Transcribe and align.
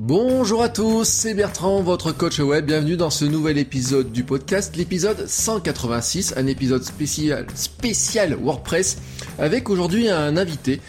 Bonjour 0.00 0.62
à 0.62 0.68
tous, 0.68 1.08
c'est 1.08 1.34
Bertrand, 1.34 1.82
votre 1.82 2.12
coach 2.12 2.38
web. 2.38 2.66
Bienvenue 2.66 2.96
dans 2.96 3.10
ce 3.10 3.24
nouvel 3.24 3.58
épisode 3.58 4.12
du 4.12 4.22
podcast, 4.22 4.76
l'épisode 4.76 5.26
186, 5.26 6.34
un 6.36 6.46
épisode 6.46 6.84
spécial, 6.84 7.48
spécial 7.56 8.34
WordPress, 8.34 8.98
avec 9.40 9.68
aujourd'hui 9.68 10.08
un 10.08 10.36
invité 10.36 10.80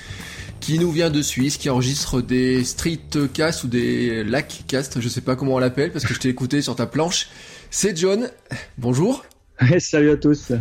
qui 0.59 0.77
nous 0.77 0.91
vient 0.91 1.09
de 1.09 1.23
Suisse, 1.23 1.57
qui 1.57 1.71
enregistre 1.71 2.21
des 2.21 2.63
streetcasts 2.63 3.63
ou 3.63 3.67
des 3.67 4.23
lackcasts, 4.23 5.01
je 5.01 5.09
sais 5.09 5.21
pas 5.21 5.35
comment 5.35 5.55
on 5.55 5.59
l'appelle, 5.59 5.91
parce 5.91 6.05
que 6.05 6.13
je 6.13 6.19
t'ai 6.19 6.29
écouté 6.29 6.61
sur 6.61 6.75
ta 6.75 6.85
planche. 6.85 7.29
C'est 7.71 7.97
John. 7.97 8.29
Bonjour. 8.77 9.25
Salut 9.79 10.11
à 10.11 10.17
tous. 10.17 10.51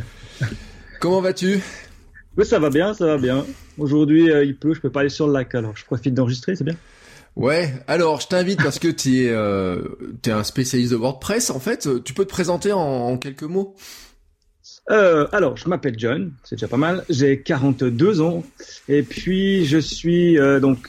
Comment 1.00 1.20
vas-tu? 1.20 1.60
Oui, 2.38 2.46
ça 2.46 2.58
va 2.58 2.70
bien, 2.70 2.94
ça 2.94 3.04
va 3.04 3.18
bien. 3.18 3.44
Aujourd'hui, 3.76 4.30
euh, 4.30 4.42
il 4.42 4.56
pleut, 4.56 4.72
je 4.72 4.80
peux 4.80 4.90
pas 4.90 5.00
aller 5.00 5.10
sur 5.10 5.26
le 5.26 5.34
lac, 5.34 5.54
alors 5.54 5.76
je 5.76 5.84
profite 5.84 6.14
d'enregistrer, 6.14 6.56
c'est 6.56 6.64
bien. 6.64 6.76
Ouais, 7.36 7.72
alors 7.86 8.20
je 8.20 8.26
t'invite 8.26 8.62
parce 8.62 8.78
que 8.78 8.88
tu 8.88 9.22
es, 9.24 9.30
euh, 9.30 9.80
es 10.26 10.30
un 10.30 10.42
spécialiste 10.42 10.90
de 10.92 10.96
WordPress. 10.96 11.50
En 11.50 11.60
fait, 11.60 11.88
tu 12.04 12.12
peux 12.14 12.24
te 12.24 12.30
présenter 12.30 12.72
en, 12.72 12.80
en 12.80 13.16
quelques 13.16 13.44
mots? 13.44 13.76
Euh, 14.90 15.26
Alors, 15.32 15.56
je 15.56 15.68
m'appelle 15.68 15.94
John, 15.98 16.32
c'est 16.44 16.56
déjà 16.56 16.68
pas 16.68 16.76
mal. 16.76 17.04
J'ai 17.10 17.40
42 17.42 18.20
ans 18.20 18.42
et 18.88 19.02
puis 19.02 19.66
je 19.66 19.78
suis 19.78 20.38
euh, 20.38 20.60
donc 20.60 20.88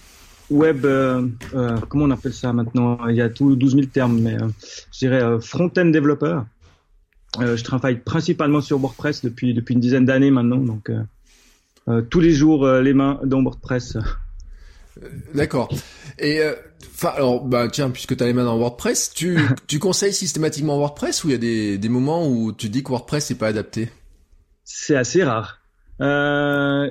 web, 0.49 0.85
euh, 0.85 1.27
euh, 1.53 1.77
comment 1.89 2.05
on 2.05 2.11
appelle 2.11 2.33
ça 2.33 2.53
maintenant? 2.53 2.97
Il 3.07 3.15
y 3.15 3.21
a 3.21 3.29
tous 3.29 3.55
12 3.55 3.73
000 3.75 3.85
termes, 3.87 4.19
mais 4.19 4.37
je 4.93 4.99
dirais 4.99 5.21
front-end 5.41 5.85
développeur. 5.87 6.45
je 7.39 7.61
travaille 7.63 7.99
principalement 7.99 8.61
sur 8.61 8.79
WordPress 8.79 9.23
depuis 9.23 9.53
depuis 9.53 9.73
une 9.73 9.81
dizaine 9.81 10.05
d'années 10.05 10.31
maintenant, 10.31 10.57
donc 10.57 10.91
tous 12.09 12.19
les 12.19 12.31
jours 12.31 12.67
les 12.67 12.93
mains 12.93 13.19
dans 13.23 13.41
WordPress. 13.43 13.97
D'accord. 15.33 15.69
Et 16.21 16.41
enfin, 16.81 17.13
alors, 17.15 17.43
bah 17.45 17.67
tiens, 17.69 17.89
puisque 17.89 18.15
tu 18.15 18.23
as 18.23 18.27
les 18.27 18.33
mains 18.33 18.45
dans 18.45 18.57
WordPress, 18.57 19.11
tu, 19.13 19.37
tu 19.67 19.79
conseilles 19.79 20.13
systématiquement 20.13 20.77
WordPress 20.77 21.23
ou 21.23 21.29
il 21.29 21.31
y 21.31 21.35
a 21.35 21.39
des, 21.39 21.77
des 21.77 21.89
moments 21.89 22.27
où 22.27 22.51
tu 22.51 22.69
dis 22.69 22.83
que 22.83 22.89
WordPress 22.89 23.29
n'est 23.29 23.37
pas 23.37 23.47
adapté? 23.47 23.89
C'est 24.63 24.95
assez 24.95 25.23
rare. 25.23 25.59
Euh, 26.01 26.89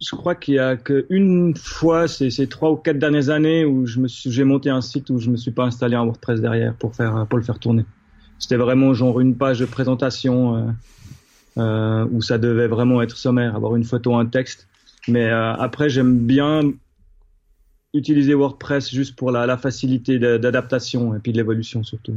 je 0.00 0.16
crois 0.16 0.34
qu'il 0.34 0.54
y 0.54 0.58
a 0.58 0.76
qu'une 0.76 1.54
fois, 1.56 2.08
c'est 2.08 2.30
ces 2.30 2.46
trois 2.46 2.70
ou 2.70 2.76
quatre 2.76 2.98
dernières 2.98 3.30
années 3.30 3.64
où 3.64 3.86
je 3.86 3.98
me 3.98 4.08
suis, 4.08 4.30
j'ai 4.30 4.44
monté 4.44 4.70
un 4.70 4.80
site 4.80 5.10
où 5.10 5.18
je 5.18 5.30
me 5.30 5.36
suis 5.36 5.50
pas 5.50 5.64
installé 5.64 5.96
un 5.96 6.04
WordPress 6.04 6.40
derrière 6.40 6.74
pour 6.74 6.94
faire, 6.94 7.26
pour 7.28 7.38
le 7.38 7.44
faire 7.44 7.58
tourner. 7.58 7.84
C'était 8.38 8.56
vraiment 8.56 8.94
genre 8.94 9.20
une 9.20 9.36
page 9.36 9.58
de 9.58 9.64
présentation 9.64 10.56
euh, 10.56 10.70
euh, 11.58 12.06
où 12.12 12.22
ça 12.22 12.38
devait 12.38 12.68
vraiment 12.68 13.02
être 13.02 13.16
sommaire, 13.16 13.56
avoir 13.56 13.74
une 13.74 13.84
photo, 13.84 14.14
un 14.14 14.26
texte. 14.26 14.68
Mais 15.08 15.26
euh, 15.26 15.54
après, 15.54 15.88
j'aime 15.88 16.18
bien 16.18 16.60
utiliser 17.94 18.34
WordPress 18.34 18.90
juste 18.90 19.16
pour 19.16 19.30
la, 19.30 19.46
la 19.46 19.56
facilité 19.56 20.18
d'adaptation 20.18 21.14
et 21.14 21.18
puis 21.18 21.32
de 21.32 21.38
l'évolution 21.38 21.82
surtout. 21.82 22.14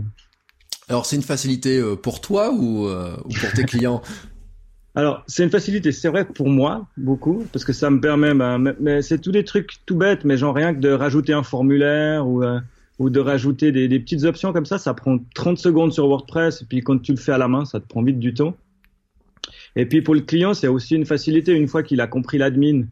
Alors 0.89 1.05
c'est 1.05 1.15
une 1.15 1.21
facilité 1.21 1.77
euh, 1.77 1.95
pour 1.95 2.21
toi 2.21 2.51
ou, 2.53 2.87
euh, 2.87 3.15
ou 3.25 3.29
pour 3.29 3.51
tes 3.53 3.63
clients? 3.63 4.01
Alors 4.95 5.23
c'est 5.25 5.43
une 5.43 5.49
facilité, 5.49 5.93
c'est 5.93 6.09
vrai 6.09 6.25
pour 6.25 6.49
moi 6.49 6.87
beaucoup 6.97 7.45
parce 7.53 7.63
que 7.63 7.71
ça 7.71 7.89
me 7.89 8.01
permet, 8.01 8.33
ben, 8.33 8.75
mais 8.79 9.01
c'est 9.01 9.19
tous 9.19 9.31
des 9.31 9.45
trucs 9.45 9.85
tout 9.85 9.95
bêtes, 9.95 10.25
mais 10.25 10.35
genre 10.35 10.53
rien 10.53 10.73
que 10.73 10.81
de 10.81 10.91
rajouter 10.91 11.31
un 11.31 11.43
formulaire 11.43 12.27
ou 12.27 12.43
euh, 12.43 12.59
ou 12.99 13.09
de 13.09 13.19
rajouter 13.21 13.71
des, 13.71 13.87
des, 13.87 13.99
petites 13.99 14.25
options 14.25 14.51
comme 14.51 14.65
ça, 14.65 14.77
ça 14.77 14.93
prend 14.93 15.17
30 15.33 15.57
secondes 15.57 15.93
sur 15.93 16.07
WordPress 16.07 16.61
et 16.61 16.65
puis 16.65 16.81
quand 16.81 17.01
tu 17.01 17.13
le 17.13 17.17
fais 17.17 17.31
à 17.31 17.37
la 17.37 17.47
main, 17.47 17.63
ça 17.63 17.79
te 17.79 17.87
prend 17.87 18.03
vite 18.03 18.19
du 18.19 18.33
temps. 18.33 18.55
Et 19.77 19.85
puis 19.85 20.01
pour 20.01 20.13
le 20.13 20.21
client, 20.21 20.53
c'est 20.53 20.67
aussi 20.67 20.95
une 20.95 21.05
facilité 21.05 21.53
une 21.53 21.69
fois 21.69 21.83
qu'il 21.83 22.01
a 22.01 22.07
compris 22.07 22.37
l'admin 22.37 22.83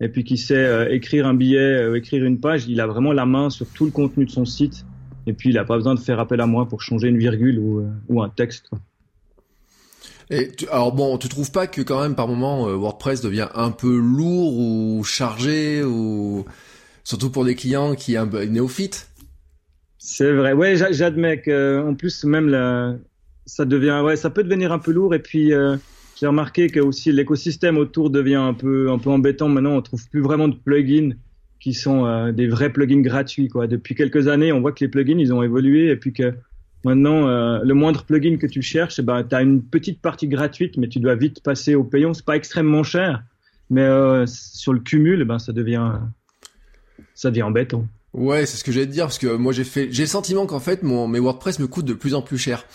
et 0.00 0.08
puis 0.08 0.24
qui 0.24 0.38
sait 0.38 0.54
euh, 0.54 0.90
écrire 0.90 1.26
un 1.26 1.34
billet, 1.34 1.58
euh, 1.58 1.96
écrire 1.96 2.24
une 2.24 2.40
page, 2.40 2.66
il 2.66 2.80
a 2.80 2.86
vraiment 2.86 3.12
la 3.12 3.26
main 3.26 3.50
sur 3.50 3.66
tout 3.66 3.84
le 3.84 3.90
contenu 3.90 4.24
de 4.24 4.30
son 4.30 4.44
site. 4.44 4.84
Et 5.26 5.32
puis 5.32 5.50
il 5.50 5.54
n'a 5.54 5.64
pas 5.64 5.76
besoin 5.76 5.94
de 5.94 6.00
faire 6.00 6.18
appel 6.18 6.40
à 6.40 6.46
moi 6.46 6.66
pour 6.66 6.80
changer 6.80 7.08
une 7.08 7.18
virgule 7.18 7.58
ou, 7.58 7.80
euh, 7.80 7.90
ou 8.08 8.22
un 8.22 8.30
texte. 8.30 8.68
Quoi. 8.70 8.78
Et 10.30 10.50
tu, 10.52 10.66
alors 10.68 10.92
bon, 10.92 11.18
tu 11.18 11.28
trouves 11.28 11.50
pas 11.50 11.66
que 11.66 11.82
quand 11.82 12.00
même 12.00 12.14
par 12.14 12.28
moment 12.28 12.66
WordPress 12.66 13.20
devient 13.20 13.48
un 13.54 13.70
peu 13.70 13.98
lourd 13.98 14.56
ou 14.56 15.02
chargé 15.04 15.82
ou 15.82 16.44
surtout 17.04 17.30
pour 17.30 17.44
des 17.44 17.54
clients 17.54 17.94
qui 17.94 18.16
un 18.16 18.26
peu 18.26 18.44
néophytes? 18.44 19.08
C'est 19.98 20.32
vrai, 20.32 20.54
ouais, 20.54 20.76
j'admets 20.76 21.42
que 21.42 21.84
en 21.86 21.94
plus 21.94 22.24
même 22.24 22.48
la, 22.48 22.94
ça 23.50 23.64
devient, 23.64 24.00
ouais, 24.04 24.16
ça 24.16 24.30
peut 24.30 24.44
devenir 24.44 24.72
un 24.72 24.78
peu 24.78 24.92
lourd 24.92 25.14
et 25.14 25.18
puis 25.18 25.52
euh, 25.52 25.76
j'ai 26.20 26.26
remarqué 26.26 26.68
que 26.68 26.80
aussi 26.80 27.12
l'écosystème 27.12 27.78
autour 27.78 28.10
devient 28.10 28.34
un 28.34 28.52
peu 28.52 28.90
un 28.90 28.98
peu 28.98 29.08
embêtant. 29.08 29.48
Maintenant, 29.48 29.76
on 29.76 29.80
trouve 29.80 30.06
plus 30.10 30.20
vraiment 30.20 30.48
de 30.48 30.54
plugins 30.54 31.14
qui 31.60 31.72
sont 31.72 32.04
euh, 32.04 32.30
des 32.30 32.46
vrais 32.46 32.70
plugins 32.70 33.00
gratuits. 33.00 33.48
Depuis 33.54 33.94
quelques 33.94 34.28
années, 34.28 34.52
on 34.52 34.60
voit 34.60 34.72
que 34.72 34.84
les 34.84 34.88
plugins 34.88 35.18
ils 35.18 35.32
ont 35.32 35.42
évolué 35.42 35.88
et 35.88 35.96
puis 35.96 36.12
que 36.12 36.34
maintenant 36.84 37.26
euh, 37.26 37.60
le 37.64 37.72
moindre 37.72 38.04
plugin 38.04 38.36
que 38.36 38.46
tu 38.46 38.60
cherches, 38.60 38.98
eh 38.98 39.02
ben 39.02 39.24
tu 39.24 39.34
as 39.34 39.40
une 39.40 39.62
petite 39.62 40.02
partie 40.02 40.28
gratuite, 40.28 40.76
mais 40.76 40.88
tu 40.88 41.00
dois 41.00 41.14
vite 41.14 41.42
passer 41.42 41.74
au 41.74 41.84
payant. 41.84 42.12
C'est 42.12 42.26
pas 42.26 42.36
extrêmement 42.36 42.82
cher, 42.82 43.22
mais 43.70 43.82
euh, 43.82 44.26
sur 44.26 44.74
le 44.74 44.80
cumul, 44.80 45.22
eh 45.22 45.24
ben 45.24 45.38
ça 45.38 45.54
devient 45.54 45.92
ça 47.14 47.30
devient 47.30 47.44
embêtant. 47.44 47.86
Ouais, 48.12 48.44
c'est 48.44 48.56
ce 48.56 48.64
que 48.64 48.72
j'allais 48.72 48.86
te 48.86 48.92
dire 48.92 49.04
parce 49.04 49.18
que 49.18 49.28
moi 49.28 49.52
j'ai 49.52 49.62
fait, 49.62 49.88
j'ai 49.92 50.02
le 50.02 50.08
sentiment 50.08 50.44
qu'en 50.46 50.58
fait 50.58 50.82
mon 50.82 51.06
mes 51.06 51.20
WordPress 51.20 51.60
me 51.60 51.68
coûtent 51.68 51.84
de 51.84 51.94
plus 51.94 52.14
en 52.14 52.22
plus 52.22 52.38
cher. 52.38 52.66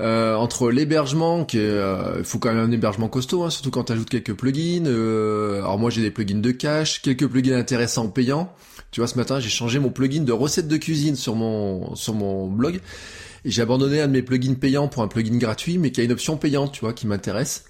Euh, 0.00 0.34
entre 0.34 0.70
l'hébergement, 0.70 1.44
qui 1.44 1.58
euh, 1.58 2.16
il 2.18 2.24
faut 2.24 2.38
quand 2.38 2.52
même 2.52 2.64
un 2.64 2.72
hébergement 2.72 3.08
costaud, 3.08 3.44
hein, 3.44 3.50
surtout 3.50 3.70
quand 3.70 3.84
tu 3.84 3.92
ajoutes 3.92 4.10
quelques 4.10 4.34
plugins. 4.34 4.86
Euh, 4.86 5.58
alors 5.58 5.78
moi 5.78 5.90
j'ai 5.90 6.02
des 6.02 6.10
plugins 6.10 6.40
de 6.40 6.50
cache, 6.50 7.02
quelques 7.02 7.28
plugins 7.28 7.56
intéressants 7.56 8.08
payants. 8.08 8.52
Tu 8.90 9.00
vois, 9.00 9.06
ce 9.06 9.16
matin 9.16 9.38
j'ai 9.38 9.48
changé 9.48 9.78
mon 9.78 9.90
plugin 9.90 10.22
de 10.22 10.32
recettes 10.32 10.66
de 10.66 10.76
cuisine 10.76 11.14
sur 11.14 11.36
mon 11.36 11.94
sur 11.94 12.14
mon 12.14 12.48
blog 12.48 12.80
j'ai 13.44 13.62
abandonné 13.62 14.00
un 14.00 14.08
de 14.08 14.12
mes 14.12 14.22
plugins 14.22 14.54
payants 14.54 14.88
pour 14.88 15.02
un 15.02 15.08
plugin 15.08 15.38
gratuit, 15.38 15.78
mais 15.78 15.90
qui 15.90 16.00
a 16.00 16.04
une 16.04 16.12
option 16.12 16.36
payante, 16.36 16.72
tu 16.72 16.80
vois, 16.80 16.92
qui 16.92 17.06
m'intéresse. 17.06 17.64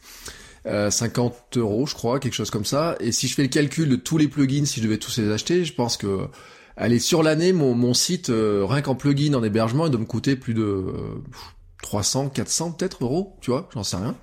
Euh, 0.66 0.90
50 0.90 1.56
euros, 1.56 1.86
je 1.86 1.94
crois, 1.94 2.18
quelque 2.18 2.34
chose 2.34 2.50
comme 2.50 2.64
ça. 2.64 2.96
Et 3.00 3.12
si 3.12 3.28
je 3.28 3.34
fais 3.34 3.42
le 3.42 3.48
calcul 3.48 3.88
de 3.88 3.96
tous 3.96 4.18
les 4.18 4.28
plugins, 4.28 4.64
si 4.66 4.80
je 4.80 4.84
devais 4.84 4.98
tous 4.98 5.18
les 5.18 5.30
acheter, 5.30 5.64
je 5.64 5.72
pense 5.72 5.96
que 5.96 6.26
Allez, 6.82 6.98
sur 6.98 7.22
l'année, 7.22 7.52
mon, 7.52 7.92
site, 7.92 8.30
euh, 8.30 8.64
rien 8.66 8.80
qu'en 8.80 8.94
plugin, 8.94 9.34
en 9.34 9.44
hébergement, 9.44 9.84
il 9.84 9.90
doit 9.90 10.00
me 10.00 10.06
coûter 10.06 10.34
plus 10.34 10.54
de 10.54 10.62
euh, 10.62 10.92
300, 11.82 12.30
400 12.30 12.72
peut-être 12.72 13.04
euros, 13.04 13.36
tu 13.42 13.50
vois, 13.50 13.68
j'en 13.74 13.82
sais 13.82 13.98
rien. 13.98 14.16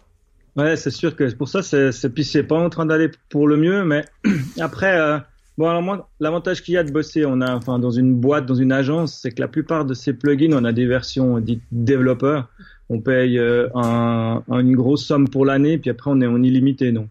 Ouais, 0.56 0.76
c'est 0.76 0.90
sûr 0.90 1.16
que 1.16 1.32
pour 1.36 1.48
ça, 1.48 1.62
c'est, 1.62 1.92
c'est, 1.92 2.44
pas 2.44 2.58
en 2.58 2.72
train 2.72 2.88
d'aller 2.88 3.12
pour 3.30 3.48
le 3.48 3.58
mieux, 3.58 3.86
mais 3.86 4.06
après, 4.60 5.00
euh, 5.00 5.20
bon, 5.60 5.70
alors 5.70 5.84
moi, 5.84 6.10
l'avantage 6.20 6.64
qu'il 6.64 6.74
y 6.74 6.78
a 6.78 6.84
de 6.84 6.92
bosser, 6.92 7.28
on 7.28 7.42
a, 7.42 7.56
enfin, 7.56 7.78
dans 7.78 7.92
une 7.92 8.16
boîte, 8.16 8.48
dans 8.48 8.56
une 8.56 8.72
agence, 8.72 9.20
c'est 9.22 9.30
que 9.30 9.40
la 9.40 9.48
plupart 9.48 9.86
de 9.86 9.94
ces 9.94 10.14
plugins, 10.14 10.54
on 10.54 10.66
a 10.66 10.72
des 10.72 10.88
versions 10.88 11.38
dites 11.38 11.62
développeurs. 11.72 12.50
On 12.90 13.02
paye 13.02 13.38
euh, 13.38 13.68
un, 13.76 14.42
une 14.50 14.76
grosse 14.76 15.06
somme 15.06 15.30
pour 15.30 15.46
l'année, 15.46 15.78
puis 15.78 15.92
après, 15.92 16.10
on 16.10 16.22
est 16.22 16.28
en 16.28 16.42
illimité, 16.42 16.92
donc. 16.92 17.10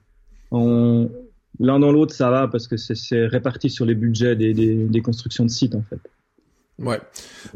On, 0.50 1.08
l'un 1.60 1.78
dans 1.78 1.92
l'autre, 1.92 2.14
ça 2.14 2.30
va 2.30 2.48
parce 2.48 2.66
que 2.66 2.76
c'est 2.76 3.26
réparti 3.26 3.70
sur 3.70 3.84
les 3.84 3.94
budgets 3.94 4.36
des, 4.36 4.54
des, 4.54 4.74
des, 4.74 5.02
constructions 5.02 5.44
de 5.44 5.50
sites 5.50 5.74
en 5.74 5.82
fait. 5.82 6.00
Ouais. 6.78 7.00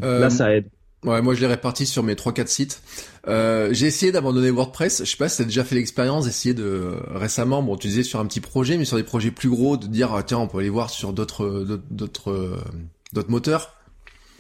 Euh, 0.03 0.21
Là, 0.21 0.31
ça 0.31 0.55
aide. 0.55 0.67
Ouais, 1.05 1.23
moi 1.23 1.35
je 1.35 1.41
l'ai 1.41 1.47
réparti 1.47 1.87
sur 1.87 2.03
mes 2.03 2.15
3-4 2.15 2.47
sites. 2.47 2.83
Euh, 3.27 3.69
j'ai 3.73 3.87
essayé 3.87 4.13
d'abandonner 4.13 4.51
WordPress. 4.51 5.05
Je 5.05 5.11
sais 5.11 5.17
pas 5.17 5.29
si 5.29 5.39
t'as 5.39 5.45
déjà 5.45 5.65
fait 5.65 5.75
l'expérience 5.75 6.27
d'essayer 6.27 6.55
de 6.55 6.95
récemment, 7.15 7.63
bon, 7.63 7.77
tu 7.77 7.89
disais 7.89 8.03
sur 8.03 8.21
un 8.21 8.27
petit 8.27 8.41
projet, 8.41 8.77
mais 8.77 8.85
sur 8.85 8.97
des 8.97 9.03
projets 9.03 9.31
plus 9.31 9.49
gros, 9.49 9.77
de 9.77 9.87
dire 9.87 10.13
ah, 10.15 10.23
tiens, 10.23 10.39
on 10.39 10.47
peut 10.47 10.59
aller 10.59 10.69
voir 10.69 10.91
sur 10.91 11.13
d'autres 11.13 11.81
d'autres 11.91 12.59
d'autres 13.13 13.31
moteurs. 13.31 13.77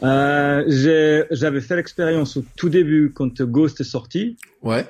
Euh, 0.02 0.64
j'avais 1.30 1.60
fait 1.60 1.76
l'expérience 1.76 2.36
au 2.36 2.44
tout 2.56 2.68
début 2.68 3.12
quand 3.14 3.42
Ghost 3.42 3.80
est 3.80 3.84
sorti. 3.84 4.36
Ouais. 4.62 4.86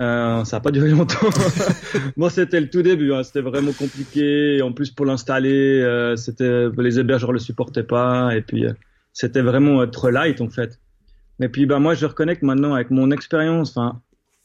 Euh, 0.00 0.44
ça 0.44 0.56
n'a 0.56 0.60
pas 0.60 0.70
duré 0.70 0.90
longtemps. 0.90 1.28
Moi, 2.16 2.30
c'était 2.30 2.60
le 2.60 2.70
tout 2.70 2.82
début. 2.82 3.12
Hein. 3.12 3.22
C'était 3.22 3.42
vraiment 3.42 3.72
compliqué. 3.72 4.62
En 4.62 4.72
plus, 4.72 4.90
pour 4.90 5.04
l'installer, 5.06 5.80
euh, 5.82 6.16
c'était 6.16 6.68
les 6.78 6.98
hébergeurs 6.98 7.32
le 7.32 7.38
supportaient 7.38 7.82
pas. 7.82 8.34
Et 8.34 8.40
puis, 8.40 8.66
euh, 8.66 8.72
c'était 9.12 9.42
vraiment 9.42 9.86
trop 9.86 10.10
light 10.10 10.40
en 10.40 10.48
fait. 10.48 10.78
Mais 11.38 11.48
puis, 11.48 11.66
bah 11.66 11.78
moi, 11.78 11.94
je 11.94 12.06
reconnais 12.06 12.36
que 12.36 12.46
maintenant, 12.46 12.74
avec 12.74 12.90
mon 12.90 13.10
expérience, 13.10 13.70
enfin, 13.76 14.00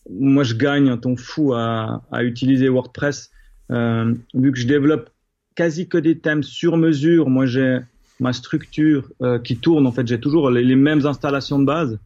moi, 0.09 0.43
je 0.43 0.55
gagne 0.55 0.89
un 0.89 0.97
ton 0.97 1.15
fou 1.15 1.53
à, 1.53 2.03
à 2.11 2.23
utiliser 2.23 2.69
WordPress. 2.69 3.31
Euh, 3.71 4.13
vu 4.33 4.51
que 4.51 4.59
je 4.59 4.67
développe 4.67 5.09
quasi 5.55 5.87
que 5.87 5.97
des 5.97 6.19
thèmes 6.19 6.43
sur 6.43 6.77
mesure. 6.77 7.29
Moi, 7.29 7.45
j'ai 7.45 7.79
ma 8.19 8.33
structure 8.33 9.09
euh, 9.21 9.39
qui 9.39 9.57
tourne. 9.57 9.87
En 9.87 9.91
fait, 9.91 10.07
j'ai 10.07 10.19
toujours 10.19 10.49
les, 10.51 10.75
mêmes 10.75 11.05
installations 11.05 11.59
de 11.59 11.65
base. 11.65 11.99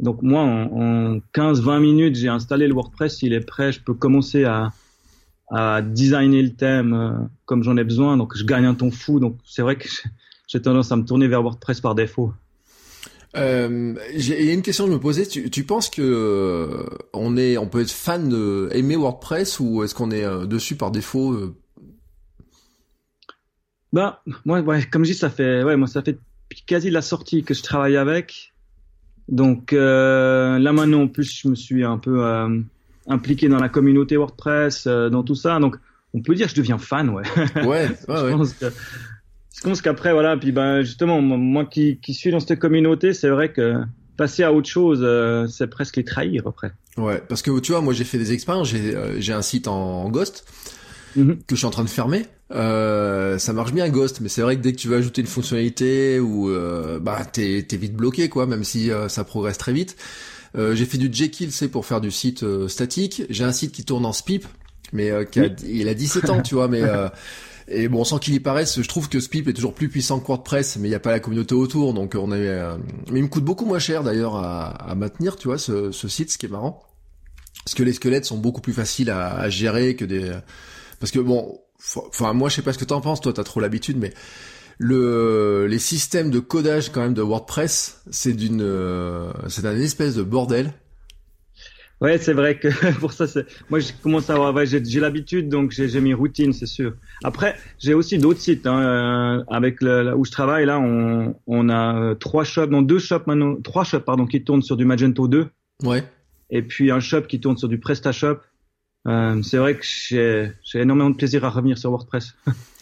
Donc 0.00 0.22
moi, 0.22 0.40
en, 0.40 1.16
en 1.16 1.20
15-20 1.34 1.80
minutes, 1.80 2.16
j'ai 2.16 2.28
installé 2.28 2.66
le 2.66 2.74
WordPress, 2.74 3.22
il 3.22 3.32
est 3.32 3.40
prêt, 3.40 3.70
je 3.70 3.80
peux 3.80 3.94
commencer 3.94 4.44
à, 4.44 4.72
à 5.50 5.82
designer 5.82 6.42
le 6.42 6.54
thème 6.54 6.94
euh, 6.94 7.12
comme 7.44 7.62
j'en 7.62 7.76
ai 7.76 7.84
besoin. 7.84 8.16
Donc 8.16 8.36
je 8.36 8.44
gagne 8.44 8.64
un 8.64 8.74
temps 8.74 8.90
fou. 8.90 9.20
Donc 9.20 9.38
c'est 9.44 9.62
vrai 9.62 9.76
que 9.76 9.88
j'ai 10.48 10.62
tendance 10.62 10.90
à 10.90 10.96
me 10.96 11.04
tourner 11.04 11.28
vers 11.28 11.42
WordPress 11.42 11.80
par 11.80 11.94
défaut. 11.94 12.32
Euh, 13.36 13.94
il 14.12 14.28
y 14.28 14.48
a 14.48 14.52
une 14.52 14.62
question 14.62 14.84
que 14.84 14.90
je 14.90 14.96
me 14.96 15.00
posais. 15.00 15.26
Tu, 15.26 15.50
tu 15.50 15.64
penses 15.64 15.90
que 15.90 16.02
euh, 16.02 16.84
on 17.12 17.36
est, 17.36 17.58
on 17.58 17.68
peut 17.68 17.80
être 17.80 17.90
fan 17.90 18.28
de 18.28 18.68
aimer 18.72 18.96
WordPress 18.96 19.60
ou 19.60 19.84
est-ce 19.84 19.94
qu'on 19.94 20.10
est 20.10 20.24
euh, 20.24 20.46
dessus 20.46 20.76
par 20.76 20.90
défaut 20.90 21.54
Bah, 23.92 24.22
moi, 24.44 24.60
ouais, 24.60 24.84
comme 24.90 25.04
je 25.04 25.12
dis, 25.12 25.18
ça 25.18 25.30
fait, 25.30 25.62
ouais, 25.62 25.76
moi, 25.76 25.86
ça 25.86 26.02
fait 26.02 26.18
quasi 26.66 26.90
la 26.90 27.02
sortie 27.02 27.44
que 27.44 27.54
je 27.54 27.62
travaille 27.62 27.96
avec. 27.96 28.49
Donc 29.30 29.72
là 29.72 30.72
maintenant, 30.72 31.02
en 31.02 31.08
plus, 31.08 31.40
je 31.42 31.48
me 31.48 31.54
suis 31.54 31.84
un 31.84 31.98
peu 31.98 32.22
impliqué 33.06 33.48
dans 33.48 33.58
la 33.58 33.68
communauté 33.68 34.16
WordPress, 34.16 34.86
dans 34.86 35.22
tout 35.22 35.34
ça. 35.34 35.58
Donc, 35.58 35.76
on 36.12 36.22
peut 36.22 36.34
dire 36.34 36.46
que 36.46 36.52
je 36.52 36.60
deviens 36.60 36.78
fan, 36.78 37.10
ouais. 37.10 37.22
Ouais, 37.56 37.64
ouais, 37.64 37.88
ouais. 38.08 38.30
pense 38.32 38.54
que 38.54 38.66
je 39.60 39.68
pense 39.68 39.82
qu'après, 39.82 40.12
voilà, 40.12 40.36
puis 40.38 40.52
ben 40.52 40.80
justement, 40.82 41.20
moi 41.20 41.66
qui, 41.66 41.98
qui 41.98 42.14
suis 42.14 42.30
dans 42.30 42.40
cette 42.40 42.58
communauté, 42.58 43.12
c'est 43.12 43.28
vrai 43.28 43.52
que 43.52 43.74
passer 44.16 44.42
à 44.42 44.52
autre 44.52 44.68
chose, 44.68 45.00
euh, 45.02 45.46
c'est 45.48 45.66
presque 45.66 45.96
les 45.96 46.04
trahir 46.04 46.46
après. 46.46 46.72
Ouais, 46.96 47.22
parce 47.28 47.42
que 47.42 47.58
tu 47.60 47.72
vois, 47.72 47.80
moi 47.80 47.92
j'ai 47.92 48.04
fait 48.04 48.18
des 48.18 48.32
expériences, 48.32 48.68
j'ai 48.68 48.96
euh, 48.96 49.20
j'ai 49.20 49.32
un 49.32 49.42
site 49.42 49.68
en, 49.68 50.08
Ghost 50.08 50.44
mhm. 51.16 51.36
que 51.46 51.54
je 51.54 51.56
suis 51.56 51.66
en 51.66 51.70
train 51.70 51.84
de 51.84 51.90
fermer. 51.90 52.26
Euh, 52.52 53.38
ça 53.38 53.52
marche 53.52 53.72
bien 53.72 53.88
Ghost, 53.88 54.20
mais 54.20 54.28
c'est 54.28 54.42
vrai 54.42 54.56
que 54.56 54.62
dès 54.62 54.72
que 54.72 54.78
tu 54.78 54.88
veux 54.88 54.96
ajouter 54.96 55.20
une 55.20 55.26
fonctionnalité 55.26 56.18
ou 56.18 56.50
euh, 56.50 56.98
bah 56.98 57.24
t'es 57.24 57.64
t'es 57.66 57.76
vite 57.76 57.94
bloqué 57.94 58.28
quoi, 58.28 58.46
même 58.46 58.64
si 58.64 58.90
ça 59.08 59.22
progresse 59.24 59.56
très 59.58 59.72
vite. 59.72 59.96
j'ai 60.56 60.84
fait 60.84 60.98
du 60.98 61.08
Jekyll, 61.12 61.52
c'est 61.52 61.68
pour 61.68 61.86
faire 61.86 62.00
du 62.00 62.10
site 62.10 62.44
statique. 62.66 63.22
J'ai 63.30 63.44
un 63.44 63.52
site 63.52 63.72
qui 63.72 63.84
tourne 63.84 64.04
en 64.04 64.12
SPIP, 64.12 64.46
mais 64.92 65.12
qui 65.30 65.40
a, 65.40 65.48
il 65.68 65.88
a 65.88 65.94
17 65.94 66.30
ans, 66.30 66.42
tu 66.42 66.54
vois, 66.56 66.66
mais 66.66 66.82
Et 67.70 67.88
bon, 67.88 68.02
sans 68.02 68.18
qu'il 68.18 68.34
y 68.34 68.40
paraisse, 68.40 68.82
je 68.82 68.88
trouve 68.88 69.08
que 69.08 69.20
Spip 69.20 69.46
est 69.46 69.52
toujours 69.52 69.74
plus 69.74 69.88
puissant 69.88 70.18
que 70.18 70.26
WordPress, 70.26 70.76
mais 70.76 70.88
il 70.88 70.90
n'y 70.90 70.96
a 70.96 71.00
pas 71.00 71.12
la 71.12 71.20
communauté 71.20 71.54
autour, 71.54 71.94
donc 71.94 72.16
on 72.18 72.32
est. 72.32 72.48
Euh, 72.48 72.76
mais 73.12 73.20
il 73.20 73.22
me 73.22 73.28
coûte 73.28 73.44
beaucoup 73.44 73.64
moins 73.64 73.78
cher 73.78 74.02
d'ailleurs 74.02 74.34
à, 74.34 74.70
à, 74.70 74.94
maintenir, 74.96 75.36
tu 75.36 75.46
vois, 75.46 75.56
ce, 75.56 75.92
ce, 75.92 76.08
site, 76.08 76.32
ce 76.32 76.38
qui 76.38 76.46
est 76.46 76.48
marrant, 76.48 76.82
parce 77.64 77.74
que 77.74 77.84
les 77.84 77.92
squelettes 77.92 78.24
sont 78.24 78.38
beaucoup 78.38 78.60
plus 78.60 78.72
faciles 78.72 79.08
à, 79.08 79.38
à 79.38 79.48
gérer 79.48 79.94
que 79.94 80.04
des. 80.04 80.32
Parce 81.00 81.10
que 81.10 81.18
bon, 81.18 81.58
enfin 81.94 82.32
moi 82.32 82.48
je 82.48 82.56
sais 82.56 82.62
pas 82.62 82.72
ce 82.72 82.78
que 82.78 82.84
t'en 82.84 83.00
penses, 83.00 83.20
toi 83.20 83.32
t'as 83.32 83.44
trop 83.44 83.58
l'habitude, 83.58 83.96
mais 83.98 84.12
le 84.78 85.66
les 85.68 85.78
systèmes 85.78 86.30
de 86.30 86.38
codage 86.38 86.92
quand 86.92 87.00
même 87.00 87.14
de 87.14 87.22
WordPress, 87.22 88.02
c'est 88.10 88.34
d'une, 88.34 88.62
euh, 88.62 89.32
c'est 89.48 89.64
un 89.64 89.76
espèce 89.76 90.14
de 90.14 90.22
bordel. 90.22 90.72
Ouais, 92.00 92.16
c'est 92.16 92.32
vrai 92.32 92.58
que 92.58 92.68
pour 92.98 93.12
ça, 93.12 93.26
c'est... 93.26 93.44
moi, 93.68 93.78
je 93.78 93.92
commence 94.02 94.30
à 94.30 94.34
avoir, 94.34 94.54
ouais, 94.54 94.64
j'ai, 94.64 95.00
l'habitude, 95.00 95.50
donc 95.50 95.70
j'ai, 95.70 96.00
mis 96.00 96.14
routine, 96.14 96.54
c'est 96.54 96.66
sûr. 96.66 96.94
Après, 97.24 97.56
j'ai 97.78 97.92
aussi 97.92 98.16
d'autres 98.16 98.40
sites, 98.40 98.66
hein, 98.66 98.80
euh, 98.80 99.44
avec 99.48 99.82
le, 99.82 100.02
là 100.02 100.16
où 100.16 100.24
je 100.24 100.30
travaille, 100.30 100.64
là, 100.64 100.80
on, 100.80 101.34
on 101.46 101.68
a 101.68 101.96
euh, 101.96 102.14
trois 102.14 102.44
shops, 102.44 102.70
non, 102.70 102.80
deux 102.80 102.98
shops 102.98 103.26
maintenant, 103.26 103.56
trois 103.62 103.84
shops, 103.84 104.04
pardon, 104.06 104.26
qui 104.26 104.42
tournent 104.42 104.62
sur 104.62 104.78
du 104.78 104.86
Magento 104.86 105.28
2. 105.28 105.48
Ouais. 105.82 106.04
Et 106.48 106.62
puis 106.62 106.90
un 106.90 107.00
shop 107.00 107.22
qui 107.22 107.38
tourne 107.38 107.56
sur 107.56 107.68
du 107.68 107.78
PrestaShop. 107.78 108.38
Euh, 109.08 109.42
c'est 109.42 109.56
vrai 109.56 109.76
que 109.76 109.84
j'ai, 109.84 110.52
énormément 110.74 111.10
de 111.10 111.16
plaisir 111.16 111.44
à 111.44 111.50
revenir 111.50 111.78
sur 111.78 111.90
WordPress. 111.90 112.34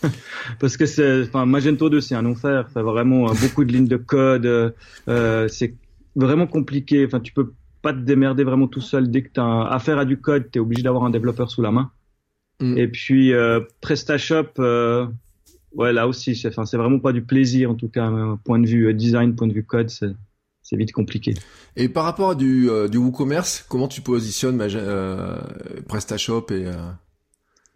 Parce 0.60 0.76
que 0.76 0.86
c'est, 0.86 1.22
enfin, 1.22 1.46
Magento 1.46 1.88
2, 1.88 2.00
c'est 2.00 2.14
un 2.14 2.26
enfer. 2.26 2.68
C'est 2.72 2.82
vraiment 2.82 3.30
euh, 3.30 3.34
beaucoup 3.40 3.64
de 3.64 3.72
lignes 3.72 3.88
de 3.88 3.96
code. 3.96 4.74
Euh, 5.08 5.48
c'est 5.48 5.74
vraiment 6.16 6.46
compliqué. 6.46 7.06
Enfin, 7.06 7.20
tu 7.20 7.32
peux 7.32 7.52
pas 7.82 7.92
te 7.92 8.00
démerder 8.00 8.44
vraiment 8.44 8.68
tout 8.68 8.80
seul. 8.80 9.10
Dès 9.10 9.22
que 9.22 9.30
tu 9.32 9.40
as 9.40 9.62
affaire 9.68 9.98
à 9.98 10.04
du 10.04 10.20
code, 10.20 10.50
tu 10.50 10.58
es 10.58 10.60
obligé 10.60 10.82
d'avoir 10.82 11.04
un 11.04 11.10
développeur 11.10 11.50
sous 11.50 11.62
la 11.62 11.70
main. 11.70 11.90
Mm. 12.60 12.78
Et 12.78 12.88
puis 12.88 13.32
euh, 13.32 13.60
PrestaShop, 13.80 14.58
euh, 14.58 15.06
ouais 15.74 15.92
là 15.92 16.08
aussi, 16.08 16.34
c'est 16.34 16.56
enfin, 16.56 16.64
vraiment 16.76 16.98
pas 16.98 17.12
du 17.12 17.22
plaisir 17.22 17.70
en 17.70 17.74
tout 17.74 17.88
cas, 17.88 18.10
point 18.44 18.58
de 18.58 18.66
vue 18.66 18.88
euh, 18.88 18.94
design, 18.94 19.36
point 19.36 19.46
de 19.46 19.52
vue 19.52 19.64
code, 19.64 19.90
c'est 19.90 20.10
c'est 20.68 20.76
vite 20.76 20.92
compliqué. 20.92 21.34
Et 21.76 21.88
par 21.88 22.04
rapport 22.04 22.30
à 22.30 22.34
du, 22.34 22.68
euh, 22.68 22.88
du 22.88 22.98
WooCommerce, 22.98 23.64
comment 23.68 23.88
tu 23.88 24.02
positionnes 24.02 24.60
euh, 24.60 25.38
PrestaShop 25.88 26.46
et 26.50 26.66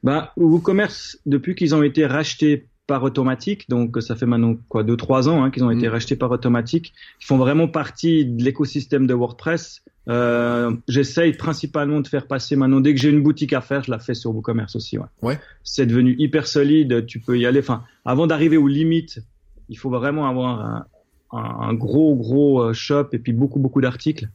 bah, 0.02 0.32
WooCommerce, 0.36 1.18
depuis 1.24 1.54
qu'ils 1.54 1.74
ont 1.74 1.82
été 1.82 2.04
rachetés 2.04 2.66
par 2.86 3.04
Automatique, 3.04 3.68
donc 3.70 4.02
ça 4.02 4.16
fait 4.16 4.26
maintenant 4.26 4.56
quoi 4.68 4.82
deux 4.82 4.96
trois 4.96 5.28
ans 5.28 5.44
hein, 5.44 5.50
qu'ils 5.50 5.64
ont 5.64 5.70
été 5.70 5.86
mm. 5.86 5.92
rachetés 5.92 6.16
par 6.16 6.30
Automatique, 6.32 6.92
ils 7.20 7.24
font 7.24 7.38
vraiment 7.38 7.68
partie 7.68 8.26
de 8.26 8.42
l'écosystème 8.42 9.06
de 9.06 9.14
WordPress. 9.14 9.82
Euh, 10.08 10.72
J'essaye 10.88 11.32
principalement 11.32 12.00
de 12.00 12.08
faire 12.08 12.26
passer 12.26 12.56
maintenant 12.56 12.80
dès 12.80 12.92
que 12.92 13.00
j'ai 13.00 13.10
une 13.10 13.22
boutique 13.22 13.52
à 13.52 13.60
faire, 13.60 13.84
je 13.84 13.90
la 13.90 14.00
fais 14.00 14.14
sur 14.14 14.34
WooCommerce 14.34 14.74
aussi. 14.76 14.98
Ouais. 14.98 15.06
ouais. 15.22 15.40
C'est 15.62 15.86
devenu 15.86 16.16
hyper 16.18 16.46
solide, 16.46 17.06
tu 17.06 17.20
peux 17.20 17.38
y 17.38 17.46
aller. 17.46 17.60
Enfin, 17.60 17.84
avant 18.04 18.26
d'arriver 18.26 18.56
aux 18.56 18.68
limites, 18.68 19.20
il 19.68 19.78
faut 19.78 19.90
vraiment 19.90 20.28
avoir 20.28 20.60
un, 20.60 20.86
un, 21.32 21.68
un 21.68 21.74
gros 21.74 22.14
gros 22.16 22.62
euh, 22.62 22.72
shop 22.72 23.08
et 23.12 23.18
puis 23.18 23.32
beaucoup 23.32 23.58
beaucoup 23.58 23.80
d'articles. 23.80 24.28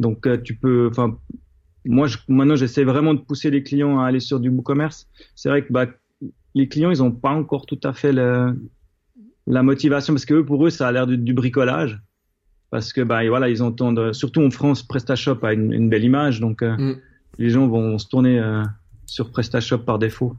Donc 0.00 0.26
euh, 0.26 0.38
tu 0.40 0.54
peux, 0.54 0.88
enfin 0.90 1.18
moi 1.84 2.06
je, 2.06 2.18
maintenant 2.28 2.56
j'essaie 2.56 2.84
vraiment 2.84 3.14
de 3.14 3.20
pousser 3.20 3.50
les 3.50 3.62
clients 3.62 4.00
à 4.00 4.06
aller 4.06 4.20
sur 4.20 4.40
du 4.40 4.48
WooCommerce. 4.48 5.08
C'est 5.34 5.48
vrai 5.48 5.64
que 5.64 5.72
bah 5.72 5.86
les 6.54 6.68
clients, 6.68 6.90
ils 6.90 7.02
ont 7.02 7.12
pas 7.12 7.30
encore 7.30 7.66
tout 7.66 7.80
à 7.84 7.92
fait 7.92 8.12
le, 8.12 8.56
la 9.46 9.62
motivation 9.62 10.14
parce 10.14 10.24
que 10.24 10.34
eux, 10.34 10.44
pour 10.44 10.66
eux, 10.66 10.70
ça 10.70 10.88
a 10.88 10.92
l'air 10.92 11.06
du, 11.06 11.32
bricolage. 11.32 12.00
Parce 12.70 12.92
que, 12.92 13.00
bah, 13.00 13.26
voilà, 13.28 13.48
ils 13.48 13.62
entendent, 13.62 14.12
surtout 14.12 14.42
en 14.42 14.50
France, 14.50 14.82
PrestaShop 14.82 15.38
a 15.42 15.54
une, 15.54 15.72
une 15.72 15.88
belle 15.88 16.04
image, 16.04 16.40
donc 16.40 16.62
euh, 16.62 16.76
mm. 16.76 16.96
les 17.38 17.50
gens 17.50 17.66
vont 17.66 17.96
se 17.98 18.06
tourner 18.08 18.38
euh, 18.38 18.62
sur 19.06 19.30
PrestaShop 19.30 19.78
par 19.78 19.98
défaut. 19.98 20.36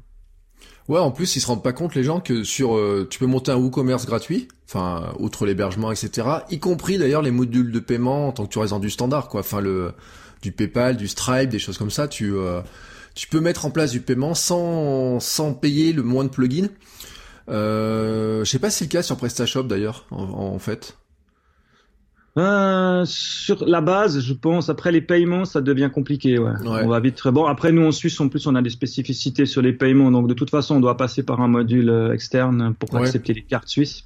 Ouais, 0.89 0.99
en 0.99 1.11
plus, 1.11 1.37
ils 1.37 1.39
se 1.39 1.47
rendent 1.47 1.63
pas 1.63 1.71
compte, 1.71 1.95
les 1.95 2.03
gens, 2.03 2.19
que 2.19 2.43
sur, 2.43 2.75
euh, 2.75 3.07
tu 3.09 3.19
peux 3.19 3.27
monter 3.27 3.51
un 3.51 3.57
WooCommerce 3.57 4.05
gratuit, 4.05 4.49
enfin, 4.67 5.13
outre 5.19 5.45
l'hébergement, 5.45 5.91
etc., 5.91 6.27
y 6.49 6.59
compris 6.59 6.97
d'ailleurs 6.97 7.21
les 7.21 7.31
modules 7.31 7.71
de 7.71 7.79
paiement, 7.79 8.27
en 8.27 8.31
tant 8.33 8.45
que 8.45 8.51
tu 8.51 8.59
restes 8.59 8.71
dans 8.71 8.79
du 8.79 8.89
standard, 8.89 9.29
quoi, 9.29 9.39
enfin, 9.39 9.61
le, 9.61 9.93
du 10.41 10.51
PayPal, 10.51 10.97
du 10.97 11.07
Stripe, 11.07 11.49
des 11.49 11.59
choses 11.59 11.77
comme 11.77 11.91
ça, 11.91 12.07
tu, 12.07 12.33
tu 13.15 13.27
peux 13.27 13.39
mettre 13.39 13.65
en 13.65 13.71
place 13.71 13.91
du 13.91 14.01
paiement 14.01 14.33
sans, 14.33 15.19
sans 15.19 15.53
payer 15.53 15.93
le 15.93 16.03
moins 16.03 16.23
de 16.23 16.29
plugins. 16.29 16.69
Euh, 17.49 18.45
je 18.45 18.49
sais 18.49 18.59
pas 18.59 18.69
si 18.69 18.79
c'est 18.79 18.85
le 18.85 18.89
cas 18.89 19.03
sur 19.03 19.17
PrestaShop 19.17 19.63
d'ailleurs, 19.63 20.05
en, 20.11 20.59
fait. 20.59 20.97
Euh, 22.39 23.03
sur 23.05 23.65
la 23.65 23.81
base, 23.81 24.21
je 24.21 24.33
pense. 24.33 24.69
Après 24.69 24.91
les 24.91 25.01
paiements, 25.01 25.45
ça 25.45 25.61
devient 25.61 25.89
compliqué. 25.93 26.39
Ouais. 26.39 26.53
On 26.63 26.87
va 26.87 26.99
vite 26.99 27.15
très 27.15 27.31
bon. 27.31 27.45
Après, 27.45 27.71
nous 27.71 27.85
en 27.85 27.91
Suisse, 27.91 28.19
en 28.19 28.29
plus, 28.29 28.47
on 28.47 28.55
a 28.55 28.61
des 28.61 28.69
spécificités 28.69 29.45
sur 29.45 29.61
les 29.61 29.73
paiements. 29.73 30.09
Donc, 30.09 30.27
de 30.27 30.33
toute 30.33 30.49
façon, 30.49 30.75
on 30.75 30.79
doit 30.79 30.97
passer 30.97 31.23
par 31.23 31.41
un 31.41 31.47
module 31.47 31.89
euh, 31.89 32.13
externe 32.13 32.73
pour 32.73 32.95
accepter 32.95 33.33
les 33.33 33.43
cartes 33.43 33.67
suisses. 33.67 34.05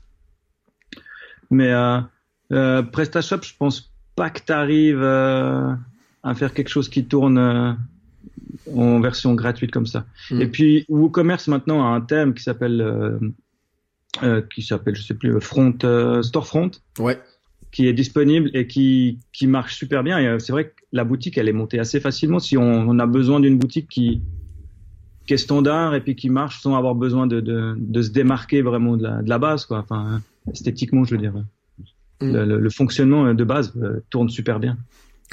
Mais 1.51 1.71
euh, 1.71 1.99
euh, 2.51 2.81
PrestaShop, 2.81 3.43
je 3.43 3.53
pense 3.57 3.93
pas 4.15 4.29
que 4.29 4.41
tu 4.45 4.51
arrives 4.51 5.01
euh, 5.01 5.71
à 6.23 6.33
faire 6.33 6.53
quelque 6.53 6.69
chose 6.69 6.89
qui 6.89 7.05
tourne 7.05 7.77
en 8.75 8.99
version 8.99 9.33
gratuite 9.35 9.71
comme 9.71 9.85
ça. 9.85 10.05
Mm. 10.31 10.41
Et 10.41 10.47
puis 10.47 10.85
WooCommerce 10.89 11.47
maintenant 11.47 11.85
a 11.85 11.95
un 11.95 12.01
thème 12.01 12.33
qui 12.33 12.43
s'appelle 12.43 12.81
euh, 12.81 13.19
euh, 14.23 14.41
qui 14.53 14.61
s'appelle 14.61 14.95
je 14.95 15.03
sais 15.03 15.15
plus 15.15 15.39
Front 15.41 15.77
euh, 15.83 16.21
Storefront. 16.21 16.71
Ouais. 16.99 17.19
Qui 17.73 17.87
est 17.87 17.93
disponible 17.93 18.49
et 18.53 18.67
qui 18.67 19.19
qui 19.33 19.47
marche 19.47 19.75
super 19.75 20.03
bien. 20.03 20.17
Et 20.19 20.39
c'est 20.39 20.53
vrai 20.53 20.65
que 20.65 20.75
la 20.91 21.03
boutique 21.03 21.37
elle 21.37 21.49
est 21.49 21.53
montée 21.53 21.79
assez 21.79 21.99
facilement 21.99 22.39
si 22.39 22.55
on, 22.55 22.61
on 22.63 22.99
a 22.99 23.07
besoin 23.07 23.39
d'une 23.39 23.57
boutique 23.57 23.89
qui 23.89 24.21
qui 25.25 25.33
est 25.33 25.37
standard 25.37 25.95
et 25.95 26.01
puis 26.01 26.15
qui 26.15 26.29
marche 26.29 26.61
sans 26.61 26.75
avoir 26.77 26.95
besoin 26.95 27.27
de, 27.27 27.39
de, 27.39 27.75
de 27.77 28.01
se 28.01 28.11
démarquer 28.11 28.61
vraiment 28.61 28.95
de 28.95 29.03
la, 29.03 29.21
de 29.21 29.29
la 29.29 29.39
base 29.39 29.65
quoi. 29.65 29.79
Enfin 29.79 30.21
esthétiquement 30.51 31.03
je 31.03 31.15
veux 31.15 31.21
dire. 31.21 31.33
Mm. 32.21 32.31
Le, 32.31 32.59
le, 32.59 32.69
fonctionnement 32.69 33.33
de 33.33 33.43
base 33.43 33.73
tourne 34.09 34.29
super 34.29 34.59
bien. 34.59 34.77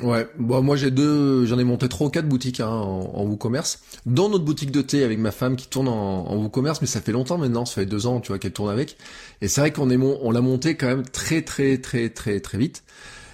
Ouais, 0.03 0.27
bon, 0.39 0.63
moi 0.63 0.77
j'ai 0.77 0.91
deux, 0.91 1.45
j'en 1.47 1.59
ai 1.59 1.65
monté 1.65 1.89
trois 1.89 2.07
ou 2.07 2.11
quatre 2.11 2.29
boutiques 2.29 2.61
hein, 2.61 2.69
en, 2.69 3.25
WooCommerce. 3.25 3.81
Dans 4.07 4.29
notre 4.29 4.45
boutique 4.45 4.71
de 4.71 4.83
thé 4.83 5.05
avec 5.05 5.19
ma 5.19 5.31
femme 5.31 5.57
qui 5.57 5.69
tourne 5.69 5.89
en, 5.89 6.27
en 6.27 6.37
WooCommerce, 6.37 6.81
mais 6.81 6.87
ça 6.87 7.01
fait 7.01 7.13
longtemps 7.13 7.39
maintenant, 7.39 7.67
ça 7.67 7.75
fait 7.75 7.87
deux 7.87 8.07
ans, 8.07 8.21
tu 8.21 8.29
vois, 8.29 8.39
qu'elle 8.39 8.53
tourne 8.53 8.71
avec. 8.71 8.97
Et 9.43 9.49
c'est 9.49 9.61
vrai 9.61 9.73
qu'on 9.73 9.91
est 9.91 9.97
on 9.97 10.31
l'a 10.31 10.41
monté 10.41 10.77
quand 10.77 10.87
même 10.87 11.03
très 11.03 11.43
très 11.43 11.79
très 11.79 12.09
très 12.09 12.41
très 12.41 12.59
vite. 12.59 12.83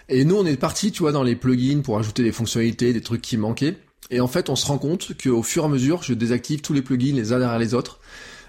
Et 0.08 0.24
nous 0.24 0.36
on 0.36 0.46
est 0.46 0.56
parti, 0.56 0.92
tu 0.92 1.00
vois, 1.02 1.12
dans 1.12 1.22
les 1.22 1.36
plugins 1.36 1.82
pour 1.82 1.98
ajouter 1.98 2.22
des 2.22 2.32
fonctionnalités, 2.32 2.92
des 2.92 3.00
trucs 3.00 3.22
qui 3.22 3.36
manquaient. 3.36 3.76
Et 4.10 4.20
en 4.20 4.28
fait, 4.28 4.50
on 4.50 4.56
se 4.56 4.66
rend 4.66 4.78
compte 4.78 5.12
qu'au 5.20 5.42
fur 5.42 5.64
et 5.64 5.66
à 5.66 5.68
mesure, 5.68 6.02
je 6.02 6.14
désactive 6.14 6.60
tous 6.60 6.72
les 6.72 6.82
plugins 6.82 7.14
les 7.14 7.32
uns 7.32 7.38
derrière 7.38 7.58
les 7.58 7.74
autres. 7.74 7.98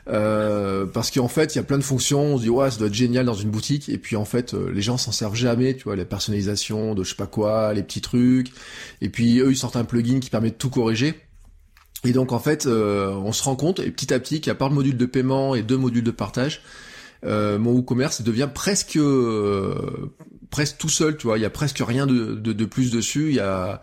Euh, 0.10 0.86
parce 0.86 1.12
qu'en 1.12 1.28
fait, 1.28 1.56
il 1.56 1.58
y 1.58 1.60
a 1.60 1.64
plein 1.64 1.78
de 1.78 1.84
fonctions. 1.84 2.22
On 2.22 2.38
se 2.38 2.44
dit 2.44 2.50
ouais, 2.50 2.72
ça 2.72 2.78
doit 2.78 2.88
être 2.88 2.94
génial 2.94 3.26
dans 3.26 3.34
une 3.34 3.50
boutique. 3.50 3.90
Et 3.90 3.98
puis 3.98 4.16
en 4.16 4.26
fait, 4.26 4.54
euh, 4.54 4.72
les 4.72 4.82
gens 4.82 4.98
s'en 4.98 5.12
servent 5.12 5.36
jamais. 5.36 5.76
Tu 5.76 5.84
vois, 5.84 5.96
la 5.96 6.06
personnalisation 6.06 6.96
de 6.96 7.04
je 7.04 7.10
sais 7.10 7.16
pas 7.16 7.28
quoi, 7.28 7.74
les 7.74 7.84
petits 7.84 8.02
trucs. 8.02 8.52
Et 9.02 9.10
puis 9.10 9.40
eux, 9.40 9.52
ils 9.52 9.58
sortent 9.58 9.76
un 9.76 9.84
plugin 9.84 10.20
qui 10.20 10.30
permet 10.30 10.52
de 10.52 10.56
tout 10.56 10.70
corriger. 10.70 11.16
Et 12.04 12.14
donc 12.14 12.32
en 12.32 12.40
fait, 12.40 12.66
euh, 12.66 13.12
on 13.12 13.32
se 13.32 13.44
rend 13.44 13.56
compte 13.56 13.80
et 13.80 13.92
petit 13.92 14.14
à 14.14 14.20
petit 14.20 14.40
qu'à 14.42 14.56
part 14.56 14.70
le 14.70 14.76
module 14.76 14.98
de 14.98 15.06
paiement 15.06 15.56
et 15.56 15.64
deux 15.64 15.78
modules 15.78 16.04
de 16.04 16.12
partage, 16.12 16.62
euh, 17.26 17.58
mon 17.58 17.72
WooCommerce 17.72 18.22
devient 18.22 18.50
presque 18.54 18.98
euh, 18.98 20.12
presque 20.52 20.78
tout 20.78 20.90
seul, 20.90 21.18
tu 21.18 21.28
vois. 21.28 21.38
Il 21.38 21.42
y 21.42 21.46
a 21.46 21.50
presque 21.50 21.82
rien 21.86 22.06
de, 22.06 22.36
de, 22.36 22.54
de 22.54 22.66
plus 22.66 22.92
dessus. 22.92 23.30
Il 23.30 23.36
y 23.36 23.40
a 23.40 23.82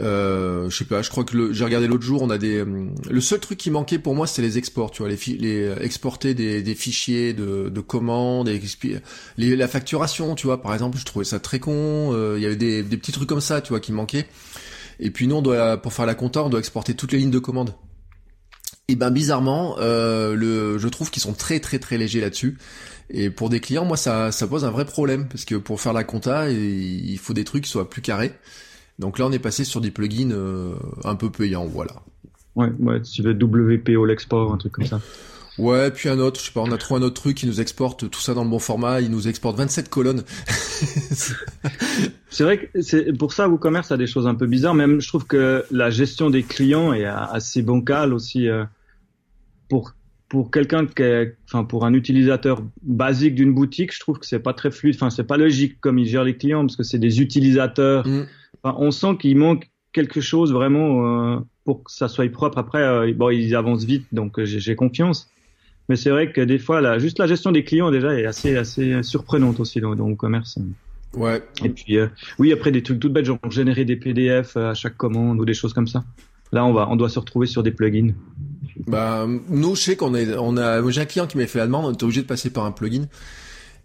euh, 0.00 0.68
je 0.70 0.76
sais 0.76 0.84
pas, 0.84 1.02
je 1.02 1.10
crois 1.10 1.22
que 1.24 1.52
j'ai 1.52 1.64
regardé 1.64 1.86
l'autre 1.86 2.02
jour, 2.02 2.22
on 2.22 2.30
a 2.30 2.38
des. 2.38 2.64
Le 2.64 3.20
seul 3.20 3.38
truc 3.38 3.58
qui 3.58 3.70
manquait 3.70 3.98
pour 3.98 4.14
moi, 4.14 4.26
c'était 4.26 4.42
les 4.42 4.58
exports, 4.58 4.90
tu 4.90 5.02
vois, 5.02 5.08
les, 5.08 5.18
les 5.38 5.72
exporter 5.80 6.34
des, 6.34 6.74
fichiers 6.74 7.32
de, 7.32 7.68
de 7.68 7.80
commandes, 7.80 8.50
les, 9.36 9.56
la 9.56 9.68
facturation, 9.68 10.34
tu 10.34 10.46
vois, 10.46 10.60
par 10.60 10.74
exemple, 10.74 10.98
je 10.98 11.04
trouvais 11.04 11.24
ça 11.24 11.38
très 11.38 11.60
con. 11.60 12.12
Euh, 12.12 12.34
il 12.36 12.42
y 12.42 12.46
avait 12.46 12.56
des, 12.56 12.82
des 12.82 12.96
petits 12.96 13.12
trucs 13.12 13.28
comme 13.28 13.40
ça, 13.40 13.60
tu 13.60 13.68
vois, 13.68 13.80
qui 13.80 13.92
manquaient. 13.92 14.26
Et 14.98 15.10
puis 15.10 15.26
nous, 15.26 15.36
on 15.36 15.42
doit, 15.42 15.76
pour 15.76 15.92
faire 15.92 16.06
la 16.06 16.14
compta, 16.14 16.42
on 16.42 16.48
doit 16.48 16.60
exporter 16.60 16.94
toutes 16.94 17.12
les 17.12 17.18
lignes 17.18 17.30
de 17.30 17.38
commande. 17.38 17.74
Et 18.88 18.96
ben 18.96 19.10
bizarrement, 19.10 19.76
euh, 19.78 20.78
je 20.78 20.88
trouve 20.88 21.10
qu'ils 21.10 21.22
sont 21.22 21.32
très 21.32 21.58
très 21.58 21.78
très 21.78 21.96
légers 21.96 22.20
là-dessus. 22.20 22.58
Et 23.10 23.30
pour 23.30 23.48
des 23.48 23.60
clients, 23.60 23.84
moi, 23.84 23.96
ça, 23.96 24.32
ça 24.32 24.46
pose 24.46 24.64
un 24.64 24.70
vrai 24.70 24.84
problème 24.84 25.26
parce 25.28 25.44
que 25.44 25.54
pour 25.54 25.80
faire 25.80 25.92
la 25.92 26.04
compta, 26.04 26.50
il 26.50 27.18
faut 27.18 27.32
des 27.32 27.44
trucs 27.44 27.64
qui 27.64 27.70
soient 27.70 27.88
plus 27.88 28.02
carrés. 28.02 28.32
Donc 28.98 29.18
là, 29.18 29.26
on 29.26 29.32
est 29.32 29.38
passé 29.38 29.64
sur 29.64 29.80
des 29.80 29.90
plugins 29.90 30.30
euh, 30.30 30.74
un 31.04 31.16
peu 31.16 31.30
payants, 31.30 31.66
voilà. 31.66 32.02
Ouais, 32.54 32.70
ouais, 32.78 33.02
tu 33.02 33.22
veux 33.22 33.32
WPO 33.32 34.04
l'export, 34.04 34.52
un 34.52 34.56
truc 34.56 34.72
comme 34.72 34.86
ça. 34.86 35.00
Ouais, 35.58 35.90
puis 35.90 36.08
un 36.08 36.18
autre, 36.18 36.40
je 36.40 36.46
sais 36.46 36.52
pas, 36.52 36.62
on 36.62 36.72
a 36.72 36.78
trouvé 36.78 37.00
un 37.00 37.04
autre 37.04 37.20
truc 37.20 37.36
qui 37.36 37.46
nous 37.46 37.60
exporte 37.60 38.10
tout 38.10 38.20
ça 38.20 38.34
dans 38.34 38.42
le 38.42 38.50
bon 38.50 38.58
format, 38.58 39.00
il 39.00 39.10
nous 39.10 39.28
exporte 39.28 39.56
27 39.56 39.88
colonnes. 39.88 40.24
c'est 42.28 42.42
vrai 42.42 42.58
que 42.58 42.82
c'est 42.82 43.16
pour 43.16 43.32
ça 43.32 43.48
WooCommerce 43.48 43.92
a 43.92 43.96
des 43.96 44.08
choses 44.08 44.26
un 44.26 44.34
peu 44.34 44.46
bizarres, 44.46 44.74
même 44.74 45.00
je 45.00 45.06
trouve 45.06 45.26
que 45.26 45.64
la 45.70 45.90
gestion 45.90 46.28
des 46.28 46.42
clients 46.42 46.92
est 46.92 47.04
assez 47.04 47.62
bancale 47.62 48.12
aussi 48.12 48.48
euh, 48.48 48.64
pour 49.68 49.92
pour 50.28 50.50
quelqu'un 50.50 50.86
qui 50.86 51.02
est, 51.02 51.36
enfin 51.46 51.62
pour 51.62 51.84
un 51.86 51.94
utilisateur 51.94 52.60
basique 52.82 53.36
d'une 53.36 53.54
boutique, 53.54 53.94
je 53.94 54.00
trouve 54.00 54.18
que 54.18 54.26
c'est 54.26 54.40
pas 54.40 54.54
très 54.54 54.72
fluide, 54.72 54.96
enfin 54.96 55.10
c'est 55.10 55.22
pas 55.22 55.36
logique 55.36 55.80
comme 55.80 56.00
il 56.00 56.06
gère 56.06 56.24
les 56.24 56.36
clients 56.36 56.62
parce 56.62 56.74
que 56.74 56.82
c'est 56.82 56.98
des 56.98 57.20
utilisateurs. 57.20 58.06
Mm 58.06 58.26
on 58.64 58.90
sent 58.90 59.16
qu'il 59.20 59.36
manque 59.36 59.70
quelque 59.92 60.20
chose 60.20 60.52
vraiment 60.52 61.36
euh, 61.36 61.40
pour 61.64 61.84
que 61.84 61.92
ça 61.92 62.08
soit 62.08 62.30
propre. 62.30 62.58
Après, 62.58 62.82
euh, 62.82 63.12
bon, 63.14 63.30
ils 63.30 63.54
avancent 63.54 63.84
vite, 63.84 64.06
donc 64.12 64.38
euh, 64.38 64.44
j'ai 64.44 64.74
confiance. 64.74 65.30
Mais 65.88 65.96
c'est 65.96 66.10
vrai 66.10 66.32
que 66.32 66.40
des 66.40 66.58
fois, 66.58 66.80
là, 66.80 66.98
juste 66.98 67.18
la 67.18 67.26
gestion 67.26 67.52
des 67.52 67.62
clients 67.62 67.90
déjà 67.90 68.18
est 68.18 68.24
assez 68.24 68.56
assez 68.56 69.02
surprenante 69.02 69.60
aussi 69.60 69.80
dans, 69.80 69.94
le 69.94 70.14
commerce. 70.14 70.58
Ouais. 71.12 71.42
Et 71.62 71.68
puis 71.68 71.98
oui, 72.38 72.52
après 72.52 72.72
des 72.72 72.82
trucs 72.82 72.98
tout 73.00 73.10
bêtes, 73.10 73.26
genre 73.26 73.38
générer 73.50 73.84
des 73.84 73.96
PDF 73.96 74.56
à 74.56 74.72
chaque 74.72 74.96
commande 74.96 75.38
ou 75.40 75.44
des 75.44 75.52
choses 75.52 75.74
comme 75.74 75.86
ça. 75.86 76.02
Là, 76.52 76.64
on 76.64 76.72
va, 76.72 76.88
on 76.88 76.96
doit 76.96 77.10
se 77.10 77.18
retrouver 77.18 77.46
sur 77.46 77.62
des 77.62 77.70
plugins. 77.70 78.14
Bah, 78.86 79.26
nous, 79.48 79.74
je 79.74 79.80
sais 79.80 79.96
qu'on 79.96 80.14
est, 80.14 80.34
on 80.38 80.56
a, 80.56 80.88
j'ai 80.90 81.02
un 81.02 81.04
client 81.04 81.26
qui 81.26 81.36
m'a 81.36 81.46
fait 81.46 81.58
la 81.58 81.66
demande, 81.66 81.84
on 81.84 81.92
est 81.92 82.02
obligé 82.02 82.22
de 82.22 82.26
passer 82.26 82.48
par 82.48 82.64
un 82.64 82.72
plugin. 82.72 83.04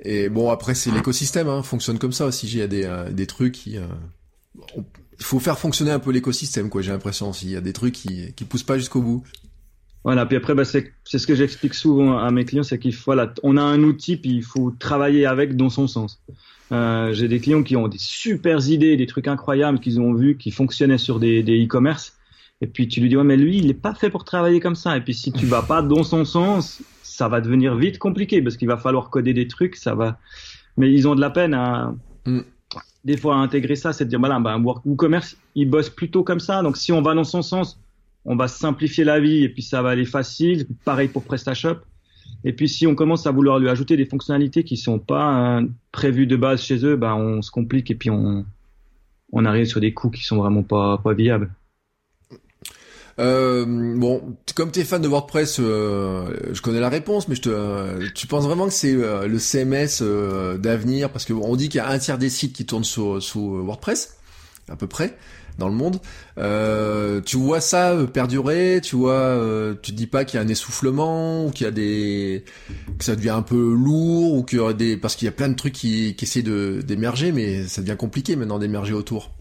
Et 0.01 0.29
bon, 0.29 0.50
après, 0.51 0.75
c'est 0.75 0.91
l'écosystème, 0.91 1.50
hein, 1.50 1.63
fonctionne 1.63 2.00
comme 2.00 2.13
ça 2.13 2.25
aussi. 2.25 2.48
Il 2.48 2.57
y 2.57 2.62
a 2.62 2.67
des, 2.67 2.89
des 3.12 3.27
trucs 3.27 3.51
qui, 3.51 3.77
il 5.19 5.25
faut 5.25 5.39
faire 5.39 5.57
fonctionner 5.57 5.91
un 5.91 5.99
peu 5.99 6.11
l'écosystème, 6.11 6.69
quoi. 6.69 6.81
J'ai 6.81 6.91
l'impression 6.91 7.33
s'il 7.33 7.51
y 7.51 7.55
a 7.55 7.61
des 7.61 7.73
trucs 7.73 7.93
qui 7.93 8.33
qui 8.33 8.45
poussent 8.45 8.63
pas 8.63 8.77
jusqu'au 8.77 9.01
bout. 9.01 9.23
Voilà, 10.03 10.25
puis 10.25 10.37
après, 10.37 10.55
bah, 10.55 10.63
c'est 10.63 10.93
ce 11.03 11.27
que 11.27 11.35
j'explique 11.35 11.73
souvent 11.73 12.17
à 12.17 12.31
mes 12.31 12.45
clients, 12.45 12.63
c'est 12.63 12.79
qu'il 12.79 12.95
voilà, 12.95 13.33
on 13.43 13.57
a 13.57 13.61
un 13.61 13.83
outil, 13.83 14.15
puis 14.15 14.31
il 14.31 14.43
faut 14.43 14.71
travailler 14.71 15.25
avec 15.25 15.57
dans 15.57 15.69
son 15.69 15.87
sens. 15.87 16.21
Euh, 16.71 17.11
J'ai 17.13 17.27
des 17.27 17.39
clients 17.39 17.63
qui 17.63 17.75
ont 17.75 17.87
des 17.87 17.97
super 17.97 18.65
idées, 18.69 18.95
des 18.95 19.07
trucs 19.07 19.27
incroyables 19.27 19.79
qu'ils 19.79 19.99
ont 19.99 20.13
vus, 20.13 20.37
qui 20.37 20.51
fonctionnaient 20.51 20.97
sur 20.97 21.19
des 21.19 21.41
e-commerce. 21.41 22.13
et 22.61 22.67
puis 22.67 22.87
tu 22.87 23.01
lui 23.01 23.09
dis, 23.09 23.17
ouais, 23.17 23.23
mais 23.23 23.37
lui, 23.37 23.57
il 23.57 23.67
n'est 23.67 23.73
pas 23.73 23.93
fait 23.93 24.09
pour 24.09 24.23
travailler 24.23 24.61
comme 24.61 24.75
ça. 24.75 24.95
Et 24.95 25.01
puis 25.01 25.13
si 25.13 25.33
tu 25.33 25.45
vas 25.45 25.63
pas 25.63 25.81
dans 25.81 26.03
son 26.03 26.23
sens, 26.23 26.81
ça 27.03 27.27
va 27.27 27.41
devenir 27.41 27.75
vite 27.75 27.97
compliqué 27.97 28.41
parce 28.41 28.55
qu'il 28.55 28.67
va 28.69 28.77
falloir 28.77 29.09
coder 29.09 29.33
des 29.33 29.47
trucs, 29.47 29.75
ça 29.75 29.95
va. 29.95 30.17
Mais 30.77 30.93
ils 30.93 31.07
ont 31.09 31.15
de 31.15 31.21
la 31.21 31.29
peine 31.29 31.53
à, 31.53 31.93
mm 32.25 32.39
des 33.06 33.18
fois 33.18 33.36
intégrer 33.36 33.75
ça, 33.75 33.94
c'est 33.94 34.06
de 34.06 34.10
dire, 34.10 34.20
voilà, 34.20 34.39
bah, 34.39 34.53
un 34.53 34.63
WooCommerce, 34.63 35.38
il 35.56 35.70
bosse 35.70 35.89
plutôt 35.89 36.24
comme 36.24 36.39
ça. 36.39 36.62
Donc, 36.62 36.77
si 36.77 36.91
on 36.91 37.01
va 37.01 37.13
dans 37.13 37.24
son 37.24 37.41
sens, 37.41 37.79
on 38.25 38.36
va 38.36 38.48
simplifier 38.48 39.03
la 39.03 39.20
vie 39.20 39.44
et 39.44 39.50
puis 39.50 39.62
ça 39.62 39.82
va 39.82 39.89
aller 39.89 40.06
facile. 40.06 40.68
Pareil 40.86 41.08
pour 41.08 41.24
PrestaShop. 41.24 41.77
Et 42.44 42.53
puis, 42.53 42.70
si 42.70 42.88
on 42.88 42.96
commence 42.96 43.25
à 43.27 43.32
vouloir 43.32 43.60
lui 43.60 43.70
ajouter 43.70 43.98
des 43.98 44.06
fonctionnalités 44.06 44.63
qui 44.63 44.77
sont 44.77 45.00
pas 45.00 45.60
euh, 45.60 45.68
prévues 45.91 46.27
de 46.27 46.36
base 46.36 46.62
chez 46.62 46.86
eux, 46.86 46.96
bah, 46.96 47.15
on 47.15 47.41
se 47.41 47.51
complique 47.51 47.91
et 47.91 47.96
puis 47.96 48.10
on, 48.10 48.46
on 49.32 49.46
arrive 49.46 49.65
sur 49.65 49.79
des 49.79 49.94
coûts 49.94 50.10
qui 50.10 50.24
sont 50.24 50.38
vraiment 50.38 50.63
pas, 50.63 50.98
pas 50.98 51.13
viables. 51.13 51.51
Euh, 53.19 53.65
bon, 53.67 54.38
comme 54.55 54.71
tu 54.71 54.79
es 54.79 54.83
fan 54.85 55.01
de 55.01 55.07
WordPress, 55.07 55.57
euh, 55.59 56.33
je 56.53 56.61
connais 56.61 56.79
la 56.79 56.89
réponse, 56.89 57.27
mais 57.27 57.35
je 57.35 57.41
te, 57.41 57.49
euh, 57.49 58.07
tu 58.15 58.27
penses 58.27 58.45
vraiment 58.45 58.65
que 58.67 58.73
c'est 58.73 58.93
euh, 58.93 59.27
le 59.27 59.39
CMS 59.39 60.01
d'avenir? 60.57 61.09
Parce 61.11 61.25
qu'on 61.25 61.55
dit 61.55 61.69
qu'il 61.69 61.79
y 61.79 61.81
a 61.81 61.89
un 61.89 61.99
tiers 61.99 62.17
des 62.17 62.29
sites 62.29 62.53
qui 62.53 62.65
tournent 62.65 62.85
sous, 62.85 63.19
sous 63.19 63.57
WordPress, 63.65 64.17
à 64.69 64.77
peu 64.77 64.88
près, 64.88 65.17
dans 65.57 65.67
le 65.67 65.75
monde. 65.75 65.99
tu 67.25 67.38
vois 67.38 67.59
ça 67.59 67.97
perdurer? 68.13 68.79
Tu 68.81 68.95
vois, 68.95 69.38
tu 69.81 69.91
te 69.91 69.97
dis 69.97 70.07
pas 70.07 70.23
qu'il 70.23 70.39
y 70.39 70.41
a 70.41 70.45
un 70.45 70.47
essoufflement 70.47 71.45
ou 71.45 71.51
qu'il 71.51 71.65
y 71.65 71.67
a 71.67 71.71
des, 71.71 72.45
que 72.97 73.03
ça 73.03 73.17
devient 73.17 73.31
un 73.31 73.41
peu 73.41 73.73
lourd 73.73 74.33
ou 74.33 74.43
qu'il 74.43 74.59
y 74.59 74.61
aurait 74.61 74.73
des, 74.73 74.95
parce 74.95 75.17
qu'il 75.17 75.25
y 75.25 75.29
a 75.29 75.33
plein 75.33 75.49
de 75.49 75.55
trucs 75.55 75.73
qui, 75.73 76.15
qui 76.15 76.23
essaient 76.23 76.43
d'émerger, 76.43 77.33
mais 77.33 77.67
ça 77.67 77.81
devient 77.81 77.97
compliqué 77.97 78.38
maintenant 78.38 78.59
d'émerger 78.59 78.93
autour. 78.93 79.31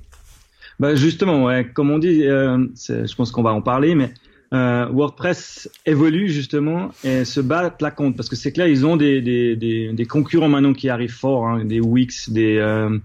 Bah 0.80 0.94
justement, 0.94 1.44
ouais, 1.44 1.68
comme 1.74 1.90
on 1.90 1.98
dit, 1.98 2.24
euh, 2.24 2.66
je 2.76 3.14
pense 3.14 3.32
qu'on 3.32 3.42
va 3.42 3.52
en 3.52 3.62
parler, 3.62 3.94
mais 3.94 4.12
euh, 4.54 4.86
WordPress 4.86 5.68
évolue 5.84 6.30
justement 6.30 6.90
et 7.04 7.26
se 7.26 7.40
bat 7.40 7.76
la 7.80 7.90
compte 7.90 8.16
parce 8.16 8.30
que 8.30 8.36
c'est 8.36 8.52
clair, 8.52 8.66
ils 8.66 8.86
ont 8.86 8.96
des, 8.96 9.20
des, 9.20 9.56
des, 9.56 9.92
des, 9.92 10.06
concurrents 10.06 10.48
maintenant 10.48 10.72
qui 10.72 10.88
arrivent 10.88 11.12
fort, 11.12 11.46
hein, 11.46 11.64
des 11.66 11.80
Wix, 11.80 12.30
des, 12.30 12.56
euh, 12.56 12.98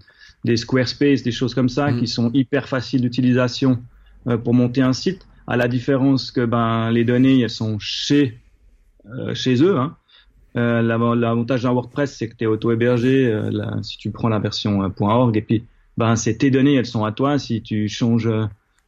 des 0.45 0.55
Squarespace, 0.55 1.21
des 1.21 1.33
choses 1.33 1.53
comme 1.53 1.67
ça, 1.67 1.91
mm. 1.91 1.99
qui 1.99 2.07
sont 2.07 2.31
hyper 2.33 2.69
faciles 2.69 3.01
d'utilisation 3.01 3.81
euh, 4.27 4.37
pour 4.37 4.53
monter 4.53 4.81
un 4.81 4.93
site. 4.93 5.27
À 5.45 5.57
la 5.57 5.67
différence 5.67 6.31
que 6.31 6.45
ben 6.45 6.89
les 6.91 7.03
données 7.03 7.41
elles 7.41 7.49
sont 7.49 7.77
chez 7.77 8.39
euh, 9.07 9.35
chez 9.35 9.61
eux. 9.61 9.77
Hein. 9.77 9.97
L'avantage 10.55 11.63
d'un 11.63 11.73
WordPress, 11.73 12.15
c'est 12.15 12.29
que 12.29 12.35
tu 12.35 12.43
es 12.45 12.47
auto-hébergé. 12.47 13.41
si 13.81 13.97
tu 13.97 14.11
prends 14.11 14.29
la 14.29 14.37
version 14.37 14.79
.org 14.99 15.35
et 15.35 15.41
puis 15.41 15.63
ben 15.97 16.15
c'est 16.15 16.37
tes 16.37 16.51
données, 16.51 16.75
elles 16.75 16.85
sont 16.85 17.05
à 17.05 17.11
toi. 17.11 17.39
Si 17.39 17.61
tu 17.61 17.87
changes 17.87 18.29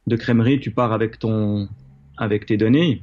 de 0.06 0.16
crèmerie, 0.16 0.60
tu 0.60 0.70
pars 0.70 0.92
avec 0.92 1.18
ton 1.18 1.68
avec 2.16 2.46
tes 2.46 2.56
données. 2.56 3.02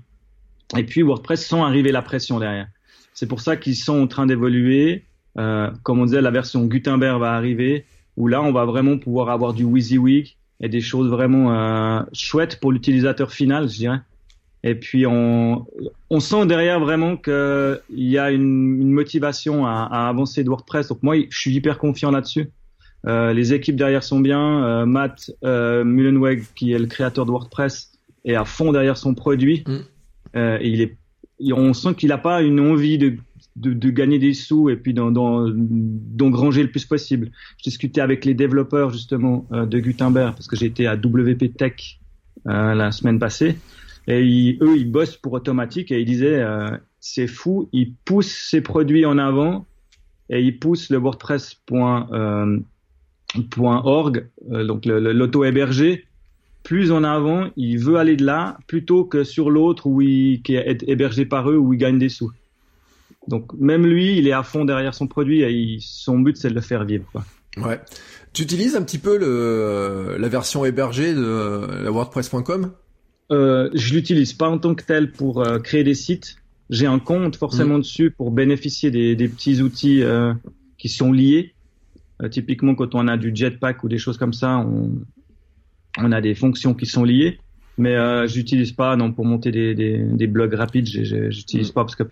Et 0.77 0.83
puis 0.83 1.01
WordPress 1.01 1.45
sent 1.45 1.59
arriver 1.59 1.91
la 1.91 2.01
pression 2.01 2.39
derrière. 2.39 2.67
C'est 3.13 3.27
pour 3.27 3.41
ça 3.41 3.57
qu'ils 3.57 3.75
sont 3.75 4.01
en 4.01 4.07
train 4.07 4.25
d'évoluer. 4.25 5.03
Euh, 5.37 5.69
comme 5.83 5.99
on 5.99 6.05
disait, 6.05 6.21
la 6.21 6.31
version 6.31 6.65
Gutenberg 6.65 7.19
va 7.19 7.33
arriver, 7.33 7.85
où 8.17 8.27
là 8.27 8.41
on 8.41 8.51
va 8.51 8.65
vraiment 8.65 8.97
pouvoir 8.97 9.29
avoir 9.29 9.53
du 9.53 9.63
WYSIWYG 9.63 10.35
et 10.61 10.69
des 10.69 10.81
choses 10.81 11.09
vraiment 11.09 11.53
euh, 11.53 12.01
chouettes 12.13 12.59
pour 12.59 12.71
l'utilisateur 12.71 13.31
final, 13.31 13.67
je 13.69 13.77
dirais. 13.77 14.01
Et 14.63 14.75
puis 14.75 15.05
on, 15.05 15.65
on 16.09 16.19
sent 16.19 16.45
derrière 16.45 16.79
vraiment 16.79 17.17
qu'il 17.17 17.81
y 17.89 18.17
a 18.17 18.31
une, 18.31 18.81
une 18.81 18.91
motivation 18.91 19.65
à, 19.65 19.89
à, 19.91 20.07
avancer 20.07 20.43
de 20.43 20.49
WordPress. 20.49 20.87
Donc 20.87 21.03
moi, 21.03 21.15
je 21.29 21.37
suis 21.37 21.53
hyper 21.53 21.77
confiant 21.77 22.11
là-dessus. 22.11 22.49
Euh, 23.07 23.33
les 23.33 23.53
équipes 23.53 23.75
derrière 23.75 24.03
sont 24.03 24.19
bien. 24.19 24.63
Euh, 24.63 24.85
Matt 24.85 25.31
euh, 25.43 25.83
Mullenweg, 25.83 26.43
qui 26.55 26.71
est 26.71 26.79
le 26.79 26.87
créateur 26.87 27.25
de 27.25 27.31
WordPress, 27.31 27.91
est 28.25 28.35
à 28.35 28.45
fond 28.45 28.71
derrière 28.71 28.97
son 28.97 29.13
produit. 29.13 29.63
Mm. 29.67 29.77
Euh, 30.35 30.57
et 30.61 30.69
il 30.69 30.81
est, 30.81 30.97
on 31.53 31.73
sent 31.73 31.95
qu'il 31.95 32.09
n'a 32.09 32.17
pas 32.17 32.41
une 32.41 32.59
envie 32.59 32.97
de, 32.97 33.17
de, 33.55 33.73
de, 33.73 33.89
gagner 33.89 34.19
des 34.19 34.33
sous 34.33 34.69
et 34.69 34.77
puis 34.77 34.93
d'engranger 34.93 36.63
le 36.63 36.71
plus 36.71 36.85
possible. 36.85 37.31
Je 37.57 37.63
discutais 37.63 38.01
avec 38.01 38.25
les 38.25 38.33
développeurs 38.33 38.91
justement 38.91 39.45
euh, 39.51 39.65
de 39.65 39.79
Gutenberg 39.79 40.33
parce 40.33 40.47
que 40.47 40.55
j'étais 40.55 40.85
à 40.85 40.95
WP 40.95 41.55
Tech 41.57 41.99
la 42.45 42.91
semaine 42.91 43.19
passée. 43.19 43.55
Et 44.07 44.57
eux, 44.59 44.75
ils 44.75 44.91
bossent 44.91 45.15
pour 45.15 45.31
automatique 45.31 45.93
et 45.93 46.01
ils 46.01 46.05
disaient, 46.05 46.43
c'est 46.99 47.27
fou, 47.27 47.69
ils 47.71 47.93
poussent 47.93 48.47
ses 48.49 48.59
produits 48.59 49.05
en 49.05 49.17
avant 49.17 49.65
et 50.29 50.41
ils 50.41 50.57
poussent 50.57 50.89
le 50.89 50.97
WordPress. 50.97 51.61
Euh, 51.71 52.59
.org, 53.35 54.27
euh, 54.51 54.65
donc 54.65 54.85
l'auto-hébergé, 54.85 56.05
plus 56.63 56.91
en 56.91 57.03
avant, 57.03 57.49
il 57.57 57.77
veut 57.77 57.97
aller 57.97 58.15
de 58.15 58.25
là 58.25 58.57
plutôt 58.67 59.03
que 59.03 59.23
sur 59.23 59.49
l'autre 59.49 59.87
où 59.87 60.01
il, 60.01 60.41
qui 60.41 60.55
est 60.55 60.83
hébergé 60.87 61.25
par 61.25 61.49
eux 61.49 61.57
où 61.57 61.73
il 61.73 61.77
gagne 61.77 61.99
des 61.99 62.09
sous. 62.09 62.31
Donc 63.27 63.53
même 63.53 63.85
lui, 63.85 64.17
il 64.17 64.27
est 64.27 64.33
à 64.33 64.43
fond 64.43 64.65
derrière 64.65 64.93
son 64.93 65.07
produit 65.07 65.41
et 65.41 65.77
son 65.79 66.19
but 66.19 66.37
c'est 66.37 66.49
de 66.49 66.55
le 66.55 66.61
faire 66.61 66.85
vivre. 66.85 67.05
Quoi. 67.11 67.25
Ouais. 67.57 67.79
Tu 68.33 68.43
utilises 68.43 68.75
un 68.75 68.81
petit 68.81 68.97
peu 68.97 69.17
le, 69.17 70.17
la 70.17 70.27
version 70.27 70.65
hébergée 70.65 71.13
de 71.13 71.83
la 71.83 71.91
WordPress.com 71.91 72.71
euh, 73.31 73.69
Je 73.73 73.93
l'utilise 73.93 74.33
pas 74.33 74.49
en 74.49 74.57
tant 74.57 74.73
que 74.73 74.83
tel 74.83 75.11
pour 75.11 75.41
euh, 75.41 75.59
créer 75.59 75.83
des 75.83 75.93
sites. 75.93 76.37
J'ai 76.69 76.87
un 76.87 76.99
compte 76.99 77.35
forcément 77.35 77.77
mmh. 77.77 77.81
dessus 77.81 78.11
pour 78.11 78.31
bénéficier 78.31 78.89
des, 78.89 79.15
des 79.15 79.27
petits 79.27 79.61
outils 79.61 80.01
euh, 80.01 80.33
qui 80.77 80.89
sont 80.89 81.11
liés. 81.11 81.52
Euh, 82.23 82.29
typiquement, 82.29 82.75
quand 82.75 82.95
on 82.95 83.07
a 83.07 83.17
du 83.17 83.31
jetpack 83.33 83.83
ou 83.83 83.89
des 83.89 83.97
choses 83.97 84.17
comme 84.17 84.33
ça, 84.33 84.57
on, 84.57 84.91
on 85.97 86.11
a 86.11 86.21
des 86.21 86.35
fonctions 86.35 86.73
qui 86.73 86.85
sont 86.85 87.03
liées. 87.03 87.39
Mais 87.77 87.95
euh, 87.95 88.27
j'utilise 88.27 88.71
pas 88.71 88.95
non 88.95 89.11
pour 89.11 89.25
monter 89.25 89.51
des, 89.51 89.73
des, 89.73 89.97
des 89.97 90.27
blogs 90.27 90.53
rapides. 90.53 90.87
J'utilise 90.87 91.71
mm. 91.71 91.73
pas 91.73 91.83
parce 91.83 91.95
que 91.95 92.03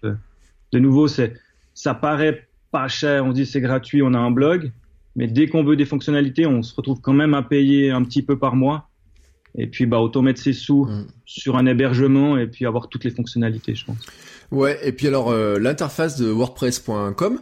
de 0.71 0.79
nouveau 0.79 1.07
c'est 1.07 1.33
ça 1.73 1.93
paraît 1.93 2.47
pas 2.71 2.87
cher, 2.87 3.25
on 3.25 3.31
dit 3.31 3.45
c'est 3.45 3.61
gratuit, 3.61 4.01
on 4.01 4.13
a 4.13 4.17
un 4.17 4.31
blog, 4.31 4.71
mais 5.15 5.27
dès 5.27 5.47
qu'on 5.47 5.63
veut 5.63 5.75
des 5.75 5.85
fonctionnalités, 5.85 6.45
on 6.45 6.63
se 6.63 6.73
retrouve 6.73 7.01
quand 7.01 7.13
même 7.13 7.33
à 7.33 7.43
payer 7.43 7.91
un 7.91 8.03
petit 8.03 8.21
peu 8.21 8.39
par 8.39 8.55
mois. 8.55 8.87
Et 9.55 9.67
puis, 9.67 9.85
bah, 9.85 9.99
autant 9.99 10.21
mettre 10.21 10.39
ses 10.39 10.53
sous 10.53 10.85
mm. 10.85 11.07
sur 11.25 11.57
un 11.57 11.65
hébergement 11.65 12.37
et 12.37 12.47
puis 12.47 12.65
avoir 12.65 12.87
toutes 12.87 13.03
les 13.03 13.11
fonctionnalités, 13.11 13.75
je 13.75 13.85
pense. 13.85 14.05
Ouais, 14.51 14.79
et 14.83 14.91
puis 14.91 15.07
alors, 15.07 15.29
euh, 15.29 15.59
l'interface 15.59 16.17
de 16.17 16.27
WordPress.com, 16.27 17.39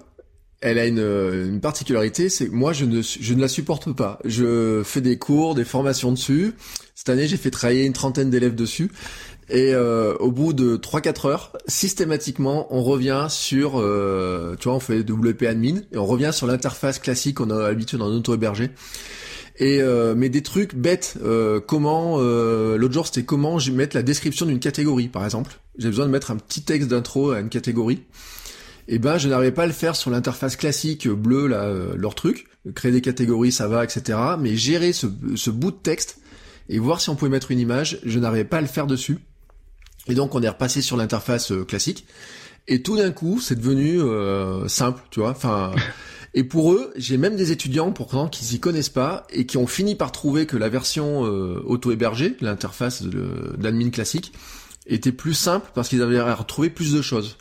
elle 0.61 0.77
a 0.77 0.85
une, 0.85 0.99
une 0.99 1.61
particularité, 1.61 2.29
c'est 2.29 2.47
que 2.47 2.53
moi, 2.53 2.73
je 2.73 2.85
ne, 2.85 3.41
la 3.41 3.47
supporte 3.47 3.93
pas. 3.93 4.19
Je 4.25 4.81
fais 4.83 5.01
des 5.01 5.17
cours, 5.17 5.55
des 5.55 5.63
formations 5.63 6.11
dessus. 6.11 6.53
Cette 6.95 7.09
année, 7.09 7.27
j'ai 7.27 7.37
fait 7.37 7.51
travailler 7.51 7.85
une 7.85 7.93
trentaine 7.93 8.29
d'élèves 8.29 8.55
dessus. 8.55 8.91
Et 9.49 9.73
euh, 9.73 10.15
au 10.19 10.31
bout 10.31 10.53
de 10.53 10.77
3-4 10.77 11.27
heures, 11.27 11.57
systématiquement, 11.67 12.67
on 12.69 12.83
revient 12.83 13.27
sur, 13.29 13.79
euh, 13.79 14.55
tu 14.59 14.67
vois, 14.67 14.75
on 14.75 14.79
fait 14.79 14.99
WP 14.99 15.43
admin 15.43 15.81
et 15.91 15.97
on 15.97 16.05
revient 16.05 16.31
sur 16.31 16.45
l'interface 16.45 16.99
classique 16.99 17.37
qu'on 17.37 17.49
a 17.49 17.67
l'habitude 17.69 18.01
en 18.01 18.07
auto-hébergé. 18.07 18.69
Et 19.59 19.81
euh, 19.81 20.15
mais 20.15 20.29
des 20.29 20.41
trucs 20.41 20.73
bêtes, 20.73 21.15
euh, 21.21 21.59
comment 21.59 22.15
euh, 22.19 22.77
l'autre 22.77 22.93
jour 22.93 23.05
c'était 23.05 23.23
comment 23.23 23.59
je 23.59 23.71
mettre 23.73 23.93
la 23.93 24.03
description 24.03 24.45
d'une 24.45 24.59
catégorie 24.59 25.09
par 25.09 25.25
exemple. 25.25 25.59
J'ai 25.77 25.89
besoin 25.89 26.05
de 26.05 26.11
mettre 26.11 26.31
un 26.31 26.37
petit 26.37 26.61
texte 26.61 26.87
d'intro 26.87 27.31
à 27.31 27.41
une 27.41 27.49
catégorie. 27.49 28.03
Eh 28.91 28.99
ben 28.99 29.17
je 29.17 29.29
n'arrivais 29.29 29.51
pas 29.51 29.63
à 29.63 29.67
le 29.67 29.73
faire 29.73 29.95
sur 29.95 30.09
l'interface 30.09 30.55
classique 30.55 31.07
bleue 31.07 31.47
là 31.47 31.71
leur 31.95 32.15
truc, 32.15 32.47
créer 32.73 32.91
des 32.91 33.01
catégories 33.01 33.51
ça 33.51 33.67
va 33.67 33.83
etc. 33.83 34.17
Mais 34.39 34.55
gérer 34.55 34.93
ce, 34.93 35.07
ce 35.35 35.49
bout 35.51 35.71
de 35.71 35.77
texte 35.77 36.19
et 36.69 36.79
voir 36.79 36.99
si 36.99 37.09
on 37.09 37.15
pouvait 37.15 37.29
mettre 37.29 37.51
une 37.51 37.59
image, 37.59 37.99
je 38.03 38.17
n'arrivais 38.19 38.45
pas 38.45 38.57
à 38.57 38.61
le 38.61 38.67
faire 38.67 38.87
dessus. 38.87 39.19
Et 40.07 40.15
donc 40.15 40.33
on 40.33 40.41
est 40.41 40.49
repassé 40.49 40.81
sur 40.81 40.97
l'interface 40.97 41.53
classique. 41.67 42.05
Et 42.67 42.81
tout 42.81 42.97
d'un 42.97 43.11
coup, 43.11 43.39
c'est 43.39 43.55
devenu 43.55 43.99
simple, 44.67 45.01
tu 45.09 45.19
vois. 45.19 45.31
Enfin, 45.31 45.71
Et 46.33 46.43
pour 46.43 46.73
eux, 46.73 46.93
j'ai 46.95 47.17
même 47.17 47.35
des 47.35 47.51
étudiants 47.51 47.91
pourtant 47.91 48.27
qui 48.27 48.45
s'y 48.45 48.59
connaissent 48.59 48.89
pas 48.89 49.25
et 49.31 49.45
qui 49.45 49.57
ont 49.57 49.67
fini 49.67 49.95
par 49.95 50.11
trouver 50.11 50.45
que 50.45 50.57
la 50.57 50.69
version 50.69 51.25
euh, 51.25 51.61
auto-hébergée, 51.65 52.37
l'interface 52.41 53.03
d'admin 53.03 53.89
classique, 53.89 54.33
était 54.85 55.11
plus 55.11 55.33
simple 55.33 55.71
parce 55.73 55.89
qu'ils 55.89 56.01
avaient 56.01 56.21
retrouvé 56.21 56.69
plus 56.69 56.93
de 56.93 57.01
choses. 57.01 57.37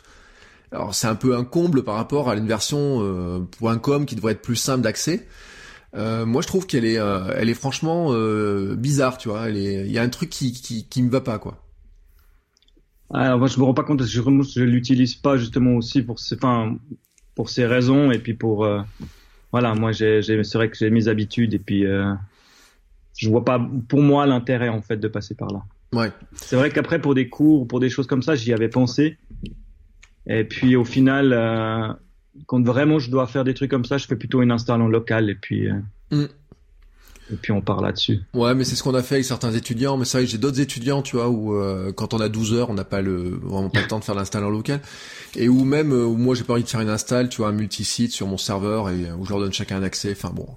Alors 0.71 0.93
c'est 0.93 1.07
un 1.07 1.15
peu 1.15 1.35
un 1.35 1.43
comble 1.43 1.83
par 1.83 1.95
rapport 1.95 2.29
à 2.29 2.35
une 2.35 2.47
version 2.47 2.99
euh, 3.01 3.77
.com 3.81 4.05
qui 4.05 4.15
devrait 4.15 4.33
être 4.33 4.41
plus 4.41 4.55
simple 4.55 4.83
d'accès. 4.83 5.27
Euh, 5.95 6.25
moi 6.25 6.41
je 6.43 6.47
trouve 6.47 6.67
qu'elle 6.67 6.85
est, 6.85 6.99
euh, 6.99 7.33
elle 7.35 7.49
est 7.49 7.55
franchement 7.55 8.13
bizarre, 8.75 9.17
tu 9.17 9.29
vois. 9.29 9.49
Il 9.49 9.91
y 9.91 9.97
a 9.97 10.03
un 10.03 10.09
truc 10.09 10.29
qui, 10.29 10.53
qui, 10.53 10.87
qui 10.87 11.01
me 11.01 11.09
va 11.09 11.21
pas 11.21 11.39
quoi. 11.39 11.63
Alors 13.11 13.39
moi 13.39 13.47
je 13.47 13.59
me 13.59 13.63
rends 13.63 13.73
pas 13.73 13.83
compte 13.83 13.97
parce 13.97 14.13
que 14.13 14.15
je, 14.15 14.59
je 14.59 14.63
l'utilise 14.63 15.15
pas 15.15 15.37
justement 15.37 15.75
aussi 15.75 16.03
pour, 16.03 16.17
enfin 16.33 16.77
pour 17.33 17.49
ces 17.49 17.65
raisons 17.65 18.11
et 18.11 18.19
puis 18.19 18.35
pour 18.35 18.67
voilà 19.51 19.73
moi 19.73 19.91
j'ai 19.91 20.21
c'est 20.21 20.53
vrai 20.53 20.69
que 20.69 20.77
j'ai 20.77 20.91
mes 20.91 21.07
habitudes 21.07 21.55
et 21.55 21.59
puis 21.59 21.85
je 23.17 23.29
vois 23.29 23.43
pas 23.43 23.59
pour 23.87 24.03
moi 24.03 24.27
l'intérêt 24.27 24.69
en 24.69 24.83
fait 24.83 24.97
de 24.97 25.07
passer 25.07 25.33
par 25.33 25.51
là. 25.51 25.63
Ouais. 25.91 26.11
C'est 26.35 26.55
vrai 26.55 26.69
qu'après 26.69 27.01
pour 27.01 27.15
des 27.15 27.29
cours 27.29 27.67
pour 27.67 27.79
des 27.79 27.89
choses 27.89 28.05
comme 28.05 28.21
ça 28.21 28.35
j'y 28.35 28.53
avais 28.53 28.69
pensé 28.69 29.17
et 30.29 30.45
puis 30.45 30.77
au 30.77 30.85
final 30.85 31.33
euh, 31.33 31.91
quand 32.45 32.65
vraiment 32.65 32.99
je 32.99 33.11
dois 33.11 33.27
faire 33.27 33.43
des 33.43 33.53
trucs 33.53 33.69
comme 33.69 33.83
ça 33.83 33.97
je 33.97 34.07
fais 34.07 34.15
plutôt 34.15 34.41
une 34.41 34.51
install 34.51 34.81
en 34.81 34.87
local 34.87 35.29
et 35.29 35.35
puis 35.35 35.67
mm 36.11 36.25
et 37.31 37.35
puis 37.35 37.51
on 37.51 37.61
part 37.61 37.81
là-dessus. 37.81 38.21
Ouais, 38.33 38.55
mais 38.55 38.63
c'est 38.63 38.75
ce 38.75 38.83
qu'on 38.83 38.95
a 38.95 39.03
fait 39.03 39.15
avec 39.15 39.25
certains 39.25 39.51
étudiants. 39.51 39.97
Mais 39.97 40.05
c'est 40.05 40.17
vrai 40.17 40.25
que 40.25 40.31
j'ai 40.31 40.37
d'autres 40.37 40.59
étudiants, 40.59 41.01
tu 41.01 41.15
vois, 41.15 41.29
où 41.29 41.55
euh, 41.55 41.91
quand 41.91 42.13
on 42.13 42.19
a 42.19 42.29
12 42.29 42.53
heures, 42.53 42.69
on 42.69 42.73
n'a 42.73 42.83
pas 42.83 43.01
le 43.01 43.39
vraiment 43.43 43.69
pas 43.69 43.81
le 43.81 43.87
temps 43.87 43.99
de 43.99 44.03
faire 44.03 44.15
l'install 44.15 44.43
en 44.43 44.49
local. 44.49 44.81
Et 45.35 45.47
où 45.47 45.63
même, 45.63 45.91
où 45.91 46.15
moi 46.15 46.35
j'ai 46.35 46.43
pas 46.43 46.53
envie 46.53 46.63
de 46.63 46.69
faire 46.69 46.81
une 46.81 46.89
install, 46.89 47.29
tu 47.29 47.37
vois, 47.37 47.49
un 47.49 47.53
multisite 47.53 48.11
sur 48.11 48.27
mon 48.27 48.37
serveur 48.37 48.89
et 48.89 49.11
où 49.11 49.25
je 49.25 49.29
leur 49.29 49.39
donne 49.39 49.53
chacun 49.53 49.77
un 49.77 49.83
accès. 49.83 50.11
Enfin 50.11 50.31
bon. 50.33 50.47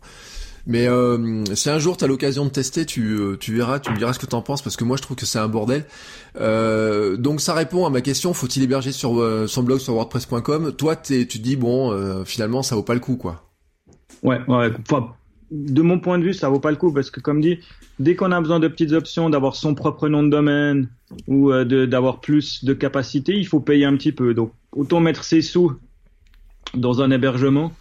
Mais 0.67 0.89
euh, 0.89 1.45
si 1.55 1.71
un 1.71 1.79
jour 1.79 1.97
tu 1.97 2.05
as 2.05 2.07
l'occasion 2.07 2.45
de 2.45 2.51
tester, 2.51 2.87
tu, 2.87 3.15
euh, 3.15 3.37
tu 3.39 3.55
verras, 3.55 3.81
tu 3.81 3.91
me 3.91 3.97
diras 3.97 4.13
ce 4.13 4.19
que 4.19 4.27
t'en 4.27 4.43
penses 4.43 4.63
parce 4.63 4.77
que 4.77 4.85
moi 4.85 4.97
je 4.97 5.03
trouve 5.03 5.17
que 5.17 5.27
c'est 5.27 5.39
un 5.39 5.49
bordel. 5.49 5.85
Euh, 6.41 7.17
donc 7.17 7.41
ça 7.41 7.55
répond 7.55 7.85
à 7.85 7.91
ma 7.91 8.01
question, 8.01 8.33
faut-il 8.33 8.63
héberger 8.63 8.93
sur 8.93 9.23
son 9.49 9.63
blog 9.63 9.81
sur 9.81 9.95
wordpress.com 9.95 10.73
Toi 10.73 10.97
tu 10.97 11.27
te 11.27 11.39
dis 11.39 11.57
bon, 11.57 12.25
finalement 12.25 12.63
ça 12.63 12.77
vaut 12.77 12.83
pas 12.83 12.95
le 12.95 13.01
coup 13.01 13.17
quoi. 13.17 13.49
Ouais, 14.23 14.41
ouais, 14.47 14.71
de 15.51 15.83
mon 15.83 15.99
point 15.99 16.19
de 16.19 16.25
vue, 16.25 16.33
ça 16.33 16.49
vaut 16.49 16.61
pas 16.61 16.71
le 16.71 16.77
coup 16.77 16.93
parce 16.93 17.11
que, 17.11 17.21
comme 17.21 17.41
dit, 17.41 17.59
dès 17.99 18.15
qu'on 18.15 18.31
a 18.31 18.41
besoin 18.41 18.61
de 18.61 18.69
petites 18.69 18.93
options, 18.93 19.29
d'avoir 19.29 19.55
son 19.57 19.75
propre 19.75 20.09
nom 20.09 20.23
de 20.23 20.31
domaine 20.31 20.89
ou 21.27 21.53
d'avoir 21.53 22.21
plus 22.21 22.65
de 22.65 22.73
capacité, 22.73 23.35
il 23.35 23.47
faut 23.47 23.61
payer 23.61 23.85
un 23.85 23.97
petit 23.97 24.13
peu. 24.13 24.33
Donc, 24.33 24.53
autant 24.71 25.01
mettre 25.01 25.25
ses 25.25 25.43
sous 25.43 25.73
dans 26.75 27.03
un 27.03 27.11
hébergement 27.11 27.73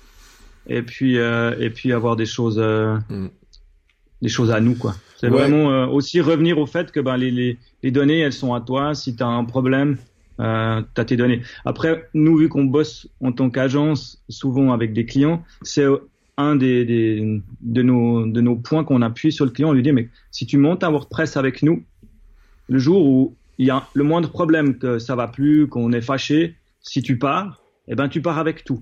et 0.67 0.81
puis 0.81 1.17
euh, 1.17 1.55
et 1.59 1.69
puis 1.69 1.93
avoir 1.93 2.15
des 2.15 2.25
choses 2.25 2.59
euh, 2.59 2.97
mm. 3.09 3.29
des 4.21 4.29
choses 4.29 4.51
à 4.51 4.59
nous 4.59 4.75
quoi. 4.75 4.95
C'est 5.17 5.29
vraiment 5.29 5.87
aussi 5.91 6.19
revenir 6.19 6.57
au 6.57 6.65
fait 6.65 6.91
que 6.91 6.99
ben 6.99 7.15
les, 7.15 7.29
les, 7.29 7.59
les 7.83 7.91
données 7.91 8.19
elles 8.19 8.33
sont 8.33 8.55
à 8.55 8.61
toi. 8.61 8.95
Si 8.95 9.15
tu 9.15 9.21
as 9.21 9.27
un 9.27 9.45
problème, 9.45 9.97
euh, 10.39 10.81
tu 10.95 11.01
as 11.01 11.05
tes 11.05 11.15
données. 11.15 11.41
Après, 11.65 12.09
nous, 12.15 12.37
vu 12.37 12.49
qu'on 12.49 12.63
bosse 12.63 13.07
en 13.21 13.31
tant 13.31 13.51
qu'agence, 13.51 14.23
souvent 14.29 14.73
avec 14.73 14.93
des 14.93 15.05
clients, 15.05 15.43
c'est 15.61 15.85
un 16.37 16.55
des, 16.55 16.85
des, 16.85 17.41
de, 17.61 17.81
nos, 17.83 18.25
de 18.25 18.41
nos 18.41 18.55
points 18.55 18.83
qu'on 18.83 19.03
appuie 19.03 19.31
sur 19.31 19.45
le 19.45 19.51
client, 19.51 19.69
on 19.69 19.73
lui 19.73 19.83
dit, 19.83 19.91
mais 19.91 20.09
si 20.31 20.47
tu 20.47 20.57
montes 20.57 20.83
un 20.83 20.89
WordPress 20.89 21.37
avec 21.37 21.61
nous, 21.61 21.83
le 22.67 22.79
jour 22.79 23.05
où 23.05 23.35
il 23.59 23.67
y 23.67 23.69
a 23.69 23.87
le 23.93 24.03
moindre 24.03 24.31
problème 24.31 24.79
que 24.79 24.97
ça 24.97 25.15
va 25.15 25.27
plus, 25.27 25.67
qu'on 25.67 25.91
est 25.91 26.01
fâché, 26.01 26.55
si 26.79 27.03
tu 27.03 27.19
pars, 27.19 27.61
eh 27.87 27.93
ben 27.93 28.09
tu 28.09 28.21
pars 28.21 28.39
avec 28.39 28.63
tout. 28.63 28.81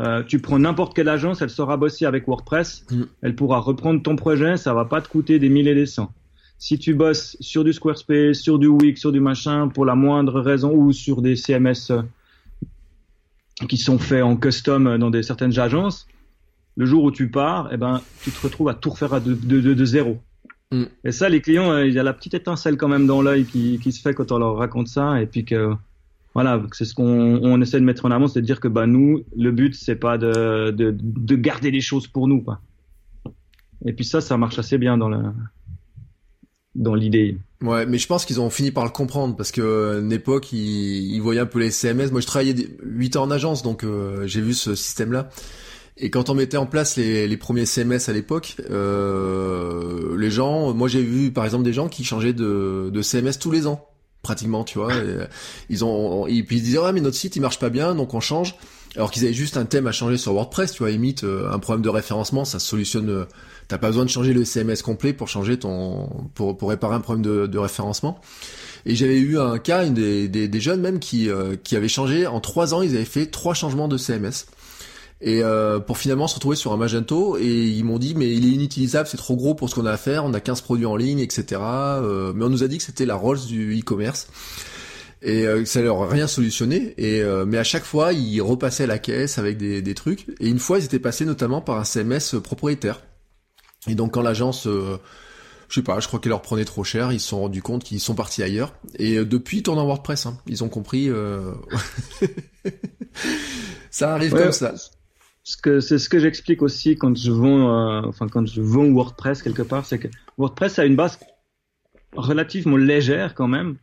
Euh, 0.00 0.22
tu 0.22 0.40
prends 0.40 0.58
n'importe 0.58 0.96
quelle 0.96 1.08
agence, 1.08 1.42
elle 1.42 1.50
saura 1.50 1.76
bosser 1.76 2.06
avec 2.06 2.26
WordPress, 2.26 2.86
mm. 2.90 3.02
elle 3.22 3.34
pourra 3.34 3.58
reprendre 3.58 4.02
ton 4.02 4.16
projet, 4.16 4.56
ça 4.56 4.72
va 4.72 4.86
pas 4.86 5.02
te 5.02 5.08
coûter 5.08 5.38
des 5.38 5.50
mille 5.50 5.68
et 5.68 5.74
des 5.74 5.86
cents. 5.86 6.12
Si 6.58 6.78
tu 6.78 6.94
bosses 6.94 7.36
sur 7.40 7.64
du 7.64 7.72
Squarespace, 7.72 8.38
sur 8.38 8.58
du 8.58 8.68
Wix, 8.68 9.00
sur 9.00 9.12
du 9.12 9.20
machin, 9.20 9.68
pour 9.68 9.84
la 9.84 9.94
moindre 9.94 10.40
raison, 10.40 10.72
ou 10.72 10.92
sur 10.92 11.20
des 11.20 11.36
CMS 11.36 11.90
euh, 11.90 12.02
qui 13.68 13.76
sont 13.76 13.98
faits 13.98 14.22
en 14.22 14.36
custom 14.36 14.96
dans 14.96 15.10
des 15.10 15.22
certaines 15.22 15.58
agences, 15.58 16.06
le 16.76 16.86
jour 16.86 17.04
où 17.04 17.10
tu 17.10 17.30
pars, 17.30 17.68
eh 17.72 17.76
ben, 17.76 18.00
tu 18.22 18.30
te 18.30 18.40
retrouves 18.40 18.68
à 18.68 18.74
tout 18.74 18.90
refaire 18.90 19.20
de, 19.20 19.34
de, 19.34 19.60
de, 19.60 19.84
zéro. 19.84 20.18
Mm. 20.70 20.84
Et 21.04 21.12
ça, 21.12 21.28
les 21.28 21.42
clients, 21.42 21.70
euh, 21.70 21.86
il 21.86 21.92
y 21.92 21.98
a 21.98 22.02
la 22.02 22.14
petite 22.14 22.32
étincelle 22.32 22.78
quand 22.78 22.88
même 22.88 23.06
dans 23.06 23.20
l'œil 23.20 23.44
qui, 23.44 23.78
qui 23.78 23.92
se 23.92 24.00
fait 24.00 24.14
quand 24.14 24.32
on 24.32 24.38
leur 24.38 24.56
raconte 24.56 24.88
ça, 24.88 25.20
et 25.20 25.26
puis 25.26 25.44
que 25.44 25.74
voilà, 26.34 26.62
c'est 26.72 26.84
ce 26.84 26.94
qu'on 26.94 27.04
on 27.42 27.60
essaie 27.60 27.78
de 27.78 27.84
mettre 27.84 28.04
en 28.04 28.10
avant, 28.10 28.28
c'est 28.28 28.40
de 28.40 28.46
dire 28.46 28.60
que 28.60 28.68
bah 28.68 28.86
nous, 28.86 29.22
le 29.36 29.50
but 29.52 29.74
c'est 29.74 29.96
pas 29.96 30.18
de, 30.18 30.70
de, 30.70 30.96
de 30.98 31.36
garder 31.36 31.70
les 31.70 31.80
choses 31.80 32.06
pour 32.06 32.28
nous, 32.28 32.42
quoi. 32.42 32.60
Et 33.84 33.92
puis 33.92 34.04
ça, 34.04 34.20
ça 34.20 34.36
marche 34.36 34.58
assez 34.58 34.78
bien 34.78 34.96
dans 34.96 35.08
le 35.08 35.18
dans 36.74 36.94
l'idée. 36.94 37.36
Ouais, 37.60 37.84
mais 37.86 37.98
je 37.98 38.06
pense 38.06 38.24
qu'ils 38.24 38.40
ont 38.40 38.50
fini 38.50 38.70
par 38.70 38.84
le 38.84 38.90
comprendre 38.90 39.36
parce 39.36 39.52
que 39.52 39.60
euh, 39.60 40.00
une 40.00 40.12
époque 40.12 40.52
ils, 40.52 41.14
ils 41.14 41.20
voyaient 41.20 41.40
un 41.40 41.46
peu 41.46 41.58
les 41.58 41.70
CMS. 41.70 42.10
Moi, 42.10 42.20
je 42.20 42.26
travaillais 42.26 42.54
8 42.82 43.16
ans 43.16 43.24
en 43.24 43.30
agence, 43.30 43.62
donc 43.62 43.84
euh, 43.84 44.26
j'ai 44.26 44.40
vu 44.40 44.54
ce 44.54 44.74
système-là. 44.74 45.28
Et 45.98 46.10
quand 46.10 46.30
on 46.30 46.34
mettait 46.34 46.56
en 46.56 46.66
place 46.66 46.96
les, 46.96 47.28
les 47.28 47.36
premiers 47.36 47.66
CMS 47.66 48.08
à 48.08 48.12
l'époque, 48.12 48.56
euh, 48.70 50.16
les 50.18 50.30
gens, 50.30 50.72
moi 50.72 50.88
j'ai 50.88 51.02
vu 51.02 51.30
par 51.30 51.44
exemple 51.44 51.64
des 51.64 51.74
gens 51.74 51.88
qui 51.88 52.02
changeaient 52.02 52.32
de, 52.32 52.90
de 52.90 53.02
CMS 53.02 53.38
tous 53.38 53.50
les 53.50 53.66
ans, 53.66 53.86
pratiquement, 54.22 54.64
tu 54.64 54.78
vois. 54.78 54.94
Et, 54.94 55.26
ils 55.68 55.84
ont, 55.84 56.24
puis 56.24 56.56
ils 56.56 56.62
disaient 56.62 56.78
ah 56.84 56.92
mais 56.92 57.00
notre 57.00 57.16
site 57.16 57.36
il 57.36 57.40
marche 57.40 57.58
pas 57.58 57.70
bien, 57.70 57.94
donc 57.94 58.14
on 58.14 58.20
change. 58.20 58.54
Alors 58.96 59.10
qu'ils 59.10 59.24
avaient 59.24 59.32
juste 59.32 59.56
un 59.56 59.64
thème 59.64 59.86
à 59.86 59.92
changer 59.92 60.18
sur 60.18 60.34
WordPress, 60.34 60.72
tu 60.72 60.80
vois, 60.80 60.90
Emit, 60.90 61.16
euh, 61.22 61.50
un 61.50 61.58
problème 61.58 61.82
de 61.82 61.88
référencement, 61.88 62.44
ça 62.44 62.58
se 62.58 62.66
solutionne. 62.66 63.08
Euh, 63.08 63.24
t'as 63.68 63.78
pas 63.78 63.86
besoin 63.86 64.04
de 64.04 64.10
changer 64.10 64.34
le 64.34 64.44
CMS 64.44 64.82
complet 64.84 65.14
pour 65.14 65.28
changer 65.28 65.58
ton, 65.58 66.08
pour, 66.34 66.58
réparer 66.68 66.94
un 66.94 67.00
problème 67.00 67.48
de, 67.48 67.58
référencement. 67.58 68.20
Et 68.84 68.94
j'avais 68.94 69.18
eu 69.18 69.38
un 69.38 69.58
cas, 69.58 69.86
une 69.86 69.94
des, 69.94 70.28
des, 70.28 70.60
jeunes 70.60 70.80
même 70.80 70.98
qui, 70.98 71.30
euh, 71.30 71.56
qui 71.56 71.76
avaient 71.76 71.88
changé 71.88 72.26
en 72.26 72.40
trois 72.40 72.74
ans, 72.74 72.82
ils 72.82 72.96
avaient 72.96 73.04
fait 73.04 73.26
trois 73.26 73.54
changements 73.54 73.88
de 73.88 73.96
CMS 73.96 74.46
et 75.24 75.44
euh, 75.44 75.78
pour 75.78 75.98
finalement 75.98 76.26
se 76.26 76.34
retrouver 76.34 76.56
sur 76.56 76.72
un 76.72 76.76
Magento 76.76 77.38
et 77.38 77.46
ils 77.46 77.84
m'ont 77.84 78.00
dit 78.00 78.16
mais 78.16 78.32
il 78.32 78.44
est 78.44 78.50
inutilisable, 78.50 79.08
c'est 79.08 79.16
trop 79.16 79.36
gros 79.36 79.54
pour 79.54 79.70
ce 79.70 79.76
qu'on 79.76 79.86
a 79.86 79.92
à 79.92 79.96
faire, 79.96 80.24
on 80.24 80.34
a 80.34 80.40
15 80.40 80.62
produits 80.62 80.84
en 80.84 80.96
ligne, 80.96 81.20
etc. 81.20 81.60
Euh, 81.62 82.32
mais 82.34 82.44
on 82.44 82.48
nous 82.48 82.64
a 82.64 82.68
dit 82.68 82.78
que 82.78 82.82
c'était 82.82 83.06
la 83.06 83.14
Rolls 83.14 83.46
du 83.46 83.78
e-commerce 83.78 84.26
et 85.22 85.46
euh, 85.46 85.64
ça 85.64 85.80
leur 85.80 86.02
a 86.02 86.08
rien 86.08 86.26
solutionné 86.26 86.94
et 86.98 87.22
mais 87.46 87.58
à 87.58 87.64
chaque 87.64 87.84
fois 87.84 88.12
ils 88.12 88.40
repassaient 88.40 88.84
à 88.84 88.88
la 88.88 88.98
caisse 88.98 89.38
avec 89.38 89.58
des, 89.58 89.80
des, 89.80 89.94
trucs 89.94 90.26
et 90.40 90.48
une 90.48 90.58
fois 90.58 90.80
ils 90.80 90.84
étaient 90.84 90.98
passés 90.98 91.24
notamment 91.24 91.60
par 91.60 91.78
un 91.78 91.84
CMS 91.84 92.40
propriétaire 92.42 93.00
et 93.86 93.94
donc 93.94 94.14
quand 94.14 94.22
l'agence 94.22 94.66
je 94.66 95.74
sais 95.76 95.82
pas, 95.82 96.00
je 96.00 96.08
crois 96.08 96.18
qu'elle 96.18 96.30
leur 96.30 96.42
prenait 96.42 96.64
trop 96.64 96.82
cher, 96.82 97.12
ils 97.12 97.20
se 97.20 97.28
sont 97.28 97.40
rendus 97.40 97.62
compte 97.62 97.84
qu'ils 97.84 98.00
sont 98.00 98.14
partis 98.14 98.42
ailleurs. 98.42 98.74
Et 98.96 99.24
depuis, 99.24 99.58
ils 99.58 99.62
tournent 99.62 99.78
en 99.78 99.86
WordPress. 99.86 100.26
Hein. 100.26 100.36
Ils 100.46 100.62
ont 100.62 100.68
compris. 100.68 101.08
ça 103.90 104.12
arrive 104.12 104.34
comme 104.34 104.52
ça 104.52 104.74
ce 105.44 105.56
que 105.56 105.80
c'est 105.80 105.98
ce 105.98 106.08
que 106.08 106.18
j'explique 106.18 106.62
aussi 106.62 106.96
quand 106.96 107.16
je 107.16 107.32
vends 107.32 107.68
euh, 107.68 108.02
enfin 108.06 108.28
quand 108.28 108.46
je 108.46 108.60
vends 108.60 108.88
WordPress 108.90 109.42
quelque 109.42 109.62
part 109.62 109.84
c'est 109.84 109.98
que 109.98 110.08
WordPress 110.38 110.78
a 110.78 110.84
une 110.84 110.96
base 110.96 111.18
relativement 112.14 112.76
légère 112.76 113.34
quand 113.34 113.48
même 113.48 113.76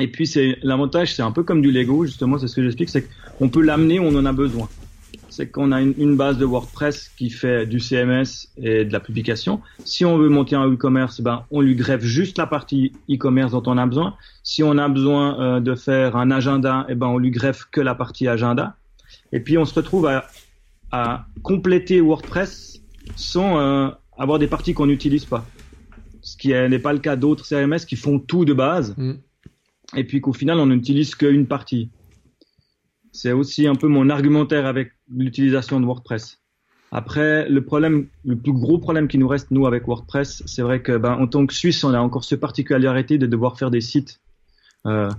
Et 0.00 0.08
puis 0.08 0.26
c'est 0.26 0.58
l'avantage, 0.62 1.14
c'est 1.14 1.22
un 1.22 1.32
peu 1.32 1.42
comme 1.42 1.62
du 1.62 1.70
Lego 1.70 2.04
justement, 2.04 2.38
c'est 2.38 2.48
ce 2.48 2.56
que 2.56 2.62
j'explique, 2.62 2.88
c'est 2.88 3.06
qu'on 3.38 3.48
peut 3.48 3.62
l'amener 3.62 3.98
où 3.98 4.04
on 4.04 4.16
en 4.16 4.26
a 4.26 4.32
besoin. 4.32 4.68
C'est 5.28 5.50
qu'on 5.50 5.70
a 5.70 5.82
une, 5.82 6.16
base 6.16 6.38
de 6.38 6.46
WordPress 6.46 7.10
qui 7.16 7.28
fait 7.28 7.66
du 7.66 7.78
CMS 7.78 8.48
et 8.56 8.84
de 8.86 8.92
la 8.92 9.00
publication. 9.00 9.60
Si 9.84 10.04
on 10.04 10.16
veut 10.16 10.30
monter 10.30 10.56
un 10.56 10.66
e-commerce, 10.66 11.20
ben 11.20 11.44
on 11.50 11.60
lui 11.60 11.76
greffe 11.76 12.02
juste 12.02 12.38
la 12.38 12.46
partie 12.46 12.92
e-commerce 13.10 13.52
dont 13.52 13.62
on 13.66 13.76
a 13.76 13.86
besoin. 13.86 14.14
Si 14.42 14.62
on 14.62 14.78
a 14.78 14.88
besoin 14.88 15.40
euh, 15.40 15.60
de 15.60 15.74
faire 15.74 16.16
un 16.16 16.30
agenda, 16.30 16.86
et 16.88 16.92
eh 16.92 16.94
ben 16.94 17.08
on 17.08 17.18
lui 17.18 17.30
greffe 17.30 17.66
que 17.70 17.82
la 17.82 17.94
partie 17.94 18.28
agenda. 18.28 18.76
Et 19.32 19.40
puis 19.40 19.58
on 19.58 19.66
se 19.66 19.74
retrouve 19.74 20.06
à, 20.06 20.26
à 20.92 21.26
compléter 21.42 22.00
WordPress 22.00 22.80
sans 23.16 23.58
euh, 23.58 23.90
avoir 24.18 24.38
des 24.38 24.46
parties 24.46 24.74
qu'on 24.74 24.86
n'utilise 24.86 25.24
pas. 25.24 25.46
Ce 26.22 26.36
qui 26.36 26.48
n'est 26.48 26.78
pas 26.78 26.92
le 26.92 26.98
cas 26.98 27.16
d'autres 27.16 27.44
CMS 27.44 27.84
qui 27.86 27.96
font 27.96 28.18
tout 28.18 28.44
de 28.44 28.52
base. 28.52 28.94
Mm 28.96 29.14
et 29.94 30.04
puis 30.04 30.20
qu'au 30.20 30.32
final 30.32 30.58
on 30.58 30.66
n'utilise 30.66 31.14
qu'une 31.14 31.46
partie. 31.46 31.90
C'est 33.12 33.32
aussi 33.32 33.66
un 33.66 33.74
peu 33.74 33.88
mon 33.88 34.10
argumentaire 34.10 34.66
avec 34.66 34.92
l'utilisation 35.10 35.80
de 35.80 35.86
WordPress. 35.86 36.40
Après, 36.92 37.48
le 37.48 37.64
problème, 37.64 38.06
le 38.24 38.36
plus 38.36 38.52
gros 38.52 38.78
problème 38.78 39.08
qui 39.08 39.18
nous 39.18 39.26
reste 39.26 39.50
nous 39.50 39.66
avec 39.66 39.86
WordPress, 39.86 40.42
c'est 40.46 40.62
vrai 40.62 40.82
que 40.82 40.96
ben, 40.96 41.14
en 41.14 41.26
tant 41.26 41.46
que 41.46 41.54
Suisse, 41.54 41.82
on 41.82 41.92
a 41.94 41.98
encore 41.98 42.24
ce 42.24 42.34
particularité 42.34 43.18
de 43.18 43.26
devoir 43.26 43.58
faire 43.58 43.70
des 43.70 43.80
sites 43.80 44.20
euh, 44.86 45.10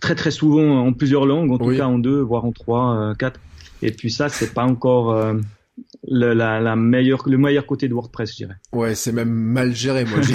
très 0.00 0.14
très 0.14 0.30
souvent 0.30 0.86
en 0.86 0.92
plusieurs 0.92 1.26
langues, 1.26 1.50
en 1.50 1.58
tout 1.58 1.76
cas 1.76 1.86
en 1.86 1.98
deux, 1.98 2.20
voire 2.20 2.44
en 2.44 2.52
trois, 2.52 2.96
euh, 2.96 3.14
quatre. 3.14 3.40
Et 3.82 3.92
puis 3.92 4.10
ça, 4.10 4.28
c'est 4.28 4.54
pas 4.54 4.64
encore 4.64 5.12
euh, 5.12 5.34
le, 6.08 6.32
la, 6.34 6.60
la 6.60 6.76
meilleure, 6.76 7.28
le 7.28 7.38
meilleur 7.38 7.66
côté 7.66 7.88
de 7.88 7.94
WordPress, 7.94 8.30
je 8.32 8.36
dirais. 8.36 8.54
Ouais, 8.72 8.94
c'est 8.94 9.12
même 9.12 9.30
mal 9.30 9.74
géré, 9.74 10.04
moi. 10.04 10.20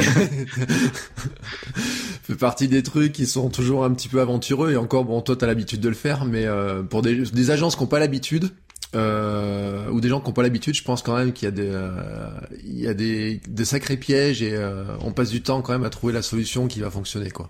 Fait 2.24 2.36
partie 2.36 2.68
des 2.68 2.84
trucs 2.84 3.14
qui 3.14 3.26
sont 3.26 3.50
toujours 3.50 3.84
un 3.84 3.92
petit 3.94 4.08
peu 4.08 4.22
aventureux 4.22 4.72
et 4.72 4.78
encore, 4.78 5.06
bon, 5.06 5.22
toi, 5.22 5.36
t'as 5.36 5.48
l'habitude 5.48 5.80
de 5.82 5.90
le 5.90 5.96
faire, 5.96 6.26
mais 6.26 6.46
euh, 6.46 6.84
pour 6.84 7.02
des, 7.02 7.16
des 7.16 7.52
agences 7.52 7.76
qui 7.76 7.82
n'ont 7.82 7.88
pas 7.88 8.00
l'habitude, 8.00 8.50
euh, 8.96 9.90
ou 9.90 10.02
des 10.02 10.10
gens 10.10 10.20
qui 10.20 10.28
n'ont 10.28 10.34
pas 10.34 10.44
l'habitude, 10.44 10.76
je 10.76 10.84
pense 10.84 11.02
quand 11.02 11.18
même 11.18 11.34
qu'il 11.34 11.46
y 11.46 11.48
a 11.48 11.52
des, 11.52 11.70
euh, 11.72 12.30
il 12.64 12.80
y 12.80 12.88
a 12.88 12.94
des, 12.94 13.42
des 13.48 13.66
sacrés 13.66 13.98
pièges 13.98 14.44
et 14.44 14.56
on 15.02 15.12
passe 15.12 15.32
du 15.32 15.42
temps 15.42 15.62
quand 15.62 15.74
même 15.74 15.84
à 15.86 15.90
trouver 15.90 16.14
la 16.14 16.22
solution 16.22 16.68
qui 16.68 16.82
va 16.82 16.92
fonctionner, 16.92 17.32
quoi. 17.32 17.50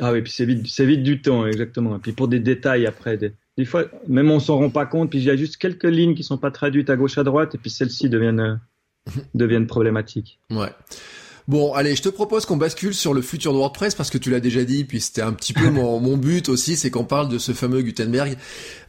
Ah 0.00 0.12
oui, 0.12 0.22
puis 0.22 0.32
c'est 0.32 0.44
vite, 0.44 0.66
c'est 0.68 0.86
vite 0.86 1.02
du 1.02 1.22
temps, 1.22 1.46
exactement. 1.46 1.96
Et 1.96 1.98
puis 1.98 2.12
pour 2.12 2.26
des 2.26 2.40
détails 2.40 2.86
après, 2.86 3.16
des, 3.16 3.32
des 3.58 3.64
fois, 3.64 3.84
même 4.08 4.30
on 4.30 4.40
s'en 4.40 4.56
rend 4.56 4.70
pas 4.70 4.86
compte, 4.86 5.10
puis 5.10 5.18
il 5.18 5.24
y 5.24 5.30
a 5.30 5.36
juste 5.36 5.56
quelques 5.56 5.84
lignes 5.84 6.14
qui 6.14 6.22
sont 6.22 6.38
pas 6.38 6.50
traduites 6.50 6.90
à 6.90 6.96
gauche 6.96 7.18
à 7.18 7.24
droite, 7.24 7.54
et 7.54 7.58
puis 7.58 7.70
celles-ci 7.70 8.08
deviennent 8.08 8.40
euh, 8.40 8.56
deviennent 9.34 9.66
problématiques. 9.66 10.38
Ouais. 10.50 10.70
Bon, 11.48 11.72
allez, 11.74 11.96
je 11.96 12.02
te 12.02 12.08
propose 12.08 12.46
qu'on 12.46 12.56
bascule 12.56 12.94
sur 12.94 13.14
le 13.14 13.20
futur 13.20 13.52
de 13.52 13.58
WordPress 13.58 13.96
parce 13.96 14.10
que 14.10 14.18
tu 14.18 14.30
l'as 14.30 14.38
déjà 14.38 14.62
dit, 14.62 14.84
puis 14.84 15.00
c'était 15.00 15.22
un 15.22 15.32
petit 15.32 15.52
peu 15.52 15.70
mon, 15.70 15.98
mon 16.00 16.16
but 16.16 16.48
aussi, 16.48 16.76
c'est 16.76 16.90
qu'on 16.90 17.04
parle 17.04 17.28
de 17.28 17.38
ce 17.38 17.52
fameux 17.52 17.82
Gutenberg. 17.82 18.36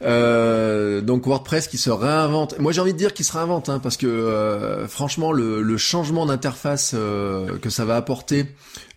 Euh, 0.02 1.00
donc 1.00 1.26
WordPress 1.26 1.66
qui 1.66 1.78
se 1.78 1.90
réinvente. 1.90 2.58
Moi, 2.60 2.70
j'ai 2.70 2.80
envie 2.80 2.92
de 2.92 2.98
dire 2.98 3.12
qu'il 3.12 3.24
se 3.24 3.32
réinvente, 3.32 3.68
hein, 3.68 3.80
parce 3.80 3.96
que 3.96 4.06
euh, 4.06 4.86
franchement, 4.86 5.32
le, 5.32 5.62
le 5.62 5.76
changement 5.76 6.26
d'interface 6.26 6.92
euh, 6.94 7.58
que 7.58 7.70
ça 7.70 7.84
va 7.84 7.96
apporter 7.96 8.46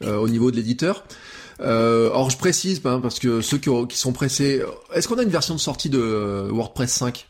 au 0.05 0.29
niveau 0.29 0.51
de 0.51 0.55
l'éditeur, 0.55 1.03
euh, 1.59 2.09
or, 2.11 2.29
je 2.29 2.37
précise, 2.37 2.81
hein, 2.85 2.99
parce 3.01 3.19
que 3.19 3.41
ceux 3.41 3.57
qui, 3.57 3.69
qui 3.89 3.97
sont 3.97 4.13
pressés, 4.13 4.61
est-ce 4.93 5.07
qu'on 5.07 5.17
a 5.17 5.23
une 5.23 5.29
version 5.29 5.55
de 5.55 5.59
sortie 5.59 5.89
de 5.89 6.47
WordPress 6.51 6.91
5 6.91 7.27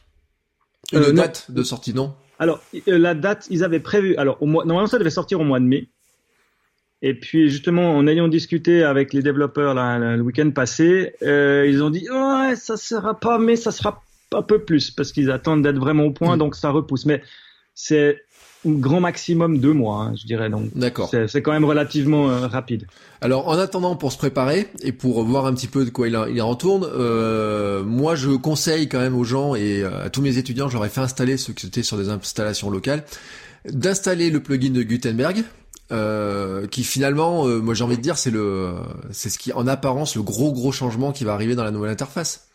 Une 0.91 0.99
euh, 0.99 1.11
date 1.13 1.49
de 1.49 1.63
sortie, 1.63 1.93
non? 1.93 2.13
Alors, 2.39 2.61
euh, 2.87 2.97
la 2.97 3.15
date, 3.15 3.47
ils 3.49 3.63
avaient 3.63 3.79
prévu. 3.79 4.15
Alors, 4.17 4.41
au 4.41 4.45
mois, 4.45 4.65
normalement, 4.65 4.87
ça 4.87 4.99
devait 4.99 5.09
sortir 5.09 5.39
au 5.39 5.43
mois 5.43 5.59
de 5.59 5.65
mai. 5.65 5.89
Et 7.01 7.13
puis, 7.13 7.49
justement, 7.49 7.95
en 7.95 8.07
ayant 8.07 8.27
discuté 8.27 8.83
avec 8.83 9.13
les 9.13 9.21
développeurs 9.21 9.75
là, 9.75 9.99
le 10.15 10.21
week-end 10.21 10.49
passé, 10.51 11.13
euh, 11.21 11.65
ils 11.67 11.83
ont 11.83 11.91
dit 11.91 12.07
ouais, 12.09 12.55
ça 12.55 12.75
sera 12.75 13.19
pas, 13.19 13.37
mais 13.37 13.55
ça 13.55 13.71
sera 13.71 14.01
un 14.33 14.41
peu 14.41 14.59
plus 14.59 14.91
parce 14.91 15.11
qu'ils 15.11 15.29
attendent 15.29 15.61
d'être 15.61 15.77
vraiment 15.77 16.05
au 16.05 16.11
point, 16.11 16.35
mm. 16.35 16.39
donc 16.39 16.55
ça 16.55 16.71
repousse. 16.71 17.05
Mais 17.05 17.21
c'est 17.75 18.19
grand 18.65 18.99
maximum 18.99 19.59
deux 19.59 19.73
mois, 19.73 20.03
hein, 20.03 20.13
je 20.19 20.25
dirais. 20.25 20.49
Donc, 20.49 20.69
d'accord. 20.75 21.09
C'est 21.09 21.41
quand 21.41 21.51
même 21.51 21.65
relativement 21.65 22.29
euh, 22.29 22.47
rapide. 22.47 22.87
Alors, 23.21 23.47
en 23.47 23.57
attendant, 23.57 23.95
pour 23.95 24.11
se 24.11 24.17
préparer 24.17 24.67
et 24.81 24.91
pour 24.91 25.23
voir 25.23 25.45
un 25.45 25.53
petit 25.53 25.67
peu 25.67 25.85
de 25.85 25.89
quoi 25.89 26.07
il, 26.07 26.19
il 26.31 26.41
en 26.41 26.49
retourne, 26.49 26.85
euh, 26.85 27.83
moi, 27.83 28.15
je 28.15 28.31
conseille 28.31 28.89
quand 28.89 28.99
même 28.99 29.15
aux 29.15 29.23
gens 29.23 29.55
et 29.55 29.81
euh, 29.81 30.05
à 30.05 30.09
tous 30.09 30.21
mes 30.21 30.37
étudiants, 30.37 30.69
j'aurais 30.69 30.89
fait 30.89 31.01
installer 31.01 31.37
ceux 31.37 31.53
qui 31.53 31.67
étaient 31.67 31.83
sur 31.83 31.97
des 31.97 32.09
installations 32.09 32.69
locales, 32.69 33.03
d'installer 33.69 34.29
le 34.29 34.41
plugin 34.41 34.71
de 34.71 34.83
Gutenberg. 34.83 35.43
Euh, 35.89 36.67
qui 36.67 36.83
finalement, 36.83 37.47
moi 37.47 37.73
j'ai 37.73 37.85
envie 37.85 37.95
de 37.95 38.01
dire, 38.01 38.17
c'est 38.17 38.29
le, 38.29 38.73
c'est 39.11 39.29
ce 39.29 39.39
qui, 39.39 39.53
en 39.53 39.67
apparence, 39.67 40.17
le 40.17 40.21
gros 40.21 40.51
gros 40.51 40.73
changement 40.73 41.13
qui 41.13 41.23
va 41.23 41.33
arriver 41.33 41.55
dans 41.55 41.63
la 41.63 41.71
nouvelle 41.71 41.91
interface. 41.91 42.46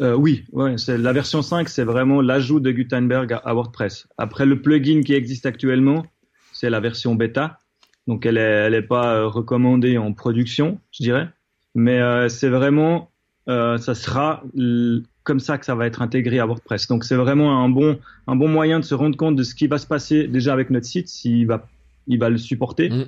Euh, 0.00 0.14
oui, 0.14 0.44
ouais, 0.52 0.76
c'est 0.78 0.98
la 0.98 1.12
version 1.12 1.42
5, 1.42 1.68
c'est 1.68 1.84
vraiment 1.84 2.20
l'ajout 2.20 2.60
de 2.60 2.70
Gutenberg 2.70 3.32
à, 3.44 3.54
WordPress. 3.54 4.08
Après, 4.18 4.44
le 4.44 4.60
plugin 4.60 5.02
qui 5.02 5.14
existe 5.14 5.46
actuellement, 5.46 6.04
c'est 6.52 6.68
la 6.70 6.80
version 6.80 7.14
bêta, 7.14 7.58
donc 8.06 8.26
elle 8.26 8.36
est, 8.36 8.40
elle 8.66 8.74
est 8.74 8.82
pas 8.82 9.14
euh, 9.14 9.26
recommandée 9.26 9.98
en 9.98 10.12
production, 10.12 10.80
je 10.92 11.02
dirais, 11.02 11.28
mais 11.74 12.00
euh, 12.00 12.28
c'est 12.28 12.48
vraiment, 12.48 13.10
euh, 13.48 13.78
ça 13.78 13.94
sera 13.94 14.42
comme 15.24 15.40
ça 15.40 15.58
que 15.58 15.64
ça 15.64 15.74
va 15.74 15.86
être 15.86 16.02
intégré 16.02 16.38
à 16.38 16.46
WordPress. 16.46 16.86
Donc 16.88 17.04
c'est 17.04 17.16
vraiment 17.16 17.64
un 17.64 17.68
bon, 17.68 17.98
un 18.26 18.36
bon 18.36 18.48
moyen 18.48 18.80
de 18.80 18.84
se 18.84 18.94
rendre 18.94 19.16
compte 19.16 19.34
de 19.34 19.42
ce 19.42 19.54
qui 19.54 19.66
va 19.66 19.78
se 19.78 19.86
passer 19.86 20.28
déjà 20.28 20.52
avec 20.52 20.70
notre 20.70 20.86
site, 20.86 21.08
s'il 21.08 21.46
va, 21.46 21.66
il 22.06 22.18
va 22.18 22.28
le 22.28 22.38
supporter. 22.38 22.90
Mmh 22.90 23.06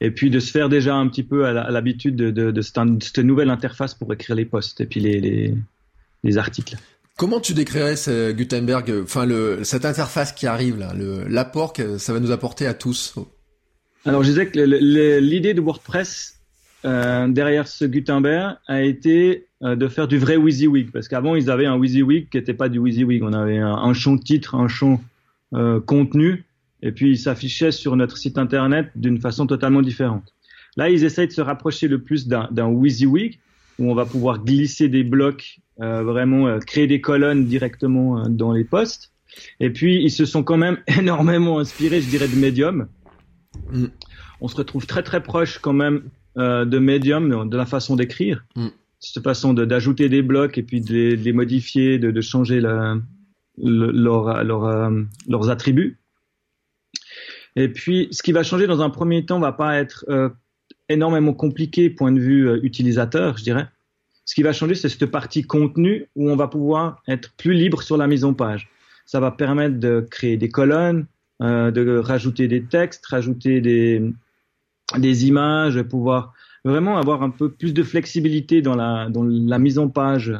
et 0.00 0.10
puis 0.10 0.30
de 0.30 0.40
se 0.40 0.50
faire 0.50 0.68
déjà 0.68 0.94
un 0.94 1.08
petit 1.08 1.22
peu 1.22 1.46
à 1.46 1.70
l'habitude 1.70 2.16
de, 2.16 2.30
de, 2.30 2.50
de, 2.50 2.60
cette, 2.60 3.18
nouvelle 3.18 3.50
interface 3.50 3.94
pour 3.94 4.12
écrire 4.12 4.36
les 4.36 4.44
posts 4.44 4.80
et 4.80 4.86
puis 4.86 5.00
les, 5.00 5.20
les, 5.20 5.54
les 6.22 6.38
articles. 6.38 6.76
Comment 7.16 7.38
tu 7.38 7.54
décrirais 7.54 7.96
ce 7.96 8.32
Gutenberg, 8.32 8.92
enfin 9.02 9.24
le, 9.24 9.62
cette 9.62 9.84
interface 9.84 10.32
qui 10.32 10.46
arrive 10.46 10.78
là, 10.78 10.92
l'apport 11.28 11.72
que 11.72 11.96
ça 11.98 12.12
va 12.12 12.20
nous 12.20 12.32
apporter 12.32 12.66
à 12.66 12.74
tous? 12.74 13.14
Alors 14.04 14.22
je 14.22 14.28
disais 14.28 14.46
que 14.46 14.58
l'idée 15.20 15.54
de 15.54 15.60
WordPress 15.60 16.40
euh, 16.84 17.28
derrière 17.28 17.66
ce 17.66 17.84
Gutenberg 17.84 18.56
a 18.66 18.82
été 18.82 19.46
euh, 19.62 19.76
de 19.76 19.88
faire 19.88 20.08
du 20.08 20.18
vrai 20.18 20.36
WYSIWYG. 20.36 20.90
Parce 20.92 21.08
qu'avant 21.08 21.34
ils 21.34 21.50
avaient 21.50 21.66
un 21.66 21.78
WYSIWYG 21.78 22.28
qui 22.28 22.36
n'était 22.36 22.52
pas 22.52 22.68
du 22.68 22.78
WYSIWYG, 22.78 23.22
on 23.22 23.32
avait 23.32 23.58
un, 23.58 23.72
un 23.72 23.94
champ 23.94 24.18
titre, 24.18 24.54
un 24.54 24.68
champ 24.68 25.00
euh, 25.54 25.80
contenu 25.80 26.44
et 26.84 26.92
puis 26.92 27.10
il 27.10 27.18
s'affichait 27.18 27.72
sur 27.72 27.96
notre 27.96 28.18
site 28.18 28.38
internet 28.38 28.90
d'une 28.94 29.18
façon 29.18 29.46
totalement 29.46 29.82
différente. 29.82 30.34
Là, 30.76 30.90
ils 30.90 31.02
essayent 31.02 31.26
de 31.26 31.32
se 31.32 31.40
rapprocher 31.40 31.88
le 31.88 32.02
plus 32.02 32.28
d'un 32.28 32.68
WYSIWYG 32.68 33.40
où 33.78 33.90
on 33.90 33.94
va 33.94 34.04
pouvoir 34.04 34.44
glisser 34.44 34.88
des 34.88 35.02
blocs, 35.02 35.60
euh, 35.80 36.02
vraiment 36.04 36.46
euh, 36.46 36.58
créer 36.58 36.86
des 36.86 37.00
colonnes 37.00 37.46
directement 37.46 38.18
euh, 38.18 38.28
dans 38.28 38.52
les 38.52 38.64
posts. 38.64 39.12
Et 39.58 39.70
puis 39.70 40.00
ils 40.04 40.10
se 40.10 40.26
sont 40.26 40.44
quand 40.44 40.58
même 40.58 40.78
énormément 40.98 41.58
inspirés, 41.58 42.02
je 42.02 42.08
dirais, 42.08 42.28
de 42.28 42.36
Medium. 42.36 42.86
Mm. 43.72 43.86
On 44.40 44.48
se 44.48 44.56
retrouve 44.56 44.86
très 44.86 45.02
très 45.02 45.22
proche 45.22 45.58
quand 45.58 45.72
même 45.72 46.04
de 46.36 46.78
Medium, 46.80 47.48
de 47.48 47.56
la 47.56 47.64
façon 47.64 47.94
d'écrire, 47.94 48.44
mm. 48.56 48.66
cette 48.98 49.22
façon 49.22 49.54
d'ajouter 49.54 50.08
des 50.08 50.20
blocs 50.20 50.58
et 50.58 50.64
puis 50.64 50.80
de 50.80 50.92
les, 50.92 51.16
de 51.16 51.22
les 51.22 51.32
modifier, 51.32 51.98
de, 52.00 52.10
de 52.10 52.20
changer 52.20 52.60
la, 52.60 52.96
le, 53.56 53.92
leur, 53.92 54.42
leur, 54.42 54.90
leurs 55.28 55.50
attributs. 55.50 55.98
Et 57.56 57.68
puis, 57.68 58.08
ce 58.10 58.22
qui 58.22 58.32
va 58.32 58.42
changer 58.42 58.66
dans 58.66 58.80
un 58.80 58.90
premier 58.90 59.24
temps 59.24 59.38
va 59.38 59.52
pas 59.52 59.78
être 59.78 60.04
euh, 60.08 60.28
énormément 60.88 61.32
compliqué 61.32 61.90
point 61.90 62.12
de 62.12 62.20
vue 62.20 62.48
euh, 62.48 62.60
utilisateur, 62.62 63.38
je 63.38 63.44
dirais. 63.44 63.68
Ce 64.24 64.34
qui 64.34 64.42
va 64.42 64.52
changer, 64.52 64.74
c'est 64.74 64.88
cette 64.88 65.06
partie 65.06 65.42
contenu 65.42 66.08
où 66.16 66.30
on 66.30 66.36
va 66.36 66.48
pouvoir 66.48 67.02
être 67.08 67.32
plus 67.36 67.52
libre 67.52 67.82
sur 67.82 67.96
la 67.96 68.06
mise 68.06 68.24
en 68.24 68.34
page. 68.34 68.70
Ça 69.06 69.20
va 69.20 69.30
permettre 69.30 69.78
de 69.78 70.06
créer 70.10 70.36
des 70.36 70.48
colonnes, 70.48 71.06
euh, 71.42 71.70
de 71.70 71.98
rajouter 71.98 72.48
des 72.48 72.64
textes, 72.64 73.04
rajouter 73.06 73.60
des, 73.60 74.02
des 74.96 75.26
images, 75.26 75.82
pouvoir 75.82 76.32
vraiment 76.64 76.96
avoir 76.96 77.22
un 77.22 77.30
peu 77.30 77.52
plus 77.52 77.74
de 77.74 77.82
flexibilité 77.82 78.62
dans 78.62 78.74
la, 78.74 79.08
dans 79.10 79.22
la 79.22 79.58
mise 79.58 79.78
en 79.78 79.88
page 79.88 80.32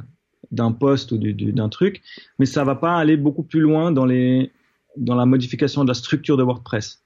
d'un 0.51 0.73
poste 0.73 1.13
ou 1.13 1.19
d'un 1.19 1.69
truc, 1.69 2.03
mais 2.39 2.47
ça 2.47 2.65
va 2.65 2.75
pas 2.75 2.97
aller 2.97 3.17
beaucoup 3.17 3.43
plus 3.43 3.61
loin 3.61 3.93
dans 3.93 4.07
les 4.07 4.53
dans 4.97 5.17
la 5.17 5.27
modification 5.27 5.83
de 5.83 5.89
la 5.89 5.95
structure 5.95 6.37
de 6.37 6.45
WordPress 6.45 7.04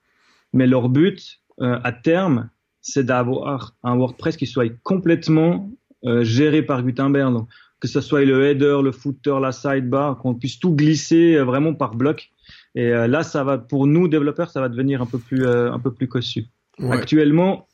mais 0.52 0.66
leur 0.66 0.88
but 0.88 1.40
euh, 1.60 1.78
à 1.84 1.92
terme, 1.92 2.50
c'est 2.80 3.04
d'avoir 3.04 3.74
un 3.82 3.96
WordPress 3.96 4.36
qui 4.36 4.46
soit 4.46 4.72
complètement 4.82 5.70
euh, 6.04 6.24
géré 6.24 6.62
par 6.62 6.82
Gutenberg. 6.82 7.32
Donc, 7.32 7.48
que 7.80 7.88
ce 7.88 8.00
soit 8.00 8.24
le 8.24 8.44
header, 8.44 8.78
le 8.82 8.92
footer, 8.92 9.38
la 9.40 9.52
sidebar, 9.52 10.18
qu'on 10.18 10.34
puisse 10.34 10.58
tout 10.58 10.74
glisser 10.74 11.36
euh, 11.36 11.44
vraiment 11.44 11.74
par 11.74 11.94
bloc. 11.94 12.30
Et 12.74 12.90
là, 12.90 13.24
ça 13.24 13.42
va 13.42 13.58
pour 13.58 13.86
nous 13.86 14.08
développeurs, 14.08 14.50
ça 14.50 14.60
va 14.60 14.68
devenir 14.68 15.02
un 15.02 15.06
peu 15.06 15.18
plus 15.18 15.46
un 15.48 15.78
peu 15.80 15.92
plus 15.92 16.06
cossu. 16.06 16.46
Actuellement, 16.90 17.66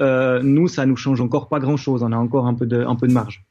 nous, 0.00 0.68
ça 0.68 0.84
nous 0.84 0.96
change 0.96 1.20
encore 1.20 1.48
pas 1.48 1.60
grand 1.60 1.76
chose. 1.76 2.02
On 2.02 2.10
a 2.10 2.16
encore 2.16 2.46
un 2.46 2.54
peu 2.54 2.66
de 2.66 2.84
un 2.84 2.96
peu 2.96 3.06
de 3.06 3.12
marge. 3.12 3.44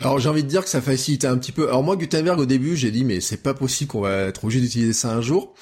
Alors 0.00 0.18
j'ai 0.18 0.28
envie 0.28 0.42
de 0.42 0.48
dire 0.48 0.64
que 0.64 0.68
ça 0.68 0.80
facilite 0.80 1.24
un 1.24 1.38
petit 1.38 1.52
peu. 1.52 1.68
Alors 1.68 1.82
moi 1.82 1.96
Gutenberg 1.96 2.38
au 2.40 2.46
début 2.46 2.76
j'ai 2.76 2.90
dit 2.90 3.04
mais 3.04 3.20
c'est 3.20 3.42
pas 3.42 3.54
possible 3.54 3.90
qu'on 3.90 4.00
va 4.00 4.22
être 4.24 4.44
obligé 4.44 4.60
d'utiliser 4.60 4.92
ça 4.92 5.12
un 5.14 5.20
jour. 5.20 5.54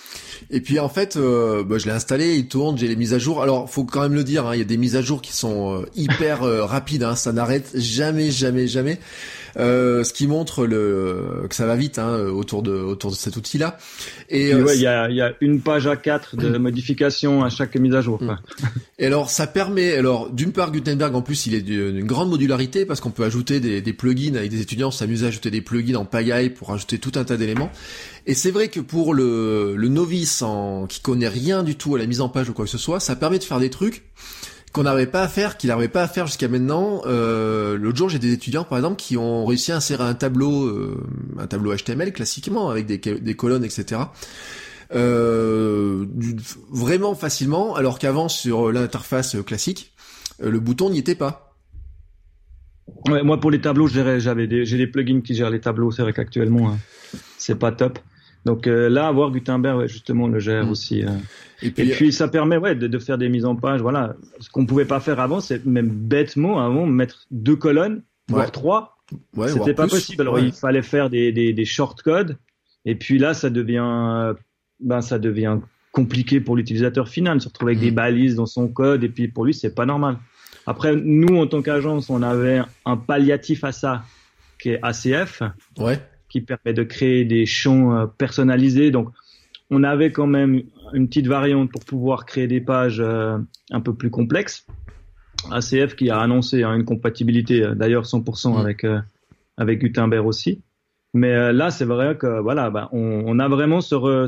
Et 0.50 0.60
puis 0.60 0.78
en 0.78 0.88
fait 0.88 1.16
euh, 1.16 1.62
bah, 1.62 1.78
je 1.78 1.86
l'ai 1.86 1.92
installé, 1.92 2.36
il 2.36 2.48
tourne, 2.48 2.78
j'ai 2.78 2.88
les 2.88 2.96
mises 2.96 3.14
à 3.14 3.18
jour. 3.18 3.42
Alors 3.42 3.70
faut 3.70 3.84
quand 3.84 4.00
même 4.00 4.14
le 4.14 4.24
dire, 4.24 4.46
hein, 4.46 4.54
il 4.54 4.58
y 4.58 4.62
a 4.62 4.64
des 4.64 4.76
mises 4.78 4.96
à 4.96 5.02
jour 5.02 5.20
qui 5.20 5.32
sont 5.32 5.80
euh, 5.80 5.86
hyper 5.94 6.42
euh, 6.42 6.64
rapides, 6.64 7.02
hein, 7.02 7.16
ça 7.16 7.32
n'arrête 7.32 7.70
jamais 7.74 8.30
jamais 8.30 8.66
jamais. 8.66 8.98
Euh, 9.56 10.04
ce 10.04 10.12
qui 10.12 10.26
montre 10.26 10.66
le 10.66 11.46
que 11.48 11.54
ça 11.54 11.66
va 11.66 11.76
vite 11.76 11.98
hein, 11.98 12.18
autour 12.26 12.62
de 12.62 12.72
autour 12.72 13.10
de 13.10 13.16
cet 13.16 13.36
outil-là. 13.36 13.78
Et 14.28 14.52
euh, 14.54 14.72
il 14.74 14.80
y, 14.80 14.86
a, 14.86 15.10
y 15.10 15.20
a 15.20 15.32
une 15.40 15.60
page 15.60 15.86
à 15.86 15.96
4 15.96 16.36
de 16.36 16.58
modification 16.58 17.42
à 17.42 17.50
chaque 17.50 17.76
mise 17.76 17.94
à 17.94 18.00
jour. 18.00 18.18
Quoi. 18.18 18.38
Et 18.98 19.06
alors 19.06 19.30
ça 19.30 19.46
permet 19.46 19.94
alors 19.94 20.30
d'une 20.30 20.52
part 20.52 20.70
Gutenberg 20.72 21.14
en 21.14 21.22
plus 21.22 21.46
il 21.46 21.54
est 21.54 21.62
d'une 21.62 22.04
grande 22.04 22.30
modularité 22.30 22.86
parce 22.86 23.00
qu'on 23.00 23.10
peut 23.10 23.24
ajouter 23.24 23.60
des, 23.60 23.80
des 23.80 23.92
plugins 23.92 24.34
avec 24.34 24.50
des 24.50 24.60
étudiants 24.60 24.90
s'amuser 24.90 25.26
à 25.26 25.28
ajouter 25.28 25.50
des 25.50 25.62
plugins 25.62 25.96
en 25.96 26.04
pagaille 26.04 26.50
pour 26.50 26.72
ajouter 26.72 26.98
tout 26.98 27.12
un 27.16 27.24
tas 27.24 27.36
d'éléments. 27.36 27.70
Et 28.26 28.34
c'est 28.34 28.50
vrai 28.50 28.68
que 28.68 28.80
pour 28.80 29.14
le, 29.14 29.74
le 29.76 29.88
novice 29.88 30.42
en, 30.42 30.86
qui 30.86 31.00
connaît 31.00 31.28
rien 31.28 31.62
du 31.62 31.76
tout 31.76 31.94
à 31.94 31.98
la 31.98 32.06
mise 32.06 32.20
en 32.20 32.28
page 32.28 32.50
ou 32.50 32.52
quoi 32.52 32.64
que 32.64 32.70
ce 32.70 32.78
soit, 32.78 33.00
ça 33.00 33.16
permet 33.16 33.38
de 33.38 33.44
faire 33.44 33.58
des 33.58 33.70
trucs 33.70 34.04
qu'on 34.72 34.84
n'arrivait 34.84 35.10
pas 35.10 35.22
à 35.22 35.28
faire, 35.28 35.56
qu'il 35.56 35.68
n'arrivait 35.68 35.88
pas 35.88 36.02
à 36.02 36.08
faire 36.08 36.26
jusqu'à 36.26 36.48
maintenant. 36.48 37.02
Euh, 37.06 37.76
L'autre 37.76 37.98
jour, 37.98 38.08
j'ai 38.08 38.18
des 38.18 38.32
étudiants, 38.32 38.64
par 38.64 38.78
exemple, 38.78 38.96
qui 38.96 39.16
ont 39.16 39.44
réussi 39.44 39.72
à 39.72 39.76
insérer 39.76 40.04
un 40.04 40.14
tableau, 40.14 40.64
euh, 40.64 41.02
un 41.38 41.46
tableau 41.46 41.74
HTML 41.74 42.12
classiquement 42.12 42.70
avec 42.70 42.86
des, 42.86 42.98
des 42.98 43.34
colonnes, 43.34 43.64
etc. 43.64 44.02
Euh, 44.92 46.06
vraiment 46.70 47.14
facilement, 47.14 47.76
alors 47.76 47.98
qu'avant 47.98 48.28
sur 48.28 48.72
l'interface 48.72 49.36
classique, 49.46 49.92
euh, 50.42 50.50
le 50.50 50.58
bouton 50.58 50.90
n'y 50.90 50.98
était 50.98 51.14
pas. 51.14 51.54
Moi 53.06 53.38
pour 53.38 53.52
les 53.52 53.60
tableaux, 53.60 53.86
j'avais 53.86 54.48
des, 54.48 54.64
j'ai 54.64 54.76
des 54.76 54.88
plugins 54.88 55.20
qui 55.20 55.34
gèrent 55.34 55.50
les 55.50 55.60
tableaux. 55.60 55.92
C'est 55.92 56.02
vrai 56.02 56.12
qu'actuellement, 56.12 56.70
hein, 56.70 56.78
c'est 57.38 57.54
pas 57.54 57.70
top. 57.70 58.00
Donc 58.44 58.66
euh, 58.66 58.88
là, 58.88 59.06
avoir 59.06 59.30
Gutenberg, 59.30 59.78
ouais, 59.78 59.88
justement, 59.88 60.28
le 60.28 60.38
gère 60.38 60.66
mm. 60.66 60.70
aussi. 60.70 61.04
Euh. 61.04 61.10
Et 61.62 61.70
puis, 61.70 61.90
et 61.90 61.92
puis, 61.92 62.12
ça 62.12 62.28
permet 62.28 62.56
ouais, 62.56 62.74
de, 62.74 62.86
de, 62.86 62.98
faire 62.98 63.18
des 63.18 63.28
mises 63.28 63.44
en 63.44 63.54
page. 63.54 63.80
Voilà, 63.80 64.14
ce 64.38 64.48
qu'on 64.48 64.64
pouvait 64.64 64.86
pas 64.86 65.00
faire 65.00 65.20
avant, 65.20 65.40
c'est 65.40 65.64
même 65.66 65.88
bêtement 65.88 66.64
avant 66.64 66.86
mettre 66.86 67.26
deux 67.30 67.56
colonnes, 67.56 68.02
voire 68.28 68.50
trois. 68.50 68.96
Ouais, 69.36 69.48
C'était 69.48 69.74
pas 69.74 69.88
possible. 69.88 70.22
Alors 70.22 70.38
il 70.38 70.52
fallait 70.52 70.82
faire 70.82 71.10
des, 71.10 71.32
des, 71.32 71.52
des 71.52 71.64
short 71.64 72.00
codes. 72.02 72.38
Et 72.84 72.94
puis 72.94 73.18
là, 73.18 73.34
ça 73.34 73.50
devient, 73.50 74.34
ben 74.78 75.00
ça 75.02 75.18
devient 75.18 75.58
compliqué 75.92 76.40
pour 76.40 76.56
l'utilisateur 76.56 77.08
final, 77.08 77.40
se 77.40 77.48
retrouver 77.48 77.72
avec 77.72 77.84
des 77.84 77.90
mm. 77.90 77.94
balises 77.94 78.34
dans 78.36 78.46
son 78.46 78.68
code. 78.68 79.04
Et 79.04 79.08
puis 79.08 79.28
pour 79.28 79.44
lui, 79.44 79.52
c'est 79.52 79.74
pas 79.74 79.84
normal. 79.84 80.16
Après, 80.66 80.94
nous, 80.94 81.36
en 81.36 81.46
tant 81.46 81.60
qu'agence, 81.60 82.08
on 82.08 82.22
avait 82.22 82.62
un 82.86 82.96
palliatif 82.96 83.64
à 83.64 83.72
ça, 83.72 84.04
qui 84.58 84.70
est 84.70 84.80
ACF. 84.82 85.42
Ouais 85.78 86.00
qui 86.30 86.40
permet 86.40 86.72
de 86.72 86.82
créer 86.82 87.24
des 87.24 87.44
champs 87.44 87.94
euh, 87.94 88.06
personnalisés. 88.06 88.90
Donc, 88.90 89.10
on 89.68 89.84
avait 89.84 90.10
quand 90.10 90.26
même 90.26 90.62
une 90.94 91.08
petite 91.08 91.26
variante 91.26 91.70
pour 91.70 91.84
pouvoir 91.84 92.24
créer 92.24 92.46
des 92.46 92.60
pages 92.60 93.00
euh, 93.00 93.36
un 93.70 93.80
peu 93.80 93.94
plus 93.94 94.10
complexes. 94.10 94.66
ACF 95.50 95.96
qui 95.96 96.10
a 96.10 96.18
annoncé 96.18 96.62
hein, 96.62 96.74
une 96.74 96.84
compatibilité 96.84 97.62
euh, 97.62 97.74
d'ailleurs 97.74 98.04
100% 98.04 98.54
mm. 98.54 98.56
avec 98.56 98.86
avec 99.56 99.80
Gutenberg 99.80 100.26
aussi. 100.26 100.62
Mais 101.12 101.52
là, 101.52 101.70
c'est 101.70 101.84
vrai 101.84 102.16
que 102.16 102.40
voilà, 102.40 102.70
bah, 102.70 102.88
on, 102.92 103.24
on, 103.26 103.38
a 103.40 103.48
vraiment 103.48 103.80
ce 103.80 103.96
re, 103.96 104.26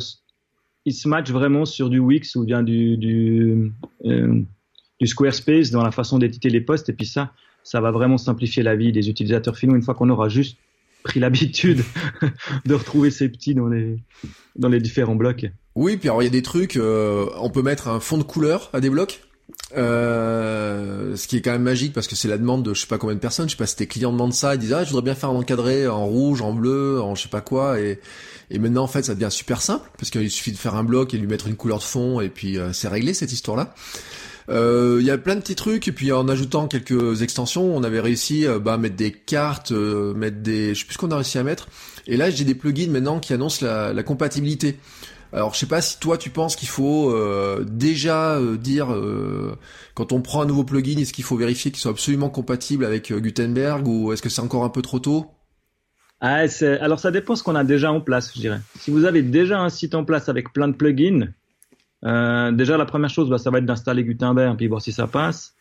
il 0.84 0.92
se 0.92 1.08
match 1.08 1.30
vraiment 1.30 1.64
sur 1.64 1.88
du 1.88 2.00
Wix 2.00 2.34
ou 2.34 2.44
bien 2.44 2.62
du 2.62 2.96
du, 2.98 3.72
du 4.04 5.06
Squarespace 5.06 5.70
dans 5.70 5.82
la 5.82 5.92
façon 5.92 6.18
d'éditer 6.18 6.50
les 6.50 6.60
posts. 6.60 6.88
Et 6.88 6.92
puis 6.92 7.06
ça, 7.06 7.32
ça 7.62 7.80
va 7.80 7.92
vraiment 7.92 8.18
simplifier 8.18 8.62
la 8.62 8.74
vie 8.74 8.92
des 8.92 9.08
utilisateurs 9.08 9.56
finaux 9.56 9.76
une 9.76 9.82
fois 9.82 9.94
qu'on 9.94 10.10
aura 10.10 10.28
juste 10.28 10.58
pris 11.02 11.20
l'habitude 11.20 11.82
de 12.64 12.74
retrouver 12.74 13.10
ces 13.10 13.28
petits 13.28 13.54
dans 13.54 13.68
les 13.68 13.98
dans 14.56 14.68
les 14.68 14.80
différents 14.80 15.14
blocs. 15.14 15.46
Oui, 15.74 15.96
puis 15.96 16.08
alors 16.08 16.22
il 16.22 16.26
y 16.26 16.28
a 16.28 16.32
des 16.32 16.42
trucs, 16.42 16.76
euh, 16.76 17.26
on 17.38 17.50
peut 17.50 17.62
mettre 17.62 17.88
un 17.88 18.00
fond 18.00 18.18
de 18.18 18.22
couleur 18.22 18.70
à 18.72 18.80
des 18.80 18.90
blocs. 18.90 19.22
Euh, 19.76 21.16
ce 21.16 21.26
qui 21.26 21.36
est 21.36 21.40
quand 21.40 21.52
même 21.52 21.62
magique 21.62 21.92
parce 21.92 22.06
que 22.06 22.14
c'est 22.14 22.28
la 22.28 22.38
demande 22.38 22.62
de 22.62 22.74
je 22.74 22.82
sais 22.82 22.86
pas 22.86 22.98
combien 22.98 23.14
de 23.14 23.20
personnes, 23.20 23.48
je 23.48 23.52
sais 23.52 23.58
pas 23.58 23.66
si 23.66 23.76
tes 23.76 23.86
clients 23.86 24.12
demandent 24.12 24.34
ça, 24.34 24.54
ils 24.54 24.58
disent 24.58 24.72
ah 24.72 24.84
je 24.84 24.90
voudrais 24.90 25.02
bien 25.02 25.14
faire 25.14 25.30
un 25.30 25.34
encadré 25.34 25.88
en 25.88 26.06
rouge, 26.06 26.42
en 26.42 26.52
bleu, 26.52 27.00
en 27.00 27.14
je 27.14 27.22
sais 27.22 27.28
pas 27.28 27.40
quoi 27.40 27.80
et 27.80 27.98
et 28.50 28.58
maintenant 28.58 28.82
en 28.82 28.86
fait 28.86 29.02
ça 29.02 29.14
devient 29.14 29.30
super 29.30 29.62
simple 29.62 29.90
parce 29.98 30.10
qu'il 30.10 30.30
suffit 30.30 30.52
de 30.52 30.58
faire 30.58 30.74
un 30.74 30.84
bloc 30.84 31.14
et 31.14 31.18
lui 31.18 31.26
mettre 31.26 31.48
une 31.48 31.56
couleur 31.56 31.78
de 31.78 31.84
fond 31.84 32.20
et 32.20 32.28
puis 32.28 32.58
euh, 32.58 32.72
c'est 32.72 32.88
réglé 32.88 33.14
cette 33.14 33.32
histoire 33.32 33.56
là. 33.56 33.74
Euh, 34.48 34.98
il 35.00 35.06
y 35.06 35.10
a 35.10 35.18
plein 35.18 35.36
de 35.36 35.40
petits 35.40 35.54
trucs 35.54 35.86
et 35.88 35.92
puis 35.92 36.12
en 36.12 36.28
ajoutant 36.28 36.66
quelques 36.66 37.22
extensions, 37.22 37.74
on 37.74 37.82
avait 37.82 38.00
réussi 38.00 38.46
euh, 38.46 38.58
bah, 38.58 38.74
à 38.74 38.76
mettre 38.76 38.96
des 38.96 39.12
cartes, 39.12 39.72
euh, 39.72 40.14
mettre 40.14 40.38
des, 40.38 40.74
je 40.74 40.80
sais 40.80 40.86
plus 40.86 40.94
ce 40.94 40.98
qu'on 40.98 41.10
a 41.10 41.16
réussi 41.16 41.38
à 41.38 41.42
mettre. 41.42 41.68
Et 42.06 42.16
là, 42.16 42.30
j'ai 42.30 42.44
des 42.44 42.54
plugins 42.54 42.90
maintenant 42.90 43.20
qui 43.20 43.32
annoncent 43.32 43.64
la, 43.64 43.92
la, 43.92 44.02
compatibilité. 44.02 44.78
Alors, 45.32 45.54
je 45.54 45.60
sais 45.60 45.66
pas 45.66 45.80
si 45.80 45.98
toi 45.98 46.18
tu 46.18 46.30
penses 46.30 46.56
qu'il 46.56 46.68
faut 46.68 47.16
déjà 47.64 48.38
dire 48.58 48.94
quand 49.94 50.12
on 50.12 50.20
prend 50.20 50.42
un 50.42 50.44
nouveau 50.44 50.64
plugin, 50.64 50.98
est-ce 50.98 51.14
qu'il 51.14 51.24
faut 51.24 51.36
vérifier 51.36 51.70
qu'il 51.70 51.80
soit 51.80 51.92
absolument 51.92 52.28
compatible 52.28 52.84
avec 52.84 53.10
Gutenberg 53.10 53.86
ou 53.88 54.12
est-ce 54.12 54.20
que 54.20 54.28
c'est 54.28 54.42
encore 54.42 54.64
un 54.64 54.68
peu 54.68 54.82
trop 54.82 54.98
tôt? 54.98 55.30
Ah, 56.20 56.44
alors 56.80 57.00
ça 57.00 57.10
dépend 57.10 57.34
ce 57.34 57.42
qu'on 57.42 57.54
a 57.54 57.64
déjà 57.64 57.90
en 57.90 58.02
place, 58.02 58.32
je 58.34 58.40
dirais. 58.40 58.60
Si 58.78 58.90
vous 58.90 59.06
avez 59.06 59.22
déjà 59.22 59.58
un 59.58 59.70
site 59.70 59.94
en 59.94 60.04
place 60.04 60.28
avec 60.28 60.52
plein 60.52 60.68
de 60.68 60.74
plugins, 60.74 61.28
euh, 62.04 62.52
déjà, 62.52 62.76
la 62.76 62.84
première 62.84 63.10
chose, 63.10 63.28
bah, 63.28 63.38
ça 63.38 63.50
va 63.50 63.58
être 63.58 63.66
d'installer 63.66 64.04
Gutenberg, 64.04 64.56
puis 64.56 64.66
voir 64.66 64.82
si 64.82 64.92
ça 64.92 65.06
passe. 65.06 65.54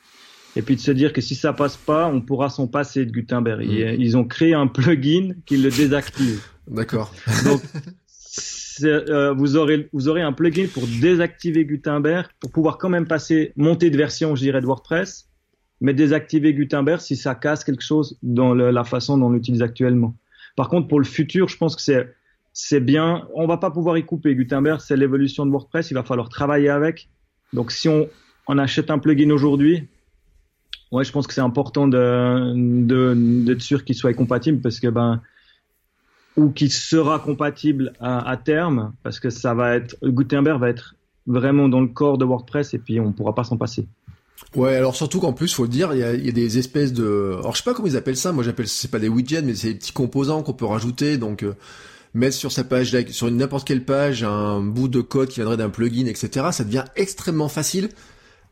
Et 0.55 0.61
puis 0.61 0.75
de 0.75 0.81
se 0.81 0.91
dire 0.91 1.13
que 1.13 1.21
si 1.21 1.35
ça 1.35 1.53
passe 1.53 1.77
pas, 1.77 2.07
on 2.07 2.21
pourra 2.21 2.49
s'en 2.49 2.67
passer 2.67 3.05
de 3.05 3.11
Gutenberg. 3.11 3.65
Mmh. 3.65 3.95
Ils 3.99 4.17
ont 4.17 4.25
créé 4.25 4.53
un 4.53 4.67
plugin 4.67 5.31
qui 5.45 5.57
le 5.57 5.69
désactive. 5.69 6.43
D'accord. 6.67 7.13
Donc, 7.45 7.61
euh, 8.83 9.33
vous 9.33 9.57
aurez 9.57 9.89
vous 9.93 10.07
aurez 10.07 10.21
un 10.21 10.33
plugin 10.33 10.67
pour 10.73 10.83
désactiver 11.01 11.65
Gutenberg 11.65 12.27
pour 12.39 12.51
pouvoir 12.51 12.77
quand 12.77 12.89
même 12.89 13.07
passer 13.07 13.53
monter 13.55 13.89
de 13.89 13.97
version, 13.97 14.35
je 14.35 14.41
dirais, 14.41 14.59
de 14.59 14.65
WordPress, 14.65 15.29
mais 15.79 15.93
désactiver 15.93 16.53
Gutenberg 16.53 16.99
si 16.99 17.15
ça 17.15 17.35
casse 17.35 17.63
quelque 17.63 17.83
chose 17.83 18.17
dans 18.21 18.53
le, 18.53 18.71
la 18.71 18.83
façon 18.83 19.17
dont 19.17 19.27
on 19.27 19.31
l'utilise 19.31 19.61
actuellement. 19.61 20.15
Par 20.55 20.67
contre, 20.67 20.87
pour 20.87 20.99
le 20.99 21.05
futur, 21.05 21.47
je 21.47 21.57
pense 21.57 21.75
que 21.75 21.81
c'est 21.81 22.13
c'est 22.53 22.79
bien. 22.79 23.27
On 23.33 23.47
va 23.47 23.57
pas 23.57 23.71
pouvoir 23.71 23.97
y 23.97 24.05
couper. 24.05 24.35
Gutenberg, 24.35 24.81
c'est 24.81 24.97
l'évolution 24.97 25.45
de 25.45 25.51
WordPress. 25.51 25.91
Il 25.91 25.93
va 25.93 26.03
falloir 26.03 26.29
travailler 26.29 26.69
avec. 26.69 27.09
Donc, 27.53 27.71
si 27.71 27.89
on, 27.89 28.07
achète 28.57 28.91
un 28.91 28.99
plugin 28.99 29.29
aujourd'hui, 29.31 29.87
ouais, 30.91 31.03
je 31.03 31.11
pense 31.11 31.27
que 31.27 31.33
c'est 31.33 31.41
important 31.41 31.87
de, 31.87 32.53
de, 32.55 33.13
d'être 33.45 33.61
sûr 33.61 33.85
qu'il 33.85 33.95
soit 33.95 34.13
compatible 34.13 34.59
parce 34.59 34.79
que 34.79 34.87
ben, 34.87 35.21
ou 36.37 36.49
qu'il 36.49 36.71
sera 36.71 37.19
compatible 37.19 37.93
à, 37.99 38.35
terme 38.37 38.93
parce 39.03 39.19
que 39.19 39.29
ça 39.29 39.53
va 39.53 39.75
être, 39.75 39.95
Gutenberg 40.03 40.59
va 40.59 40.69
être 40.69 40.95
vraiment 41.27 41.69
dans 41.69 41.81
le 41.81 41.87
corps 41.87 42.17
de 42.17 42.25
WordPress 42.25 42.73
et 42.73 42.79
puis 42.79 42.99
on 42.99 43.13
pourra 43.13 43.35
pas 43.35 43.43
s'en 43.43 43.57
passer. 43.57 43.87
Ouais, 44.55 44.75
alors 44.75 44.95
surtout 44.95 45.19
qu'en 45.19 45.33
plus, 45.33 45.53
faut 45.53 45.63
le 45.63 45.69
dire, 45.69 45.93
il 45.93 45.99
y 45.99 46.03
a, 46.03 46.13
y 46.13 46.27
a, 46.27 46.31
des 46.31 46.57
espèces 46.57 46.93
de, 46.93 47.35
alors 47.39 47.53
je 47.53 47.61
sais 47.61 47.63
pas 47.63 47.73
comment 47.73 47.87
ils 47.87 47.95
appellent 47.95 48.17
ça. 48.17 48.31
Moi, 48.31 48.43
j'appelle 48.43 48.67
c'est 48.67 48.91
pas 48.91 48.99
des 48.99 49.07
widgets, 49.07 49.43
mais 49.43 49.55
c'est 49.55 49.69
des 49.69 49.75
petits 49.75 49.93
composants 49.93 50.41
qu'on 50.41 50.53
peut 50.53 50.65
rajouter. 50.65 51.17
Donc, 51.17 51.43
euh, 51.43 51.53
mettre 52.13 52.35
sur 52.35 52.51
sa 52.51 52.63
page, 52.63 52.95
sur 53.09 53.31
n'importe 53.31 53.67
quelle 53.67 53.85
page, 53.85 54.23
un 54.23 54.61
bout 54.61 54.87
de 54.87 55.01
code 55.01 55.29
qui 55.29 55.35
viendrait 55.35 55.57
d'un 55.57 55.69
plugin, 55.69 56.05
etc. 56.05 56.47
Ça 56.51 56.63
devient 56.63 56.85
extrêmement 56.95 57.49
facile 57.49 57.89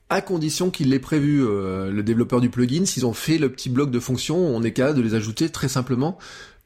à 0.10 0.22
condition 0.22 0.72
qu'il 0.72 0.90
l'ait 0.90 1.00
prévu, 1.00 1.46
euh, 1.46 1.92
le 1.92 2.04
développeur 2.04 2.42
du 2.42 2.50
plugin. 2.50 2.86
S'ils 2.86 3.06
ont 3.06 3.14
fait 3.14 3.38
le 3.38 3.50
petit 3.50 3.70
bloc 3.70 3.92
de 3.92 4.00
fonctions, 4.00 4.38
on 4.38 4.64
est 4.64 4.72
capable 4.72 4.98
de 4.98 5.04
les 5.04 5.14
ajouter 5.14 5.50
très 5.50 5.68
simplement, 5.68 6.18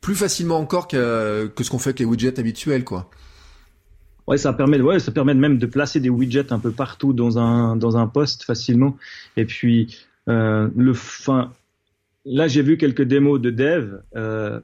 plus 0.01 0.15
facilement 0.15 0.57
encore 0.57 0.87
que, 0.87 1.51
ce 1.59 1.69
qu'on 1.69 1.79
fait 1.79 1.89
avec 1.89 1.99
les 1.99 2.05
widgets 2.05 2.39
habituels, 2.39 2.83
quoi. 2.83 3.09
Ça 4.37 4.53
permet, 4.53 4.77
même 5.33 5.57
de 5.57 5.65
placer 5.65 5.99
des 5.99 6.09
widgets 6.09 6.53
un 6.53 6.59
peu 6.59 6.71
partout 6.71 7.11
dans 7.11 7.37
un 7.37 7.75
dans 7.75 7.97
un 7.97 8.07
poste 8.07 8.43
facilement. 8.43 8.95
Et 9.35 9.43
puis 9.43 9.97
euh, 10.29 10.69
le, 10.77 10.93
fin, 10.93 11.51
là 12.25 12.47
j'ai 12.47 12.61
vu 12.61 12.77
quelques 12.77 13.03
démos 13.03 13.39
de 13.39 13.49
dev. 13.49 13.99
Euh, 14.15 14.59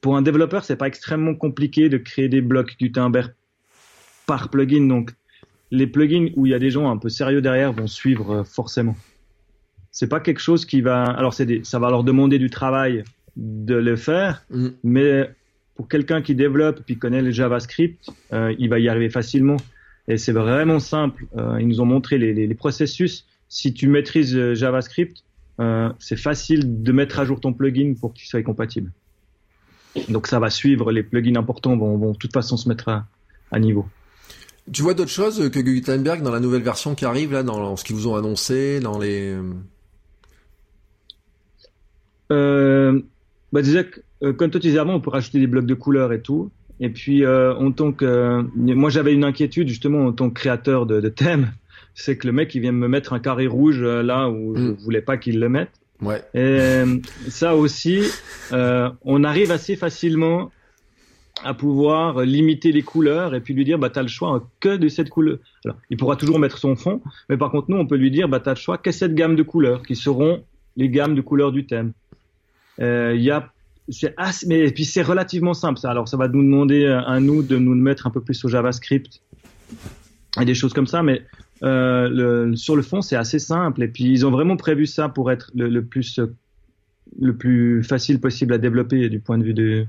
pour 0.00 0.16
un 0.16 0.22
développeur, 0.22 0.64
c'est 0.64 0.76
pas 0.76 0.86
extrêmement 0.86 1.34
compliqué 1.34 1.88
de 1.88 1.98
créer 1.98 2.28
des 2.28 2.40
blocs 2.40 2.76
Gutenberg 2.80 3.34
par 4.26 4.50
plugin. 4.50 4.86
Donc, 4.86 5.12
les 5.70 5.86
plugins 5.86 6.28
où 6.36 6.46
il 6.46 6.52
y 6.52 6.54
a 6.54 6.58
des 6.58 6.70
gens 6.70 6.90
un 6.90 6.96
peu 6.96 7.08
sérieux 7.08 7.40
derrière 7.40 7.72
vont 7.72 7.86
suivre 7.86 8.30
euh, 8.30 8.44
forcément. 8.44 8.96
C'est 9.90 10.08
pas 10.08 10.20
quelque 10.20 10.40
chose 10.40 10.66
qui 10.66 10.80
va. 10.80 11.04
Alors, 11.04 11.34
c'est 11.34 11.64
ça 11.64 11.78
va 11.78 11.90
leur 11.90 12.04
demander 12.04 12.38
du 12.38 12.50
travail 12.50 13.04
de 13.36 13.74
le 13.74 13.96
faire, 13.96 14.44
mm. 14.50 14.68
mais 14.84 15.30
pour 15.74 15.88
quelqu'un 15.88 16.22
qui 16.22 16.34
développe 16.34 16.82
puis 16.84 16.96
connaît 16.96 17.22
le 17.22 17.30
JavaScript, 17.30 18.10
euh, 18.32 18.54
il 18.58 18.68
va 18.68 18.78
y 18.78 18.88
arriver 18.88 19.10
facilement. 19.10 19.56
Et 20.08 20.18
c'est 20.18 20.32
vraiment 20.32 20.78
simple. 20.78 21.26
Euh, 21.36 21.58
ils 21.60 21.66
nous 21.66 21.80
ont 21.80 21.86
montré 21.86 22.16
les, 22.16 22.32
les, 22.32 22.46
les, 22.46 22.54
processus. 22.54 23.26
Si 23.48 23.74
tu 23.74 23.88
maîtrises 23.88 24.54
JavaScript, 24.54 25.24
euh, 25.60 25.90
c'est 25.98 26.18
facile 26.18 26.82
de 26.82 26.92
mettre 26.92 27.18
à 27.18 27.24
jour 27.24 27.40
ton 27.40 27.52
plugin 27.52 27.94
pour 28.00 28.12
qu'il 28.12 28.26
soit 28.26 28.42
compatible. 28.42 28.92
Donc 30.08 30.26
ça 30.26 30.38
va 30.38 30.50
suivre, 30.50 30.92
les 30.92 31.02
plugins 31.02 31.36
importants 31.36 31.76
vont, 31.76 31.96
vont 31.96 32.12
de 32.12 32.18
toute 32.18 32.32
façon 32.32 32.56
se 32.56 32.68
mettre 32.68 32.88
à, 32.88 33.06
à 33.50 33.58
niveau. 33.58 33.86
Tu 34.72 34.82
vois 34.82 34.94
d'autres 34.94 35.10
choses 35.10 35.48
que 35.50 35.60
Gutenberg 35.60 36.22
dans 36.22 36.32
la 36.32 36.40
nouvelle 36.40 36.62
version 36.62 36.94
qui 36.94 37.04
arrive 37.04 37.32
là, 37.32 37.42
dans 37.42 37.76
ce 37.76 37.84
qu'ils 37.84 37.94
vous 37.94 38.08
ont 38.08 38.16
annoncé, 38.16 38.80
dans 38.80 38.98
les. 38.98 39.36
Euh, 42.32 43.00
bah, 43.52 43.62
déjà, 43.62 43.84
euh, 44.24 44.32
comme 44.32 44.50
toi 44.50 44.60
tu 44.60 44.66
disais 44.66 44.78
avant, 44.78 44.94
on 44.94 45.00
peut 45.00 45.10
rajouter 45.10 45.38
des 45.38 45.46
blocs 45.46 45.66
de 45.66 45.74
couleurs 45.74 46.12
et 46.12 46.20
tout. 46.20 46.50
Et 46.80 46.90
puis, 46.90 47.24
euh, 47.24 47.54
en 47.54 47.70
tant 47.70 47.92
que, 47.92 48.44
moi 48.54 48.90
j'avais 48.90 49.14
une 49.14 49.24
inquiétude 49.24 49.68
justement 49.68 50.06
en 50.06 50.12
tant 50.12 50.28
que 50.28 50.34
créateur 50.34 50.84
de, 50.84 51.00
de 51.00 51.08
thème, 51.08 51.52
c'est 51.98 52.16
que 52.18 52.26
le 52.26 52.32
mec 52.34 52.54
il 52.54 52.60
vient 52.60 52.72
me 52.72 52.86
mettre 52.88 53.14
un 53.14 53.18
carré 53.18 53.46
rouge 53.48 53.80
euh, 53.82 54.02
là 54.02 54.28
où 54.28 54.54
je 54.54 54.62
Mm. 54.62 54.76
voulais 54.84 55.00
pas 55.00 55.16
qu'il 55.16 55.40
le 55.40 55.48
mette. 55.48 55.70
Ouais. 56.02 56.18
Et 56.34 56.40
euh, 56.40 56.98
ça 57.28 57.56
aussi, 57.56 58.02
euh, 58.52 58.90
on 59.02 59.24
arrive 59.24 59.50
assez 59.50 59.76
facilement 59.76 60.52
à 61.42 61.54
pouvoir 61.54 62.20
limiter 62.20 62.70
les 62.70 62.82
couleurs 62.82 63.34
et 63.34 63.40
puis 63.40 63.54
lui 63.54 63.64
dire 63.64 63.78
bah 63.78 63.88
t'as 63.90 64.02
le 64.02 64.08
choix 64.08 64.46
que 64.60 64.76
de 64.76 64.88
cette 64.88 65.08
couleur. 65.08 65.38
Alors, 65.64 65.76
il 65.90 65.96
pourra 65.96 66.16
toujours 66.16 66.38
mettre 66.38 66.58
son 66.58 66.76
fond, 66.76 67.00
mais 67.30 67.36
par 67.38 67.50
contre 67.50 67.70
nous 67.70 67.78
on 67.78 67.86
peut 67.86 67.96
lui 67.96 68.10
dire 68.10 68.28
bah 68.28 68.40
t'as 68.40 68.52
le 68.52 68.56
choix 68.56 68.76
que 68.78 68.92
cette 68.92 69.14
gamme 69.14 69.34
de 69.36 69.42
couleurs 69.42 69.82
qui 69.82 69.96
seront 69.96 70.44
les 70.76 70.88
gammes 70.90 71.14
de 71.14 71.22
couleurs 71.22 71.52
du 71.52 71.64
thème. 71.66 71.92
Il 72.78 73.20
y 73.22 73.30
a 73.30 73.50
c'est 73.88 74.12
assez, 74.18 74.46
mais 74.48 74.58
et 74.68 74.72
puis 74.72 74.84
c'est 74.84 75.02
relativement 75.02 75.54
simple 75.54 75.78
ça. 75.78 75.90
Alors 75.90 76.08
ça 76.08 76.16
va 76.18 76.28
nous 76.28 76.42
demander 76.42 76.86
à 76.86 77.20
nous 77.20 77.42
de 77.42 77.56
nous 77.56 77.74
mettre 77.74 78.06
un 78.06 78.10
peu 78.10 78.20
plus 78.20 78.44
au 78.44 78.48
JavaScript 78.48 79.22
et 80.40 80.44
des 80.44 80.54
choses 80.54 80.72
comme 80.74 80.86
ça, 80.86 81.02
mais 81.02 81.22
euh, 81.62 82.08
le, 82.08 82.56
sur 82.56 82.76
le 82.76 82.82
fond 82.82 83.02
c'est 83.02 83.16
assez 83.16 83.38
simple. 83.38 83.82
Et 83.82 83.88
puis 83.88 84.04
ils 84.04 84.26
ont 84.26 84.30
vraiment 84.30 84.56
prévu 84.56 84.86
ça 84.86 85.08
pour 85.08 85.30
être 85.30 85.50
le, 85.54 85.68
le 85.68 85.84
plus 85.84 86.20
le 87.20 87.34
plus 87.36 87.82
facile 87.84 88.20
possible 88.20 88.52
à 88.54 88.58
développer 88.58 89.08
du 89.08 89.20
point 89.20 89.38
de 89.38 89.44
vue 89.44 89.54
de, 89.54 89.86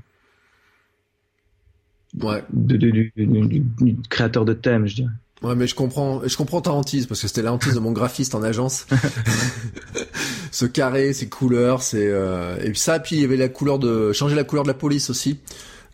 Ouais. 2.22 2.42
de- 2.52 2.76
de- 2.76 2.90
du, 2.90 3.12
du- 3.16 3.26
du- 3.26 3.60
du 3.80 3.96
créateur 4.08 4.44
de 4.44 4.54
thème, 4.54 4.86
je 4.86 4.94
dirais. 4.96 5.10
Ouais, 5.42 5.54
mais 5.54 5.66
je 5.68 5.74
comprends, 5.74 6.20
je 6.26 6.36
comprends 6.36 6.60
ta 6.60 6.72
hantise 6.72 7.06
parce 7.06 7.20
que 7.20 7.28
c'était 7.28 7.42
la 7.42 7.52
hantise 7.52 7.74
de 7.74 7.78
mon 7.78 7.92
graphiste 7.92 8.34
en 8.34 8.42
agence. 8.42 8.86
Ce 10.50 10.64
carré, 10.64 11.12
ces 11.12 11.28
couleurs, 11.28 11.82
c'est 11.82 12.08
euh... 12.08 12.56
et 12.60 12.70
puis 12.70 12.78
ça, 12.80 12.98
puis 12.98 13.16
il 13.16 13.22
y 13.22 13.24
avait 13.24 13.36
la 13.36 13.48
couleur 13.48 13.78
de 13.78 14.12
changer 14.12 14.34
la 14.34 14.44
couleur 14.44 14.64
de 14.64 14.68
la 14.68 14.74
police 14.74 15.10
aussi. 15.10 15.38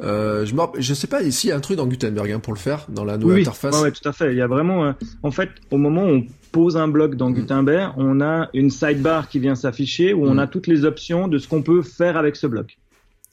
Euh, 0.03 0.45
je 0.45 0.55
je 0.81 0.93
sais 0.95 1.07
pas 1.07 1.23
ici 1.23 1.47
il 1.47 1.51
y 1.51 1.53
a 1.53 1.57
un 1.57 1.61
truc 1.61 1.77
dans 1.77 1.87
Gutenberg 1.87 2.31
hein, 2.33 2.41
pour 2.41 2.53
le 2.53 2.59
faire 2.59 2.87
dans 2.89 3.05
la 3.05 3.17
nouvelle 3.17 3.37
Oui, 3.37 3.43
interface. 3.43 3.81
ouais, 3.81 3.93
tout 3.93 4.09
à 4.09 4.13
fait. 4.13 4.33
Il 4.33 4.37
y 4.37 4.43
a 4.43 4.47
vraiment, 4.49 4.85
euh, 4.87 4.93
en 5.23 5.31
fait, 5.31 5.51
au 5.71 5.77
moment 5.79 6.03
où 6.05 6.09
on 6.09 6.27
pose 6.53 6.77
un 6.77 6.89
bloc 6.89 7.15
dans 7.15 7.31
Mm. 7.31 7.35
Gutenberg, 7.35 7.93
on 7.97 8.21
a 8.21 8.49
une 8.55 8.71
sidebar 8.71 9.29
qui 9.29 9.39
vient 9.39 9.55
s'afficher 9.55 10.13
où 10.13 10.27
on 10.27 10.35
Mm. 10.35 10.39
a 10.41 10.47
toutes 10.49 10.67
les 10.67 10.85
options 10.85 11.29
de 11.29 11.39
ce 11.39 11.47
qu'on 11.49 11.63
peut 11.63 11.83
faire 11.83 12.17
avec 12.17 12.35
ce 12.37 12.47
bloc. 12.49 12.77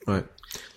Ouais. 0.08 0.24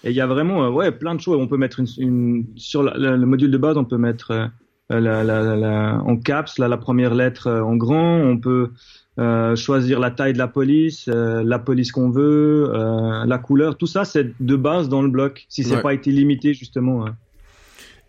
Et 0.05 0.11
il 0.11 0.16
y 0.16 0.20
a 0.20 0.27
vraiment, 0.27 0.64
euh, 0.64 0.70
ouais, 0.70 0.90
plein 0.92 1.14
de 1.14 1.20
choses. 1.20 1.37
On 1.40 1.47
peut 1.49 1.57
mettre 1.57 1.81
une, 1.81 1.87
une 1.99 2.47
sur 2.57 2.83
la- 2.83 2.97
la- 2.97 3.16
le 3.16 3.27
module 3.27 3.51
de 3.51 3.59
base, 3.59 3.77
on 3.77 3.85
peut 3.85 3.99
mettre 3.99 4.51
la, 4.90 6.01
en 6.05 6.16
caps, 6.16 6.59
là, 6.59 6.68
la 6.68 6.77
première 6.77 7.14
lettre 7.14 7.51
en 7.51 7.77
grand. 7.77 8.18
On 8.20 8.38
peut 8.38 8.70
euh, 9.18 9.55
choisir 9.57 10.00
la 10.00 10.11
taille 10.11 10.33
de 10.33 10.38
la 10.38 10.48
police, 10.48 11.07
euh, 11.09 11.42
la 11.44 11.59
police 11.59 11.92
qu'on 11.92 12.11
veut, 12.11 12.70
euh, 12.74 13.24
la 13.27 13.38
couleur. 13.38 13.77
Tout 13.77 13.87
ça, 13.87 14.05
c'est 14.05 14.33
de 14.40 14.57
base 14.57 14.88
dans 14.88 15.03
le 15.03 15.09
bloc. 15.09 15.46
Si 15.48 15.62
c'est 15.64 15.77
Ouais. 15.77 15.83
pas 15.83 15.94
été 15.94 16.11
limité 16.11 16.53
justement. 16.55 17.05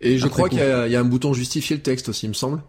Et 0.00 0.18
je 0.18 0.24
Après 0.26 0.30
crois 0.34 0.48
qu'il 0.48 0.58
y, 0.58 0.62
a- 0.62 0.86
il 0.86 0.92
y 0.92 0.96
a 0.96 1.00
un 1.00 1.04
bouton 1.04 1.32
justifier 1.32 1.76
le 1.76 1.82
texte 1.82 2.08
aussi, 2.08 2.26
il 2.26 2.30
me 2.30 2.34
semble. 2.34 2.60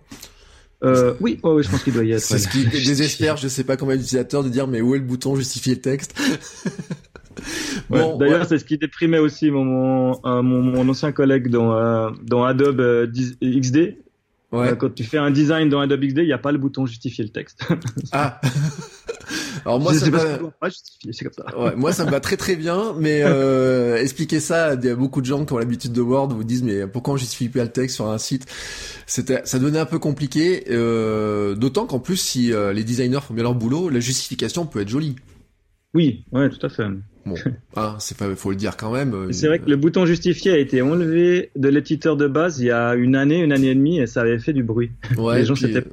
Euh, 0.83 1.15
oui, 1.19 1.39
ouais, 1.43 1.51
ouais, 1.53 1.63
je 1.63 1.69
pense 1.71 1.83
qu'il 1.83 1.93
doit 1.93 2.03
y 2.03 2.11
être. 2.11 2.19
C'est 2.21 2.35
ouais. 2.35 2.39
ce 2.39 2.47
qui 2.49 2.63
désespère, 2.65 3.35
je 3.37 3.47
sais 3.47 3.63
pas 3.63 3.75
combien 3.77 3.95
d'utilisateurs 3.95 4.43
de 4.43 4.49
dire 4.49 4.67
mais 4.67 4.79
où 4.81 4.93
est 4.93 4.99
le 4.99 5.03
bouton 5.03 5.35
justifier 5.35 5.73
le 5.75 5.81
texte 5.81 6.13
Ouais, 7.89 7.99
Bon, 8.01 8.17
D'ailleurs, 8.17 8.41
ouais. 8.41 8.45
c'est 8.47 8.57
ce 8.59 8.65
qui 8.65 8.77
déprimait 8.77 9.19
aussi 9.19 9.51
mon, 9.51 9.63
mon, 9.63 10.19
mon, 10.43 10.61
mon 10.61 10.89
ancien 10.89 11.11
collègue 11.11 11.49
dans, 11.49 11.73
euh, 11.75 12.09
dans 12.23 12.43
Adobe 12.43 12.79
euh, 12.79 13.07
XD. 13.43 13.97
Ouais. 14.57 14.69
Euh, 14.71 14.75
quand 14.75 14.93
tu 14.93 15.03
fais 15.03 15.17
un 15.17 15.31
design 15.31 15.69
dans 15.69 15.79
Adobe 15.79 16.01
XD, 16.01 16.17
il 16.19 16.25
n'y 16.25 16.33
a 16.33 16.37
pas 16.37 16.51
le 16.51 16.57
bouton 16.57 16.85
justifier 16.85 17.23
le 17.23 17.29
texte. 17.31 17.63
Ah. 18.11 18.39
Alors 19.65 19.81
moi 19.81 19.91
Je 19.93 19.99
ça 19.99 20.05
me 20.05 20.11
va- 20.11 20.37
comme 20.37 20.51
ça. 20.61 21.59
Ouais, 21.59 21.75
moi 21.75 21.91
ça 21.91 22.05
me 22.05 22.11
va 22.11 22.19
très 22.21 22.37
très 22.37 22.55
bien, 22.55 22.93
mais 22.97 23.21
euh, 23.23 23.97
expliquer 24.01 24.39
ça, 24.39 24.75
il 24.75 24.85
y 24.85 24.89
a 24.89 24.95
beaucoup 24.95 25.19
de 25.19 25.25
gens 25.25 25.43
qui 25.45 25.51
ont 25.51 25.57
l'habitude 25.57 25.91
de 25.91 25.99
Word 26.01 26.29
vous 26.29 26.43
disent 26.45 26.63
mais 26.63 26.87
pourquoi 26.87 27.15
on 27.15 27.17
justifie 27.17 27.49
pas 27.49 27.63
le 27.63 27.71
texte 27.71 27.95
sur 27.95 28.07
un 28.09 28.17
site? 28.17 28.45
C'était, 29.05 29.41
ça 29.45 29.59
devenait 29.59 29.79
un 29.79 29.85
peu 29.85 29.99
compliqué, 29.99 30.63
euh, 30.69 31.55
d'autant 31.55 31.85
qu'en 31.85 31.99
plus 31.99 32.15
si 32.17 32.53
euh, 32.53 32.71
les 32.71 32.83
designers 32.85 33.19
font 33.21 33.33
bien 33.33 33.43
leur 33.43 33.55
boulot, 33.55 33.89
la 33.89 33.99
justification 33.99 34.65
peut 34.65 34.79
être 34.81 34.89
jolie. 34.89 35.15
Oui, 35.93 36.23
ouais, 36.31 36.49
tout 36.49 36.65
à 36.65 36.69
fait. 36.69 36.85
Bon, 37.27 37.35
hein, 37.75 37.95
c'est 37.99 38.17
pas, 38.17 38.33
faut 38.35 38.49
le 38.51 38.55
dire 38.55 38.77
quand 38.77 38.91
même. 38.91 39.13
euh, 39.13 39.31
C'est 39.31 39.47
vrai 39.47 39.59
que 39.59 39.69
le 39.69 39.75
bouton 39.75 40.05
justifier 40.05 40.51
a 40.53 40.57
été 40.57 40.81
enlevé 40.81 41.51
de 41.55 41.69
l'éditeur 41.69 42.15
de 42.17 42.27
base 42.27 42.59
il 42.59 42.67
y 42.67 42.71
a 42.71 42.95
une 42.95 43.15
année, 43.15 43.39
une 43.39 43.51
année 43.51 43.69
et 43.69 43.75
demie, 43.75 43.99
et 43.99 44.07
ça 44.07 44.21
avait 44.21 44.39
fait 44.39 44.53
du 44.53 44.63
bruit. 44.63 44.91
Ouais, 45.17 45.37
les 45.39 45.45
gens 45.45 45.53
puis- 45.53 45.67
s'étaient- 45.73 45.87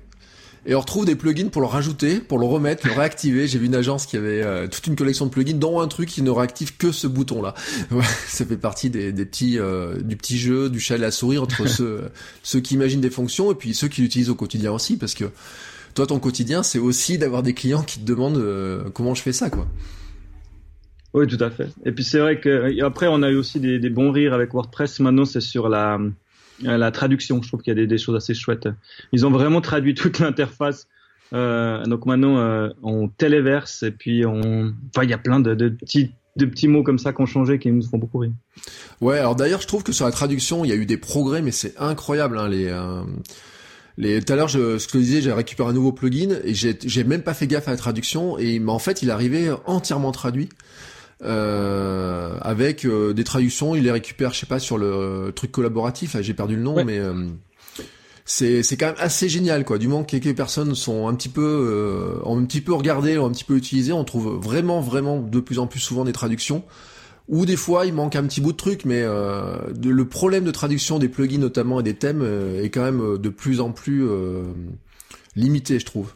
Et 0.67 0.75
on 0.75 0.81
retrouve 0.81 1.05
des 1.05 1.15
plugins 1.15 1.49
pour 1.51 1.61
le 1.61 1.67
rajouter, 1.67 2.21
pour 2.21 2.39
le 2.39 2.47
remettre, 2.47 2.87
le 2.87 2.95
réactiver. 2.95 3.47
J'ai 3.47 3.59
vu 3.59 3.67
une 3.67 3.75
agence 3.75 4.07
qui 4.07 4.17
avait 4.17 4.43
euh, 4.43 4.67
toute 4.67 4.87
une 4.87 4.97
collection 4.97 5.27
de 5.27 5.31
plugins, 5.31 5.59
dont 5.59 5.79
un 5.81 5.89
truc 5.89 6.09
qui 6.09 6.23
ne 6.23 6.31
réactive 6.31 6.77
que 6.79 6.91
ce 6.91 7.07
bouton-là. 7.07 7.53
Ouais, 7.91 8.03
ça 8.27 8.47
fait 8.47 8.57
partie 8.57 8.89
des, 8.89 9.13
des 9.13 9.27
petits, 9.27 9.59
euh, 9.59 10.01
du 10.01 10.17
petit 10.17 10.39
jeu, 10.39 10.71
du 10.71 10.81
chat 10.81 10.95
et 10.95 10.99
la 10.99 11.11
souris 11.11 11.37
entre 11.37 11.69
ceux, 11.69 12.05
ceux 12.43 12.61
qui 12.61 12.75
imaginent 12.75 13.03
des 13.03 13.11
fonctions 13.11 13.53
et 13.53 13.55
puis 13.55 13.75
ceux 13.75 13.89
qui 13.89 14.01
l'utilisent 14.01 14.31
au 14.31 14.35
quotidien 14.37 14.73
aussi, 14.73 14.97
parce 14.97 15.13
que 15.13 15.25
toi, 15.95 16.07
ton 16.07 16.19
quotidien, 16.19 16.63
c'est 16.63 16.79
aussi 16.79 17.19
d'avoir 17.19 17.43
des 17.43 17.53
clients 17.53 17.83
qui 17.83 18.01
te 18.01 18.05
demandent 18.07 18.39
euh, 18.39 18.85
comment 18.95 19.15
je 19.15 19.21
fais 19.21 19.33
ça, 19.35 19.51
quoi. 19.51 19.67
Oui, 21.15 21.29
tout 21.29 21.43
à 21.43 21.49
fait. 21.51 21.69
Et 21.85 21.93
puis 21.93 22.03
c'est 22.03 22.19
vrai 22.19 22.41
que 22.41 22.73
et 22.73 22.83
après 22.83 23.07
on 23.07 23.23
a 23.23 23.31
eu 23.31 23.37
aussi 23.37 23.61
des, 23.61 23.79
bons 23.89 24.11
rires 24.11 24.35
avec 24.35 24.53
WordPress. 24.53 24.99
Maintenant 24.99 25.25
c'est 25.25 25.41
sur 25.41 25.69
la 25.69 25.99
euh, 26.65 26.77
la 26.77 26.91
traduction. 26.91 27.41
Je 27.41 27.49
trouve 27.49 27.63
qu'il 27.63 27.79
y 27.79 27.81
a 27.81 27.87
des, 27.87 27.99
choses 27.99 28.17
assez 28.17 28.35
chouettes. 28.35 28.69
Ils 29.13 29.25
ont 29.25 29.31
vraiment 29.31 29.61
traduit 29.61 29.95
toute 29.95 30.19
l'interface. 30.19 30.89
Euh, 31.33 31.85
donc 31.85 32.05
maintenant 32.05 32.39
euh, 32.39 32.69
on 32.83 33.09
téléverse 33.09 33.85
et 33.85 33.93
puis. 33.93 34.27
Enfin 34.27 35.05
il 35.05 35.11
y 35.11 35.15
a 35.15 35.19
plein 35.19 35.39
de, 35.39 35.55
petits 35.69 36.11
de 36.37 36.47
petits 36.47 36.67
mots 36.67 36.83
comme 36.83 36.99
ça 36.99 37.13
qui 37.13 37.23
ont 37.23 37.27
changé 37.27 37.61
qui 37.61 37.71
nous 37.71 37.83
font 37.83 37.99
beaucoup 37.99 38.19
rire. 38.19 38.33
Ouais, 39.01 39.19
alors 39.19 39.37
d'ailleurs, 39.37 39.61
je 39.61 39.69
trouve 39.69 39.85
que 39.85 39.93
sur 39.93 40.05
la 40.05 40.11
traduction, 40.11 40.65
il 40.65 40.69
y 40.69 40.73
a 40.73 40.77
eu 40.77 40.87
des 40.87 40.97
progrès, 40.97 41.43
mais 41.43 41.53
c'est 41.53 41.75
incroyable. 41.79 42.39
Hein, 42.39 42.49
les, 42.49 42.67
euh, 42.67 43.05
les, 43.99 44.21
tout 44.21 44.33
à 44.33 44.37
l'heure, 44.37 44.51
ce 44.51 44.89
que 44.89 44.99
je 44.99 45.05
disais, 45.05 45.21
j'ai 45.21 45.33
récupéré 45.33 45.69
un 45.69 45.73
nouveau 45.73 45.93
plugin 45.93 46.39
et 46.43 46.55
j'ai, 46.55 46.77
j'ai 46.85 47.05
même 47.05 47.23
pas 47.23 47.35
fait 47.35 47.47
gaffe 47.47 47.69
à 47.69 47.71
la 47.71 47.77
traduction 47.77 48.37
et 48.37 48.59
mais 48.59 48.73
en 48.73 48.81
fait, 48.81 49.03
il 49.03 49.13
arrivait 49.13 49.51
entièrement 49.67 50.11
traduit. 50.11 50.49
Euh, 51.23 52.37
avec 52.41 52.85
euh, 52.85 53.13
des 53.15 53.25
traductions, 53.25 53.75
il 53.75 53.85
les 53.85 53.91
récupère, 53.91 54.33
je 54.35 54.41
sais 54.41 54.47
pas, 54.47 54.59
sur 54.59 54.79
le 54.79 55.33
truc 55.35 55.53
collaboratif. 55.53 56.15
Là, 56.15 56.23
j'ai 56.23 56.35
perdu 56.35 56.57
le 56.57 56.63
nom, 56.63 56.75
Ouais. 56.75 56.85
mais 56.85 56.99
euh, 56.99 57.15
c'est 58.25 58.63
c'est 58.63 58.77
quand 58.77 58.87
même 58.87 58.95
assez 58.99 59.29
génial, 59.29 59.65
quoi. 59.65 59.79
Du 59.79 59.89
moment 59.89 60.03
que 60.05 60.11
quelques 60.17 60.37
personnes 60.37 60.75
sont 60.75 61.09
un 61.09 61.15
petit 61.15 61.29
peu, 61.29 62.21
ont 62.25 62.39
un 62.39 62.45
petit 62.45 62.61
peu 62.61 62.73
regardé, 62.75 63.17
ont 63.19 63.27
un 63.27 63.31
petit 63.33 63.45
peu 63.45 63.57
utilisé, 63.57 63.93
on 63.93 64.05
trouve 64.05 64.39
vraiment, 64.43 64.81
vraiment 64.81 65.19
de 65.21 65.41
plus 65.41 65.59
en 65.59 65.67
plus 65.67 65.81
souvent 65.81 66.05
des 66.05 66.13
traductions. 66.13 66.65
Ou 67.29 67.47
des 67.47 67.57
fois, 67.57 67.87
il 67.87 67.95
manque 67.95 68.17
un 68.17 68.25
petit 68.25 68.43
bout 68.43 68.53
de 68.53 68.57
truc, 68.59 68.85
mais 68.85 69.01
de- 69.03 69.89
le 69.91 70.05
problème 70.09 70.45
de 70.45 70.51
traduction 70.51 70.99
des 70.99 71.09
plugins 71.09 71.39
notamment 71.39 71.81
et 71.81 71.83
des 71.83 71.95
thèmes 71.95 72.23
est 72.63 72.69
quand 72.71 72.83
même 72.83 73.17
de 73.19 73.29
plus 73.31 73.61
en 73.61 73.71
plus 73.73 74.07
limité, 75.37 75.79
je 75.79 75.87
trouve. 75.87 76.13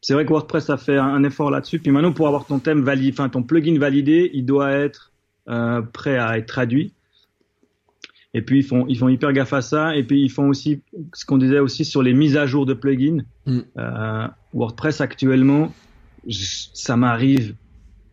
C'est 0.00 0.14
vrai 0.14 0.24
que 0.24 0.30
WordPress 0.30 0.70
a 0.70 0.76
fait 0.76 0.96
un, 0.96 1.24
effort 1.24 1.50
là-dessus. 1.50 1.78
Puis 1.78 1.90
maintenant 1.90 2.12
pour 2.12 2.26
avoir 2.26 2.46
ton 2.46 2.58
thème 2.58 2.82
validé, 2.82 3.12
enfin 3.12 3.28
ton 3.28 3.42
plugin 3.42 3.78
validé, 3.78 4.30
il 4.32 4.44
doit 4.44 4.70
être 4.70 5.12
euh, 5.48 5.82
prêt 5.82 6.16
à 6.18 6.38
être 6.38 6.46
traduit. 6.46 6.92
Et 8.34 8.42
puis 8.42 8.60
ils 8.60 8.64
font 8.64 8.86
ils 8.88 8.96
font 8.96 9.08
hyper 9.08 9.32
gaffe 9.32 9.52
à 9.52 9.62
ça. 9.62 9.96
Et 9.96 10.04
puis 10.04 10.22
ils 10.22 10.30
font 10.30 10.48
aussi 10.48 10.82
ce 11.14 11.24
qu'on 11.24 11.38
disait 11.38 11.58
aussi 11.58 11.84
sur 11.84 12.02
les 12.02 12.14
mises 12.14 12.36
à 12.36 12.46
jour 12.46 12.66
de 12.66 12.74
plugins. 12.74 13.24
Mm. 13.46 13.58
Euh, 13.76 14.28
WordPress 14.54 15.00
actuellement, 15.00 15.72
ça 16.28 16.96
m'arrive 16.96 17.54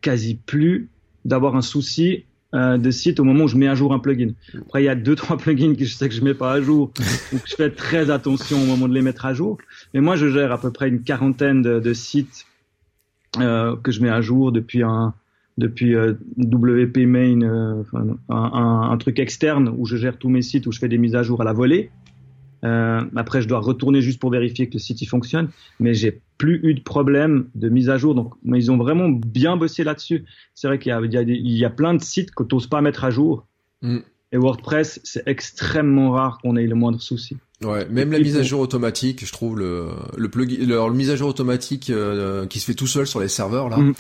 quasi 0.02 0.36
plus 0.36 0.90
d'avoir 1.24 1.56
un 1.56 1.62
souci 1.62 2.26
euh, 2.56 2.78
de 2.78 2.90
site 2.90 3.20
au 3.20 3.24
moment 3.24 3.44
où 3.44 3.48
je 3.48 3.58
mets 3.58 3.68
à 3.68 3.76
jour 3.76 3.94
un 3.94 4.00
plugin. 4.00 4.32
Après, 4.58 4.82
il 4.82 4.86
y 4.86 4.90
a 4.90 4.96
deux 4.96 5.16
trois 5.16 5.38
plugins 5.46 5.76
que 5.76 5.86
je 5.86 5.94
sais 5.94 6.10
que 6.10 6.16
je 6.16 6.24
mets 6.24 6.34
pas 6.34 6.54
à 6.54 6.62
jour 6.62 6.92
ou 7.34 7.38
que 7.38 7.48
je 7.48 7.56
fais 7.56 7.70
très 7.70 8.10
attention 8.10 8.62
au 8.62 8.66
moment 8.66 8.88
de 8.88 8.94
les 8.94 9.02
mettre 9.02 9.26
à 9.26 9.34
jour. 9.34 9.58
Mais 9.94 10.02
moi, 10.02 10.16
je 10.16 10.30
gère 10.30 10.52
à 10.52 10.58
peu 10.58 10.72
près 10.72 10.88
une 10.88 11.02
quarantaine 11.02 11.62
de, 11.62 11.94
sites 11.94 12.46
euh, 13.40 13.76
que 13.76 13.92
je 13.92 14.02
mets 14.02 14.10
à 14.10 14.22
jour 14.22 14.52
depuis 14.52 14.84
un 14.84 15.14
depuis 15.58 15.96
euh, 15.96 16.14
WP 16.38 16.98
Main, 17.00 17.42
un, 17.94 18.92
un 18.92 18.98
truc 18.98 19.20
externe 19.20 19.74
où 19.78 19.86
je 19.86 19.96
gère 19.96 20.18
tous 20.18 20.28
mes 20.28 20.42
sites 20.42 20.68
où 20.68 20.72
je 20.74 20.80
fais 20.80 20.90
des 20.90 20.98
mises 20.98 21.16
à 21.16 21.24
jour 21.24 21.42
à 21.42 21.46
la 21.46 21.54
volée. 21.54 21.92
Euh, 22.66 23.02
après, 23.16 23.42
je 23.42 23.48
dois 23.48 23.60
retourner 23.60 24.02
juste 24.02 24.20
pour 24.20 24.32
vérifier 24.32 24.68
que 24.68 24.74
le 24.74 24.80
site 24.80 25.08
fonctionne, 25.08 25.50
mais 25.80 25.94
j'ai 25.94 26.22
plus 26.38 26.60
eu 26.64 26.74
de 26.74 26.82
problème 26.82 27.48
de 27.56 27.70
mise 27.70 27.90
à 27.90 27.98
jour. 27.98 28.16
Donc, 28.16 28.34
mais 28.44 28.58
ils 28.58 28.72
ont 28.72 28.78
vraiment 28.78 29.10
bien 29.10 29.56
bossé 29.56 29.84
là-dessus. 29.84 30.26
C'est 30.56 30.68
vrai 30.68 30.80
qu'il 30.80 30.90
y 30.90 30.94
a, 30.94 31.22
il 31.22 31.48
y, 31.48 31.60
y 31.60 31.66
a 31.66 31.70
plein 31.70 31.94
de 31.94 32.02
sites 32.02 32.34
que 32.34 32.44
tu 32.44 32.56
n'oses 32.56 32.68
pas 32.68 32.82
mettre 32.82 33.04
à 33.04 33.12
jour. 33.12 33.46
Mm. 33.82 34.00
Et 34.32 34.38
WordPress, 34.38 35.00
c'est 35.04 35.24
extrêmement 35.28 36.12
rare 36.12 36.40
qu'on 36.40 36.56
ait 36.56 36.66
le 36.66 36.76
moindre 36.76 37.02
souci. 37.02 37.38
Ouais, 37.64 37.88
même 37.90 38.12
la 38.12 38.20
mise 38.20 38.36
à 38.36 38.44
jour 38.44 38.60
automatique, 38.60 39.26
je 39.26 39.32
trouve 39.32 39.58
le 39.58 39.88
le 40.18 40.30
plugin, 40.30 40.58
le, 40.66 40.74
alors, 40.74 40.90
le 40.90 40.96
mise 40.96 41.10
à 41.10 41.16
jour 41.16 41.30
automatique 41.30 41.90
euh, 41.90 42.46
qui 42.48 42.60
se 42.60 42.66
fait 42.66 42.74
tout 42.74 42.88
seul 42.88 43.08
sur 43.08 43.20
les 43.22 43.30
serveurs 43.30 43.70
là. 43.70 43.78
Mhm. 43.78 43.94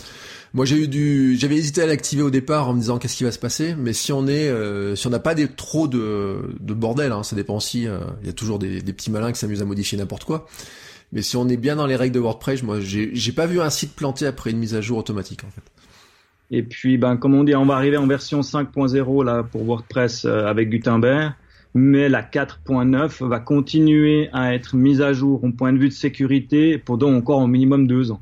Moi, 0.53 0.63
j'ai 0.65 0.77
eu 0.77 0.87
du, 0.87 1.35
j'avais 1.37 1.55
hésité 1.57 1.81
à 1.81 1.85
l'activer 1.85 2.21
au 2.21 2.29
départ 2.29 2.69
en 2.69 2.73
me 2.73 2.79
disant 2.79 2.97
qu'est-ce 2.97 3.17
qui 3.17 3.25
va 3.25 3.31
se 3.31 3.39
passer, 3.39 3.75
mais 3.77 3.91
si 3.91 4.13
on 4.13 4.25
est, 4.27 4.47
euh, 4.47 4.95
si 4.95 5.05
on 5.05 5.09
n'a 5.09 5.19
pas 5.19 5.35
des, 5.35 5.49
trop 5.49 5.87
de, 5.89 6.37
de 6.61 6.73
bordel, 6.73 7.11
hein, 7.11 7.23
ça 7.23 7.35
dépend 7.35 7.57
aussi. 7.57 7.87
euh, 7.87 7.99
Il 8.21 8.27
y 8.27 8.29
a 8.29 8.33
toujours 8.33 8.57
des, 8.57 8.81
des 8.81 8.93
petits 8.93 9.11
malins 9.11 9.33
qui 9.33 9.39
s'amusent 9.39 9.61
à 9.61 9.65
modifier 9.65 9.97
n'importe 9.97 10.23
quoi. 10.23 10.47
Mais 11.11 11.21
si 11.21 11.35
on 11.35 11.47
est 11.49 11.57
bien 11.57 11.75
dans 11.75 11.85
les 11.87 11.97
règles 11.97 12.15
de 12.15 12.19
WordPress, 12.21 12.63
moi, 12.63 12.79
j'ai 12.79 13.09
j'ai 13.13 13.31
pas 13.33 13.47
vu 13.47 13.59
un 13.59 13.69
site 13.69 13.95
planté 13.95 14.25
après 14.25 14.51
une 14.51 14.57
mise 14.59 14.75
à 14.75 14.81
jour 14.81 14.97
automatique 14.97 15.43
en 15.45 15.51
fait. 15.51 15.61
Et 16.51 16.63
puis, 16.63 16.97
ben, 16.97 17.17
comme 17.17 17.33
on 17.35 17.43
dit, 17.43 17.55
on 17.55 17.65
va 17.65 17.75
arriver 17.75 17.97
en 17.97 18.07
version 18.07 18.39
5.0 18.41 19.23
là 19.25 19.43
pour 19.43 19.63
WordPress 19.65 20.23
euh, 20.25 20.45
avec 20.45 20.69
Gutenberg, 20.69 21.33
mais 21.75 22.07
la 22.07 22.23
4.9 22.23 23.27
va 23.27 23.39
continuer 23.39 24.29
à 24.31 24.55
être 24.55 24.77
mise 24.77 25.01
à 25.01 25.11
jour 25.11 25.43
au 25.43 25.51
point 25.51 25.73
de 25.73 25.77
vue 25.77 25.89
de 25.89 25.93
sécurité 25.93 26.77
pendant 26.77 27.13
encore 27.13 27.39
au 27.39 27.47
minimum 27.47 27.85
deux 27.85 28.11
ans. 28.11 28.21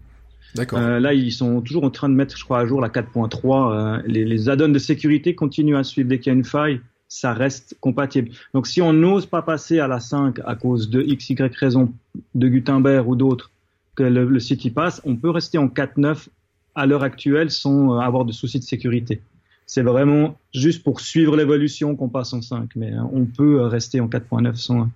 D'accord. 0.55 0.79
Euh, 0.79 0.99
là, 0.99 1.13
ils 1.13 1.31
sont 1.31 1.61
toujours 1.61 1.83
en 1.83 1.91
train 1.91 2.09
de 2.09 2.15
mettre, 2.15 2.35
je 2.35 2.43
crois, 2.43 2.59
à 2.59 2.65
jour 2.65 2.81
la 2.81 2.89
4.3. 2.89 3.71
Euh, 3.71 4.01
les, 4.07 4.25
les 4.25 4.49
add-ons 4.49 4.69
de 4.69 4.79
sécurité 4.79 5.35
continuent 5.35 5.77
à 5.77 5.83
suivre 5.83 6.09
dès 6.09 6.19
qu'il 6.19 6.31
y 6.31 6.35
a 6.35 6.37
une 6.37 6.43
faille, 6.43 6.81
ça 7.07 7.31
reste 7.33 7.77
compatible. 7.79 8.31
Donc, 8.55 8.65
si 8.65 8.81
on 8.81 8.91
n'ose 8.91 9.27
pas 9.27 9.43
passer 9.43 9.79
à 9.79 9.87
la 9.87 9.99
5 9.99 10.39
à 10.45 10.55
cause 10.55 10.89
de 10.89 11.01
x, 11.01 11.29
y 11.29 11.35
raison 11.55 11.93
de 12.33 12.47
Gutenberg 12.47 13.07
ou 13.07 13.15
d'autres, 13.15 13.51
que 13.95 14.03
le, 14.03 14.25
le 14.25 14.39
site 14.39 14.65
y 14.65 14.71
passe, 14.71 14.99
on 15.05 15.15
peut 15.15 15.29
rester 15.29 15.59
en 15.59 15.67
4.9 15.67 16.27
à 16.73 16.87
l'heure 16.87 17.03
actuelle 17.03 17.51
sans 17.51 17.93
euh, 17.93 17.99
avoir 17.99 18.25
de 18.25 18.31
soucis 18.31 18.57
de 18.57 18.63
sécurité. 18.63 19.21
C'est 19.65 19.81
vraiment 19.81 20.37
juste 20.53 20.83
pour 20.83 20.99
suivre 20.99 21.35
l'évolution 21.35 21.95
qu'on 21.95 22.09
passe 22.09 22.33
en 22.33 22.41
5, 22.41 22.71
mais 22.75 22.93
euh, 22.93 23.01
on 23.11 23.25
peut 23.25 23.61
euh, 23.61 23.67
rester 23.67 24.01
en 24.01 24.07
4.9 24.07 24.55
sans, 24.55 24.89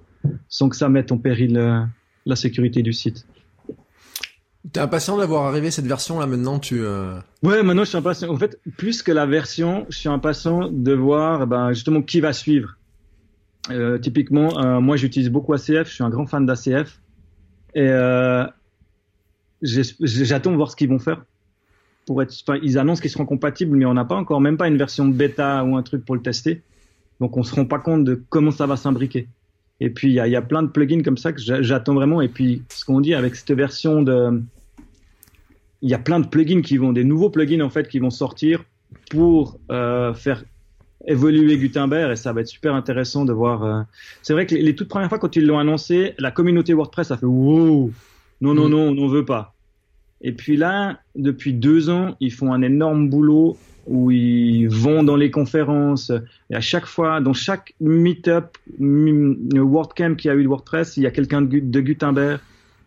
sans 0.49 0.69
que 0.69 0.75
ça 0.75 0.89
mette 0.89 1.11
en 1.11 1.17
péril 1.17 1.57
euh, 1.57 1.81
la 2.25 2.35
sécurité 2.35 2.83
du 2.83 2.93
site. 2.93 3.25
T'es 4.71 4.81
impatient 4.81 5.17
d'avoir 5.17 5.45
arrivé 5.45 5.71
cette 5.71 5.85
version 5.85 6.19
là 6.19 6.27
maintenant 6.27 6.59
tu 6.59 6.81
euh... 6.81 7.19
Ouais, 7.41 7.63
maintenant 7.63 7.85
je 7.85 7.89
suis 7.89 7.97
impatient. 7.97 8.29
En 8.29 8.37
fait, 8.37 8.59
plus 8.75 9.01
que 9.01 9.13
la 9.13 9.25
version, 9.25 9.85
je 9.89 9.97
suis 9.97 10.09
impatient 10.09 10.69
de 10.69 10.93
voir 10.93 11.47
ben, 11.47 11.71
justement 11.71 12.01
qui 12.01 12.19
va 12.19 12.33
suivre. 12.33 12.77
Euh, 13.69 13.97
typiquement, 13.97 14.59
euh, 14.59 14.79
moi 14.81 14.97
j'utilise 14.97 15.29
beaucoup 15.29 15.53
ACF, 15.53 15.87
je 15.87 15.93
suis 15.93 16.03
un 16.03 16.09
grand 16.09 16.25
fan 16.25 16.45
d'ACF. 16.45 17.01
Et 17.75 17.87
j'attends 19.61 20.51
de 20.51 20.55
voir 20.55 20.71
ce 20.71 20.75
qu'ils 20.75 20.89
vont 20.89 20.99
faire. 20.99 21.23
Pour 22.07 22.23
être, 22.23 22.33
enfin, 22.47 22.57
ils 22.63 22.79
annoncent 22.79 23.01
qu'ils 23.01 23.11
seront 23.11 23.25
compatibles, 23.27 23.77
mais 23.77 23.85
on 23.85 23.93
n'a 23.93 24.05
pas 24.05 24.15
encore, 24.15 24.41
même 24.41 24.57
pas 24.57 24.67
une 24.67 24.77
version 24.77 25.05
bêta 25.05 25.63
ou 25.65 25.75
un 25.77 25.83
truc 25.83 26.03
pour 26.05 26.15
le 26.15 26.21
tester. 26.21 26.63
Donc 27.19 27.37
on 27.37 27.43
se 27.43 27.53
rend 27.53 27.65
pas 27.65 27.79
compte 27.79 28.03
de 28.05 28.23
comment 28.29 28.49
ça 28.51 28.65
va 28.65 28.77
s'imbriquer. 28.77 29.27
Et 29.79 29.89
puis 29.91 30.07
il 30.07 30.13
y 30.13 30.19
a, 30.19 30.27
y 30.27 30.35
a 30.35 30.41
plein 30.41 30.63
de 30.63 30.69
plugins 30.69 31.03
comme 31.03 31.17
ça 31.17 31.33
que 31.33 31.41
j'a- 31.41 31.61
j'attends 31.61 31.93
vraiment. 31.93 32.21
Et 32.21 32.29
puis 32.29 32.63
ce 32.71 32.85
qu'on 32.85 33.01
dit 33.01 33.13
avec 33.13 33.35
cette 33.35 33.51
version 33.51 34.01
de, 34.01 34.41
il 35.81 35.89
y 35.89 35.93
a 35.93 35.99
plein 35.99 36.19
de 36.19 36.27
plugins 36.27 36.61
qui 36.61 36.77
vont, 36.77 36.93
des 36.93 37.03
nouveaux 37.03 37.29
plugins 37.29 37.61
en 37.61 37.69
fait 37.69 37.87
qui 37.87 37.99
vont 37.99 38.09
sortir 38.09 38.63
pour 39.11 39.59
euh, 39.71 40.13
faire 40.13 40.43
évoluer 41.05 41.57
Gutenberg 41.57 42.11
et 42.11 42.15
ça 42.15 42.33
va 42.33 42.41
être 42.41 42.47
super 42.47 42.73
intéressant 42.73 43.25
de 43.25 43.33
voir. 43.33 43.63
euh, 43.63 43.81
C'est 44.21 44.33
vrai 44.33 44.45
que 44.45 44.55
les, 44.55 44.61
les 44.61 44.75
toutes 44.75 44.87
premières 44.89 45.09
fois 45.09 45.19
quand 45.19 45.35
ils 45.35 45.45
l'ont 45.45 45.59
annoncé, 45.59 46.13
la 46.19 46.31
communauté 46.31 46.73
WordPress 46.73 47.11
a 47.11 47.17
fait 47.17 47.25
wow, 47.25 47.91
non 48.41 48.53
non 48.53 48.67
Mm. 48.67 48.71
non, 48.71 48.79
on 48.89 48.93
n'en 48.95 49.07
veut 49.07 49.25
pas. 49.25 49.56
Et 50.21 50.31
puis 50.31 50.57
là, 50.57 50.99
depuis 51.15 51.53
deux 51.53 51.89
ans, 51.89 52.15
ils 52.19 52.31
font 52.33 52.53
un 52.53 52.61
énorme 52.61 53.09
boulot 53.09 53.57
où 53.85 54.11
ils 54.11 54.67
vont 54.67 55.03
dans 55.03 55.15
les 55.15 55.31
conférences 55.31 56.11
et 56.49 56.55
à 56.55 56.59
chaque 56.61 56.85
fois, 56.85 57.21
dans 57.21 57.33
chaque 57.33 57.73
meetup, 57.79 58.45
m- 58.79 59.37
WordCamp 59.53 60.15
qui 60.15 60.29
a 60.29 60.35
eu 60.35 60.43
de 60.43 60.47
WordPress, 60.47 60.97
il 60.97 61.03
y 61.03 61.05
a 61.07 61.11
quelqu'un 61.11 61.41
de, 61.41 61.47
Gu- 61.47 61.61
de 61.61 61.79
Gutenberg 61.79 62.39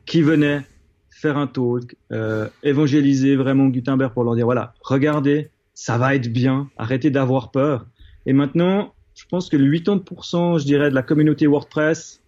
qui 0.05 0.21
venait 0.23 0.61
faire 1.11 1.39
un 1.39 1.47
talk, 1.47 1.97
euh, 2.13 2.49
évangéliser 2.63 3.37
vraiment 3.37 3.67
Gutenberg 3.69 4.13
pour 4.13 4.25
leur 4.25 4.35
dire 4.35 4.45
voilà, 4.45 4.75
regardez, 4.83 5.49
ça 5.75 5.97
va 5.99 6.15
être 6.15 6.31
bien, 6.33 6.69
arrêtez 6.77 7.11
d'avoir 7.11 7.51
peur. 7.51 7.87
Et 8.27 8.33
maintenant, 8.33 8.93
je 9.15 9.25
pense 9.31 9.49
que 9.49 9.57
le 9.57 9.71
80%, 9.71 10.59
je 10.59 10.65
dirais, 10.65 10.91
de 10.91 10.95
la 10.95 11.03
communauté 11.03 11.47
WordPress, 11.47 12.21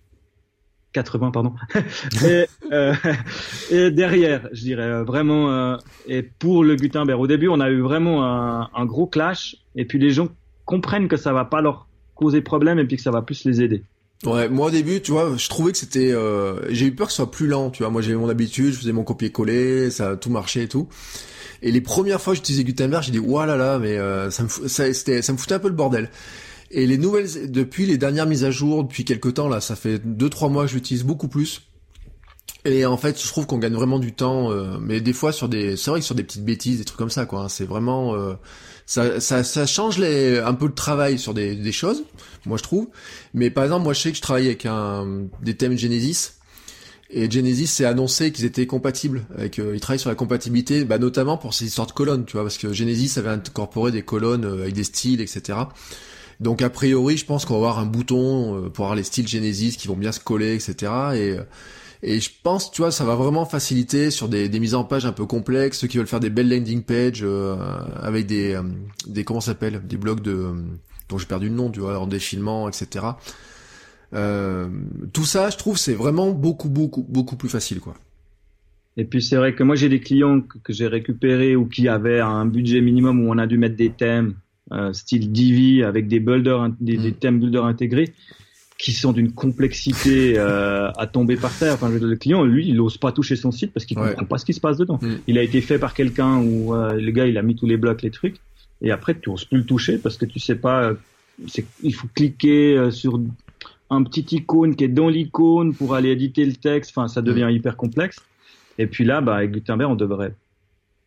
80 0.93 1.31
pardon, 1.31 1.55
et, 2.25 2.47
euh, 2.73 2.95
et 3.71 3.91
derrière, 3.91 4.49
je 4.53 4.63
dirais 4.63 4.83
euh, 4.83 5.05
vraiment, 5.05 5.51
euh, 5.51 5.77
et 6.07 6.23
pour 6.23 6.65
le 6.65 6.77
Gutenberg. 6.77 7.21
Au 7.21 7.27
début, 7.27 7.49
on 7.49 7.61
a 7.61 7.71
eu 7.71 7.81
vraiment 7.81 8.23
un, 8.23 8.87
gros 8.87 9.07
clash, 9.07 9.57
et 9.75 9.85
puis 9.85 9.99
les 9.99 10.11
gens 10.11 10.29
comprennent 10.65 11.09
que 11.09 11.17
ça 11.17 11.33
va 11.33 11.45
pas 11.45 11.61
leur 11.61 11.89
causer 12.15 12.41
problème, 12.41 12.79
et 12.79 12.85
puis 12.85 12.97
que 12.97 13.03
ça 13.03 13.11
va 13.11 13.23
plus 13.23 13.45
les 13.45 13.63
aider. 13.63 13.83
Ouais, 14.25 14.49
moi 14.49 14.69
au 14.69 14.71
début, 14.71 15.01
tu 15.01 15.11
vois, 15.11 15.33
je 15.37 15.49
trouvais 15.49 15.73
que 15.73 15.79
c'était, 15.79 16.15
j'ai 16.71 16.87
eu 16.87 16.95
peur 16.95 17.07
que 17.09 17.13
ce 17.13 17.17
soit 17.17 17.31
plus 17.31 17.49
lent, 17.49 17.71
tu 17.71 17.83
vois. 17.83 17.91
Moi, 17.91 18.03
j'avais 18.03 18.17
mon 18.17 18.29
habitude, 18.29 18.73
je 18.73 18.79
faisais 18.79 18.93
mon 18.93 19.03
copier-coller, 19.03 19.91
ça 19.91 20.11
a 20.11 20.17
tout 20.17 20.31
marché 20.31 20.63
et 20.63 20.69
tout. 20.69 20.89
Et 21.61 21.73
les 21.73 21.81
premières 21.81 22.21
fois 22.21 22.33
que 22.33 22.37
j'utilisais 22.37 22.65
Gutenberg, 22.65 23.03
j'ai 23.03 23.13
dit, 23.13 23.19
ouah 23.19 23.47
là 23.47 23.57
là, 23.57 23.79
mais 23.79 23.97
ça 24.31 24.45
me, 24.45 24.69
ça, 24.69 24.93
ça 24.93 25.33
me 25.33 25.39
foutait 25.39 25.55
un 25.55 25.59
peu 25.59 25.69
le 25.69 25.75
bordel. 25.75 26.09
Et 26.73 26.87
les 26.87 26.99
nouvelles, 26.99 27.51
depuis 27.53 27.87
les 27.87 27.99
dernières 27.99 28.27
mises 28.27 28.45
à 28.45 28.51
jour, 28.51 28.83
depuis 28.83 29.05
quelques 29.05 29.35
temps 29.35 29.49
là, 29.49 29.61
ça 29.61 29.77
fait 29.77 29.99
deux 29.99 30.31
trois 30.31 30.49
mois 30.49 30.65
que 30.65 30.71
je 30.71 30.75
l'utilise 30.77 31.05
beaucoup 31.05 31.29
plus. 31.29 31.63
Et 32.65 32.87
en 32.87 32.97
fait, 32.97 33.21
je 33.21 33.27
trouve 33.27 33.47
qu'on 33.47 33.59
gagne 33.59 33.75
vraiment 33.75 33.99
du 33.99 34.13
temps, 34.13 34.51
euh, 34.51 34.79
mais 34.81 35.01
des 35.01 35.13
fois 35.13 35.33
sur 35.33 35.49
des, 35.49 35.77
c'est 35.77 35.91
vrai 35.91 36.01
que 36.01 36.07
sur 36.07 36.15
des 36.15 36.23
petites 36.23 36.45
bêtises, 36.45 36.79
des 36.79 36.85
trucs 36.85 36.99
comme 36.99 37.11
ça, 37.11 37.27
quoi. 37.27 37.43
hein, 37.43 37.49
c'est 37.49 37.65
vraiment, 37.65 38.15
euh, 38.15 38.35
ça, 38.87 39.21
ça, 39.21 39.43
ça 39.43 39.67
change 39.67 39.99
les, 39.99 40.39
un 40.39 40.55
peu 40.55 40.67
le 40.67 40.75
travail 40.75 41.19
sur 41.19 41.35
des, 41.35 41.57
des 41.57 41.73
choses, 41.73 42.05
moi 42.47 42.57
je 42.57 42.63
trouve. 42.63 42.89
Mais 43.35 43.51
par 43.51 43.65
exemple, 43.65 43.83
moi 43.83 43.93
je 43.95 44.01
sais 44.01 44.11
que 44.11 44.17
je 44.17 44.23
travaille 44.23 44.47
avec 44.47 44.65
un, 44.65 45.27
des 45.43 45.57
thèmes 45.57 45.77
Genesis. 45.77 46.35
Et 47.15 47.31
Genesis 47.31 47.67
s'est 47.67 47.85
annoncé 47.85 48.33
qu'ils 48.33 48.47
étaient 48.47 48.67
compatibles, 48.67 49.27
avec, 49.37 49.59
euh, 49.59 49.73
ils 49.75 49.81
travaillent 49.81 49.99
sur 49.99 50.09
la 50.09 50.17
compatibilité, 50.17 50.87
bah, 50.87 50.99
notamment 50.99 51.37
pour 51.37 51.53
ces 51.53 51.67
histoires 51.67 51.87
de 51.87 51.93
colonnes, 51.93 52.25
tu 52.25 52.33
vois, 52.33 52.43
parce 52.43 52.57
que 52.57 52.73
Genesis 52.73 53.19
avait 53.19 53.29
incorporé 53.29 53.93
des 53.93 54.03
colonnes 54.03 54.47
euh, 54.47 54.63
avec 54.63 54.73
des 54.73 54.85
styles, 54.85 55.21
etc. 55.21 55.59
Donc 56.41 56.63
a 56.63 56.71
priori, 56.71 57.17
je 57.17 57.25
pense 57.25 57.45
qu'on 57.45 57.55
va 57.55 57.69
avoir 57.69 57.79
un 57.79 57.87
bouton 57.87 58.57
euh, 58.57 58.69
pour 58.69 58.85
avoir 58.87 58.97
les 58.97 59.03
styles 59.03 59.29
Genesis 59.29 59.77
qui 59.77 59.89
vont 59.89 59.97
bien 59.97 60.13
se 60.13 60.21
coller, 60.21 60.55
etc. 60.55 60.93
Et 61.15 61.31
euh, 61.31 61.43
et 62.05 62.19
je 62.19 62.31
pense, 62.43 62.73
tu 62.73 62.83
vois, 62.83 62.91
ça 62.91 63.05
va 63.05 63.15
vraiment 63.15 63.45
faciliter 63.45 64.11
sur 64.11 64.29
des, 64.29 64.49
mises 64.59 64.75
en 64.75 64.83
page 64.83 65.07
un 65.07 65.13
peu 65.13 65.25
complexes, 65.25 65.79
ceux 65.79 65.87
qui 65.87 65.99
veulent 65.99 66.09
faire 66.09 66.19
des 66.19 66.31
belles 66.31 66.49
landing 66.49 66.83
pages 66.83 67.23
euh, 67.23 67.55
avec 68.01 68.27
des, 68.27 68.55
euh, 68.55 69.23
comment 69.25 69.41
s'appelle, 69.41 69.81
des 69.87 69.97
blocs 69.97 70.21
de, 70.21 70.49
dont 71.09 71.19
j'ai 71.19 71.27
perdu 71.27 71.49
le 71.49 71.55
nom, 71.55 71.71
tu 71.71 71.79
vois, 71.79 72.01
en 72.01 72.09
défilement, 72.09 72.69
etc. 72.69 73.07
Tout 74.11 75.25
ça, 75.25 75.51
je 75.51 75.57
trouve, 75.57 75.79
c'est 75.79 75.95
vraiment 75.95 76.33
beaucoup, 76.33 76.69
beaucoup, 76.69 77.07
beaucoup 77.09 77.37
plus 77.37 77.49
facile, 77.49 77.79
quoi. 77.79 77.95
Et 78.97 79.05
puis 79.05 79.23
c'est 79.23 79.37
vrai 79.37 79.55
que 79.55 79.63
moi 79.63 79.75
j'ai 79.75 79.89
des 79.89 80.01
clients 80.01 80.43
que, 80.43 80.71
j'ai 80.71 80.87
récupérés 80.87 81.57
ou 81.57 81.67
qui 81.67 81.89
avaient 81.89 82.21
un 82.21 82.45
budget 82.45 82.83
minimum 82.83 83.25
où 83.25 83.33
on 83.33 83.39
a 83.39 83.47
dû 83.47 83.57
mettre 83.57 83.77
des 83.77 83.91
thèmes 83.91 84.35
style 84.93 85.31
Divi 85.33 85.83
avec 85.83 86.09
des 86.09 86.21
builders, 86.21 86.61
in- 86.63 86.77
des, 86.81 86.97
des 86.97 87.11
Mm. 87.11 87.15
thèmes 87.15 87.41
builders 87.41 87.65
intégrés 87.65 88.13
qui 88.79 88.93
sont 88.93 89.13
d'une 89.13 89.31
complexité 89.33 90.35
euh, 90.39 90.91
à 90.99 91.07
tomber 91.07 91.37
par 91.37 91.57
terre. 91.57 91.75
Enfin, 91.75 91.89
le 91.89 92.17
client, 92.17 92.43
lui, 92.45 92.67
il 92.69 92.75
n'ose 92.77 92.97
pas 92.97 93.13
toucher 93.13 93.37
son 93.37 93.53
site 93.53 93.73
parce 93.73 93.87
qu'il 93.87 93.99
Ouais. 93.99 94.09
comprend 94.11 94.25
pas 94.27 94.39
ce 94.39 94.45
qui 94.45 94.55
se 94.55 94.61
passe 94.61 94.77
dedans. 94.79 94.99
Mm. 95.01 95.15
Il 95.29 95.39
a 95.39 95.43
été 95.43 95.61
fait 95.61 95.79
par 95.79 95.95
quelqu'un 95.95 96.39
où 96.39 96.75
euh, 96.75 96.95
le 96.95 97.11
gars, 97.13 97.27
il 97.27 97.39
a 97.39 97.43
mis 97.43 97.55
tous 97.55 97.67
les 97.67 97.77
blocs, 97.77 98.03
les 98.03 98.11
trucs, 98.11 98.37
et 98.81 98.91
après 98.91 99.15
tu 99.19 99.29
oses 99.31 99.45
plus 99.45 99.59
le 99.59 99.65
toucher 99.65 99.99
parce 99.99 100.17
que 100.17 100.25
tu 100.27 100.39
sais 100.41 100.57
pas. 100.57 100.83
euh, 100.85 100.95
il 101.83 101.95
faut 101.95 102.09
cliquer 102.15 102.77
euh, 102.77 102.91
sur 102.91 103.21
un 103.91 104.03
petit 104.05 104.27
icône 104.37 104.75
qui 104.77 104.85
est 104.85 104.89
dans 104.89 105.09
l'icône 105.09 105.75
pour 105.75 105.95
aller 105.95 106.11
éditer 106.11 106.45
le 106.45 106.53
texte. 106.55 106.93
Enfin, 106.97 107.09
ça 107.09 107.21
devient 107.23 107.49
hyper 107.51 107.77
complexe. 107.77 108.19
Et 108.79 108.87
puis 108.87 109.05
là, 109.05 109.21
bah, 109.21 109.37
avec 109.37 109.53
Gutenberg, 109.53 109.91
on 109.93 109.97
devrait 109.97 110.35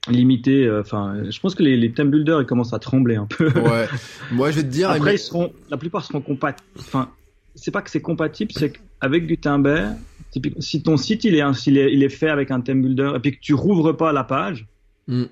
limiter. 0.09 0.65
euh, 0.65 0.81
Enfin, 0.81 1.15
je 1.29 1.39
pense 1.39 1.55
que 1.55 1.63
les, 1.63 1.77
les 1.77 1.91
theme 1.91 2.09
builders, 2.11 2.41
ils 2.41 2.45
commencent 2.45 2.73
à 2.73 2.79
trembler 2.79 3.15
un 3.15 3.25
peu. 3.25 3.47
Ouais. 3.59 3.87
Moi, 4.31 4.51
je 4.51 4.57
vais 4.57 4.63
te 4.63 4.67
dire, 4.67 4.89
Après, 4.89 5.11
mais- 5.11 5.15
ils 5.15 5.19
seront, 5.19 5.51
la 5.69 5.77
plupart 5.77 6.03
seront 6.03 6.21
compatibles. 6.21 6.67
Enfin, 6.79 7.09
c'est 7.55 7.71
pas 7.71 7.81
que 7.81 7.89
c'est 7.89 8.01
compatible, 8.01 8.51
c'est 8.53 8.73
qu'avec 9.01 9.27
Gutenberg, 9.27 9.95
typiquement, 10.31 10.61
si 10.61 10.81
ton 10.83 10.97
site 10.97 11.23
il 11.23 11.35
est, 11.35 11.41
un- 11.41 11.53
s'il 11.53 11.77
est, 11.77 11.93
il 11.93 12.03
est 12.03 12.09
fait 12.09 12.29
avec 12.29 12.51
un 12.51 12.61
theme 12.61 12.81
builder 12.81 13.13
et 13.15 13.19
puis 13.19 13.31
que 13.31 13.39
tu 13.41 13.53
rouvres 13.53 13.93
pas 13.93 14.11
la 14.11 14.23
page, 14.23 14.65
Hmm. 15.07 15.25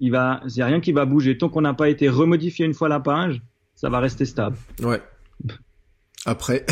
il 0.00 0.10
va, 0.10 0.40
il 0.46 0.56
y 0.56 0.62
a 0.62 0.66
rien 0.66 0.80
qui 0.80 0.92
va 0.92 1.04
bouger. 1.06 1.38
Tant 1.38 1.48
qu'on 1.48 1.62
n'a 1.62 1.74
pas 1.74 1.88
été 1.88 2.08
remodifié 2.08 2.66
une 2.66 2.74
fois 2.74 2.88
la 2.88 3.00
page, 3.00 3.40
ça 3.74 3.88
va 3.88 4.00
rester 4.00 4.24
stable. 4.24 4.56
ouais. 4.82 5.00
Après, 6.24 6.64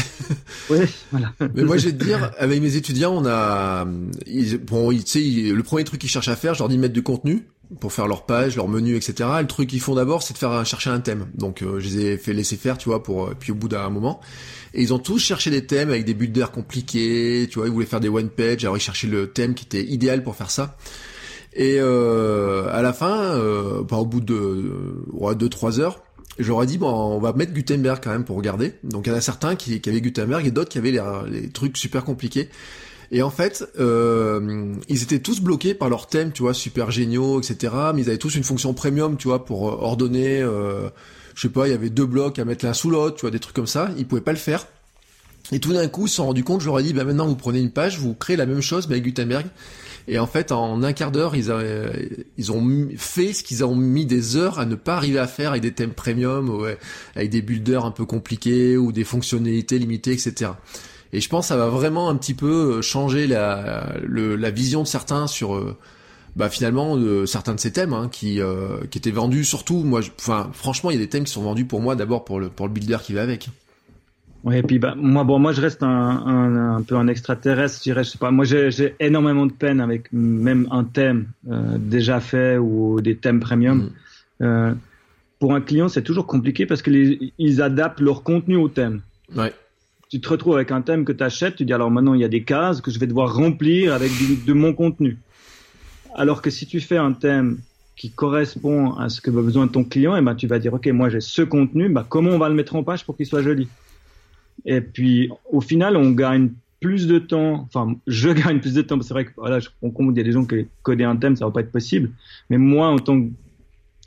Ouais, 0.69 0.87
voilà. 1.11 1.33
Mais 1.55 1.65
moi, 1.65 1.77
je 1.77 1.87
vais 1.87 1.93
te 1.93 2.05
dire, 2.05 2.31
avec 2.39 2.61
mes 2.63 2.77
étudiants, 2.77 3.13
on 3.17 3.27
a, 3.27 3.85
ils, 4.27 4.59
bon, 4.59 4.93
ils- 4.93 5.03
tu 5.05 5.11
sais, 5.11 5.23
ils- 5.23 5.53
le 5.53 5.63
premier 5.65 5.83
truc 5.85 6.01
qu'ils 6.01 6.11
cherchent 6.11 6.29
à 6.29 6.37
faire, 6.37 6.55
je 6.55 6.61
leur 6.61 6.69
dis 6.69 6.77
de 6.77 6.81
mettre 6.81 6.95
du 6.95 7.03
contenu 7.03 7.47
pour 7.81 7.93
faire 7.93 8.07
leur 8.07 8.27
page, 8.27 8.57
leur 8.57 8.69
menu, 8.69 8.97
etc. 8.97 9.29
Et 9.39 9.43
le 9.43 9.47
truc 9.49 9.69
qu'ils 9.69 9.81
font 9.81 9.95
d'abord, 9.97 10.23
c'est 10.23 10.35
de 10.35 10.39
faire 10.39 10.65
chercher 10.67 10.91
un 10.91 11.01
thème. 11.01 11.27
Donc, 11.35 11.63
euh, 11.63 11.81
je 11.81 11.89
les 11.89 12.01
ai 12.07 12.17
fait 12.17 12.33
laisser 12.33 12.57
faire, 12.57 12.79
tu 12.79 12.89
vois, 12.89 13.03
pour, 13.03 13.27
euh, 13.27 13.35
puis 13.39 13.51
au 13.53 13.55
bout 13.57 13.69
d'un 13.69 13.89
moment, 13.91 14.21
et 14.75 14.83
ils 14.83 14.93
ont 14.95 14.99
tous 15.01 15.19
cherché 15.19 15.51
des 15.51 15.67
thèmes 15.67 15.89
avec 15.89 16.05
des 16.05 16.15
builders 16.15 16.53
compliqués, 16.53 17.49
tu 17.51 17.59
vois, 17.59 17.67
ils 17.69 17.73
voulaient 17.73 17.87
faire 17.87 18.01
des 18.01 18.09
one 18.09 18.29
page, 18.29 18.65
alors 18.65 18.77
ils 18.77 18.81
cherchaient 18.81 19.07
le 19.09 19.29
thème 19.33 19.55
qui 19.55 19.65
était 19.65 19.85
idéal 19.85 20.23
pour 20.23 20.37
faire 20.37 20.51
ça. 20.51 20.77
Et 21.53 21.79
euh, 21.81 22.69
à 22.73 22.83
la 22.83 22.93
fin, 22.93 23.21
euh, 23.35 23.83
bah, 23.83 23.97
au 23.97 24.07
bout 24.07 24.21
de 24.21 24.73
ouais, 25.13 25.35
deux 25.35 25.49
trois 25.49 25.81
heures, 25.81 26.01
je 26.43 26.49
leur 26.49 26.63
ai 26.63 26.67
dit 26.67 26.79
bon, 26.79 26.91
on 26.91 27.19
va 27.19 27.33
mettre 27.33 27.53
Gutenberg 27.53 28.01
quand 28.03 28.11
même 28.11 28.25
pour 28.25 28.37
regarder. 28.37 28.75
Donc 28.83 29.07
il 29.07 29.11
y 29.11 29.13
en 29.13 29.17
a 29.17 29.21
certains 29.21 29.57
qui, 29.57 29.81
qui 29.81 29.89
avaient 29.89 30.01
Gutenberg 30.01 30.47
et 30.47 30.51
d'autres 30.51 30.71
qui 30.71 30.79
avaient 30.79 30.93
les, 30.93 31.49
trucs 31.51 31.77
super 31.77 32.05
compliqués. 32.05 32.49
Et 33.13 33.23
en 33.23 33.31
fait, 33.31 33.69
euh, 33.81 34.75
ils 34.89 35.03
étaient 35.03 35.19
tous 35.19 35.41
bloqués 35.41 35.75
par 35.75 35.89
leurs 35.89 36.07
thèmes, 36.07 36.31
tu 36.33 36.43
vois, 36.43 36.55
super 36.55 36.91
géniaux, 36.91 37.41
etc. 37.41 37.75
Mais 37.95 38.03
ils 38.03 38.09
avaient 38.09 38.19
tous 38.19 38.37
une 38.37 38.45
fonction 38.45 38.73
premium, 38.73 39.17
tu 39.17 39.29
vois, 39.29 39.45
pour 39.45 39.69
euh, 39.69 39.77
ordonner. 39.81 40.41
Euh, 40.41 40.89
je 41.35 41.43
sais 41.43 41.49
pas, 41.49 41.67
il 41.67 41.73
y 41.73 41.75
avait 41.75 41.91
deux 41.91 42.07
blocs 42.07 42.39
à 42.39 42.45
mettre 42.45 42.65
l'un 42.65 42.73
sous 42.73 42.91
l'autre, 42.91 43.17
tu 43.17 43.23
vois, 43.23 43.33
des 43.33 43.41
trucs 43.41 43.57
comme 43.57 43.67
ça. 43.67 43.91
Ils 43.99 44.07
pouvaient 44.07 44.21
pas 44.21 44.33
le 44.33 44.39
faire. 44.39 44.67
Et 45.53 45.59
tout 45.59 45.73
d'un 45.73 45.89
coup, 45.89 46.07
sont 46.07 46.27
rendus 46.27 46.45
compte, 46.45 46.61
je 46.61 46.67
leur 46.67 46.79
ai 46.79 46.83
dit, 46.83 46.93
bah 46.93 47.05
maintenant 47.05 47.27
vous 47.27 47.37
prenez 47.37 47.61
une 47.61 47.71
page, 47.71 47.99
vous 47.99 48.15
créez 48.15 48.37
la 48.37 48.47
même 48.47 48.61
chose, 48.61 48.89
mais 48.89 48.95
avec 48.95 49.05
Gutenberg. 49.05 49.47
Et 50.09 50.19
en 50.19 50.27
fait, 50.27 50.51
en 50.53 50.83
un 50.83 50.93
quart 50.93 51.13
d'heure, 51.13 51.37
ils, 51.37 51.53
ils 52.37 52.53
ont 52.53 52.89
fait 52.97 53.33
ce 53.33 53.43
qu'ils 53.43 53.65
ont 53.65 53.77
mis 53.77 54.07
des 54.07 54.37
heures 54.37 54.59
à 54.59 54.65
ne 54.65 54.75
pas 54.75 54.97
arriver 54.97 55.19
à 55.19 55.27
faire 55.27 55.51
avec 55.51 55.63
des 55.63 55.73
thèmes 55.73 55.93
premium, 55.93 56.49
ouais, 56.49 56.79
avec 57.15 57.31
des 57.31 57.43
builders 57.43 57.85
un 57.85 57.91
peu 57.91 58.07
compliqués 58.07 58.77
ou 58.77 58.93
des 58.93 59.05
fonctionnalités 59.05 59.79
limitées, 59.79 60.13
etc. 60.13 60.53
Et 61.13 61.21
je 61.21 61.29
pense 61.29 61.47
que 61.47 61.49
ça 61.49 61.57
va 61.57 61.69
vraiment 61.69 62.09
un 62.09 62.17
petit 62.17 62.35
peu 62.35 62.77
euh, 62.79 62.83
changer 62.83 63.27
la, 63.27 63.93
la 64.09 64.51
vision 64.51 64.83
de 64.83 64.87
certains 64.87 65.27
sur, 65.27 65.57
euh, 65.57 65.77
bah 66.37 66.49
finalement, 66.49 66.97
certains 67.27 67.55
de 67.55 67.61
ces 67.61 67.73
thèmes 67.73 67.93
hein, 67.93 68.09
qui, 68.11 68.41
euh, 68.41 68.79
qui 68.91 68.99
étaient 68.99 69.11
vendus 69.11 69.45
surtout. 69.45 69.83
Moi, 69.83 70.01
enfin, 70.19 70.51
franchement, 70.53 70.91
il 70.91 70.95
y 70.95 70.97
a 70.97 71.01
des 71.01 71.09
thèmes 71.09 71.25
qui 71.25 71.33
sont 71.33 71.43
vendus 71.43 71.65
pour 71.65 71.81
moi 71.81 71.97
d'abord 71.97 72.25
pour 72.25 72.39
le 72.39 72.49
pour 72.49 72.67
le 72.67 72.73
builder 72.73 72.99
qui 73.03 73.13
va 73.13 73.23
avec. 73.23 73.49
Oui, 74.43 74.57
et 74.57 74.63
puis 74.63 74.79
bah, 74.79 74.95
moi, 74.97 75.25
bon, 75.25 75.39
moi 75.39 75.53
je 75.53 75.61
reste 75.61 75.83
un, 75.83 75.89
un, 75.89 76.77
un 76.77 76.83
peu 76.83 76.97
un 76.97 77.09
extraterrestre, 77.09 77.79
je 77.79 77.83
dirais, 77.83 78.05
je 78.05 78.11
sais 78.11 78.19
pas. 78.19 78.31
Moi, 78.31 78.45
j'ai 78.45 78.95
énormément 78.99 79.47
de 79.47 79.53
peine 79.53 79.81
avec 79.81 80.11
même 80.13 80.67
un 80.71 80.85
thème 80.85 81.27
euh, 81.51 81.77
déjà 81.79 82.21
fait 82.21 82.57
ou 82.57 83.01
des 83.01 83.17
thèmes 83.17 83.41
premium. 83.41 83.79
Mm. 83.79 83.91
Euh, 84.43 84.75
pour 85.39 85.55
un 85.55 85.61
client, 85.61 85.89
c'est 85.89 86.03
toujours 86.03 86.27
compliqué 86.27 86.67
parce 86.67 86.83
que 86.83 86.91
les, 86.91 87.33
ils 87.39 87.63
adaptent 87.63 88.01
leur 88.01 88.23
contenu 88.23 88.57
au 88.57 88.69
thème. 88.69 89.03
Ouais. 89.35 89.53
Tu 90.09 90.21
te 90.21 90.29
retrouves 90.29 90.57
avec 90.57 90.71
un 90.71 90.83
thème 90.83 91.05
que 91.05 91.13
tu 91.13 91.23
achètes, 91.23 91.57
tu 91.57 91.65
dis 91.65 91.73
alors 91.73 91.91
maintenant 91.91 92.15
il 92.15 92.21
y 92.21 92.25
a 92.25 92.29
des 92.29 92.43
cases 92.43 92.81
que 92.81 92.91
je 92.91 92.99
vais 92.99 93.07
devoir 93.07 93.35
remplir 93.35 93.95
avec 93.95 94.11
du, 94.17 94.37
de 94.37 94.53
mon 94.53 94.73
contenu. 94.75 95.19
Alors 96.15 96.43
que 96.43 96.51
si 96.51 96.67
tu 96.67 96.81
fais 96.81 96.97
un 96.97 97.13
thème 97.13 97.59
qui 97.97 98.11
correspond 98.11 98.95
à 98.95 99.09
ce 99.09 99.21
que 99.21 99.31
veut 99.31 99.43
besoin 99.43 99.67
de 99.67 99.71
ton 99.71 99.85
client, 99.85 100.17
et 100.17 100.19
eh 100.19 100.23
ben 100.23 100.35
tu 100.35 100.47
vas 100.47 100.59
dire 100.59 100.75
ok 100.75 100.89
moi 100.89 101.11
j'ai 101.11 101.21
ce 101.21 101.43
contenu, 101.43 101.89
bah 101.89 102.05
comment 102.09 102.31
on 102.31 102.39
va 102.39 102.49
le 102.49 102.55
mettre 102.55 102.75
en 102.75 102.83
page 102.83 103.05
pour 103.05 103.17
qu'il 103.17 103.27
soit 103.27 103.43
joli? 103.43 103.69
Et 104.65 104.81
puis, 104.81 105.31
au 105.51 105.61
final, 105.61 105.97
on 105.97 106.11
gagne 106.11 106.51
plus 106.81 107.07
de 107.07 107.19
temps. 107.19 107.67
Enfin, 107.67 107.95
je 108.07 108.29
gagne 108.45 108.61
plus 108.61 108.75
de 108.75 108.83
temps. 108.83 109.01
C'est 109.01 109.15
vrai 109.15 109.27
que 109.27 109.33
voilà, 109.37 109.61
je 109.61 109.69
comprends 109.81 110.09
qu'il 110.09 110.17
y 110.17 110.21
a 110.21 110.25
des 110.25 110.33
gens 110.33 110.45
qui 110.45 110.67
coder 110.83 111.05
un 111.05 111.17
thème, 111.17 111.37
ça 111.37 111.45
va 111.45 111.51
pas 111.51 111.61
être 111.61 111.73
possible. 111.73 112.11
Mais 112.49 112.59
moi, 112.59 112.89
en 112.89 112.99
tant 112.99 113.21
que 113.21 113.29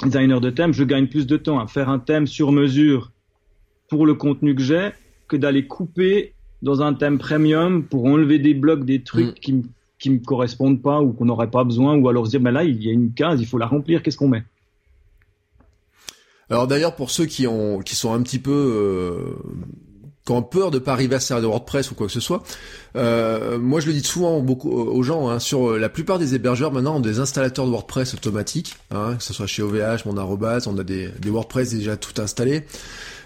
designer 0.04 0.42
de 0.42 0.50
thème, 0.50 0.74
je 0.74 0.84
gagne 0.84 1.08
plus 1.08 1.28
de 1.28 1.38
temps 1.38 1.60
à 1.60 1.68
faire 1.68 1.90
un 1.90 2.00
thème 2.00 2.28
sur 2.28 2.52
mesure 2.52 3.12
pour 3.90 4.06
le 4.06 4.16
contenu 4.16 4.56
que 4.56 4.62
j'ai 4.62 4.90
que 5.28 5.38
d'aller 5.38 5.66
couper 5.68 6.34
dans 6.62 6.82
un 6.82 6.94
thème 6.94 7.18
premium 7.18 7.84
pour 7.84 8.06
enlever 8.06 8.40
des 8.40 8.54
blocs, 8.54 8.86
des 8.86 9.04
trucs 9.04 9.38
mm. 9.38 9.40
qui, 9.42 9.64
qui 10.00 10.10
me 10.10 10.20
correspondent 10.20 10.82
pas 10.82 11.02
ou 11.02 11.14
qu'on 11.14 11.26
n'aurait 11.26 11.52
pas 11.52 11.64
besoin 11.64 11.96
ou 11.96 12.10
alors 12.10 12.26
se 12.26 12.32
dire, 12.32 12.42
ben 12.42 12.52
là, 12.52 12.64
il 12.64 12.84
y 12.84 12.90
a 12.90 12.92
une 12.92 13.14
case, 13.14 13.40
il 13.42 13.48
faut 13.48 13.58
la 13.58 13.68
remplir, 13.68 14.04
qu'est-ce 14.04 14.18
qu'on 14.18 14.28
met? 14.28 14.44
Alors 16.50 16.68
d'ailleurs 16.68 16.96
pour 16.96 17.10
ceux 17.10 17.26
qui 17.26 17.48
ont 17.48 17.80
qui 17.80 17.96
sont 17.96 18.14
un 18.14 18.22
petit 18.22 18.38
peu 18.38 18.52
euh, 18.52 19.36
qui 20.26 20.32
ont 20.32 20.42
peur 20.42 20.72
de 20.72 20.80
pas 20.80 20.94
arriver 20.94 21.16
à 21.16 21.20
servir 21.20 21.42
de 21.44 21.48
WordPress 21.48 21.92
ou 21.92 21.96
quoi 21.96 22.08
que 22.08 22.14
ce 22.14 22.22
soit. 22.22 22.44
Euh, 22.96 23.58
moi, 23.58 23.82
je 23.82 23.88
le 23.88 23.94
dis 23.94 24.04
souvent 24.04 24.40
beaucoup 24.40 24.72
aux 24.72 25.04
gens. 25.04 25.30
Hein, 25.30 25.40
sur 25.40 25.72
euh, 25.72 25.78
la 25.78 25.90
plupart 25.90 26.18
des 26.18 26.34
hébergeurs 26.34 26.72
maintenant 26.72 26.98
ont 26.98 27.02
des 27.02 27.20
installateurs 27.20 27.66
de 27.66 27.72
WordPress 27.72 28.14
automatiques, 28.14 28.76
hein, 28.92 29.16
que 29.18 29.24
ce 29.24 29.34
soit 29.34 29.48
chez 29.48 29.62
OVH, 29.62 30.06
mon 30.06 30.18
arrobase, 30.18 30.68
on 30.68 30.78
a 30.78 30.84
des, 30.84 31.10
WordPress 31.26 31.72
déjà 31.72 31.98
tout 31.98 32.22
installés. 32.22 32.66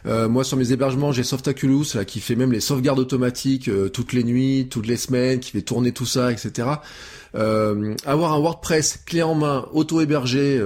Euh, 0.07 0.27
moi, 0.29 0.43
sur 0.43 0.57
mes 0.57 0.71
hébergements, 0.71 1.11
j'ai 1.11 1.23
Softaculous 1.23 1.85
là 1.95 2.05
qui 2.05 2.19
fait 2.19 2.35
même 2.35 2.51
les 2.51 2.61
sauvegardes 2.61 2.99
automatiques 2.99 3.67
euh, 3.67 3.89
toutes 3.89 4.13
les 4.13 4.23
nuits, 4.23 4.67
toutes 4.69 4.87
les 4.87 4.97
semaines, 4.97 5.39
qui 5.39 5.51
fait 5.51 5.61
tourner 5.61 5.91
tout 5.91 6.05
ça, 6.05 6.31
etc. 6.31 6.69
Euh, 7.35 7.93
avoir 8.05 8.33
un 8.33 8.39
WordPress 8.39 9.03
clé 9.05 9.21
en 9.21 9.35
main, 9.35 9.67
auto-hébergé, 9.73 10.63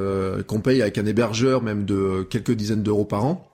qu'on 0.48 0.62
paye 0.62 0.82
avec 0.82 0.98
un 0.98 1.06
hébergeur 1.06 1.62
même 1.62 1.84
de 1.86 2.26
quelques 2.30 2.52
dizaines 2.52 2.84
d'euros 2.84 3.06
par 3.06 3.26
an 3.26 3.51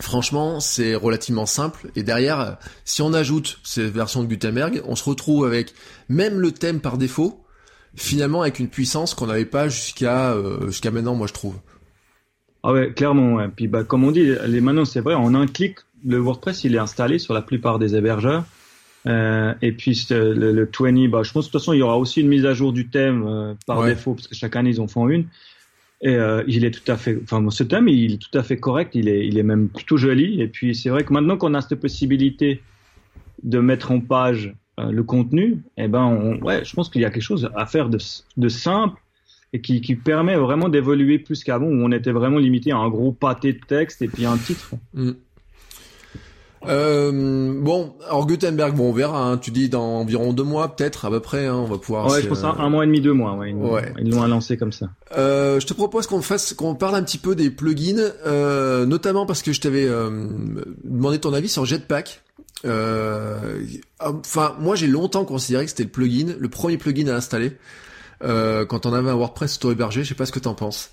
Franchement, 0.00 0.58
c'est 0.58 0.94
relativement 0.94 1.46
simple. 1.46 1.90
Et 1.94 2.02
derrière, 2.02 2.58
si 2.84 3.00
on 3.00 3.12
ajoute 3.12 3.60
ces 3.62 3.88
versions 3.88 4.22
de 4.22 4.28
Gutenberg, 4.28 4.82
on 4.86 4.96
se 4.96 5.04
retrouve 5.04 5.46
avec 5.46 5.72
même 6.08 6.40
le 6.40 6.50
thème 6.50 6.80
par 6.80 6.98
défaut, 6.98 7.44
finalement 7.94 8.42
avec 8.42 8.58
une 8.58 8.68
puissance 8.68 9.14
qu'on 9.14 9.26
n'avait 9.26 9.44
pas 9.44 9.68
jusqu'à 9.68 10.32
euh, 10.32 10.66
jusqu'à 10.66 10.90
maintenant, 10.90 11.14
moi 11.14 11.28
je 11.28 11.32
trouve. 11.32 11.56
Ah 12.64 12.72
ouais, 12.72 12.92
clairement. 12.92 13.34
Ouais. 13.34 13.48
Puis 13.54 13.68
bah 13.68 13.84
comme 13.84 14.04
on 14.04 14.10
dit, 14.10 14.34
les 14.46 14.60
maintenant 14.60 14.84
c'est 14.84 15.00
vrai, 15.00 15.14
en 15.14 15.34
un 15.34 15.46
clic, 15.46 15.78
le 16.04 16.18
WordPress 16.18 16.64
il 16.64 16.74
est 16.74 16.78
installé 16.78 17.18
sur 17.20 17.32
la 17.32 17.42
plupart 17.42 17.78
des 17.78 17.94
hébergeurs. 17.94 18.44
Euh, 19.06 19.52
et 19.60 19.72
puis 19.72 20.06
le, 20.10 20.32
le, 20.32 20.64
20, 20.64 21.08
bah 21.10 21.22
je 21.22 21.30
pense 21.30 21.44
de 21.44 21.50
toute 21.50 21.60
façon 21.60 21.74
il 21.74 21.78
y 21.78 21.82
aura 21.82 21.98
aussi 21.98 22.22
une 22.22 22.28
mise 22.28 22.46
à 22.46 22.54
jour 22.54 22.72
du 22.72 22.88
thème 22.88 23.24
euh, 23.26 23.54
par 23.66 23.84
défaut 23.84 24.14
parce 24.14 24.26
que 24.26 24.34
chaque 24.34 24.56
année 24.56 24.70
ils 24.70 24.80
en 24.80 24.88
font 24.88 25.08
une. 25.08 25.26
Et 26.04 26.14
euh, 26.16 26.44
il 26.46 26.66
est 26.66 26.70
tout 26.70 26.92
à 26.92 26.98
fait, 26.98 27.18
enfin 27.22 27.42
ce 27.50 27.64
thème 27.64 27.88
il 27.88 28.12
est 28.12 28.18
tout 28.18 28.38
à 28.38 28.42
fait 28.42 28.58
correct, 28.58 28.94
il 28.94 29.08
est, 29.08 29.26
il 29.26 29.38
est 29.38 29.42
même 29.42 29.68
plutôt 29.68 29.96
joli. 29.96 30.40
Et 30.42 30.48
puis 30.48 30.74
c'est 30.74 30.90
vrai 30.90 31.02
que 31.02 31.12
maintenant 31.14 31.38
qu'on 31.38 31.54
a 31.54 31.62
cette 31.62 31.80
possibilité 31.80 32.60
de 33.42 33.58
mettre 33.58 33.90
en 33.90 34.00
page 34.00 34.54
euh, 34.78 34.90
le 34.90 35.02
contenu, 35.02 35.62
eh 35.78 35.88
ben 35.88 36.38
ouais, 36.42 36.62
je 36.62 36.74
pense 36.74 36.90
qu'il 36.90 37.00
y 37.00 37.06
a 37.06 37.10
quelque 37.10 37.22
chose 37.22 37.48
à 37.56 37.64
faire 37.64 37.88
de, 37.88 37.98
de 38.36 38.48
simple 38.48 39.00
et 39.54 39.62
qui, 39.62 39.80
qui 39.80 39.96
permet 39.96 40.36
vraiment 40.36 40.68
d'évoluer 40.68 41.18
plus 41.18 41.42
qu'avant 41.42 41.66
où 41.66 41.82
on 41.82 41.90
était 41.90 42.12
vraiment 42.12 42.38
limité 42.38 42.72
à 42.72 42.76
un 42.76 42.90
gros 42.90 43.12
pâté 43.12 43.54
de 43.54 43.60
texte 43.66 44.02
et 44.02 44.08
puis 44.08 44.26
un 44.26 44.36
titre. 44.36 44.74
Mm. 44.92 45.12
Euh, 46.68 47.52
bon, 47.60 47.94
alors 48.06 48.26
Gutenberg, 48.26 48.74
bon, 48.74 48.90
on 48.90 48.92
verra. 48.92 49.30
Hein, 49.30 49.38
tu 49.38 49.50
dis 49.50 49.68
dans 49.68 50.00
environ 50.00 50.32
deux 50.32 50.42
mois, 50.42 50.74
peut-être 50.74 51.04
à 51.04 51.10
peu 51.10 51.20
près. 51.20 51.46
Hein, 51.46 51.56
on 51.56 51.64
va 51.64 51.78
pouvoir. 51.78 52.10
Ouais, 52.10 52.22
je 52.22 52.28
pense 52.28 52.44
un, 52.44 52.68
mois 52.70 52.84
et 52.84 52.86
demi, 52.86 53.00
deux 53.00 53.12
mois. 53.12 53.34
Ouais, 53.34 53.54
ils, 53.98 54.10
l'ont 54.10 54.26
lancé 54.26 54.56
comme 54.56 54.72
ça. 54.72 54.88
Euh, 55.16 55.60
je 55.60 55.66
te 55.66 55.74
propose 55.74 56.06
qu'on 56.06 56.22
fasse, 56.22 56.54
qu'on 56.54 56.74
parle 56.74 56.96
un 56.96 57.02
petit 57.02 57.18
peu 57.18 57.34
des 57.34 57.50
plugins, 57.50 58.12
euh, 58.26 58.86
notamment 58.86 59.26
parce 59.26 59.42
que 59.42 59.52
je 59.52 59.60
t'avais 59.60 59.86
euh, 59.86 60.28
demandé 60.84 61.18
ton 61.18 61.32
avis 61.32 61.48
sur 61.48 61.64
Jetpack. 61.64 62.22
Euh, 62.64 63.60
enfin, 64.00 64.56
moi, 64.58 64.74
j'ai 64.74 64.86
longtemps 64.86 65.24
considéré 65.24 65.64
que 65.64 65.70
c'était 65.70 65.84
le 65.84 65.90
plugin, 65.90 66.34
le 66.38 66.48
premier 66.48 66.78
plugin 66.78 67.08
à 67.08 67.16
installer 67.16 67.56
quand 68.20 68.86
on 68.86 68.94
avait 68.94 69.10
un 69.10 69.16
WordPress 69.16 69.56
auto-hébergé. 69.56 70.02
Je 70.02 70.10
sais 70.10 70.14
pas 70.14 70.26
ce 70.26 70.32
que 70.32 70.38
t'en 70.38 70.54
penses. 70.54 70.90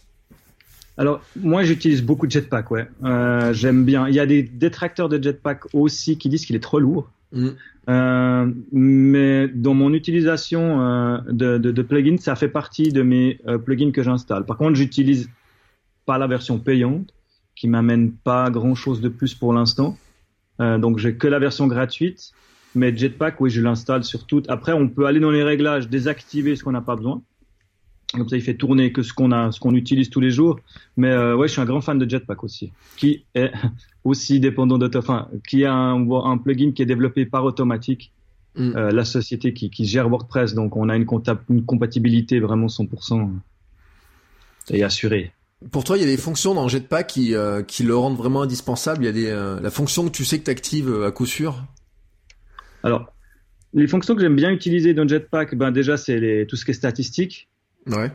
Alors, 1.02 1.20
moi, 1.36 1.64
j'utilise 1.64 2.04
beaucoup 2.04 2.28
de 2.28 2.32
Jetpack, 2.32 2.70
ouais. 2.70 2.88
Euh, 3.04 3.54
J'aime 3.54 3.86
bien. 3.86 4.08
Il 4.08 4.14
y 4.14 4.20
a 4.20 4.28
des 4.28 4.44
détracteurs 4.44 5.10
de 5.10 5.22
Jetpack 5.22 5.74
aussi 5.74 6.20
qui 6.20 6.30
disent 6.30 6.46
qu'il 6.46 6.56
est 6.56 6.60
trop 6.60 6.80
lourd. 6.80 7.10
Mm. 7.32 7.48
Euh, 7.90 8.52
mais 8.72 9.48
dans 9.48 9.74
mon 9.74 9.96
utilisation 9.96 10.80
euh, 10.80 11.18
de, 11.28 11.58
de, 11.58 11.72
de, 11.72 11.82
plugins, 11.82 12.18
ça 12.20 12.36
fait 12.36 12.50
partie 12.50 12.92
de 12.92 13.02
mes 13.02 13.40
plugins 13.66 13.90
que 13.90 14.04
j'installe. 14.04 14.46
Par 14.46 14.58
contre, 14.58 14.76
j'utilise 14.76 15.28
pas 16.06 16.20
la 16.20 16.28
version 16.28 16.60
payante, 16.60 17.12
qui 17.56 17.68
m'amène 17.68 18.12
pas 18.12 18.52
grand 18.52 18.76
chose 18.76 19.02
de 19.02 19.10
plus 19.10 19.34
pour 19.34 19.54
l'instant. 19.54 19.98
Donc, 20.60 21.00
j'ai 21.00 21.16
que 21.16 21.28
la 21.28 21.40
version 21.40 21.66
gratuite. 21.66 22.32
Mais 22.76 22.96
Jetpack, 22.96 23.42
oui, 23.42 23.50
je 23.50 23.60
l'installe 23.60 24.04
sur 24.04 24.28
toutes. 24.28 24.48
Après, 24.52 24.74
on 24.74 24.88
peut 24.88 25.08
aller 25.08 25.20
dans 25.20 25.32
les 25.32 25.42
réglages, 25.42 25.90
désactiver 25.90 26.56
ce 26.56 26.64
qu'on 26.64 26.74
n'a 26.74 26.82
pas 26.82 26.96
besoin. 26.96 27.24
Comme 28.14 28.28
ça, 28.28 28.36
il 28.36 28.42
fait 28.42 28.56
tourner 28.56 28.92
que 28.92 29.04
ce 29.04 29.14
qu'on 29.14 29.32
a, 29.32 29.52
ce 29.52 29.60
qu'on 29.60 29.74
utilise 29.74 30.10
tous 30.10 30.20
les 30.20 30.32
jours. 30.32 30.60
Mais 30.98 31.10
euh, 31.10 31.36
ouais, 31.36 31.48
je 31.48 31.54
suis 31.54 31.62
un 31.62 31.66
grand 31.66 31.82
fan 31.82 31.98
de 31.98 32.10
Jetpack 32.10 32.44
aussi, 32.44 32.72
qui 32.98 33.24
est 33.36 33.52
aussi 34.04 34.40
dépendant 34.40 34.78
de, 34.78 34.90
enfin, 34.98 35.30
qui 35.48 35.64
a 35.66 35.74
un, 35.74 36.10
un 36.10 36.38
plugin 36.38 36.72
qui 36.74 36.82
est 36.82 36.86
développé 36.86 37.26
par 37.26 37.46
Automatique, 37.46 38.12
mm. 38.56 38.76
euh, 38.76 38.92
la 38.92 39.06
société 39.06 39.54
qui, 39.54 39.70
qui, 39.70 39.86
gère 39.86 40.10
WordPress. 40.10 40.54
Donc, 40.54 40.76
on 40.76 40.90
a 40.90 40.96
une, 40.98 41.08
une 41.50 41.66
compatibilité 41.66 42.40
vraiment 42.40 42.68
100% 42.68 43.30
et 44.72 44.84
assurée. 44.84 45.32
Pour 45.72 45.84
toi, 45.84 45.98
il 45.98 46.02
y 46.02 46.04
a 46.04 46.08
des 46.08 46.18
fonctions 46.18 46.54
dans 46.54 46.68
Jetpack 46.68 47.08
qui, 47.08 47.36
euh, 47.36 47.62
qui 47.62 47.84
le 47.84 47.96
rendent 47.96 48.18
vraiment 48.18 48.42
indispensable? 48.42 49.04
Il 49.04 49.06
y 49.06 49.10
a 49.10 49.14
des, 49.14 49.28
euh, 49.28 49.60
la 49.62 49.70
fonction 49.70 50.06
que 50.06 50.12
tu 50.12 50.26
sais 50.26 50.40
que 50.40 50.46
tu 50.46 50.52
actives 50.52 51.04
à 51.04 51.12
coup 51.12 51.26
sûr? 51.26 51.64
Alors, 52.84 53.14
les 53.74 53.88
fonctions 53.88 54.16
que 54.16 54.22
j'aime 54.22 54.36
bien 54.36 54.52
utiliser 54.52 54.94
dans 54.94 55.08
Jetpack, 55.08 55.56
ben 55.56 55.72
déjà 55.72 55.98
c'est 55.98 56.46
tout 56.50 56.56
ce 56.56 56.66
qui 56.66 56.72
est 56.72 56.74
statistique. 56.74 57.48
Ouais. 57.88 58.12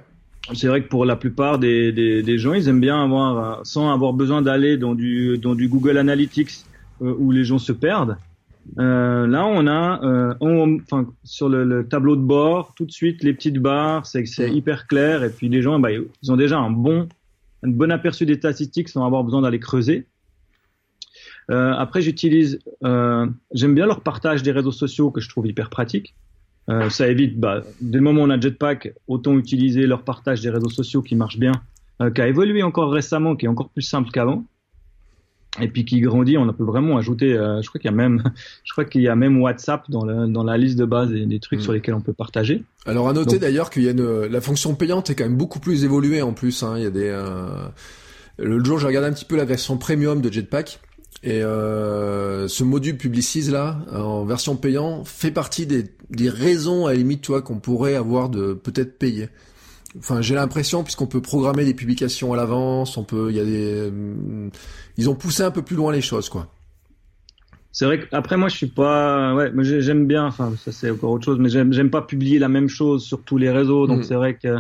C'est 0.55 0.69
vrai 0.69 0.83
que 0.83 0.89
pour 0.89 1.05
la 1.05 1.17
plupart 1.17 1.59
des, 1.59 1.91
des, 1.93 2.23
des, 2.23 2.39
gens, 2.39 2.55
ils 2.55 2.69
aiment 2.69 2.81
bien 2.81 3.03
avoir, 3.03 3.67
sans 3.67 3.93
avoir 3.93 4.13
besoin 4.13 4.43
d'aller 4.43 4.77
dans 4.77 4.95
du, 4.95 5.39
dans 5.39 5.57
du 5.57 5.69
Google 5.69 5.99
Analytics 5.99 6.65
euh, 7.03 7.15
où 7.19 7.33
les 7.33 7.45
gens 7.45 7.59
se 7.59 7.73
perdent. 7.73 8.17
Euh, 8.79 9.27
là, 9.27 9.47
on 9.47 9.67
a, 9.67 10.03
euh, 10.05 10.35
enfin, 10.41 11.07
sur 11.25 11.49
le, 11.49 11.65
le, 11.65 11.87
tableau 11.87 12.17
de 12.17 12.23
bord, 12.23 12.75
tout 12.75 12.85
de 12.85 12.93
suite 12.93 13.23
les 13.23 13.33
petites 13.33 13.59
barres, 13.59 14.07
c'est 14.07 14.25
c'est 14.27 14.51
mm. 14.51 14.55
hyper 14.55 14.87
clair. 14.87 15.25
Et 15.25 15.31
puis 15.31 15.49
les 15.49 15.63
gens, 15.63 15.79
bah, 15.79 15.91
ils 15.93 16.33
ont 16.33 16.37
déjà 16.37 16.59
un 16.59 16.71
bon, 16.71 17.09
un 17.65 17.69
bon 17.69 17.91
aperçu 17.91 18.27
des 18.27 18.35
statistiques 18.35 18.89
sans 18.89 19.05
avoir 19.05 19.25
besoin 19.25 19.43
d'aller 19.43 19.61
creuser. 19.61 20.07
Euh, 21.51 21.73
après, 21.75 22.03
j'utilise, 22.03 22.59
euh, 22.85 23.27
j'aime 23.53 23.75
bien 23.75 23.87
leur 23.87 24.01
partage 24.01 24.43
des 24.43 24.53
réseaux 24.53 24.73
sociaux 24.73 25.11
que 25.11 25.21
je 25.21 25.29
trouve 25.29 25.47
hyper 25.47 25.71
pratique. 25.71 26.15
Euh, 26.69 26.91
ça 26.91 27.09
évite, 27.09 27.39
bah, 27.39 27.63
dès 27.81 27.99
le 27.99 28.05
moment 28.05 28.23
où 28.23 28.25
on 28.25 28.31
a 28.31 28.41
Jetpack, 28.41 28.93
autant 29.07 29.37
utiliser 29.39 29.87
leur 29.87 30.03
partage 30.03 30.41
des 30.41 30.51
réseaux 30.51 30.69
sociaux 30.69 31.03
qui 31.03 31.15
marche 31.15 31.39
bien, 31.39 31.53
euh, 32.03 32.11
qui 32.11 32.21
a 32.21 32.29
évolué 32.29 32.63
encore 32.63 32.91
récemment, 32.91 33.37
qui 33.37 33.47
est 33.47 33.49
encore 33.49 33.69
plus 33.71 33.83
simple 33.83 34.11
qu'avant, 34.11 34.45
et 35.61 35.69
puis 35.69 35.85
qui 35.85 36.01
grandit. 36.01 36.37
On 36.37 36.53
peut 36.53 36.65
vraiment 36.65 36.99
ajouter, 36.99 37.35
euh, 37.35 37.63
je 37.63 37.69
crois 37.69 37.81
qu'il 37.81 37.91
y 37.91 37.95
a 37.95 37.97
même, 37.97 38.23
je 38.65 38.73
crois 38.73 38.85
qu'il 38.85 39.03
y 39.03 39.09
a 39.09 39.15
même 39.15 39.41
WhatsApp 39.41 39.89
dans, 39.91 40.05
le, 40.05 40.27
dans 40.27 40.43
la 40.43 40.59
liste 40.59 40.77
de 40.77 40.85
base 40.85 41.11
des, 41.11 41.25
des 41.25 41.39
trucs 41.39 41.61
mm. 41.61 41.63
sur 41.63 41.73
lesquels 41.73 41.95
on 41.95 42.01
peut 42.01 42.13
partager. 42.13 42.65
Alors 42.85 43.09
à 43.09 43.13
noter 43.13 43.39
d'ailleurs 43.39 43.71
qu'il 43.71 43.85
y 43.85 43.89
a 43.89 43.93
une, 43.93 44.27
la 44.27 44.41
fonction 44.41 44.75
payante 44.75 45.11
est 45.11 45.15
quand 45.15 45.25
même 45.25 45.37
beaucoup 45.37 45.61
plus 45.61 45.85
évoluée 45.85 46.23
en 46.23 46.33
plus. 46.33 46.65
Hein. 46.65 46.75
Il 46.79 46.83
y 46.83 46.87
a 46.87 46.91
des, 46.91 47.09
euh... 47.09 47.69
l'autre 48.39 48.65
jour 48.65 48.79
j'ai 48.81 48.89
regardé 48.89 49.09
un 49.09 49.13
petit 49.13 49.25
peu 49.25 49.37
la 49.37 49.45
version 49.45 49.79
premium 49.79 50.21
de 50.21 50.33
Jetpack. 50.33 50.81
Et 51.23 51.43
euh, 51.43 52.47
ce 52.47 52.63
module 52.63 52.97
Publicis 52.97 53.51
là, 53.51 53.79
en 53.93 54.25
version 54.25 54.57
payant, 54.57 55.05
fait 55.05 55.31
partie 55.31 55.67
des, 55.67 55.85
des 56.11 56.29
raisons 56.29 56.87
à 56.87 56.91
la 56.91 56.99
limite, 56.99 57.23
toi, 57.23 57.43
qu'on 57.43 57.59
pourrait 57.59 57.97
avoir 57.97 58.29
de 58.29 58.53
peut-être 58.55 58.99
payer. 58.99 59.29
Enfin, 59.99 60.21
j'ai 60.21 60.35
l'impression 60.35 60.85
puisqu'on 60.85 61.07
peut 61.07 61.23
programmer 61.23 61.65
des 61.65 61.75
publications 61.75 62.33
à 62.33 62.37
l'avance, 62.37 62.97
on 62.97 63.05
peut, 63.05 63.29
il 63.31 63.37
y 63.37 63.41
a 63.41 63.45
des, 63.45 63.91
ils 64.99 65.09
ont 65.09 65.15
poussé 65.15 65.43
un 65.43 65.51
peu 65.51 65.63
plus 65.63 65.77
loin 65.77 65.93
les 65.93 66.03
choses, 66.03 66.29
quoi. 66.29 66.49
C'est 67.73 67.85
vrai 67.85 68.01
qu'après 68.01 68.39
moi 68.39 68.49
je 68.49 68.57
suis 68.57 68.69
pas, 68.69 69.35
ouais, 69.35 69.53
j'aime 69.63 70.07
bien, 70.07 70.25
enfin 70.25 70.55
ça 70.57 70.73
c'est 70.73 70.91
encore 70.91 71.11
autre 71.11 71.27
chose, 71.27 71.39
mais 71.39 71.51
j'aime 71.51 71.91
pas 71.91 72.01
publier 72.01 72.39
la 72.39 72.49
même 72.49 72.71
chose 72.71 73.05
sur 73.05 73.23
tous 73.23 73.37
les 73.37 73.51
réseaux, 73.51 73.87
donc 73.87 73.99
mm. 73.99 74.03
c'est 74.05 74.15
vrai 74.15 74.35
que. 74.35 74.57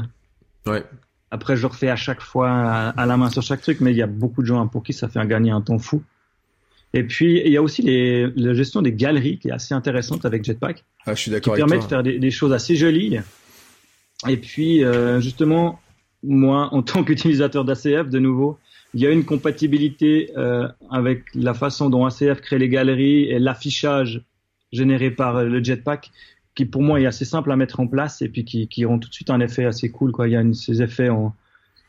Ouais. 0.66 0.84
Après 1.30 1.56
je 1.56 1.66
refais 1.66 1.88
à 1.88 1.96
chaque 1.96 2.20
fois 2.20 2.50
à, 2.50 3.06
la 3.06 3.16
main 3.16 3.30
sur 3.30 3.40
chaque 3.40 3.62
truc, 3.62 3.80
mais 3.80 3.92
il 3.92 3.96
y 3.96 4.02
a 4.02 4.06
beaucoup 4.06 4.42
de 4.42 4.46
gens 4.46 4.66
pour 4.68 4.82
qui 4.82 4.92
ça 4.92 5.08
fait 5.08 5.26
gagner 5.26 5.50
un 5.50 5.62
temps 5.62 5.78
fou. 5.78 6.02
Et 6.94 7.04
puis 7.04 7.42
il 7.44 7.52
y 7.52 7.56
a 7.56 7.62
aussi 7.62 7.82
les, 7.82 8.28
la 8.36 8.54
gestion 8.54 8.82
des 8.82 8.92
galeries 8.92 9.38
qui 9.38 9.48
est 9.48 9.52
assez 9.52 9.74
intéressante 9.74 10.24
avec 10.24 10.44
Jetpack. 10.44 10.84
Ah, 11.04 11.14
je 11.14 11.20
suis 11.20 11.30
d'accord. 11.30 11.54
Qui 11.54 11.60
permet 11.60 11.78
de 11.78 11.84
faire 11.84 12.02
des, 12.02 12.18
des, 12.18 12.30
choses 12.30 12.52
assez 12.52 12.76
jolies. 12.76 13.18
Et 14.28 14.36
puis 14.36 14.84
euh, 14.84 15.20
justement 15.20 15.80
moi 16.22 16.68
en 16.72 16.82
tant 16.82 17.04
qu'utilisateur 17.04 17.64
d'ACF 17.64 18.08
de 18.08 18.18
nouveau 18.18 18.58
il 18.94 19.00
y 19.00 19.06
a 19.06 19.10
une 19.10 19.24
compatibilité 19.24 20.30
euh, 20.38 20.68
avec 20.90 21.24
la 21.34 21.52
façon 21.52 21.90
dont 21.90 22.06
ACF 22.06 22.40
crée 22.40 22.58
les 22.58 22.70
galeries 22.70 23.24
et 23.24 23.38
l'affichage 23.38 24.22
généré 24.72 25.10
par 25.10 25.44
le 25.44 25.62
Jetpack 25.62 26.10
qui 26.56 26.64
pour 26.64 26.82
moi 26.82 27.00
est 27.00 27.06
assez 27.06 27.24
simple 27.24 27.52
à 27.52 27.56
mettre 27.56 27.78
en 27.78 27.86
place 27.86 28.22
et 28.22 28.28
puis 28.28 28.44
qui, 28.44 28.66
qui 28.66 28.86
ont 28.86 28.98
tout 28.98 29.08
de 29.08 29.14
suite 29.14 29.30
un 29.30 29.40
effet 29.40 29.66
assez 29.66 29.90
cool 29.90 30.10
quoi. 30.10 30.26
Il 30.26 30.32
y 30.32 30.36
a 30.36 30.40
une, 30.40 30.54
ces 30.54 30.82
effets 30.82 31.10
en, 31.10 31.36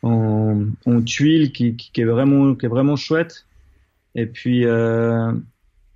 en, 0.03 0.65
en 0.85 1.01
tuile 1.01 1.51
qui, 1.51 1.75
qui, 1.75 2.01
est 2.01 2.05
vraiment 2.05 2.53
qui 2.53 2.65
est 2.65 2.69
vraiment 2.69 2.97
chouette. 2.97 3.45
Et 4.17 4.25
puis 4.25 4.65
euh, 4.65 5.31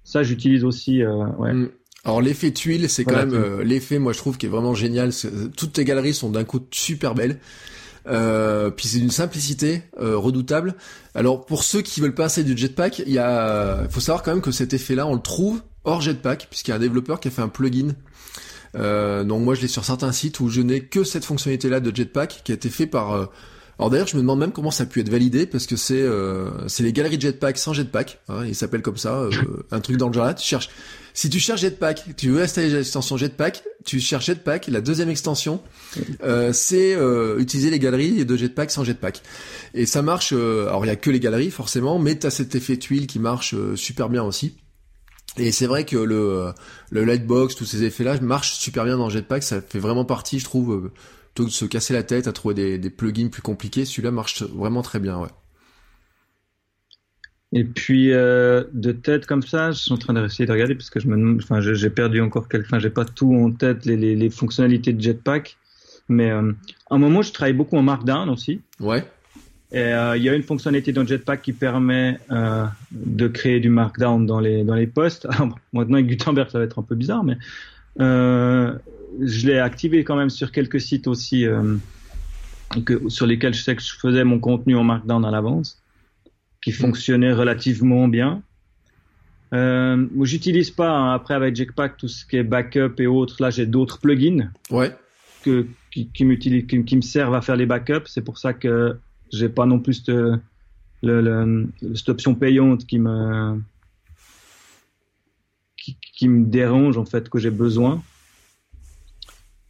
ça 0.03 0.23
j'utilise 0.23 0.63
aussi. 0.63 1.03
Euh, 1.03 1.25
ouais. 1.37 1.51
Mm. 1.51 1.69
Alors 2.03 2.21
l'effet 2.21 2.51
tuile, 2.51 2.89
c'est 2.89 3.03
quand 3.03 3.17
même 3.17 3.33
euh, 3.33 3.63
l'effet, 3.63 3.99
moi 3.99 4.13
je 4.13 4.17
trouve 4.17 4.37
qui 4.37 4.45
est 4.45 4.49
vraiment 4.49 4.73
génial. 4.73 5.11
Toutes 5.57 5.73
tes 5.73 5.85
galeries 5.85 6.13
sont 6.13 6.29
d'un 6.29 6.43
coup 6.43 6.61
super 6.71 7.13
belles. 7.13 7.39
Euh, 8.07 8.71
puis 8.71 8.87
c'est 8.87 8.97
d'une 8.97 9.11
simplicité 9.11 9.83
euh, 9.99 10.17
redoutable. 10.17 10.75
Alors 11.13 11.45
pour 11.45 11.63
ceux 11.63 11.81
qui 11.81 12.01
veulent 12.01 12.15
passer 12.15 12.43
du 12.43 12.57
jetpack, 12.57 12.99
il 12.99 13.13
y 13.13 13.19
a, 13.19 13.87
faut 13.89 13.99
savoir 13.99 14.23
quand 14.23 14.31
même 14.31 14.41
que 14.41 14.51
cet 14.51 14.73
effet-là, 14.73 15.05
on 15.05 15.13
le 15.13 15.21
trouve 15.21 15.61
hors 15.83 16.01
jetpack, 16.01 16.47
puisqu'il 16.49 16.71
y 16.71 16.73
a 16.73 16.77
un 16.77 16.79
développeur 16.79 17.19
qui 17.19 17.27
a 17.27 17.31
fait 17.31 17.43
un 17.43 17.49
plugin. 17.49 17.93
Donc 18.73 19.43
moi 19.43 19.53
je 19.53 19.61
l'ai 19.61 19.67
sur 19.67 19.85
certains 19.85 20.11
sites 20.11 20.39
où 20.39 20.49
je 20.49 20.61
n'ai 20.61 20.81
que 20.81 21.03
cette 21.03 21.25
fonctionnalité-là 21.25 21.79
de 21.79 21.95
jetpack 21.95 22.41
qui 22.43 22.51
a 22.51 22.55
été 22.55 22.69
fait 22.69 22.87
par 22.87 23.29
alors 23.81 23.89
d'ailleurs, 23.89 24.05
je 24.05 24.15
me 24.15 24.21
demande 24.21 24.37
même 24.37 24.51
comment 24.51 24.69
ça 24.69 24.83
a 24.83 24.85
pu 24.85 24.99
être 24.99 25.09
validé 25.09 25.47
parce 25.47 25.65
que 25.65 25.75
c'est 25.75 26.03
euh, 26.03 26.51
c'est 26.67 26.83
les 26.83 26.93
galeries 26.93 27.19
jetpack 27.19 27.57
sans 27.57 27.73
jetpack. 27.73 28.19
Hein, 28.29 28.45
il 28.45 28.53
s'appelle 28.53 28.83
comme 28.83 28.97
ça, 28.97 29.21
euh, 29.21 29.31
un 29.71 29.79
truc 29.79 29.97
dans 29.97 30.07
le 30.07 30.13
genre 30.13 30.25
là. 30.25 30.35
Tu 30.35 30.47
cherches. 30.47 30.69
Si 31.15 31.31
tu 31.31 31.39
cherches 31.39 31.61
jetpack, 31.61 32.15
tu 32.15 32.29
veux 32.29 32.43
installer 32.43 32.69
l'extension 32.69 33.17
jetpack, 33.17 33.63
tu 33.83 33.99
cherches 33.99 34.27
jetpack. 34.27 34.67
La 34.67 34.81
deuxième 34.81 35.09
extension, 35.09 35.63
euh, 36.23 36.53
c'est 36.53 36.93
euh, 36.93 37.39
utiliser 37.39 37.71
les 37.71 37.79
galeries 37.79 38.23
de 38.23 38.37
jetpack 38.37 38.69
sans 38.69 38.83
jetpack. 38.83 39.23
Et 39.73 39.87
ça 39.87 40.03
marche. 40.03 40.31
Euh, 40.31 40.67
alors 40.67 40.85
il 40.85 40.89
y 40.89 40.91
a 40.91 40.95
que 40.95 41.09
les 41.09 41.19
galeries 41.19 41.49
forcément, 41.49 41.97
mais 41.97 42.13
t'as 42.13 42.29
cet 42.29 42.53
effet 42.53 42.77
tuile 42.77 43.07
qui 43.07 43.17
marche 43.17 43.55
super 43.73 44.09
bien 44.09 44.21
aussi. 44.21 44.57
Et 45.37 45.51
c'est 45.51 45.65
vrai 45.65 45.85
que 45.85 45.97
le, 45.97 46.53
le 46.91 47.03
lightbox, 47.03 47.55
tous 47.55 47.65
ces 47.65 47.81
effets-là 47.81 48.19
marchent 48.21 48.53
super 48.59 48.85
bien 48.85 48.97
dans 48.97 49.09
Jetpack. 49.09 49.41
Ça 49.41 49.59
fait 49.59 49.79
vraiment 49.79 50.05
partie, 50.05 50.37
je 50.37 50.43
trouve, 50.43 50.91
plutôt 51.33 51.45
que 51.45 51.49
de 51.49 51.55
se 51.55 51.65
casser 51.65 51.93
la 51.93 52.03
tête 52.03 52.27
à 52.27 52.33
trouver 52.33 52.55
des, 52.55 52.77
des 52.77 52.89
plugins 52.89 53.29
plus 53.29 53.41
compliqués, 53.41 53.85
celui-là 53.85 54.11
marche 54.11 54.43
vraiment 54.43 54.81
très 54.81 54.99
bien, 54.99 55.17
ouais. 55.19 55.29
Et 57.53 57.65
puis 57.65 58.13
euh, 58.13 58.63
de 58.71 58.93
tête 58.93 59.25
comme 59.25 59.41
ça, 59.41 59.71
je 59.71 59.79
suis 59.79 59.91
en 59.91 59.97
train 59.97 60.13
d'essayer 60.13 60.45
de 60.45 60.51
regarder 60.51 60.73
parce 60.73 60.89
que 60.89 61.01
je 61.01 61.07
me, 61.07 61.37
enfin, 61.37 61.59
j'ai 61.59 61.89
perdu 61.89 62.21
encore 62.21 62.47
quelques, 62.47 62.67
enfin, 62.67 62.79
j'ai 62.79 62.89
pas 62.89 63.03
tout 63.03 63.33
en 63.35 63.51
tête 63.51 63.85
les, 63.85 63.97
les, 63.97 64.15
les 64.15 64.29
fonctionnalités 64.29 64.93
de 64.93 65.01
Jetpack, 65.01 65.57
mais 66.07 66.31
euh, 66.31 66.53
à 66.89 66.95
un 66.95 66.97
moment 66.97 67.21
je 67.21 67.33
travaille 67.33 67.53
beaucoup 67.53 67.75
en 67.75 67.83
Markdown 67.83 68.29
aussi. 68.29 68.61
Ouais. 68.79 69.03
Et 69.73 69.79
euh, 69.79 70.17
il 70.17 70.23
y 70.23 70.29
a 70.29 70.33
une 70.33 70.43
fonctionnalité 70.43 70.93
dans 70.93 71.05
Jetpack 71.05 71.41
qui 71.41 71.53
permet 71.53 72.19
euh, 72.29 72.65
de 72.91 73.27
créer 73.27 73.59
du 73.59 73.69
Markdown 73.69 74.25
dans 74.25 74.39
les 74.39 74.63
dans 74.63 74.75
les 74.75 74.87
posts. 74.87 75.25
Alors, 75.29 75.57
maintenant 75.73 75.95
avec 75.95 76.07
Gutenberg 76.07 76.49
ça 76.49 76.57
va 76.57 76.63
être 76.63 76.79
un 76.79 76.83
peu 76.83 76.95
bizarre, 76.95 77.25
mais 77.25 77.37
euh, 77.99 78.73
je 79.19 79.47
l'ai 79.47 79.59
activé 79.59 80.03
quand 80.03 80.15
même 80.15 80.29
sur 80.29 80.51
quelques 80.51 80.79
sites 80.79 81.07
aussi 81.07 81.45
euh, 81.45 81.75
que, 82.85 83.09
sur 83.09 83.25
lesquels 83.25 83.53
je 83.53 83.61
sais 83.61 83.75
que 83.75 83.81
je 83.81 83.93
faisais 83.93 84.23
mon 84.23 84.39
contenu 84.39 84.75
en 84.75 84.83
Markdown 84.83 85.25
à 85.25 85.31
l'avance, 85.31 85.81
qui 86.63 86.71
fonctionnait 86.71 87.33
relativement 87.33 88.07
bien. 88.07 88.41
Euh, 89.53 90.07
J'utilise 90.21 90.71
pas 90.71 90.91
hein, 90.91 91.13
après 91.13 91.33
avec 91.33 91.55
Jetpack 91.55 91.97
tout 91.97 92.07
ce 92.07 92.25
qui 92.25 92.37
est 92.37 92.43
backup 92.43 92.95
et 92.99 93.07
autres. 93.07 93.41
Là, 93.41 93.49
j'ai 93.49 93.65
d'autres 93.65 93.99
plugins 93.99 94.49
ouais. 94.69 94.95
que, 95.43 95.67
qui, 95.91 96.09
qui, 96.09 96.37
qui, 96.37 96.85
qui, 96.85 96.95
me 96.95 97.01
servent 97.01 97.35
à 97.35 97.41
faire 97.41 97.57
les 97.57 97.65
backups. 97.65 98.07
C'est 98.07 98.23
pour 98.23 98.37
ça 98.37 98.53
que 98.53 98.97
j'ai 99.33 99.49
pas 99.49 99.65
non 99.65 99.79
plus 99.79 99.95
cette, 99.95 100.09
le, 100.09 100.41
le, 101.01 101.67
cette 101.95 102.09
option 102.09 102.35
payante 102.35 102.85
qui 102.85 102.99
me 102.99 103.59
qui, 105.77 105.97
qui, 106.15 106.29
me 106.29 106.45
dérange 106.45 106.97
en 106.97 107.05
fait 107.05 107.27
que 107.27 107.39
j'ai 107.39 107.49
besoin. 107.49 108.01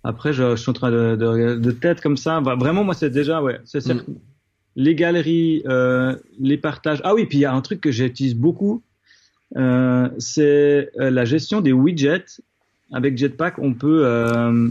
Après, 0.04 0.34
je, 0.34 0.52
je, 0.52 0.62
suis 0.62 0.70
en 0.70 0.74
train 0.74 0.91
de, 0.91 1.16
de, 1.16 1.56
de 1.56 1.72
tête 1.72 2.02
comme 2.02 2.18
ça. 2.18 2.41
Bah, 2.41 2.56
vraiment, 2.56 2.84
moi, 2.84 2.93
c'est 2.93 3.10
déjà, 3.10 3.41
ouais, 3.41 3.60
c'est 3.66 3.86
mm. 3.86 4.04
les 4.76 4.95
galeries, 4.95 5.62
euh, 5.68 6.16
les 6.39 6.58
partages. 6.58 7.02
Ah 7.04 7.14
oui, 7.14 7.26
puis 7.26 7.38
il 7.38 7.41
y 7.41 7.45
a 7.45 7.54
un 7.54 7.62
truc 7.62 7.82
que 7.82 7.91
j'utilise 7.91 8.36
beaucoup, 8.36 8.82
euh, 9.58 10.10
c'est 10.18 10.89
euh, 10.99 11.10
la 11.10 11.26
gestion 11.26 11.62
des 11.62 11.74
widgets. 11.74 12.41
Avec 12.93 13.18
Jetpack, 13.18 13.58
on 13.60 13.74
peut, 13.74 14.02
euh, 14.06 14.68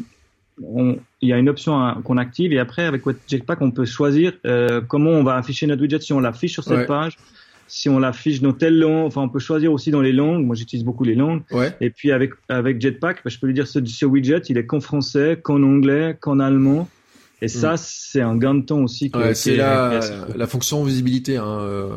il 0.59 1.29
y 1.29 1.33
a 1.33 1.39
une 1.39 1.49
option 1.49 1.95
qu'on 2.05 2.19
active 2.19 2.53
et 2.53 2.59
après, 2.59 2.85
avec 2.85 3.03
Jetpack, 3.27 3.63
on 3.63 3.71
peut 3.71 3.87
choisir 3.87 4.33
euh, 4.45 4.83
comment 4.87 5.11
on 5.11 5.23
va 5.25 5.37
afficher 5.37 5.67
notre 5.67 5.81
widget. 5.81 6.01
Si 6.01 6.13
on 6.13 6.21
l'affiche 6.21 6.53
sur 6.53 6.65
cette 6.65 6.77
ouais. 6.77 6.87
page, 6.87 7.17
si 7.71 7.89
on 7.89 7.99
l'affiche 7.99 8.43
dans 8.43 8.53
telle 8.53 8.79
langue, 8.79 9.07
enfin 9.07 9.23
on 9.23 9.29
peut 9.29 9.39
choisir 9.39 9.73
aussi 9.73 9.91
dans 9.91 10.01
les 10.01 10.13
langues. 10.13 10.45
Moi 10.45 10.57
j'utilise 10.57 10.85
beaucoup 10.85 11.05
les 11.05 11.15
langues. 11.15 11.43
Ouais. 11.53 11.73
Et 11.81 11.91
puis 11.91 12.13
avec 12.13 12.33
avec 12.49 12.81
Jetpack, 12.81 13.23
bah, 13.25 13.31
je 13.31 13.39
peux 13.39 13.47
lui 13.47 13.55
dire 13.55 13.67
ce, 13.67 13.85
ce 13.85 14.05
widget, 14.05 14.43
il 14.49 14.59
est 14.59 14.67
qu'en 14.67 14.81
français, 14.81 15.39
qu'en 15.43 15.63
anglais, 15.63 16.17
qu'en 16.21 16.41
allemand. 16.41 16.89
Et 17.43 17.49
ça, 17.49 17.75
mm. 17.75 17.79
c'est 17.79 18.21
un 18.21 18.37
gain 18.37 18.55
de 18.55 18.63
temps 18.63 18.81
aussi. 18.81 19.11
Ouais, 19.15 19.35
c'est 19.35 19.57
la, 19.57 20.01
la 20.37 20.47
fonction 20.47 20.85
visibilité. 20.85 21.39
Hein, 21.39 21.61
euh, 21.61 21.89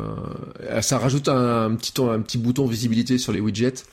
ça 0.80 0.96
rajoute 0.96 1.28
un, 1.28 1.66
un, 1.66 1.74
petit 1.74 1.92
un 2.00 2.20
petit 2.20 2.38
bouton 2.38 2.66
visibilité 2.66 3.18
sur 3.18 3.32
les 3.32 3.40
widgets 3.40 3.84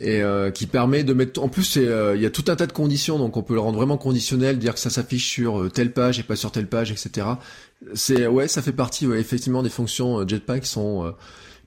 et 0.00 0.22
euh, 0.22 0.50
qui 0.50 0.66
permet 0.66 1.02
de 1.02 1.12
mettre. 1.12 1.42
En 1.42 1.48
plus, 1.48 1.76
euh, 1.76 2.14
il 2.14 2.22
y 2.22 2.26
a 2.26 2.30
tout 2.30 2.44
un 2.48 2.56
tas 2.56 2.66
de 2.66 2.72
conditions, 2.72 3.18
donc 3.18 3.36
on 3.36 3.42
peut 3.42 3.54
le 3.54 3.60
rendre 3.60 3.76
vraiment 3.78 3.98
conditionnel, 3.98 4.58
dire 4.58 4.74
que 4.74 4.80
ça 4.80 4.90
s'affiche 4.90 5.28
sur 5.28 5.60
euh, 5.60 5.68
telle 5.68 5.92
page 5.92 6.20
et 6.20 6.22
pas 6.22 6.36
sur 6.36 6.52
telle 6.52 6.68
page, 6.68 6.92
etc. 6.92 7.26
C'est 7.94 8.26
ouais, 8.26 8.48
ça 8.48 8.62
fait 8.62 8.72
partie 8.72 9.06
ouais, 9.06 9.20
effectivement 9.20 9.62
des 9.62 9.70
fonctions 9.70 10.20
euh, 10.20 10.28
Jetpack 10.28 10.62
qui 10.62 10.68
sont 10.68 11.04
euh, 11.04 11.10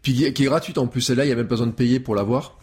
puis 0.02 0.14
qui 0.14 0.26
est 0.26 0.46
gratuite 0.46 0.78
en 0.78 0.88
plus. 0.88 1.02
Celle-là, 1.02 1.26
il 1.26 1.30
y 1.30 1.32
a 1.32 1.36
même 1.36 1.48
pas 1.48 1.56
besoin 1.56 1.68
de 1.68 1.74
payer 1.74 2.00
pour 2.00 2.16
l'avoir. 2.16 2.58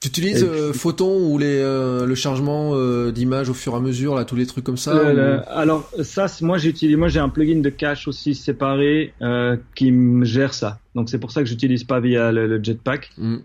Tu 0.00 0.08
utilises 0.08 0.42
euh, 0.42 0.72
Photon 0.72 1.30
ou 1.30 1.36
les, 1.36 1.58
euh, 1.58 2.06
le 2.06 2.14
chargement 2.14 2.70
euh, 2.72 3.12
d'images 3.12 3.50
au 3.50 3.54
fur 3.54 3.74
et 3.74 3.76
à 3.76 3.80
mesure, 3.80 4.14
là, 4.14 4.24
tous 4.24 4.34
les 4.34 4.46
trucs 4.46 4.64
comme 4.64 4.78
ça 4.78 4.96
euh, 4.96 5.40
ou... 5.40 5.42
Alors 5.50 5.90
ça, 6.02 6.24
moi 6.40 6.56
j'utilise, 6.56 6.96
moi 6.96 7.08
j'ai 7.08 7.20
un 7.20 7.28
plugin 7.28 7.60
de 7.60 7.68
cache 7.68 8.08
aussi 8.08 8.34
séparé 8.34 9.12
qui 9.74 9.92
me 9.92 10.24
gère 10.24 10.54
ça. 10.54 10.78
Donc 10.94 11.10
c'est 11.10 11.18
pour 11.18 11.32
ça 11.32 11.42
que 11.42 11.48
j'utilise 11.48 11.84
pas 11.84 12.00
via 12.00 12.32
le, 12.32 12.46
le 12.46 12.64
Jetpack. 12.64 13.10
Mm. 13.18 13.36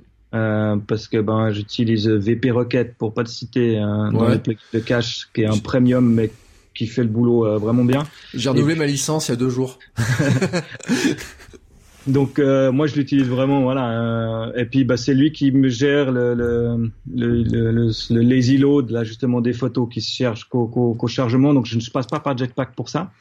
parce 0.87 1.09
que 1.09 1.19
ben 1.19 1.51
j'utilise 1.51 2.07
VP 2.07 2.51
Rocket 2.51 2.95
pour 2.95 3.13
pas 3.13 3.25
te 3.25 3.29
citer 3.29 3.77
un 3.77 4.13
ouais. 4.15 4.39
plugin 4.39 4.59
de 4.73 4.79
cache 4.79 5.27
qui 5.33 5.41
est 5.41 5.47
un 5.47 5.57
premium 5.57 6.09
mais 6.09 6.31
qui 6.73 6.87
fait 6.87 7.03
le 7.03 7.09
boulot 7.09 7.59
vraiment 7.59 7.83
bien. 7.83 8.05
J'ai 8.33 8.47
renouvelé 8.47 8.75
ma 8.75 8.85
licence 8.85 9.27
il 9.27 9.31
y 9.31 9.33
a 9.33 9.37
deux 9.37 9.49
jours. 9.49 9.77
Donc 12.07 12.37
euh, 12.37 12.71
moi 12.71 12.85
je 12.85 12.95
l'utilise 12.95 13.27
vraiment 13.27 13.61
voilà 13.63 13.89
euh, 13.89 14.53
et 14.55 14.65
puis 14.65 14.83
bah, 14.83 14.95
c'est 14.95 15.15
lui 15.15 15.31
qui 15.31 15.51
me 15.51 15.69
gère 15.69 16.11
le 16.11 16.35
le, 16.35 16.77
le, 17.11 17.41
le, 17.41 17.71
le, 17.71 18.21
lazy 18.21 18.57
load 18.57 18.91
là 18.91 19.03
justement 19.03 19.41
des 19.41 19.53
photos 19.53 19.89
qui 19.91 20.01
se 20.01 20.11
cherchent 20.11 20.45
qu'au 20.45 20.67
qu 20.67 20.99
qu 20.99 21.07
chargement 21.07 21.53
donc 21.53 21.65
je 21.65 21.77
ne 21.77 21.81
passe 21.91 22.05
pas 22.05 22.19
par 22.19 22.37
Jetpack 22.37 22.75
pour 22.75 22.89
ça. 22.89 23.11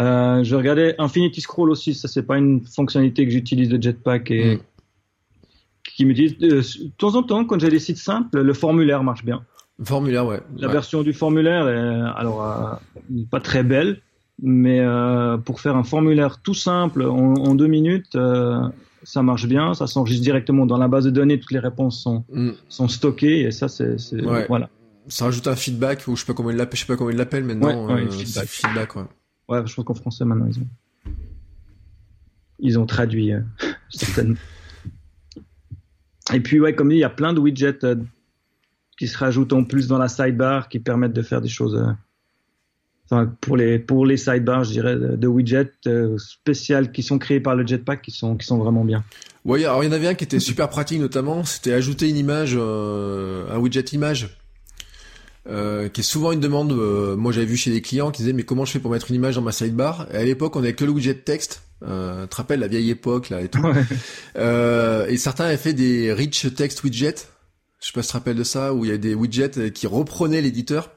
Euh, 0.00 0.42
je 0.42 0.56
regardais 0.56 0.94
Infinity 0.98 1.42
Scroll 1.42 1.70
aussi 1.70 1.92
ça 1.92 2.08
c'est 2.08 2.22
pas 2.22 2.38
une 2.38 2.64
fonctionnalité 2.64 3.26
que 3.26 3.30
j'utilise 3.30 3.68
de 3.68 3.80
Jetpack 3.80 4.30
et 4.30 4.56
mm. 4.56 4.60
qui 5.94 6.06
me 6.06 6.14
dit 6.14 6.34
de 6.34 6.62
temps 6.96 7.14
en 7.16 7.22
temps 7.22 7.44
quand 7.44 7.60
j'ai 7.60 7.68
des 7.68 7.78
sites 7.78 7.98
simples 7.98 8.40
le 8.40 8.54
formulaire 8.54 9.04
marche 9.04 9.24
bien. 9.24 9.44
Formulaire, 9.84 10.26
ouais. 10.26 10.40
La 10.56 10.68
ouais. 10.68 10.72
version 10.72 11.02
du 11.02 11.12
formulaire 11.12 11.68
est 11.68 12.18
alors 12.18 12.44
euh, 12.44 13.22
pas 13.30 13.40
très 13.40 13.62
belle, 13.62 14.00
mais 14.40 14.80
euh, 14.80 15.36
pour 15.36 15.60
faire 15.60 15.76
un 15.76 15.84
formulaire 15.84 16.40
tout 16.40 16.54
simple 16.54 17.02
en, 17.02 17.34
en 17.34 17.54
deux 17.54 17.66
minutes, 17.66 18.14
euh, 18.16 18.68
ça 19.02 19.22
marche 19.22 19.46
bien. 19.46 19.74
Ça 19.74 19.86
s'enregistre 19.86 20.22
directement 20.22 20.66
dans 20.66 20.78
la 20.78 20.88
base 20.88 21.04
de 21.04 21.10
données. 21.10 21.38
Toutes 21.38 21.52
les 21.52 21.58
réponses 21.58 22.02
sont 22.02 22.24
mm. 22.30 22.50
sont 22.68 22.88
stockées 22.88 23.40
et 23.40 23.50
ça 23.50 23.68
c'est 23.68 23.96
ouais. 24.12 24.46
voilà. 24.48 24.70
Ça 25.08 25.26
rajoute 25.26 25.48
un 25.48 25.56
feedback 25.56 26.06
ou 26.06 26.16
je 26.16 26.20
sais 26.20 26.26
pas 26.26 26.34
comment 26.34 26.50
il 26.50 26.56
l'appelle, 26.56 26.76
je 26.76 26.84
sais 26.84 26.86
pas 26.86 26.96
comment 26.96 27.10
il 27.10 27.16
l'appelle 27.16 27.44
maintenant. 27.44 27.86
Ouais, 27.86 28.04
ouais, 28.04 28.10
feedback. 28.10 28.46
feedback 28.46 28.96
ouais. 28.96 29.02
Ouais, 29.48 29.66
je 29.66 29.74
pense 29.74 29.84
qu'en 29.84 29.94
français 29.94 30.24
maintenant 30.24 30.46
ils 30.46 30.58
ont. 30.60 31.12
ils 32.60 32.78
ont 32.78 32.86
traduit 32.86 33.32
certainement. 33.90 34.36
Et 36.32 36.40
puis 36.40 36.60
ouais, 36.60 36.74
comme 36.74 36.88
dit, 36.88 36.96
il 36.96 37.00
y 37.00 37.04
a 37.04 37.10
plein 37.10 37.32
de 37.32 37.40
widgets 37.40 37.80
qui 38.96 39.08
se 39.08 39.18
rajoutent 39.18 39.52
en 39.52 39.64
plus 39.64 39.88
dans 39.88 39.98
la 39.98 40.06
sidebar 40.08 40.68
qui 40.68 40.78
permettent 40.78 41.12
de 41.12 41.22
faire 41.22 41.40
des 41.40 41.48
choses 41.48 41.84
pour 43.40 43.56
les 43.56 43.78
pour 43.78 44.06
les 44.06 44.16
sidebars, 44.16 44.64
je 44.64 44.70
dirais, 44.70 44.96
de 44.96 45.26
widgets 45.26 45.72
euh, 45.86 46.16
spéciales 46.18 46.92
qui 46.92 47.02
sont 47.02 47.18
créés 47.18 47.40
par 47.40 47.54
le 47.54 47.66
Jetpack, 47.66 48.02
qui 48.02 48.10
sont 48.10 48.36
qui 48.36 48.46
sont 48.46 48.58
vraiment 48.58 48.84
bien. 48.84 49.04
Oui, 49.44 49.64
alors 49.64 49.82
il 49.82 49.86
y 49.86 49.90
en 49.90 49.92
avait 49.92 50.08
un 50.08 50.14
qui 50.14 50.24
était 50.24 50.40
super 50.40 50.68
pratique 50.68 51.00
notamment, 51.00 51.44
c'était 51.44 51.72
ajouter 51.72 52.08
une 52.08 52.16
image, 52.16 52.54
euh, 52.56 53.44
un 53.50 53.58
widget 53.58 53.84
image, 53.92 54.36
euh, 55.48 55.88
qui 55.88 56.02
est 56.02 56.04
souvent 56.04 56.30
une 56.30 56.40
demande. 56.40 56.70
Euh, 56.72 57.16
moi, 57.16 57.32
j'avais 57.32 57.46
vu 57.46 57.56
chez 57.56 57.72
des 57.72 57.82
clients 57.82 58.12
qui 58.12 58.22
disaient 58.22 58.32
mais 58.32 58.44
comment 58.44 58.64
je 58.64 58.72
fais 58.72 58.78
pour 58.78 58.92
mettre 58.92 59.10
une 59.10 59.16
image 59.16 59.34
dans 59.34 59.42
ma 59.42 59.50
sidebar? 59.50 60.06
Et 60.12 60.16
à 60.16 60.24
l'époque, 60.24 60.54
on 60.54 60.60
avait 60.60 60.74
que 60.74 60.84
le 60.84 60.92
widget 60.92 61.14
texte. 61.14 61.62
Euh, 61.84 62.22
tu 62.22 62.28
te 62.28 62.36
rappelles 62.36 62.60
la 62.60 62.68
vieille 62.68 62.90
époque 62.90 63.28
là 63.28 63.40
et 63.40 63.48
tout. 63.48 63.66
et 64.36 65.16
certains 65.16 65.46
avaient 65.46 65.56
fait 65.56 65.72
des 65.72 66.12
rich 66.12 66.54
text 66.54 66.84
widgets. 66.84 67.26
Je 67.80 67.88
sais 67.88 67.92
pas 67.92 68.02
si 68.02 68.08
tu 68.08 68.12
te 68.12 68.18
rappelles 68.18 68.36
de 68.36 68.44
ça, 68.44 68.72
où 68.72 68.84
il 68.84 68.92
y 68.92 68.94
a 68.94 68.96
des 68.96 69.16
widgets 69.16 69.72
qui 69.72 69.88
reprenaient 69.88 70.40
l'éditeur. 70.40 70.90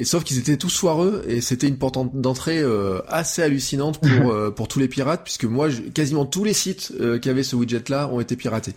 Et 0.00 0.04
sauf 0.04 0.22
qu'ils 0.22 0.38
étaient 0.38 0.56
tous 0.56 0.78
foireux 0.78 1.24
et 1.26 1.40
c'était 1.40 1.66
une 1.66 1.76
porte 1.76 1.98
d'entrée 2.14 2.60
euh, 2.60 3.00
assez 3.08 3.42
hallucinante 3.42 3.98
pour 3.98 4.30
euh, 4.32 4.52
pour 4.52 4.68
tous 4.68 4.78
les 4.78 4.86
pirates 4.86 5.24
puisque 5.24 5.44
moi 5.44 5.68
quasiment 5.92 6.24
tous 6.24 6.44
les 6.44 6.52
sites 6.52 6.92
euh, 7.00 7.18
qui 7.18 7.28
avaient 7.28 7.42
ce 7.42 7.56
widget 7.56 7.82
là 7.88 8.08
ont 8.08 8.20
été 8.20 8.36
piratés. 8.36 8.74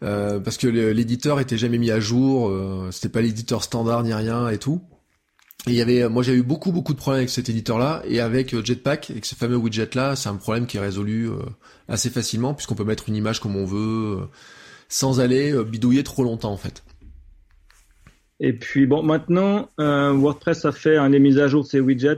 parce 0.00 0.58
que 0.58 0.66
l'éditeur 0.66 1.40
était 1.40 1.56
jamais 1.56 1.78
mis 1.78 1.90
à 1.90 1.98
jour, 1.98 2.52
c'était 2.90 3.08
pas 3.08 3.22
l'éditeur 3.22 3.62
standard 3.62 4.02
ni 4.02 4.12
rien 4.12 4.48
et 4.48 4.58
tout. 4.58 4.80
Et 5.66 5.72
il 5.72 5.74
y 5.76 5.82
avait, 5.82 6.08
moi 6.08 6.22
j'ai 6.22 6.34
eu 6.34 6.42
beaucoup 6.42 6.72
beaucoup 6.72 6.92
de 6.92 6.98
problèmes 6.98 7.20
avec 7.20 7.30
cet 7.30 7.48
éditeur-là 7.48 8.02
et 8.06 8.20
avec 8.20 8.54
Jetpack, 8.64 9.10
avec 9.10 9.24
ce 9.26 9.34
fameux 9.34 9.56
widget-là, 9.56 10.16
c'est 10.16 10.28
un 10.28 10.36
problème 10.36 10.66
qui 10.66 10.76
est 10.76 10.80
résolu 10.80 11.30
assez 11.88 12.10
facilement 12.10 12.54
puisqu'on 12.54 12.74
peut 12.74 12.84
mettre 12.84 13.08
une 13.08 13.16
image 13.16 13.40
comme 13.40 13.56
on 13.56 13.66
veut, 13.66 14.28
sans 14.88 15.20
aller 15.20 15.54
bidouiller 15.64 16.02
trop 16.02 16.22
longtemps 16.22 16.52
en 16.52 16.58
fait. 16.58 16.82
Et 18.42 18.54
puis 18.54 18.86
bon, 18.86 19.02
maintenant, 19.02 19.68
euh, 19.78 20.12
WordPress 20.12 20.64
a 20.64 20.72
fait 20.72 20.96
un 20.96 21.10
des 21.10 21.18
mises 21.18 21.38
à 21.38 21.46
jour 21.46 21.62
de 21.62 21.68
ses 21.68 21.78
widgets. 21.78 22.16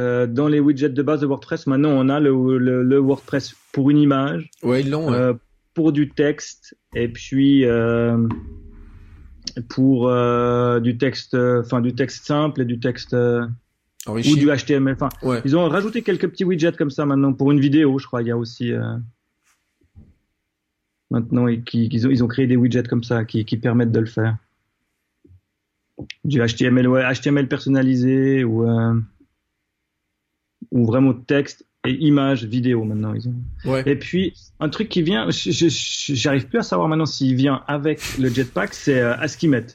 Euh, 0.00 0.26
dans 0.26 0.48
les 0.48 0.58
widgets 0.58 0.88
de 0.88 1.02
base 1.02 1.20
de 1.20 1.26
WordPress, 1.26 1.68
maintenant 1.68 1.90
on 1.90 2.08
a 2.08 2.18
le, 2.18 2.58
le, 2.58 2.98
WordPress 2.98 3.54
pour 3.70 3.88
une 3.88 3.98
image. 3.98 4.50
Ouais, 4.64 4.80
ils 4.80 4.90
l'ont. 4.90 5.12
Euh, 5.12 5.32
pour 5.74 5.92
du 5.92 6.08
texte 6.10 6.76
et 6.96 7.06
puis 7.06 7.64
pour 9.68 10.10
du 10.80 10.98
texte, 10.98 11.36
enfin 11.36 11.80
du 11.80 11.94
texte 11.94 12.26
simple 12.26 12.62
et 12.62 12.64
du 12.64 12.80
texte 12.80 13.16
ou 14.08 14.36
du 14.36 14.48
HTML. 14.48 14.94
Enfin, 14.94 15.08
ouais. 15.22 15.40
ils 15.44 15.56
ont 15.56 15.68
rajouté 15.68 16.02
quelques 16.02 16.28
petits 16.28 16.44
widgets 16.44 16.72
comme 16.76 16.90
ça 16.90 17.06
maintenant 17.06 17.32
pour 17.32 17.52
une 17.52 17.60
vidéo, 17.60 18.00
je 18.00 18.06
crois. 18.08 18.22
Il 18.22 18.28
y 18.28 18.32
a 18.32 18.36
aussi 18.36 18.72
maintenant 21.12 21.46
qui, 21.64 21.86
ils, 21.86 22.06
ont, 22.08 22.10
ils 22.10 22.24
ont 22.24 22.28
créé 22.28 22.48
des 22.48 22.56
widgets 22.56 22.88
comme 22.88 23.04
ça 23.04 23.24
qui, 23.24 23.44
qui 23.44 23.56
permettent 23.56 23.92
de 23.92 24.00
le 24.00 24.06
faire 24.06 24.36
du 26.24 26.40
HTML, 26.40 26.88
ouais, 26.88 27.02
HTML 27.14 27.48
personnalisé 27.48 28.44
ou, 28.44 28.68
euh, 28.68 28.94
ou 30.70 30.86
vraiment 30.86 31.14
texte 31.14 31.66
et 31.86 31.92
images, 31.92 32.44
vidéo 32.44 32.84
maintenant. 32.84 33.14
Ils 33.14 33.28
ont... 33.28 33.76
Et 33.86 33.96
puis, 33.96 34.34
un 34.58 34.68
truc 34.68 34.88
qui 34.88 35.02
vient, 35.02 35.28
j'arrive 35.30 36.46
plus 36.46 36.58
à 36.58 36.62
savoir 36.62 36.88
maintenant 36.88 37.06
s'il 37.06 37.34
vient 37.34 37.62
avec 37.66 38.18
le 38.18 38.28
Jetpack, 38.28 38.74
c'est 38.74 39.00
euh, 39.00 39.16
Askimet. 39.16 39.66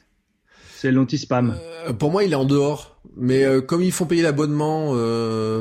C'est 0.76 0.92
l'anti-spam. 0.92 1.56
Euh, 1.88 1.92
pour 1.92 2.10
moi, 2.12 2.22
il 2.22 2.32
est 2.32 2.36
en 2.36 2.44
dehors. 2.44 3.00
Mais 3.16 3.44
euh, 3.44 3.60
comme 3.60 3.82
ils 3.82 3.92
font 3.92 4.04
payer 4.04 4.22
l'abonnement 4.22 4.92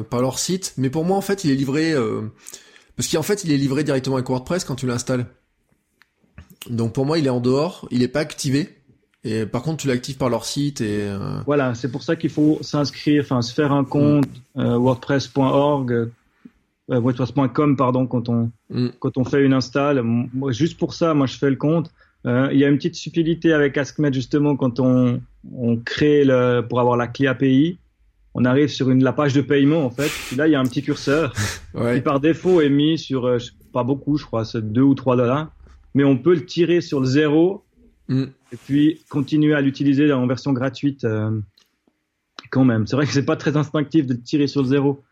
par 0.10 0.22
leur 0.22 0.40
site, 0.40 0.74
mais 0.78 0.90
pour 0.90 1.06
moi, 1.06 1.18
en 1.18 1.22
fait, 1.22 1.44
il 1.44 1.52
est 1.52 1.56
livré... 1.56 1.94
parce 2.96 3.08
qu'en 3.12 3.24
fait, 3.24 3.44
il 3.44 3.52
est 3.52 3.58
livré 3.58 3.84
directement 3.84 4.18
avec 4.18 4.28
WordPress 4.30 4.66
quand 4.66 4.76
tu 4.76 4.88
l'installes. 4.88 5.26
Donc 6.70 6.94
pour 6.94 7.06
moi, 7.06 7.18
il 7.18 7.28
est 7.28 7.32
en 7.32 7.40
dehors, 7.40 7.88
il 7.92 8.00
n'est 8.00 8.08
pas 8.08 8.20
activé. 8.20 8.70
Et 9.26 9.48
par 9.48 9.64
contre, 9.64 9.78
tu 9.78 9.88
l'actives 9.88 10.18
par 10.18 10.30
leur 10.30 10.46
site 10.46 10.82
et. 10.82 11.02
Euh, 11.02 11.18
voilà, 11.48 11.74
c'est 11.74 11.92
pour 11.92 12.04
ça 12.04 12.16
qu'il 12.16 12.30
faut 12.30 12.60
s'inscrire, 12.62 13.24
enfin 13.24 13.42
se 13.42 13.54
faire 13.54 13.74
un 13.74 13.84
compte 13.84 14.28
mm. 14.56 14.62
euh, 14.62 14.78
WordPress.org, 14.78 15.92
euh, 15.92 16.10
WordPress.com 16.88 17.76
pardon, 17.76 18.06
quand 18.06 18.30
on 18.30 18.52
mm. 18.70 18.90
quand 19.00 19.18
on 19.18 19.26
fait 19.26 19.44
une 19.44 19.54
install. 19.54 20.02
Moi, 20.04 20.52
juste 20.52 20.78
pour 20.78 20.94
ça, 20.94 21.16
moi 21.16 21.26
je 21.26 21.38
fais 21.38 21.50
le 21.50 21.56
compte. 21.56 21.92
il 22.24 22.58
y 22.58 22.64
a 22.64 22.70
une 22.70 22.78
petite 22.78 22.96
subtilité 22.96 23.52
avec 23.52 23.78
AskMed 23.78 24.14
justement 24.14 24.56
quand 24.56 24.80
on 24.80 25.20
on 25.56 25.78
crée 25.78 26.24
le 26.24 26.62
pour 26.62 26.80
avoir 26.80 26.96
la 26.96 27.08
clé 27.08 27.26
API. 27.26 27.80
On 28.36 28.46
arrive 28.46 28.68
sur 28.68 28.92
une 28.92 29.04
la 29.04 29.14
page 29.14 29.34
de 29.34 29.42
paiement 29.42 29.86
en 29.86 29.90
fait. 29.90 30.12
Puis 30.28 30.36
là, 30.36 30.48
il 30.48 30.52
y 30.52 30.56
a 30.56 30.60
un 30.60 30.66
petit 30.66 30.84
curseur 30.84 31.34
qui 31.96 32.02
par 32.02 32.20
défaut 32.20 32.62
est 32.62 32.70
mis 32.70 33.00
sur 33.00 33.40
pas 33.74 33.84
beaucoup, 33.84 34.18
je 34.18 34.26
crois, 34.26 34.46
c'est 34.46 34.72
2 34.72 34.82
ou 34.82 34.94
3 34.94 35.16
dollars. 35.16 35.52
Mais 35.96 36.04
on 36.04 36.18
peut 36.18 36.36
le 36.36 36.46
tirer 36.46 36.82
sur 36.82 37.00
le 37.00 37.08
zéro 37.08 37.65
Mm. 38.08 38.24
Et 38.52 38.58
puis 38.66 39.02
continuer 39.10 39.54
à 39.54 39.62
l'utiliser 39.62 40.12
en 40.12 40.28
version 40.28 40.54
gratuite 40.54 41.04
euh, 41.04 41.32
quand 42.52 42.66
même. 42.66 42.88
C'est 42.88 42.96
vrai 42.96 43.06
que 43.06 43.14
c'est 43.14 43.26
pas 43.26 43.36
très 43.36 43.58
instinctif 43.58 44.06
de 44.06 44.14
tirer 44.14 44.48
sur 44.48 44.62
le 44.62 44.68
zéro 44.68 45.04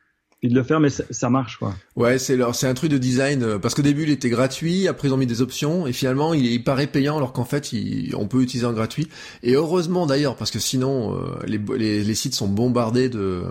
puis 0.44 0.50
de 0.50 0.56
le 0.56 0.64
faire, 0.64 0.82
mais 0.82 0.90
ça, 0.90 1.30
marche 1.30 1.56
quoi. 1.56 1.74
Ouais, 1.96 2.20
c'est 2.20 2.38
c'est 2.52 2.68
un 2.68 2.74
truc 2.74 2.92
de 2.92 2.98
design 2.98 3.44
euh, 3.44 3.60
parce 3.60 3.76
qu'au 3.76 3.82
début 3.82 4.04
il 4.04 4.10
était 4.10 4.30
gratuit, 4.30 4.90
après 4.90 5.08
ils 5.08 5.14
ont 5.14 5.18
mis 5.18 5.26
des 5.26 5.42
options 5.42 5.88
et 5.88 5.94
finalement 5.94 6.34
il, 6.34 6.46
il 6.46 6.62
paraît 6.66 6.88
payant 6.88 7.16
alors 7.16 7.32
qu'en 7.32 7.46
fait 7.46 7.72
il, 7.72 8.14
on 8.18 8.28
peut 8.28 8.42
utiliser 8.42 8.66
en 8.66 8.74
gratuit. 8.74 9.08
Et 9.42 9.54
heureusement 9.54 10.06
d'ailleurs 10.06 10.36
parce 10.36 10.52
que 10.52 10.60
sinon 10.60 11.16
euh, 11.16 11.40
les, 11.48 11.62
les, 11.78 12.04
les 12.04 12.16
sites 12.16 12.36
sont 12.36 12.50
bombardés 12.50 13.08
de 13.08 13.44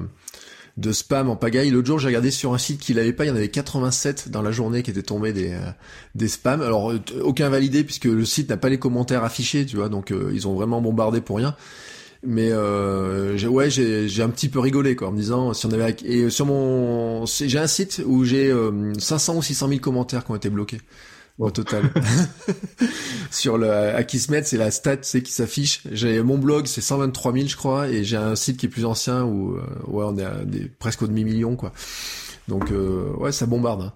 de 0.77 0.93
spam 0.93 1.29
en 1.29 1.37
pagaille. 1.37 1.71
L'autre 1.71 1.87
jour, 1.87 1.99
j'ai 1.99 2.09
regardé 2.09 2.31
sur 2.31 2.55
un 2.55 2.59
site 2.59 2.81
qui 2.81 2.95
l'avait 2.95 3.13
pas, 3.13 3.25
il 3.25 3.29
y 3.29 3.31
en 3.31 3.37
avait 3.37 3.49
87 3.49 4.31
dans 4.31 4.43
la 4.43 4.53
journée 4.53 4.83
qui 4.83 4.91
étaient 4.91 5.03
tombés 5.03 5.33
des 5.33 5.53
euh, 5.53 5.71
des 6.15 6.29
spams. 6.29 6.63
Alors 6.63 6.93
euh, 6.93 7.01
aucun 7.23 7.49
validé 7.49 7.85
puisque 7.85 8.07
le 8.07 8.25
site 8.25 8.49
n'a 8.49 8.57
pas 8.57 8.69
les 8.69 8.79
commentaires 8.79 9.25
affichés, 9.25 9.67
tu 9.67 9.77
vois, 9.77 9.89
donc 9.89 10.11
euh, 10.11 10.31
ils 10.33 10.49
ont 10.49 10.55
vraiment 10.55 10.81
bombardé 10.81 11.21
pour 11.21 11.37
rien. 11.37 11.55
Mais 12.25 12.53
ouais, 12.55 13.69
j'ai 13.69 14.23
un 14.23 14.29
petit 14.29 14.49
peu 14.49 14.61
rigolé 14.61 14.95
quoi 14.95 15.09
en 15.09 15.11
me 15.11 15.17
disant 15.17 15.53
si 15.55 15.67
on 15.67 15.73
avait 15.73 15.97
et 16.05 16.31
sur 16.31 16.47
mon 16.47 17.27
j'ai 17.27 17.59
un 17.59 17.67
site 17.67 18.01
où 18.07 18.25
j'ai 18.25 18.55
500 18.97 19.39
ou 19.39 19.43
600 19.43 19.67
000 19.67 19.81
commentaires 19.81 20.25
qui 20.25 20.31
ont 20.31 20.37
été 20.37 20.49
bloqués 20.49 20.79
au 21.39 21.51
total. 21.51 21.91
sur 23.31 23.59
le 23.59 23.71
Akismet, 23.71 24.43
c'est 24.43 24.57
la 24.57 24.71
stat 24.71 24.99
c'est 25.03 25.23
qui 25.23 25.33
s'affiche. 25.33 25.83
J'ai 25.91 26.23
mon 26.23 26.39
blog, 26.39 26.67
c'est 26.67 26.81
123 26.81 27.33
000 27.33 27.47
je 27.49 27.57
crois, 27.57 27.89
et 27.89 28.05
j'ai 28.05 28.17
un 28.17 28.37
site 28.37 28.59
qui 28.59 28.67
est 28.67 28.69
plus 28.69 28.85
ancien 28.85 29.25
où 29.25 29.57
euh, 29.57 29.63
ouais 29.87 30.05
on 30.07 30.17
est 30.19 30.25
à 30.25 30.45
des, 30.45 30.69
presque 30.69 31.03
au 31.03 31.07
demi 31.07 31.25
million 31.25 31.57
quoi. 31.57 31.73
Donc 32.49 32.71
euh, 32.71 33.13
ouais, 33.17 33.33
ça 33.33 33.47
bombarde. 33.47 33.83
Hein. 33.83 33.93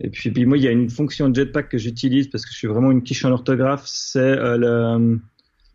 Et 0.00 0.10
puis, 0.10 0.32
puis 0.32 0.46
moi, 0.46 0.58
il 0.58 0.64
y 0.64 0.68
a 0.68 0.72
une 0.72 0.90
fonction 0.90 1.32
Jetpack 1.32 1.68
que 1.68 1.78
j'utilise 1.78 2.28
parce 2.28 2.44
que 2.44 2.52
je 2.52 2.56
suis 2.56 2.66
vraiment 2.66 2.90
une 2.90 3.02
quiche 3.02 3.24
en 3.24 3.30
orthographe, 3.30 3.84
c'est 3.86 4.18
euh, 4.18 4.56
le, 4.56 5.20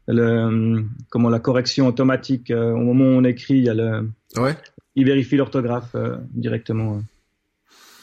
le 0.08 0.84
comment 1.10 1.30
la 1.30 1.40
correction 1.40 1.88
automatique 1.88 2.52
au 2.52 2.78
moment 2.78 3.06
où 3.06 3.20
on 3.20 3.24
écrit, 3.24 3.56
il 3.56 3.64
y 3.64 3.70
a 3.70 3.74
le 3.74 4.10
ouais. 4.36 4.58
il 4.96 5.06
vérifie 5.06 5.38
l'orthographe 5.38 5.96
directement. 6.34 7.02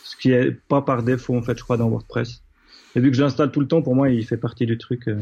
Ce 0.05 0.17
qui 0.17 0.31
est 0.31 0.53
pas 0.53 0.81
par 0.81 1.03
défaut 1.03 1.37
en 1.37 1.43
fait, 1.43 1.59
je 1.59 1.63
crois 1.63 1.77
dans 1.77 1.89
WordPress. 1.89 2.44
Et 2.97 3.01
vu 3.01 3.11
que 3.11 3.17
je 3.17 3.23
l'installe 3.23 3.51
tout 3.51 3.61
le 3.61 3.67
temps, 3.67 3.83
pour 3.83 3.95
moi, 3.95 4.09
il 4.09 4.25
fait 4.25 4.37
partie 4.37 4.67
du 4.67 4.79
truc. 4.79 5.09
Euh, 5.09 5.19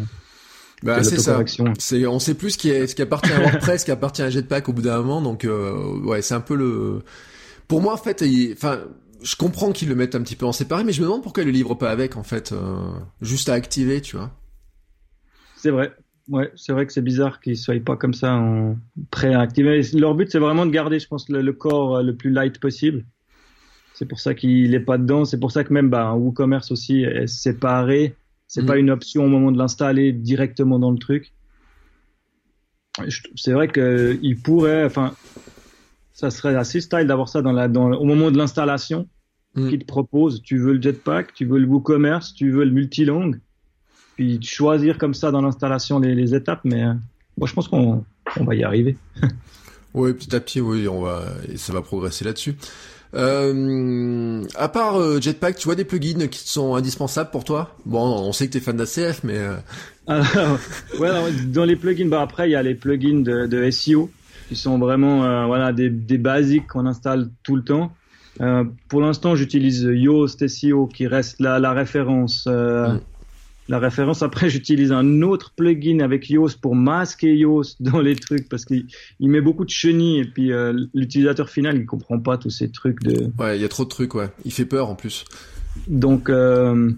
bah, 0.83 1.03
c'est 1.03 1.19
ça. 1.19 1.43
C'est, 1.79 2.07
on 2.07 2.19
sait 2.19 2.35
plus 2.35 2.51
ce 2.51 2.59
qui 2.59 2.71
est, 2.71 2.87
ce 2.87 2.95
qui 2.95 3.03
appartient 3.03 3.33
à 3.33 3.41
WordPress, 3.41 3.81
ce 3.81 3.85
qui 3.85 3.91
appartient 3.91 4.23
à 4.23 4.31
Jetpack 4.31 4.69
au 4.69 4.73
bout 4.73 4.83
d'un 4.83 4.99
moment. 4.99 5.23
Donc, 5.23 5.45
euh, 5.45 5.99
ouais, 6.01 6.23
c'est 6.23 6.35
un 6.35 6.41
peu 6.41 6.55
le. 6.55 7.03
Pour 7.69 7.81
moi, 7.81 7.95
en 7.95 7.97
fait, 7.97 8.23
enfin, 8.53 8.81
je 9.23 9.37
comprends 9.37 9.73
qu'ils 9.73 9.89
le 9.89 9.95
mettent 9.95 10.15
un 10.15 10.23
petit 10.23 10.37
peu 10.37 10.45
en 10.45 10.53
séparé, 10.53 10.85
mais 10.85 10.93
je 10.93 11.01
me 11.01 11.07
demande 11.07 11.23
pourquoi 11.23 11.45
ils 11.45 11.47
le 11.47 11.53
livrent 11.53 11.77
pas 11.77 11.91
avec, 11.91 12.17
en 12.17 12.25
fait, 12.25 12.53
euh, 12.53 12.91
juste 13.21 13.49
à 13.49 13.55
activer, 13.55 14.01
tu 14.01 14.17
vois. 14.17 14.31
C'est 15.57 15.71
vrai. 15.71 15.93
Ouais, 16.29 16.53
c'est 16.55 16.73
vrai 16.73 16.87
que 16.87 16.93
c'est 16.93 17.03
bizarre 17.03 17.41
qu'ils 17.41 17.57
soient 17.57 17.75
pas 17.85 17.97
comme 17.97 18.15
ça 18.15 18.35
en 18.35 18.77
prêt 19.11 19.33
à 19.35 19.41
activer. 19.41 19.83
Leur 19.95 20.15
but, 20.15 20.31
c'est 20.31 20.39
vraiment 20.39 20.67
de 20.67 20.71
garder, 20.71 20.99
je 20.99 21.09
pense, 21.09 21.29
le 21.29 21.53
corps 21.53 22.03
le 22.03 22.15
plus 22.15 22.31
light 22.31 22.59
possible. 22.61 23.05
C'est 23.95 24.07
pour 24.07 24.21
ça 24.21 24.35
qu'il 24.35 24.75
est 24.75 24.81
pas 24.81 24.99
dedans. 24.99 25.25
C'est 25.25 25.39
pour 25.39 25.53
ça 25.53 25.65
que 25.65 25.73
même 25.73 25.91
bah, 25.91 26.15
WooCommerce 26.15 26.71
aussi 26.71 27.03
est 27.03 27.27
séparé. 27.27 28.15
C'est 28.47 28.67
pas 28.67 28.75
mm. 28.75 28.81
une 28.81 28.91
option 28.91 29.25
au 29.25 29.29
moment 29.29 29.53
de 29.53 29.59
l'installer 29.59 30.13
directement 30.13 30.79
dans 30.79 30.91
le 30.91 30.99
truc. 30.99 31.33
C'est 33.37 33.53
vrai 33.53 33.69
qu'il 33.69 34.41
pourrait, 34.43 34.85
enfin, 34.85 35.15
ça 36.13 36.31
serait 36.31 36.55
assez 36.55 36.81
style 36.81 37.07
d'avoir 37.07 37.29
ça 37.29 37.41
dans 37.41 37.53
la, 37.53 37.69
dans, 37.69 37.91
au 37.93 38.05
moment 38.05 38.31
de 38.31 38.37
l'installation. 38.37 39.09
Mm. 39.55 39.69
Qui 39.69 39.79
te 39.79 39.85
propose, 39.85 40.43
tu 40.43 40.57
veux 40.59 40.73
le 40.73 40.81
Jetpack, 40.81 41.35
tu 41.35 41.45
veux 41.45 41.59
le 41.59 41.67
WooCommerce, 41.67 42.33
tu 42.35 42.51
veux 42.51 42.65
le 42.65 42.71
multilangue. 42.71 43.39
Puis 44.17 44.43
choisir 44.43 44.97
comme 44.97 45.15
ça 45.15 45.31
dans 45.31 45.43
l'installation 45.43 45.99
les, 45.99 46.15
les, 46.15 46.35
étapes. 46.35 46.61
Mais 46.65 46.83
euh, 46.83 46.95
moi, 47.37 47.47
je 47.47 47.53
pense 47.53 47.69
qu'on 47.69 48.05
on 48.39 48.45
va 48.45 48.55
y 48.55 48.65
arriver. 48.65 48.97
oui, 49.95 50.15
petit 50.15 50.35
à 50.35 50.41
petit, 50.41 50.61
oui, 50.61 50.89
on 50.89 51.03
va, 51.03 51.25
et 51.51 51.57
ça 51.57 51.73
va 51.73 51.83
progresser 51.83 52.25
là-dessus. 52.25 52.55
Euh, 53.15 54.43
à 54.57 54.69
part 54.69 54.99
euh, 54.99 55.21
Jetpack, 55.21 55.57
tu 55.57 55.65
vois 55.65 55.75
des 55.75 55.85
plugins 55.85 56.29
qui 56.29 56.49
sont 56.49 56.75
indispensables 56.75 57.31
pour 57.31 57.45
toi? 57.45 57.77
Bon, 57.85 58.01
on 58.01 58.33
sait 58.33 58.47
que 58.47 58.53
tu 58.53 58.59
es 58.59 58.61
fan 58.61 58.77
d'ACF, 58.77 59.23
mais... 59.25 59.39
Euh... 59.39 59.57
ouais, 60.99 61.11
dans 61.47 61.65
les 61.65 61.77
plugins, 61.77 62.09
bah 62.09 62.23
après, 62.23 62.49
il 62.49 62.53
y 62.53 62.57
a 62.57 62.63
les 62.63 62.75
plugins 62.75 63.21
de, 63.21 63.47
de 63.47 63.71
SEO 63.71 64.11
qui 64.49 64.57
sont 64.57 64.79
vraiment 64.79 65.25
euh, 65.25 65.47
voilà 65.47 65.73
des, 65.73 65.89
des 65.89 66.19
basiques 66.19 66.67
qu'on 66.67 66.87
installe 66.87 67.31
tout 67.43 67.57
le 67.57 67.63
temps. 67.63 67.93
Euh, 68.41 68.65
pour 68.89 69.01
l'instant, 69.01 69.37
j'utilise 69.37 69.83
Yoast 69.83 70.49
SEO 70.49 70.87
qui 70.87 71.07
reste 71.07 71.39
la, 71.41 71.59
la 71.59 71.73
référence. 71.73 72.47
Mm. 72.47 73.01
La 73.69 73.79
référence. 73.79 74.23
Après, 74.23 74.51
j'utilise 74.55 74.93
un 74.93 75.23
autre 75.23 75.53
plugin 75.55 76.01
avec 76.01 76.29
Yoast 76.31 76.61
pour 76.61 76.75
masquer 76.75 77.37
Yoast 77.37 77.81
dans 77.83 78.01
les 78.01 78.17
trucs 78.17 78.49
parce 78.49 78.65
qu'il 78.65 78.87
il 79.21 79.31
met 79.31 79.41
beaucoup 79.41 79.65
de 79.65 79.71
chenilles 79.71 80.21
et 80.21 80.25
puis 80.25 80.53
euh, 80.53 80.73
l'utilisateur 80.95 81.49
final 81.49 81.77
il 81.77 81.87
comprend 81.87 82.19
pas 82.19 82.39
tous 82.39 82.51
ces 82.51 82.71
trucs 82.71 83.03
de. 83.03 83.31
Ouais, 83.39 83.59
il 83.59 83.63
y 83.63 83.65
a 83.65 83.69
trop 83.69 83.85
de 83.85 83.89
trucs, 83.89 84.15
ouais. 84.15 84.31
Il 84.45 84.53
fait 84.53 84.67
peur 84.67 84.89
en 84.89 84.95
plus. 84.95 85.25
Donc, 85.89 86.29
euh, 86.29 86.91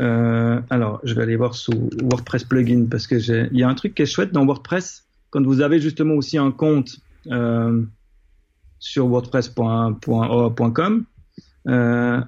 euh, 0.00 0.60
alors, 0.68 1.00
je 1.04 1.14
vais 1.14 1.22
aller 1.22 1.36
voir 1.36 1.54
sous 1.54 1.90
WordPress 2.02 2.44
plugin 2.44 2.86
parce 2.90 3.06
que 3.06 3.18
j'ai, 3.18 3.48
il 3.52 3.58
y 3.58 3.62
a 3.62 3.68
un 3.68 3.74
truc 3.74 3.94
qui 3.94 4.02
est 4.02 4.06
chouette 4.06 4.32
dans 4.32 4.44
WordPress 4.44 5.04
quand 5.30 5.44
vous 5.44 5.60
avez 5.60 5.80
justement 5.80 6.14
aussi 6.14 6.38
un 6.38 6.50
compte 6.50 6.98
sur 8.78 9.06
WordPress.com. 9.06 11.04
Euh, 11.68 12.20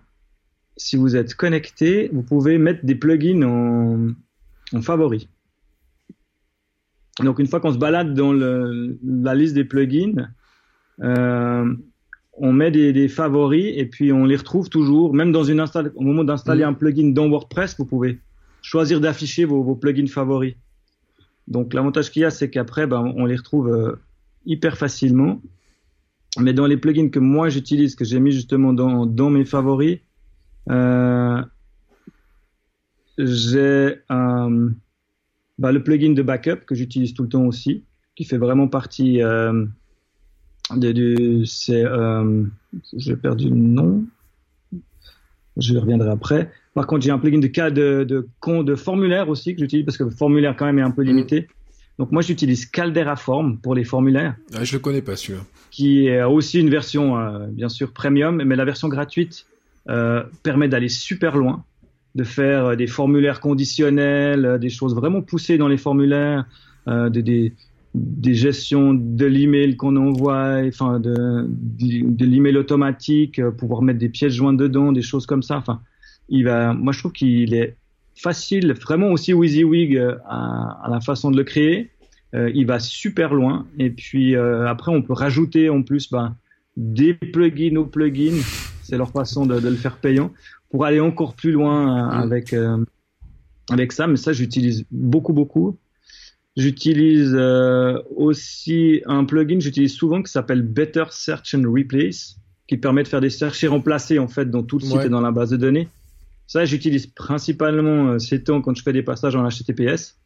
si 0.79 0.97
vous 0.97 1.16
êtes 1.16 1.35
connecté, 1.35 2.09
vous 2.12 2.22
pouvez 2.22 2.57
mettre 2.57 2.87
des 2.87 2.95
plugins 2.95 3.43
en, 3.43 4.09
en 4.72 4.83
favoris. 4.83 5.29
Donc, 7.20 7.41
une 7.41 7.49
fois 7.49 7.61
qu'on 7.61 7.72
se 7.72 7.79
balade 7.79 8.14
dans 8.14 8.33
le, 8.33 8.99
la 9.05 9.35
liste 9.35 9.55
des 9.55 9.64
plugins, 9.64 10.29
euh, 11.03 11.74
on 12.33 12.53
met 12.53 12.70
des, 12.70 12.93
des, 12.93 13.09
favoris 13.09 13.72
et 13.76 13.87
puis 13.87 14.12
on 14.12 14.24
les 14.24 14.37
retrouve 14.37 14.68
toujours, 14.68 15.12
même 15.12 15.33
dans 15.33 15.43
une 15.43 15.61
au 15.61 16.03
moment 16.03 16.22
d'installer 16.22 16.64
Mmh. 16.64 16.68
un 16.68 16.72
plugin 16.74 17.09
dans 17.09 17.29
WordPress, 17.29 17.76
vous 17.79 17.85
pouvez 17.85 18.20
choisir 18.62 19.01
d'afficher 19.01 19.45
vos, 19.45 19.62
vos, 19.62 19.74
plugins 19.74 20.07
favoris. 20.07 20.55
Donc 21.49 21.74
l'avantage 21.74 22.11
qu'il 22.12 22.22
y 22.22 22.24
a, 22.24 22.31
c'est 22.31 22.51
qu'après, 22.51 22.87
ben, 22.87 23.12
on 23.16 23.24
les 23.24 23.37
retrouve 23.37 23.68
euh, 23.68 23.97
hyper 24.47 24.76
facilement. 24.76 25.43
Mais 26.39 26.53
dans 26.53 26.66
les 26.66 26.76
plugins 26.76 27.09
que 27.09 27.18
moi 27.18 27.49
j'utilise, 27.49 27.97
que 27.97 28.05
j'ai 28.05 28.20
mis 28.20 28.31
justement 28.31 28.72
dans, 28.72 29.07
dans 29.07 29.31
mes 29.31 29.45
favoris, 29.45 29.99
j'ai 33.19 33.97
euh, 34.11 34.71
ben, 35.59 35.73
le 35.73 35.83
plugin 35.83 36.12
de 36.12 36.23
backup 36.23 36.64
que 36.66 36.75
j'utilise 36.75 37.14
tout 37.14 37.25
le 37.25 37.29
temps 37.29 37.45
aussi, 37.45 37.85
qui 38.14 38.25
fait 38.25 38.39
vraiment 38.39 38.69
partie 38.69 39.23
euh, 39.23 39.64
c'est 41.45 41.85
euh, 41.85 42.45
j'ai 42.97 43.16
perdu 43.16 43.49
le 43.49 43.57
nom. 43.57 44.05
Je 45.57 45.77
reviendrai 45.77 46.11
après. 46.11 46.51
Par 46.75 46.87
contre 46.87 47.05
j'ai 47.05 47.11
un 47.11 47.19
plugin 47.19 47.39
de 47.39 47.47
cas 47.49 47.71
de 47.71 48.05
de, 48.09 48.29
de, 48.62 48.75
formulaire 48.75 49.29
aussi 49.29 49.55
que 49.55 49.61
j'utilise 49.61 49.85
parce 49.85 49.97
que 49.97 50.05
le 50.05 50.11
formulaire 50.11 50.55
quand 50.57 50.66
même 50.66 50.79
est 50.79 50.83
un 50.83 50.91
peu 50.91 51.03
limité. 51.03 51.41
Mmh. 51.41 51.47
donc 51.99 52.12
moi 52.12 52.23
j'utilise 52.23 52.66
Caldera 52.66 53.16
Form 53.16 53.59
pour 53.59 53.75
les 53.75 53.85
formulaires. 53.85 54.37
Ah, 54.55 54.62
je 54.62 54.75
le 54.75 54.79
connais 54.79 55.03
pas 55.03 55.16
celui-là. 55.16 55.45
Qui 55.71 56.07
est 56.07 56.23
aussi 56.23 56.61
une 56.61 56.71
version 56.71 57.19
euh, 57.19 57.47
bien 57.49 57.69
sûr 57.69 57.93
premium 57.93 58.43
mais 58.45 58.55
la 58.55 58.64
version 58.64 58.89
gratuite 58.89 59.47
euh, 59.89 60.22
permet 60.43 60.68
d'aller 60.68 60.89
super 60.89 61.36
loin 61.36 61.64
de 62.14 62.24
faire 62.24 62.66
euh, 62.66 62.76
des 62.76 62.86
formulaires 62.86 63.41
conditionnels 63.41 64.59
des 64.61 64.70
choses 64.70 64.95
vraiment 64.95 65.22
poussées 65.22 65.59
dans 65.59 65.68
les 65.68 65.76
formulaires 65.76 66.47
euh, 66.89 67.11
des, 67.11 67.22
des 67.22 67.53
des 67.95 68.34
gestions 68.34 68.95
de 68.95 69.26
l'email 69.26 69.76
qu'on 69.76 69.97
envoie, 69.97 70.61
enfin 70.66 71.01
de, 71.01 71.49
l'email 72.24 72.57
automatique, 72.57 73.39
euh, 73.39 73.51
pouvoir 73.51 73.82
mettre 73.82 73.99
des 73.99 74.09
pièces 74.09 74.34
jointes 74.34 74.57
dedans, 74.57 74.93
des 74.93 75.03
choses 75.03 75.26
comme 75.26 75.43
ça. 75.43 75.57
Enfin, 75.57 75.80
il 76.28 76.45
va, 76.45 76.74
moi 76.74 76.93
je 76.93 76.99
trouve 77.01 77.12
qu'il 77.12 77.55
est 77.55 77.76
facile, 78.14 78.72
vraiment 78.72 79.09
aussi 79.09 79.32
WYSIWYG 79.32 79.97
euh, 79.97 80.16
à, 80.26 80.86
la 80.91 81.01
façon 81.01 81.30
de 81.30 81.36
le 81.36 81.45
créer. 81.45 81.91
Euh, 82.34 82.51
il 82.55 82.66
va 82.66 82.78
super 82.78 83.32
loin. 83.32 83.66
Et 83.78 83.91
puis 83.91 84.36
euh, 84.36 84.66
après, 84.66 84.93
on 84.93 85.03
peut 85.03 85.14
rajouter 85.14 85.70
en 85.70 85.82
plus 85.82 86.11
ben, 86.11 86.36
des 86.76 87.14
plugins 87.14 87.76
aux 87.76 87.86
plugins. 87.86 88.43
C'est 88.89 88.97
leur 88.97 89.11
façon 89.11 89.47
de, 89.47 89.61
de, 89.61 89.68
le 89.68 89.76
faire 89.76 89.99
payant 89.99 90.32
pour 90.70 90.84
aller 90.84 91.01
encore 91.01 91.34
plus 91.34 91.53
loin 91.53 92.07
mmh. 92.07 92.11
avec 92.20 92.55
avec 93.70 93.93
ça. 93.93 94.07
Mais 94.07 94.16
ça, 94.16 94.32
j'utilise 94.32 94.84
beaucoup 94.91 95.32
beaucoup. 95.32 95.78
J'utilise 96.59 97.36
euh, 97.36 98.01
aussi 98.16 99.01
un 99.07 99.24
plugin, 99.24 99.61
j'utilise 99.61 99.93
souvent 99.93 100.20
qui 100.24 100.32
s'appelle 100.32 100.62
Better 100.62 101.05
Search 101.11 101.55
and 101.55 101.62
Replace, 101.64 102.34
qui 102.66 102.76
permet 102.76 103.05
de 103.05 103.09
faire 103.09 103.20
des 103.20 103.28
recherches 103.28 103.62
et 103.62 103.68
remplacer 103.68 104.18
en 104.18 104.26
fait 104.26 104.51
dans 104.51 104.64
tout 104.64 104.78
le 104.80 104.84
site 104.84 104.97
ouais. 104.97 105.07
et 105.07 105.09
dans 105.09 105.20
la 105.20 105.30
base 105.30 105.51
de 105.51 105.57
données. 105.57 105.89
Ça, 106.49 106.64
j'utilise 106.64 107.07
principalement 107.07 108.09
euh, 108.09 108.18
ces 108.18 108.43
temps 108.43 108.61
quand 108.61 108.76
je 108.76 108.82
fais 108.82 108.93
des 108.93 109.05
passages 109.05 109.36
en 109.36 109.47
HTTPS. 109.49 110.16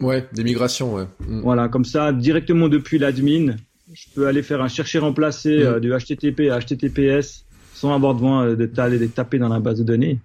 Ouais, 0.00 0.28
des 0.34 0.44
migrations, 0.44 0.94
ouais. 0.94 1.06
Mm. 1.20 1.40
Voilà, 1.40 1.68
comme 1.68 1.86
ça, 1.86 2.12
directement 2.12 2.68
depuis 2.68 2.98
l'admin, 2.98 3.56
je 3.90 4.04
peux 4.14 4.26
aller 4.26 4.42
faire 4.42 4.60
un 4.60 4.68
chercher 4.68 4.98
remplacer 4.98 5.60
mm. 5.60 5.62
euh, 5.62 5.80
du 5.80 5.90
HTTP 5.90 6.50
à 6.50 6.58
HTTPS 6.58 7.46
sans 7.78 7.94
avoir 7.94 8.14
besoin 8.14 8.48
de, 8.50 8.54
de 8.56 9.06
taper 9.06 9.38
dans 9.38 9.48
la 9.48 9.60
base 9.60 9.78
de 9.78 9.84
données. 9.84 10.18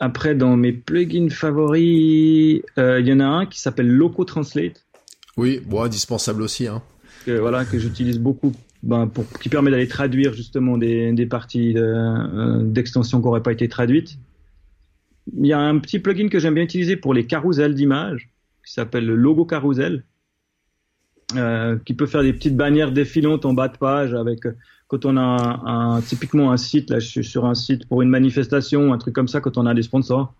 Après, 0.00 0.34
dans 0.34 0.56
mes 0.56 0.72
plugins 0.72 1.30
favoris, 1.30 2.60
il 2.76 2.82
euh, 2.82 3.00
y 3.00 3.12
en 3.12 3.20
a 3.20 3.24
un 3.24 3.46
qui 3.46 3.60
s'appelle 3.60 3.86
Loco 3.86 4.24
Translate. 4.24 4.84
Oui, 5.36 5.60
bon, 5.64 5.82
indispensable 5.82 6.42
aussi. 6.42 6.66
Hein. 6.66 6.82
Que, 7.24 7.38
voilà, 7.38 7.64
que 7.64 7.78
j'utilise 7.78 8.18
beaucoup, 8.18 8.52
ben, 8.82 9.06
pour, 9.06 9.24
qui 9.38 9.48
permet 9.48 9.70
d'aller 9.70 9.86
traduire 9.86 10.34
justement 10.34 10.76
des, 10.76 11.12
des 11.12 11.26
parties 11.26 11.74
d'extensions 11.74 13.18
de, 13.18 13.20
euh, 13.20 13.22
qui 13.22 13.28
n'auraient 13.28 13.44
pas 13.44 13.52
été 13.52 13.68
traduites. 13.68 14.18
Il 15.38 15.46
y 15.46 15.52
a 15.52 15.60
un 15.60 15.78
petit 15.78 16.00
plugin 16.00 16.28
que 16.28 16.40
j'aime 16.40 16.54
bien 16.54 16.64
utiliser 16.64 16.96
pour 16.96 17.14
les 17.14 17.24
carousels 17.24 17.76
d'images, 17.76 18.28
qui 18.66 18.72
s'appelle 18.72 19.06
le 19.06 19.14
Logo 19.14 19.44
Carousel, 19.44 20.02
euh, 21.36 21.76
qui 21.84 21.94
peut 21.94 22.06
faire 22.06 22.22
des 22.22 22.32
petites 22.32 22.56
bannières 22.56 22.92
défilantes 22.92 23.44
en 23.44 23.54
bas 23.54 23.68
de 23.68 23.76
page 23.76 24.14
avec 24.14 24.40
quand 24.88 25.06
on 25.06 25.16
a 25.16 25.22
un, 25.22 25.96
un, 25.96 26.00
typiquement 26.02 26.52
un 26.52 26.56
site, 26.56 26.90
là 26.90 26.98
je 26.98 27.08
suis 27.08 27.24
sur 27.24 27.46
un 27.46 27.54
site 27.54 27.86
pour 27.88 28.02
une 28.02 28.10
manifestation, 28.10 28.92
un 28.92 28.98
truc 28.98 29.14
comme 29.14 29.28
ça, 29.28 29.40
quand 29.40 29.56
on 29.56 29.66
a 29.66 29.72
des 29.72 29.82
sponsors, 29.82 30.34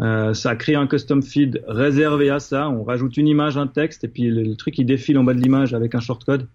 euh, 0.00 0.34
ça 0.34 0.54
crée 0.56 0.74
un 0.74 0.86
custom 0.86 1.22
feed 1.22 1.62
réservé 1.66 2.30
à 2.30 2.38
ça, 2.38 2.68
on 2.68 2.84
rajoute 2.84 3.16
une 3.16 3.28
image, 3.28 3.56
un 3.56 3.66
texte, 3.66 4.04
et 4.04 4.08
puis 4.08 4.24
le, 4.28 4.54
truc 4.54 4.78
il 4.78 4.84
défile 4.84 5.18
en 5.18 5.24
bas 5.24 5.34
de 5.34 5.40
l'image 5.40 5.74
avec 5.74 5.94
un 5.94 6.00
shortcode. 6.00 6.46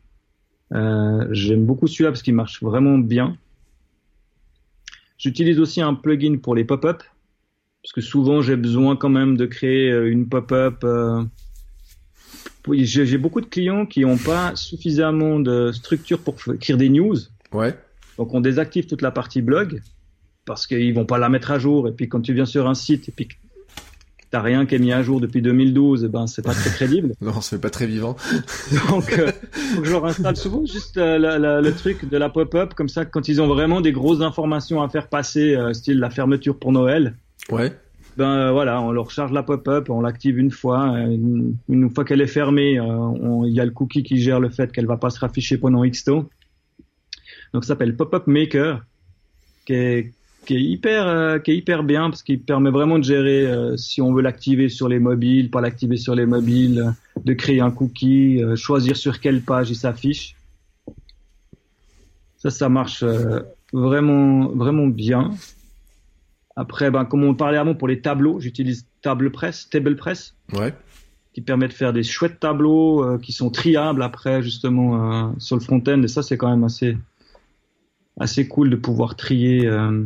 Euh, 0.74 1.28
J'aime 1.32 1.66
beaucoup 1.66 1.88
celui-là 1.88 2.12
parce 2.12 2.22
qu'il 2.22 2.36
marche 2.36 2.62
vraiment 2.62 2.98
bien. 2.98 3.36
J'utilise 5.18 5.60
aussi 5.60 5.82
un 5.82 5.94
plugin 5.94 6.38
pour 6.38 6.56
les 6.56 6.64
pop-up, 6.64 7.04
parce 7.84 7.94
que 7.94 8.02
souvent 8.02 8.42
j'ai 8.42 8.56
besoin 8.56 8.96
quand 8.96 9.10
même 9.10 9.38
de 9.38 9.46
créer 9.46 9.92
une 10.08 10.30
pop-up. 10.30 10.86
J'ai 12.70 13.18
beaucoup 13.18 13.42
de 13.42 13.46
clients 13.46 13.86
qui 13.86 14.02
n'ont 14.02 14.18
pas 14.18 14.56
suffisamment 14.56 15.40
de 15.40 15.72
structure 15.72 16.20
pour 16.20 16.36
écrire 16.54 16.78
des 16.78 16.90
news. 16.90 17.18
Ouais. 17.54 17.76
Donc 18.18 18.34
on 18.34 18.42
désactive 18.42 18.86
toute 18.86 19.02
la 19.02 19.12
partie 19.12 19.42
blog 19.42 19.82
parce 20.46 20.68
qu'ils 20.68 20.94
vont 20.94 21.06
pas 21.06 21.18
la 21.18 21.30
mettre 21.30 21.52
à 21.52 21.60
jour. 21.60 21.88
Et 21.88 21.92
puis 21.92 22.08
quand 22.08 22.22
tu 22.22 22.34
viens 22.34 22.46
sur 22.46 22.68
un 22.68 22.76
site 22.76 23.10
et 23.10 23.12
puis 23.12 23.30
t'as 24.32 24.42
rien 24.42 24.66
qui 24.66 24.76
est 24.76 24.80
mis 24.80 24.94
à 24.94 25.04
jour 25.04 25.20
depuis 25.20 25.42
2012, 25.42 26.06
et 26.06 26.08
ben 26.08 26.26
c'est 26.26 26.42
pas 26.42 26.54
très 26.54 26.70
crédible. 26.70 27.14
non, 27.22 27.42
c'est 27.42 27.60
pas 27.60 27.70
très 27.70 27.86
vivant. 27.86 28.16
Donc 28.90 29.12
euh, 29.12 29.32
faut 29.54 29.82
que 29.82 29.88
je 29.88 29.92
leur 29.92 30.06
installe 30.06 30.38
souvent 30.38 30.66
juste 30.66 30.98
euh, 30.98 31.18
la, 31.18 31.38
la, 31.38 31.62
le 31.62 31.74
truc 31.74 32.08
de 32.10 32.18
la 32.18 32.30
pop-up 32.30 32.74
comme 32.74 32.90
ça 32.90 33.06
quand 33.06 33.28
ils 33.28 33.42
ont 33.42 33.48
vraiment 33.48 33.82
des 33.82 33.92
grosses 33.92 34.22
informations 34.22 34.82
à 34.82 34.90
faire 34.90 35.08
passer, 35.08 35.56
euh, 35.56 35.74
style 35.74 36.00
la 36.00 36.10
fermeture 36.10 36.58
pour 36.58 36.72
Noël. 36.72 37.16
Ouais. 37.50 37.74
Ben 38.18 38.30
euh, 38.30 38.52
voilà, 38.52 38.82
on 38.82 38.92
leur 38.92 39.10
charge 39.10 39.32
la 39.32 39.44
pop-up, 39.44 39.90
on 39.90 40.02
l'active 40.02 40.38
une 40.38 40.52
fois, 40.52 41.00
une, 41.00 41.56
une 41.70 41.90
fois 41.90 42.04
qu'elle 42.04 42.22
est 42.22 42.28
fermée, 42.28 42.74
il 42.74 43.54
y 43.54 43.60
a 43.60 43.66
le 43.66 43.72
cookie 43.72 44.04
qui 44.04 44.18
gère 44.18 44.40
le 44.40 44.50
fait 44.50 44.72
qu'elle 44.72 44.86
va 44.86 44.98
pas 44.98 45.10
se 45.10 45.20
rafficher 45.20 45.58
pendant 45.58 45.84
X 45.84 46.04
temps. 46.04 46.26
Donc 47.54 47.64
ça 47.64 47.70
s'appelle 47.70 47.96
Pop-up 47.96 48.28
Maker, 48.28 48.84
qui 49.66 49.74
est, 49.74 50.14
hyper, 50.50 51.08
euh, 51.08 51.82
bien 51.84 52.10
parce 52.10 52.24
qu'il 52.24 52.42
permet 52.42 52.72
vraiment 52.72 52.98
de 52.98 53.04
gérer 53.04 53.46
euh, 53.46 53.78
si 53.78 54.02
on 54.02 54.14
veut 54.14 54.22
l'activer 54.22 54.70
sur 54.70 54.88
les 54.88 55.00
mobiles, 55.00 55.50
pas 55.50 55.62
l'activer 55.62 55.98
sur 55.98 56.16
les 56.16 56.26
mobiles, 56.26 56.94
de 57.24 57.34
créer 57.34 57.62
un 57.62 57.72
cookie, 57.72 58.42
euh, 58.42 58.56
choisir 58.56 58.96
sur 58.96 59.20
quelle 59.20 59.42
page 59.42 59.70
il 59.70 59.76
s'affiche. 59.76 60.36
Ça, 62.38 62.50
ça 62.50 62.70
marche 62.70 63.04
vraiment 63.72 64.88
bien. 64.88 65.32
Après, 66.62 66.92
ben, 66.92 67.06
comme 67.06 67.24
on 67.24 67.34
parlait 67.34 67.58
avant 67.58 67.74
pour 67.74 67.88
les 67.88 68.02
tableaux, 68.02 68.40
j'utilise 68.40 68.86
TablePress, 69.02 69.68
TablePress. 69.72 70.36
Ouais. 70.54 70.76
Qui 71.34 71.42
permet 71.42 71.68
de 71.68 71.74
faire 71.74 71.92
des 71.92 72.04
chouettes 72.04 72.40
tableaux 72.40 73.04
euh, 73.04 73.18
qui 73.18 73.32
sont 73.32 73.50
triables 73.50 74.04
après 74.04 74.44
justement 74.44 75.30
euh, 75.30 75.32
sur 75.40 75.56
le 75.56 75.62
front-end. 75.62 76.04
Et 76.04 76.08
ça 76.08 76.22
c'est 76.22 76.38
quand 76.38 76.52
même 76.52 76.64
assez 76.64 77.00
assez 78.20 78.48
cool 78.48 78.70
de 78.70 78.76
pouvoir 78.76 79.16
trier 79.16 79.66
euh... 79.66 80.04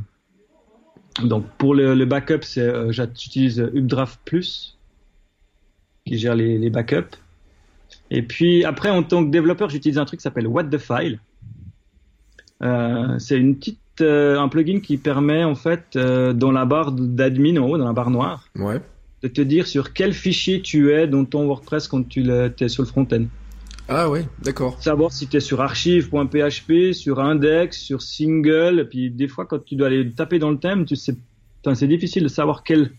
donc 1.24 1.46
pour 1.58 1.76
le, 1.76 1.94
le 1.94 2.06
backup 2.06 2.44
c'est 2.44 2.94
j'utilise 2.94 3.60
Updraft 3.60 4.22
Plus 4.24 4.78
qui 6.06 6.18
gère 6.18 6.36
les, 6.36 6.58
les, 6.58 6.70
backups. 6.70 7.18
Et 8.12 8.22
puis 8.22 8.64
après 8.64 8.92
en 8.92 9.04
tant 9.04 9.26
que 9.26 9.30
développeur 9.30 9.70
j'utilise 9.70 9.98
un 9.98 10.06
truc 10.06 10.20
qui 10.20 10.24
s'appelle 10.24 10.48
What 10.48 10.66
the 10.66 10.78
File. 10.78 11.20
C'est 12.62 13.38
une 13.38 13.58
petite 13.58 13.80
un 14.02 14.48
plugin 14.50 14.80
qui 14.80 14.98
permet 14.98 15.44
en 15.44 15.56
fait 15.56 15.98
dans 15.98 16.52
la 16.52 16.66
barre 16.66 16.92
d'admin 16.92 17.58
en 17.58 17.70
haut 17.70 17.78
dans 17.78 17.86
la 17.86 17.94
barre 17.94 18.10
noire 18.10 18.48
ouais 18.56 18.82
de 19.26 19.28
te 19.28 19.42
dire 19.42 19.66
sur 19.66 19.92
quel 19.94 20.14
fichier 20.14 20.62
tu 20.62 20.94
es 20.94 21.08
dans 21.08 21.26
ton 21.26 21.46
WordPress 21.48 21.88
quand 21.88 22.08
tu 22.08 22.30
es 22.30 22.68
sur 22.68 22.84
le 22.84 22.88
front-end. 22.88 23.26
Ah 23.88 24.10
ouais, 24.10 24.28
d'accord. 24.42 24.82
Savoir 24.82 25.12
si 25.12 25.28
tu 25.28 25.38
es 25.38 25.40
sur 25.40 25.62
archive.php, 25.62 26.94
sur 26.94 27.20
index, 27.20 27.78
sur 27.80 28.02
single. 28.02 28.88
puis 28.90 29.10
des 29.10 29.28
fois, 29.28 29.46
quand 29.46 29.64
tu 29.64 29.76
dois 29.76 29.88
aller 29.88 30.12
taper 30.12 30.38
dans 30.40 30.52
le 30.52 30.58
thème, 30.58 30.86
tu 30.86 30.96
sais, 30.96 31.16
c'est 31.74 31.88
difficile 31.88 32.24
de 32.24 32.28
savoir 32.28 32.64
quelle, 32.64 32.92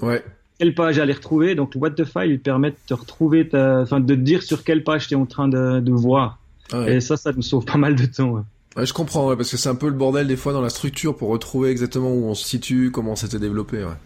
ouais. 0.00 0.24
quelle 0.58 0.74
page 0.74 0.98
aller 0.98 1.12
retrouver. 1.12 1.54
Donc, 1.54 1.72
what 1.76 1.90
the 1.90 2.04
file, 2.04 2.30
il 2.30 2.40
permet 2.40 2.70
de 2.70 2.76
te 2.86 2.94
retrouver, 2.94 3.48
ta, 3.48 3.80
enfin, 3.80 4.00
de 4.00 4.14
te 4.14 4.20
dire 4.20 4.42
sur 4.42 4.64
quelle 4.64 4.84
page 4.84 5.06
tu 5.06 5.14
es 5.14 5.16
en 5.16 5.26
train 5.26 5.48
de, 5.48 5.80
de 5.80 5.92
voir. 5.92 6.40
Ah 6.72 6.88
Et 6.88 7.00
ça, 7.00 7.16
ça 7.16 7.32
nous 7.32 7.42
sauve 7.42 7.64
pas 7.64 7.78
mal 7.78 7.94
de 7.94 8.06
temps. 8.06 8.30
Ouais. 8.30 8.42
Je 8.84 8.92
comprends, 8.92 9.28
ouais, 9.28 9.36
parce 9.36 9.50
que 9.50 9.56
c'est 9.56 9.68
un 9.68 9.74
peu 9.74 9.86
le 9.86 9.94
bordel 9.94 10.26
des 10.26 10.36
fois 10.36 10.52
dans 10.52 10.60
la 10.60 10.70
structure 10.70 11.16
pour 11.16 11.28
retrouver 11.28 11.70
exactement 11.70 12.12
où 12.12 12.26
on 12.26 12.34
se 12.34 12.46
situe, 12.46 12.90
comment 12.90 13.16
c'était 13.16 13.38
développé. 13.38 13.78
Ouais. 13.78 13.96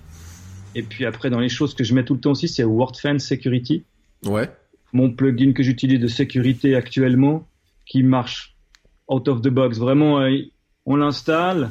Et 0.74 0.82
puis 0.82 1.04
après, 1.04 1.30
dans 1.30 1.40
les 1.40 1.48
choses 1.48 1.74
que 1.74 1.84
je 1.84 1.94
mets 1.94 2.04
tout 2.04 2.14
le 2.14 2.20
temps 2.20 2.30
aussi, 2.30 2.48
c'est 2.48 2.64
WordFence 2.64 3.22
Security. 3.24 3.84
Ouais 4.24 4.48
mon 4.92 5.10
plugin 5.10 5.52
que 5.52 5.62
j'utilise 5.62 6.00
de 6.00 6.06
sécurité 6.06 6.74
actuellement 6.76 7.48
qui 7.86 8.02
marche 8.02 8.56
out 9.08 9.26
of 9.28 9.42
the 9.42 9.48
box. 9.48 9.78
Vraiment, 9.78 10.20
euh, 10.20 10.38
on 10.86 10.96
l'installe 10.96 11.70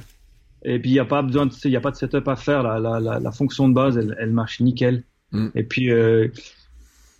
et 0.63 0.79
puis 0.79 0.91
il 0.91 0.93
n'y 0.93 0.99
a 0.99 1.05
pas 1.05 1.21
besoin 1.21 1.45
de, 1.45 1.53
il 1.63 1.71
y 1.71 1.75
a 1.75 1.81
pas 1.81 1.91
de 1.91 1.95
setup 1.95 2.27
à 2.27 2.35
faire. 2.35 2.63
La, 2.63 2.79
la, 2.79 2.99
la, 2.99 3.19
la 3.19 3.31
fonction 3.31 3.69
de 3.69 3.73
base, 3.73 3.97
elle, 3.97 4.15
elle 4.19 4.31
marche 4.31 4.59
nickel. 4.59 5.03
Mm. 5.31 5.47
Et 5.55 5.63
puis 5.63 5.91
euh, 5.91 6.27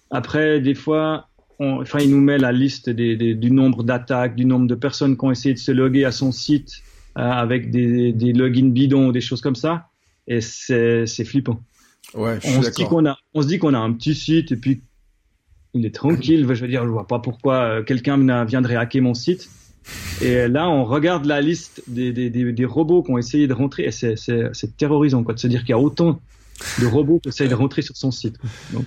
après, 0.09 0.59
des 0.59 0.75
fois, 0.75 1.29
on, 1.61 1.79
enfin, 1.81 1.99
il 1.99 2.09
nous 2.09 2.19
met 2.19 2.39
la 2.39 2.51
liste 2.51 2.89
des, 2.89 3.15
des, 3.15 3.35
du 3.35 3.51
nombre 3.51 3.83
d'attaques, 3.83 4.35
du 4.35 4.45
nombre 4.45 4.65
de 4.65 4.73
personnes 4.73 5.15
qui 5.15 5.23
ont 5.23 5.31
essayé 5.31 5.53
de 5.53 5.59
se 5.59 5.71
loguer 5.71 6.05
à 6.05 6.11
son 6.11 6.31
site 6.31 6.81
euh, 7.17 7.21
avec 7.21 7.69
des, 7.69 8.13
des 8.13 8.33
logins 8.33 8.71
bidons 8.71 9.07
ou 9.07 9.11
des 9.11 9.21
choses 9.21 9.41
comme 9.41 9.55
ça. 9.55 9.87
Et 10.27 10.41
c'est, 10.41 11.05
flippant. 11.23 11.61
Ouais, 12.15 12.39
je 12.41 12.57
on 12.57 12.61
se 12.63 12.71
dit 12.71 12.83
qu'on 12.85 13.05
a, 13.05 13.15
on 13.35 13.43
se 13.43 13.47
dit 13.47 13.59
qu'on 13.59 13.75
a 13.75 13.77
un 13.77 13.93
petit 13.93 14.15
site 14.15 14.51
et 14.51 14.55
puis 14.55 14.81
il 15.75 15.85
est 15.85 15.93
tranquille. 15.93 16.47
Je 16.49 16.61
veux 16.61 16.67
dire, 16.67 16.83
je 16.83 16.89
vois 16.89 17.07
pas 17.07 17.19
pourquoi 17.19 17.55
euh, 17.57 17.83
quelqu'un 17.83 18.43
viendrait 18.45 18.75
hacker 18.75 19.03
mon 19.03 19.13
site. 19.13 19.47
Et 20.21 20.47
là, 20.47 20.67
on 20.67 20.83
regarde 20.83 21.25
la 21.25 21.41
liste 21.41 21.83
des, 21.87 22.11
des, 22.11 22.31
des, 22.31 22.51
des 22.51 22.65
robots 22.65 23.03
qui 23.03 23.11
ont 23.11 23.17
essayé 23.17 23.47
de 23.47 23.53
rentrer, 23.53 23.85
et 23.85 23.91
c'est 23.91 24.77
terrorisant, 24.77 25.23
quoi, 25.23 25.33
de 25.33 25.39
se 25.39 25.47
dire 25.47 25.61
qu'il 25.61 25.71
y 25.71 25.73
a 25.73 25.79
autant 25.79 26.21
de 26.79 26.85
robots 26.85 27.19
qui 27.19 27.29
essayent 27.29 27.49
de 27.49 27.55
rentrer 27.55 27.81
sur 27.81 27.95
son 27.95 28.11
site. 28.11 28.37
Donc. 28.73 28.85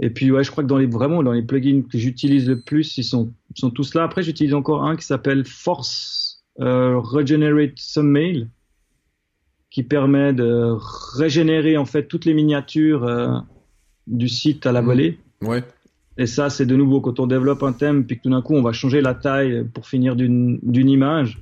Et 0.00 0.10
puis, 0.10 0.30
ouais, 0.30 0.44
je 0.44 0.50
crois 0.50 0.62
que 0.62 0.68
dans 0.68 0.78
les, 0.78 0.86
vraiment, 0.86 1.22
dans 1.22 1.32
les 1.32 1.42
plugins 1.42 1.82
que 1.82 1.98
j'utilise 1.98 2.48
le 2.48 2.60
plus, 2.60 2.96
ils 2.98 3.04
sont, 3.04 3.32
ils 3.54 3.58
sont 3.58 3.70
tous 3.70 3.94
là. 3.94 4.04
Après, 4.04 4.22
j'utilise 4.22 4.54
encore 4.54 4.84
un 4.84 4.96
qui 4.96 5.04
s'appelle 5.04 5.44
Force 5.44 6.44
euh, 6.60 6.98
Regenerate 6.98 7.72
Some 7.76 8.08
Mail, 8.08 8.48
qui 9.70 9.82
permet 9.82 10.32
de 10.32 10.76
régénérer, 11.16 11.76
en 11.76 11.84
fait, 11.84 12.06
toutes 12.06 12.24
les 12.24 12.34
miniatures, 12.34 13.04
euh, 13.04 13.38
du 14.06 14.28
site 14.28 14.66
à 14.66 14.72
la 14.72 14.80
volée. 14.80 15.18
Ouais. 15.42 15.62
Et 16.16 16.26
ça, 16.26 16.50
c'est 16.50 16.66
de 16.66 16.74
nouveau 16.74 17.00
quand 17.00 17.20
on 17.20 17.26
développe 17.26 17.62
un 17.62 17.72
thème, 17.72 18.04
puis 18.04 18.18
que 18.18 18.22
tout 18.22 18.30
d'un 18.30 18.42
coup 18.42 18.54
on 18.54 18.62
va 18.62 18.72
changer 18.72 19.00
la 19.00 19.14
taille 19.14 19.64
pour 19.72 19.86
finir 19.86 20.16
d'une 20.16 20.60
image. 20.74 21.38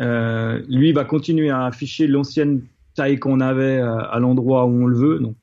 Euh, 0.00 0.60
lui 0.68 0.92
va 0.92 1.04
continuer 1.04 1.50
à 1.50 1.64
afficher 1.64 2.06
l'ancienne 2.06 2.62
taille 2.94 3.18
qu'on 3.18 3.40
avait 3.40 3.78
euh, 3.78 3.98
à, 4.10 4.18
l'endroit 4.18 4.66
où 4.66 4.82
on 4.82 4.86
le 4.86 4.96
veut. 4.96 5.18
Donc 5.18 5.36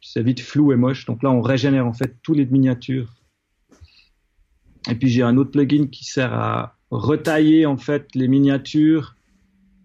c'est 0.00 0.22
vite 0.22 0.40
flou 0.40 0.72
et 0.72 0.76
moche. 0.76 1.04
Donc 1.06 1.22
là, 1.22 1.30
on 1.30 1.40
régénère 1.40 1.86
en 1.86 1.92
fait 1.92 2.16
toutes 2.22 2.36
les 2.36 2.46
miniatures. 2.46 3.12
Et 4.88 4.94
puis 4.94 5.08
j'ai 5.08 5.22
un 5.22 5.36
autre 5.36 5.50
plugin 5.50 5.86
qui 5.86 6.04
sert 6.04 6.32
à 6.32 6.76
retailler 6.90 7.66
en 7.66 7.76
fait 7.76 8.14
les 8.14 8.28
miniatures 8.28 9.16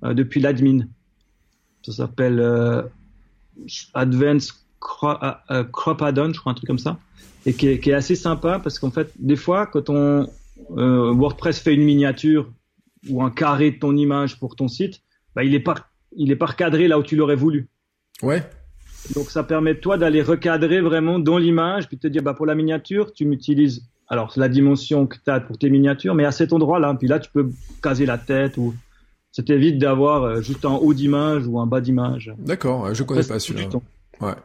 euh, 0.04 0.14
depuis 0.14 0.40
l'admin. 0.40 0.86
Ça 1.84 1.92
s'appelle 1.92 2.40
euh, 2.40 2.84
Advanced 3.94 4.54
crop 4.80 6.02
add-on, 6.02 6.34
je 6.34 6.40
crois 6.40 6.52
un 6.52 6.56
truc 6.56 6.68
comme 6.68 6.80
ça, 6.80 7.00
et 7.46 7.54
qui 7.54 7.68
est, 7.68 7.94
assez 7.94 8.16
sympa 8.16 8.60
parce 8.60 8.80
qu'en 8.80 8.92
fait, 8.92 9.12
des 9.20 9.36
fois, 9.36 9.68
quand 9.68 9.90
on 9.90 10.28
euh, 10.78 11.14
WordPress 11.14 11.60
fait 11.60 11.74
une 11.74 11.84
miniature 11.84 12.52
ou 13.10 13.24
un 13.24 13.30
carré 13.30 13.72
de 13.72 13.80
ton 13.80 13.96
image 13.96 14.40
pour 14.40 14.56
ton 14.56 14.68
site, 14.68 15.02
bah, 15.36 15.44
il 15.44 15.54
est 15.56 15.60
pas 15.60 15.76
pas 16.40 16.46
recadré 16.46 16.88
là 16.88 17.00
où 17.00 17.04
tu 17.04 17.16
l'aurais 17.16 17.36
voulu. 17.36 17.70
Ouais. 18.22 18.44
Donc 19.10 19.32
ça 19.32 19.44
permet 19.44 19.76
toi 19.76 19.98
d'aller 19.98 20.22
recadrer 20.22 20.82
vraiment 20.82 21.20
dans 21.20 21.38
l'image, 21.38 21.88
puis 21.88 21.98
te 21.98 22.08
dire 22.08 22.22
bah 22.22 22.34
pour 22.34 22.46
la 22.46 22.56
miniature, 22.56 23.14
tu 23.14 23.26
m'utilises 23.26 23.88
alors 24.08 24.34
la 24.36 24.50
dimension 24.50 25.08
que 25.08 25.18
tu 25.24 25.32
as 25.32 25.40
pour 25.40 25.58
tes 25.58 25.70
miniatures, 25.70 26.16
mais 26.16 26.26
à 26.26 26.32
cet 26.32 26.54
endroit-là, 26.54 26.96
puis 26.96 27.08
là 27.08 27.20
tu 27.20 27.32
peux 27.32 27.52
caser 27.82 28.06
la 28.06 28.18
tête 28.18 28.58
ou 28.58 28.76
ça 29.32 29.44
t'évite 29.44 29.78
d'avoir 29.78 30.24
euh, 30.24 30.42
juste 30.42 30.66
un 30.66 30.74
haut 30.74 30.94
d'image 30.94 31.48
ou 31.48 31.60
un 31.60 31.66
bas 31.66 31.82
d'image. 31.82 32.34
D'accord, 32.38 32.94
je 32.94 33.04
connais 33.04 33.24
pas 33.24 33.40
celui-là. 33.40 33.70
Ouais. 34.20 34.36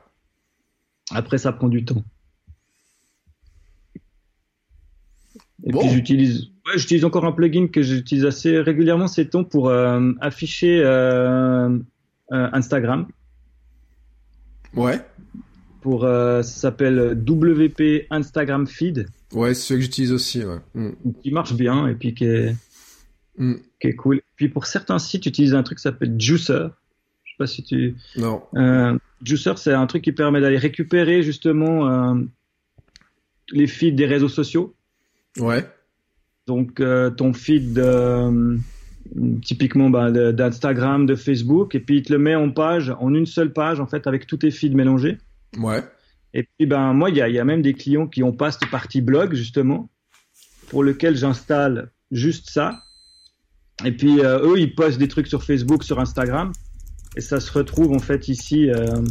Après, 1.13 1.39
ça 1.39 1.53
prend 1.53 1.69
du 1.69 1.85
temps. 1.85 2.03
Et 5.65 5.73
puis 5.73 5.89
j'utilise, 5.89 6.51
ouais, 6.67 6.79
j'utilise 6.79 7.05
encore 7.05 7.25
un 7.25 7.33
plugin 7.33 7.69
que 7.69 7.83
j'utilise 7.83 8.25
assez 8.25 8.61
régulièrement, 8.61 9.09
c'est 9.09 9.27
ton 9.27 9.45
pour 9.45 9.69
euh, 9.69 10.13
afficher 10.21 10.81
euh, 10.85 11.71
euh, 12.33 12.49
Instagram. 12.53 13.07
Ouais. 14.75 15.01
Pour, 15.81 16.03
ça 16.03 16.43
s'appelle 16.43 17.13
WP 17.13 18.07
Instagram 18.11 18.67
Feed. 18.67 19.09
Ouais, 19.33 19.55
c'est 19.55 19.63
ce 19.63 19.75
que 19.75 19.81
j'utilise 19.81 20.13
aussi. 20.13 20.45
Ouais. 20.45 20.59
Mm. 20.75 20.91
Qui 21.23 21.31
marche 21.31 21.55
bien 21.55 21.87
et 21.87 21.95
puis 21.95 22.15
qui 22.15 22.25
est, 22.25 22.57
mm. 23.39 23.55
qui 23.81 23.87
est 23.89 23.95
cool. 23.95 24.21
Puis 24.37 24.49
pour 24.49 24.67
certains 24.67 24.99
sites, 24.99 25.25
j'utilise 25.25 25.55
un 25.55 25.63
truc 25.63 25.79
qui 25.79 25.83
s'appelle 25.83 26.21
Juicer. 26.21 26.69
Je 27.25 27.31
sais 27.31 27.37
pas 27.39 27.47
si 27.47 27.63
tu. 27.63 27.97
Non. 28.17 28.43
Juicer, 29.23 29.53
c'est 29.57 29.73
un 29.73 29.87
truc 29.87 30.05
qui 30.05 30.13
permet 30.13 30.41
d'aller 30.41 30.59
récupérer 30.59 31.23
justement 31.23 31.89
euh, 31.89 32.15
les 33.51 33.67
feeds 33.67 33.97
des 33.97 34.07
réseaux 34.07 34.29
sociaux. 34.29 34.75
Ouais. 35.39 35.65
Donc 36.47 36.81
euh, 36.81 37.11
ton 37.11 37.33
feed 37.33 37.79
euh, 37.79 38.57
typiquement 39.43 39.91
bah, 39.91 40.11
d'Instagram, 40.11 41.07
de 41.07 41.15
Facebook, 41.15 41.75
et 41.75 41.81
puis 41.81 41.99
il 41.99 42.03
te 42.03 42.13
le 42.13 42.19
met 42.19 42.35
en 42.35 42.51
page, 42.51 42.95
en 42.99 43.15
une 43.15 43.27
seule 43.27 43.53
page 43.53 43.81
en 43.81 43.87
fait, 43.87 44.07
avec 44.07 44.27
tous 44.27 44.39
tes 44.39 44.51
feeds 44.51 44.75
mélangés. 44.75 45.19
Ouais. 45.59 45.83
Et 46.35 46.43
puis 46.43 46.67
ben 46.67 46.93
moi, 46.93 47.11
il 47.11 47.17
y 47.17 47.23
a, 47.23 47.29
y 47.29 47.39
a, 47.39 47.45
même 47.45 47.63
des 47.63 47.73
clients 47.73 48.07
qui 48.07 48.23
ont 48.23 48.33
pas 48.33 48.51
cette 48.51 48.71
partie 48.71 49.01
blog 49.01 49.35
justement, 49.35 49.91
pour 50.69 50.85
lequel 50.85 51.17
j'installe 51.17 51.91
juste 52.11 52.51
ça. 52.51 52.83
Et 53.85 53.93
puis 53.93 54.21
eux, 54.21 54.59
ils 54.59 54.75
postent 54.75 54.99
des 54.99 55.09
trucs 55.09 55.27
sur 55.27 55.45
Facebook, 55.45 55.83
sur 55.83 56.01
Instagram. 56.01 56.53
Et 57.17 57.21
ça 57.21 57.41
se 57.41 57.51
retrouve 57.53 57.93
en 57.93 57.99
fait 57.99 58.29
ici. 58.29 58.71
Euh... 58.71 59.03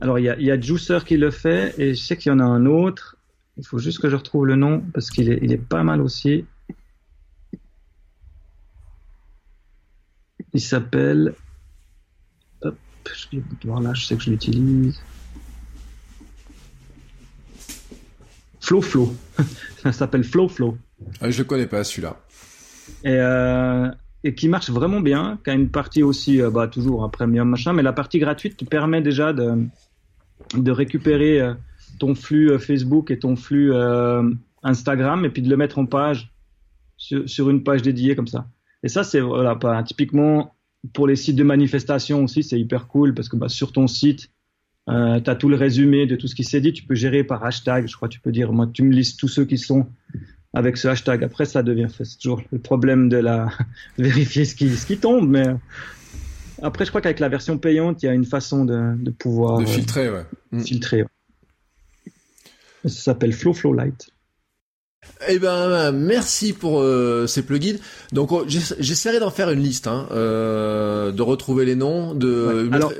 Alors 0.00 0.18
il 0.18 0.26
y 0.26 0.28
a, 0.28 0.38
y 0.38 0.50
a 0.50 0.60
Juicer 0.60 0.98
qui 1.04 1.16
le 1.16 1.30
fait 1.30 1.74
et 1.78 1.94
je 1.94 2.00
sais 2.00 2.16
qu'il 2.16 2.30
y 2.30 2.34
en 2.34 2.40
a 2.40 2.44
un 2.44 2.66
autre. 2.66 3.16
Il 3.56 3.66
faut 3.66 3.78
juste 3.78 3.98
que 3.98 4.08
je 4.08 4.16
retrouve 4.16 4.46
le 4.46 4.54
nom 4.54 4.82
parce 4.92 5.10
qu'il 5.10 5.30
est, 5.30 5.38
il 5.42 5.52
est 5.52 5.56
pas 5.56 5.82
mal 5.82 6.00
aussi. 6.00 6.44
Il 10.54 10.60
s'appelle. 10.60 11.34
Hop, 12.62 12.76
je 13.06 13.36
vais 13.38 13.44
voir 13.64 13.80
là, 13.80 13.94
je 13.94 14.06
sais 14.06 14.16
que 14.16 14.22
je 14.22 14.30
l'utilise. 14.30 15.00
Flow 18.60 18.82
Flow. 18.82 19.14
ça 19.82 19.92
s'appelle 19.92 20.24
Flow 20.24 20.48
Flow. 20.48 20.76
Ah, 21.20 21.30
je 21.30 21.38
le 21.38 21.44
connais 21.44 21.66
pas 21.66 21.84
celui-là. 21.84 22.20
Et 23.04 23.14
euh, 23.14 23.88
et 24.24 24.34
qui 24.34 24.48
marche 24.48 24.70
vraiment 24.70 25.00
bien, 25.00 25.38
qui 25.44 25.50
a 25.50 25.54
une 25.54 25.70
partie 25.70 26.02
aussi, 26.02 26.42
euh, 26.42 26.50
bah, 26.50 26.66
toujours 26.66 27.04
un 27.04 27.08
premium 27.08 27.48
machin, 27.48 27.72
mais 27.72 27.82
la 27.82 27.92
partie 27.92 28.18
gratuite 28.18 28.56
te 28.56 28.64
permet 28.64 29.00
déjà 29.00 29.32
de, 29.32 29.64
de 30.54 30.70
récupérer 30.70 31.40
euh, 31.40 31.54
ton 31.98 32.14
flux 32.14 32.58
Facebook 32.58 33.10
et 33.10 33.18
ton 33.18 33.36
flux 33.36 33.72
Instagram 34.62 35.24
et 35.24 35.30
puis 35.30 35.42
de 35.42 35.48
le 35.48 35.56
mettre 35.56 35.78
en 35.78 35.86
page 35.86 36.32
sur, 36.96 37.28
sur 37.28 37.48
une 37.50 37.62
page 37.62 37.82
dédiée 37.82 38.14
comme 38.14 38.26
ça. 38.26 38.46
Et 38.82 38.88
ça, 38.88 39.04
c'est 39.04 39.20
voilà, 39.20 39.56
pas, 39.56 39.82
typiquement 39.82 40.54
pour 40.92 41.06
les 41.06 41.16
sites 41.16 41.36
de 41.36 41.42
manifestation 41.42 42.24
aussi, 42.24 42.42
c'est 42.42 42.58
hyper 42.58 42.86
cool 42.86 43.14
parce 43.14 43.28
que 43.28 43.36
bah, 43.36 43.48
sur 43.48 43.72
ton 43.72 43.86
site, 43.86 44.30
euh, 44.88 45.20
tu 45.20 45.28
as 45.28 45.34
tout 45.34 45.48
le 45.48 45.56
résumé 45.56 46.06
de 46.06 46.16
tout 46.16 46.28
ce 46.28 46.34
qui 46.34 46.44
s'est 46.44 46.60
dit. 46.60 46.72
Tu 46.72 46.84
peux 46.84 46.94
gérer 46.94 47.24
par 47.24 47.44
hashtag. 47.44 47.88
Je 47.88 47.96
crois 47.96 48.08
tu 48.08 48.20
peux 48.20 48.32
dire, 48.32 48.52
moi, 48.52 48.68
tu 48.72 48.82
me 48.82 48.92
listes 48.92 49.18
tous 49.18 49.28
ceux 49.28 49.44
qui 49.44 49.58
sont 49.58 49.86
avec 50.54 50.76
ce 50.76 50.88
hashtag. 50.88 51.24
Après, 51.24 51.44
ça 51.44 51.62
devient, 51.62 51.88
c'est 51.90 52.18
toujours 52.18 52.42
le 52.50 52.58
problème 52.58 53.08
de 53.08 53.18
la 53.18 53.50
vérifier 53.98 54.44
ce 54.44 54.54
qui, 54.54 54.70
ce 54.70 54.86
qui 54.86 54.98
tombe, 54.98 55.28
mais 55.28 55.46
après, 56.62 56.84
je 56.84 56.90
crois 56.90 57.00
qu'avec 57.00 57.20
la 57.20 57.28
version 57.28 57.58
payante, 57.58 58.02
il 58.02 58.06
y 58.06 58.08
a 58.08 58.14
une 58.14 58.24
façon 58.24 58.64
de, 58.64 58.94
de 58.96 59.10
pouvoir 59.10 59.58
de 59.58 59.66
filtrer, 59.66 60.10
ouais. 60.10 60.24
Mm. 60.52 60.60
filtrer. 60.60 61.04
Ça 62.84 62.88
s'appelle 62.88 63.32
Flow 63.32 63.52
Flow 63.52 63.72
Light. 63.72 64.10
Eh 65.28 65.38
ben, 65.38 65.92
merci 65.92 66.52
pour 66.52 66.80
euh, 66.80 67.26
ces 67.26 67.44
plugins. 67.44 67.78
Donc, 68.12 68.32
oh, 68.32 68.44
j'essaierai 68.46 69.18
d'en 69.20 69.30
faire 69.30 69.50
une 69.50 69.60
liste, 69.60 69.86
hein, 69.86 70.08
euh, 70.12 71.12
de 71.12 71.22
retrouver 71.22 71.64
les 71.64 71.74
noms. 71.74 72.14
De. 72.14 72.68
Alors, 72.72 72.92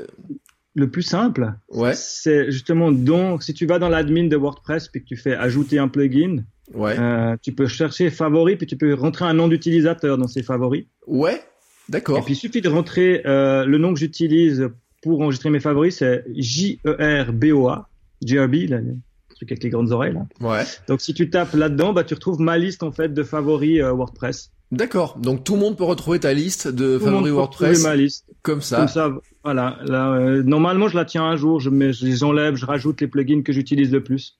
le 0.75 0.89
plus 0.89 1.01
simple, 1.01 1.53
ouais. 1.69 1.93
c'est 1.95 2.51
justement 2.51 2.91
donc 2.91 3.43
si 3.43 3.53
tu 3.53 3.65
vas 3.65 3.79
dans 3.79 3.89
l'admin 3.89 4.27
de 4.27 4.37
WordPress 4.37 4.87
puis 4.87 5.01
que 5.01 5.07
tu 5.07 5.17
fais 5.17 5.33
ajouter 5.33 5.79
un 5.79 5.87
plugin, 5.87 6.43
Ouais. 6.75 6.99
Euh, 6.99 7.35
tu 7.41 7.51
peux 7.51 7.65
chercher 7.65 8.11
favoris, 8.11 8.55
puis 8.55 8.67
tu 8.67 8.77
peux 8.77 8.93
rentrer 8.93 9.25
un 9.25 9.33
nom 9.33 9.47
d'utilisateur 9.47 10.19
dans 10.19 10.27
ces 10.27 10.43
favoris. 10.43 10.85
Ouais, 11.07 11.41
d'accord. 11.89 12.19
Et 12.19 12.21
puis 12.21 12.33
il 12.33 12.37
suffit 12.37 12.61
de 12.61 12.69
rentrer 12.69 13.23
le 13.25 13.77
nom 13.77 13.91
que 13.91 13.99
j'utilise 13.99 14.69
pour 15.01 15.21
enregistrer 15.21 15.49
mes 15.49 15.59
favoris, 15.59 15.97
c'est 15.97 16.25
J-E-R-B-O-A. 16.35 17.89
GRB, 18.21 18.53
là, 18.69 18.79
le 18.81 18.97
truc 19.39 19.51
avec 19.51 19.63
les 19.63 19.69
grandes 19.69 19.91
oreilles. 19.91 20.13
Là. 20.13 20.25
Ouais. 20.41 20.63
Donc 20.87 21.01
si 21.01 21.13
tu 21.13 21.29
tapes 21.29 21.53
là-dedans, 21.53 21.93
bah, 21.93 22.03
tu 22.03 22.13
retrouves 22.13 22.39
ma 22.39 22.57
liste 22.57 22.83
en 22.83 22.91
fait 22.91 23.13
de 23.13 23.23
favoris 23.23 23.81
euh, 23.81 23.91
WordPress. 23.91 24.51
D'accord. 24.71 25.17
Donc 25.17 25.43
tout 25.43 25.53
le 25.53 25.61
monde 25.61 25.77
peut 25.77 25.83
retrouver 25.83 26.19
ta 26.19 26.33
liste 26.33 26.67
de 26.67 26.97
Tout 26.97 27.05
favoris 27.05 27.31
WordPress 27.31 27.83
ma 27.83 27.95
liste. 27.95 28.25
comme 28.41 28.61
ça. 28.61 28.77
Comme 28.77 28.87
ça, 28.87 29.11
voilà. 29.43 29.79
Là, 29.85 30.11
euh, 30.11 30.43
normalement, 30.43 30.87
je 30.87 30.95
la 30.95 31.05
tiens 31.05 31.23
un 31.23 31.37
jour, 31.37 31.59
je, 31.59 31.69
mets, 31.69 31.93
je 31.93 32.05
les 32.05 32.23
enlève, 32.23 32.55
je 32.55 32.65
rajoute 32.65 33.01
les 33.01 33.07
plugins 33.07 33.41
que 33.41 33.53
j'utilise 33.53 33.91
le 33.91 34.03
plus. 34.03 34.37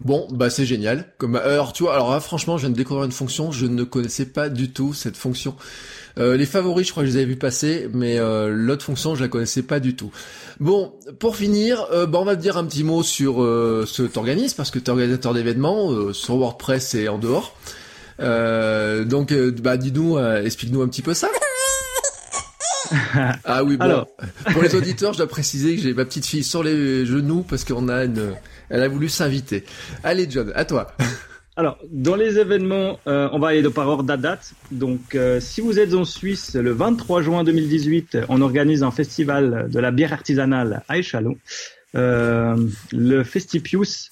Bon, 0.00 0.28
bah 0.30 0.50
c'est 0.50 0.66
génial. 0.66 1.06
Comme 1.16 1.36
alors 1.36 1.72
tu 1.72 1.84
vois, 1.84 1.94
alors 1.94 2.10
là, 2.10 2.20
franchement, 2.20 2.58
je 2.58 2.62
viens 2.62 2.70
de 2.70 2.76
découvrir 2.76 3.04
une 3.04 3.12
fonction, 3.12 3.50
je 3.50 3.66
ne 3.66 3.84
connaissais 3.84 4.26
pas 4.26 4.50
du 4.50 4.70
tout 4.70 4.92
cette 4.92 5.16
fonction. 5.16 5.56
Euh, 6.18 6.36
les 6.36 6.46
favoris, 6.46 6.86
je 6.86 6.92
crois 6.92 7.02
que 7.02 7.08
je 7.08 7.14
les 7.14 7.22
avais 7.22 7.32
vus 7.32 7.36
passer, 7.36 7.88
mais 7.92 8.18
euh, 8.18 8.48
l'autre 8.48 8.84
fonction, 8.84 9.14
je 9.14 9.22
la 9.22 9.28
connaissais 9.28 9.62
pas 9.62 9.80
du 9.80 9.96
tout. 9.96 10.12
Bon, 10.60 10.92
pour 11.18 11.36
finir, 11.36 11.86
euh, 11.92 12.06
bah, 12.06 12.18
on 12.20 12.24
va 12.24 12.36
te 12.36 12.40
dire 12.40 12.56
un 12.56 12.64
petit 12.64 12.84
mot 12.84 13.02
sur 13.02 13.42
euh, 13.42 13.84
ce 13.86 14.02
que 14.02 14.08
t'organises, 14.08 14.54
parce 14.54 14.70
que 14.70 14.78
t'es 14.78 14.90
organisateur 14.90 15.34
d'événements 15.34 15.90
euh, 15.90 16.12
sur 16.12 16.36
WordPress 16.36 16.94
et 16.94 17.08
en 17.08 17.18
dehors. 17.18 17.56
Euh, 18.20 19.04
donc, 19.04 19.34
bah 19.60 19.76
dis-nous, 19.76 20.18
explique-nous 20.18 20.82
un 20.82 20.88
petit 20.88 21.02
peu 21.02 21.14
ça. 21.14 21.28
Ah 23.44 23.64
oui, 23.64 23.76
bon. 23.76 23.84
Alors. 23.84 24.08
Pour 24.52 24.62
les 24.62 24.74
auditeurs, 24.74 25.14
je 25.14 25.18
dois 25.18 25.26
préciser 25.26 25.74
que 25.74 25.82
j'ai 25.82 25.94
ma 25.94 26.04
petite 26.04 26.26
fille 26.26 26.44
sur 26.44 26.62
les 26.62 27.06
genoux 27.06 27.44
parce 27.48 27.64
qu'on 27.64 27.88
a 27.88 28.04
une, 28.04 28.34
elle 28.68 28.82
a 28.82 28.88
voulu 28.88 29.08
s'inviter. 29.08 29.64
Allez, 30.04 30.26
John, 30.30 30.52
à 30.54 30.64
toi. 30.64 30.92
Alors, 31.56 31.78
dans 31.88 32.16
les 32.16 32.38
événements, 32.40 32.98
euh, 33.06 33.28
on 33.32 33.38
va 33.38 33.48
aller 33.48 33.62
de 33.62 33.68
par 33.68 33.86
ordre 33.86 34.02
de 34.02 34.20
date. 34.20 34.54
Donc, 34.72 35.14
euh, 35.14 35.38
si 35.38 35.60
vous 35.60 35.78
êtes 35.78 35.94
en 35.94 36.04
Suisse, 36.04 36.56
le 36.56 36.72
23 36.72 37.22
juin 37.22 37.44
2018, 37.44 38.18
on 38.28 38.40
organise 38.40 38.82
un 38.82 38.90
festival 38.90 39.68
de 39.70 39.78
la 39.78 39.92
bière 39.92 40.12
artisanale 40.12 40.82
à 40.88 40.98
Échalon. 40.98 41.36
Euh, 41.94 42.56
le 42.90 43.22
Festipius. 43.22 44.10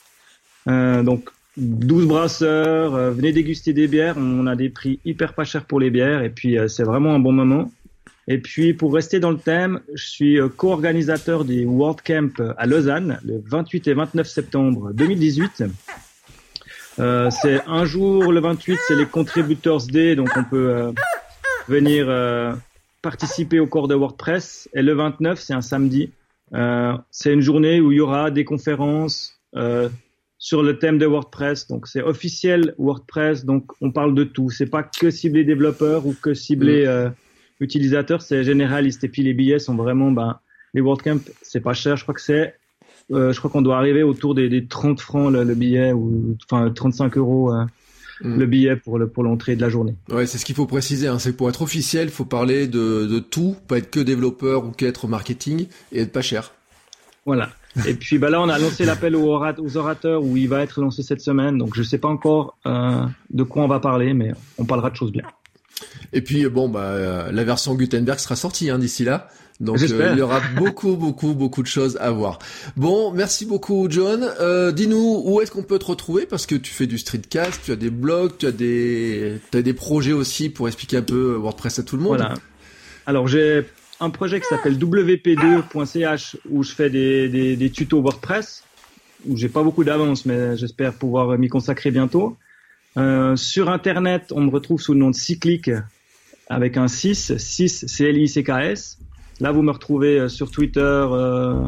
Donc, 0.67 1.31
12 1.57 2.07
brasseurs, 2.07 3.11
venez 3.11 3.33
déguster 3.33 3.73
des 3.73 3.89
bières. 3.89 4.15
On 4.17 4.47
a 4.47 4.55
des 4.55 4.69
prix 4.69 5.01
hyper 5.05 5.35
pas 5.35 5.43
chers 5.43 5.65
pour 5.65 5.81
les 5.81 5.91
bières 5.91 6.23
et 6.23 6.31
puis 6.31 6.57
c'est 6.69 6.85
vraiment 6.85 7.13
un 7.13 7.19
bon 7.19 7.33
moment. 7.33 7.73
Et 8.29 8.39
puis, 8.39 8.73
pour 8.73 8.95
rester 8.95 9.19
dans 9.19 9.33
le 9.33 9.39
thème, 9.39 9.81
je 9.93 10.07
suis 10.07 10.39
co-organisateur 10.57 11.45
du 11.45 11.65
World 11.65 11.99
Camp 12.07 12.41
à 12.57 12.67
Lausanne, 12.67 13.19
le 13.25 13.43
28 13.45 13.89
et 13.89 13.95
29 13.95 14.29
septembre 14.29 14.93
2018. 14.93 15.65
Euh, 16.99 17.31
c'est 17.31 17.61
un 17.67 17.85
jour, 17.85 18.33
le 18.33 18.41
28, 18.41 18.79
c'est 18.87 18.97
les 18.97 19.07
Contributors 19.07 19.87
Day, 19.87 20.15
donc 20.15 20.29
on 20.37 20.45
peut 20.45 20.71
euh, 20.71 20.93
venir 21.69 22.07
euh, 22.09 22.55
participer 23.01 23.59
au 23.61 23.67
cours 23.67 23.89
de 23.89 23.95
WordPress. 23.95 24.69
Et 24.75 24.83
le 24.83 24.93
29, 24.93 25.41
c'est 25.41 25.55
un 25.55 25.63
samedi. 25.63 26.13
Euh, 26.55 26.97
c'est 27.11 27.33
une 27.33 27.41
journée 27.41 27.81
où 27.81 27.93
il 27.93 27.99
y 27.99 28.01
aura 28.01 28.31
des 28.31 28.45
conférences 28.45 29.41
euh, 29.57 29.89
sur 30.39 30.63
le 30.63 30.79
thème 30.79 30.99
de 30.99 31.07
WordPress. 31.07 31.67
Donc 31.69 31.87
c'est 31.87 32.03
officiel 32.03 32.75
WordPress, 32.79 33.45
donc 33.45 33.73
on 33.81 33.91
parle 33.91 34.15
de 34.15 34.25
tout. 34.25 34.51
C'est 34.51 34.67
pas 34.67 34.83
que 34.83 35.11
ciblé 35.11 35.45
développeurs 35.45 36.07
ou 36.07 36.15
que 36.15 36.35
ciblé 36.35 36.85
euh, 36.87 37.09
utilisateurs, 37.61 38.23
c'est 38.23 38.45
généraliste. 38.45 39.05
Et 39.05 39.09
puis 39.09 39.23
les 39.23 39.35
billets 39.35 39.59
sont 39.59 39.75
vraiment, 39.75 40.11
ben, 40.11 40.41
les 40.75 40.81
WordCamp, 40.81 41.21
c'est 41.43 41.61
pas 41.61 41.75
cher. 41.75 41.97
Je 41.97 42.03
crois 42.03 42.15
que 42.15 42.21
c'est 42.21 42.55
je 43.11 43.37
crois 43.39 43.51
qu'on 43.51 43.63
doit 43.63 43.77
arriver 43.77 44.03
autour 44.03 44.35
des, 44.35 44.49
des 44.49 44.67
30 44.67 45.01
francs 45.01 45.33
le, 45.33 45.45
le 45.45 45.55
billet 45.55 45.93
ou 45.93 46.37
enfin 46.51 46.71
35 46.71 47.17
euros 47.17 47.53
euh, 47.53 47.65
Mm. 48.21 48.39
le 48.39 48.47
billet 48.47 48.77
pour 48.77 48.99
le 49.01 49.09
pour 49.09 49.25
l'entrée 49.25 49.57
de 49.57 49.61
la 49.61 49.69
journée. 49.69 49.97
Ouais, 50.09 50.27
c'est 50.27 50.39
ce 50.39 50.45
qu'il 50.45 50.55
faut 50.55 50.67
préciser. 50.67 51.09
Hein, 51.09 51.19
c'est 51.19 51.33
que 51.33 51.37
pour 51.37 51.49
être 51.49 51.61
officiel, 51.63 52.07
il 52.07 52.13
faut 52.13 52.25
parler 52.27 52.69
de, 52.69 53.05
de 53.07 53.19
tout, 53.19 53.57
pas 53.67 53.79
être 53.79 53.91
que 53.91 53.99
développeur 53.99 54.65
ou 54.65 54.71
qu'être 54.71 55.09
marketing 55.09 55.67
et 55.91 56.03
être 56.03 56.13
pas 56.13 56.23
cher. 56.23 56.53
Voilà. 57.27 57.49
Et 57.85 57.95
puis 57.95 58.19
bah 58.19 58.31
là 58.31 58.41
on 58.41 58.49
a 58.49 58.59
lancé 58.61 58.85
l'appel 58.85 59.17
aux, 59.17 59.27
orat- 59.27 59.59
aux 59.59 59.77
orateurs 59.77 60.23
où 60.23 60.37
il 60.37 60.49
va 60.49 60.63
être 60.63 60.81
lancé 60.81 61.03
cette 61.03 61.21
semaine. 61.21 61.59
Donc 61.59 61.75
je 61.75 61.83
sais 61.83 61.99
pas 61.99 62.07
encore 62.07 62.57
euh, 62.67 63.05
de 63.31 63.43
quoi 63.43 63.65
on 63.65 63.69
va 63.69 63.81
parler, 63.81 64.15
mais 64.15 64.31
on 64.57 64.65
parlera 64.67 64.91
de 64.91 64.95
choses 64.97 65.11
bien. 65.11 65.25
Et 66.13 66.21
puis 66.23 66.47
bon, 66.49 66.69
bah 66.69 66.81
euh, 66.81 67.33
la 67.33 67.43
version 67.43 67.75
Gutenberg 67.75 68.21
sera 68.21 68.37
sortie 68.37 68.71
hein, 68.71 68.79
d'ici 68.79 69.03
là. 69.05 69.29
Donc 69.61 69.81
euh, 69.81 70.11
il 70.13 70.19
y 70.19 70.23
aura 70.23 70.41
beaucoup, 70.57 70.97
beaucoup, 70.97 71.35
beaucoup 71.35 71.63
de 71.63 71.69
choses 71.69 71.97
à 72.01 72.11
voir. 72.11 72.39
Bon, 72.77 73.13
merci 73.13 73.47
beaucoup 73.47 73.87
John. 73.91 74.29
Euh, 74.41 74.73
Dis-nous 74.73 75.23
où 75.25 75.41
est-ce 75.41 75.51
qu'on 75.51 75.63
peut 75.63 75.79
te 75.79 75.85
retrouver 75.85 76.27
parce 76.27 76.47
que 76.47 76.55
tu 76.55 76.73
fais 76.73 76.87
du 76.87 76.99
streetcast, 76.99 77.63
tu 77.65 77.73
as 77.73 77.77
des 77.77 77.91
blogs, 77.91 78.33
tu 78.39 78.47
as 78.47 78.53
des, 78.53 79.39
as 79.53 79.63
des 79.63 79.75
projets 79.75 80.13
aussi 80.13 80.49
pour 80.49 80.67
expliquer 80.69 80.99
un 80.99 81.03
peu 81.03 81.35
WordPress 81.35 81.79
à 81.79 81.83
tout 81.83 81.97
le 81.97 82.03
monde. 82.03 82.19
Voilà. 82.19 82.35
Alors 83.07 83.29
j'ai 83.29 83.65
un 84.01 84.11
projet 84.11 84.41
qui 84.41 84.47
s'appelle 84.49 84.79
wp2.ch 84.79 86.37
où 86.51 86.63
je 86.63 86.73
fais 86.73 86.91
des, 86.91 87.29
des, 87.29 87.57
des 87.57 87.71
tutos 87.71 88.01
WordPress 88.01 88.65
où 89.27 89.37
j'ai 89.37 89.49
pas 89.49 89.63
beaucoup 89.63 89.85
d'avance 89.85 90.27
mais 90.27 90.57
j'espère 90.57 90.95
pouvoir 90.95 91.39
m'y 91.39 91.49
consacrer 91.49 91.91
bientôt. 91.91 92.37
Euh, 92.97 93.37
sur 93.37 93.71
internet, 93.71 94.33
on 94.33 94.43
me 94.43 94.51
retrouve 94.51 94.81
sous 94.81 94.93
le 94.93 94.99
nom 94.99 95.11
de 95.11 95.15
Cyclic 95.15 95.71
avec 96.49 96.77
un 96.77 96.89
6, 96.89 97.37
6 97.37 97.87
C 97.87 98.05
L 98.05 98.19
I 98.19 98.29
C 98.29 98.43
K 98.43 98.51
S. 98.63 98.99
Là 99.43 99.51
vous 99.51 99.63
me 99.63 99.73
retrouvez 99.73 100.21
euh, 100.21 100.29
sur 100.29 100.53
Twitter 100.53 100.81
euh, 100.81 101.65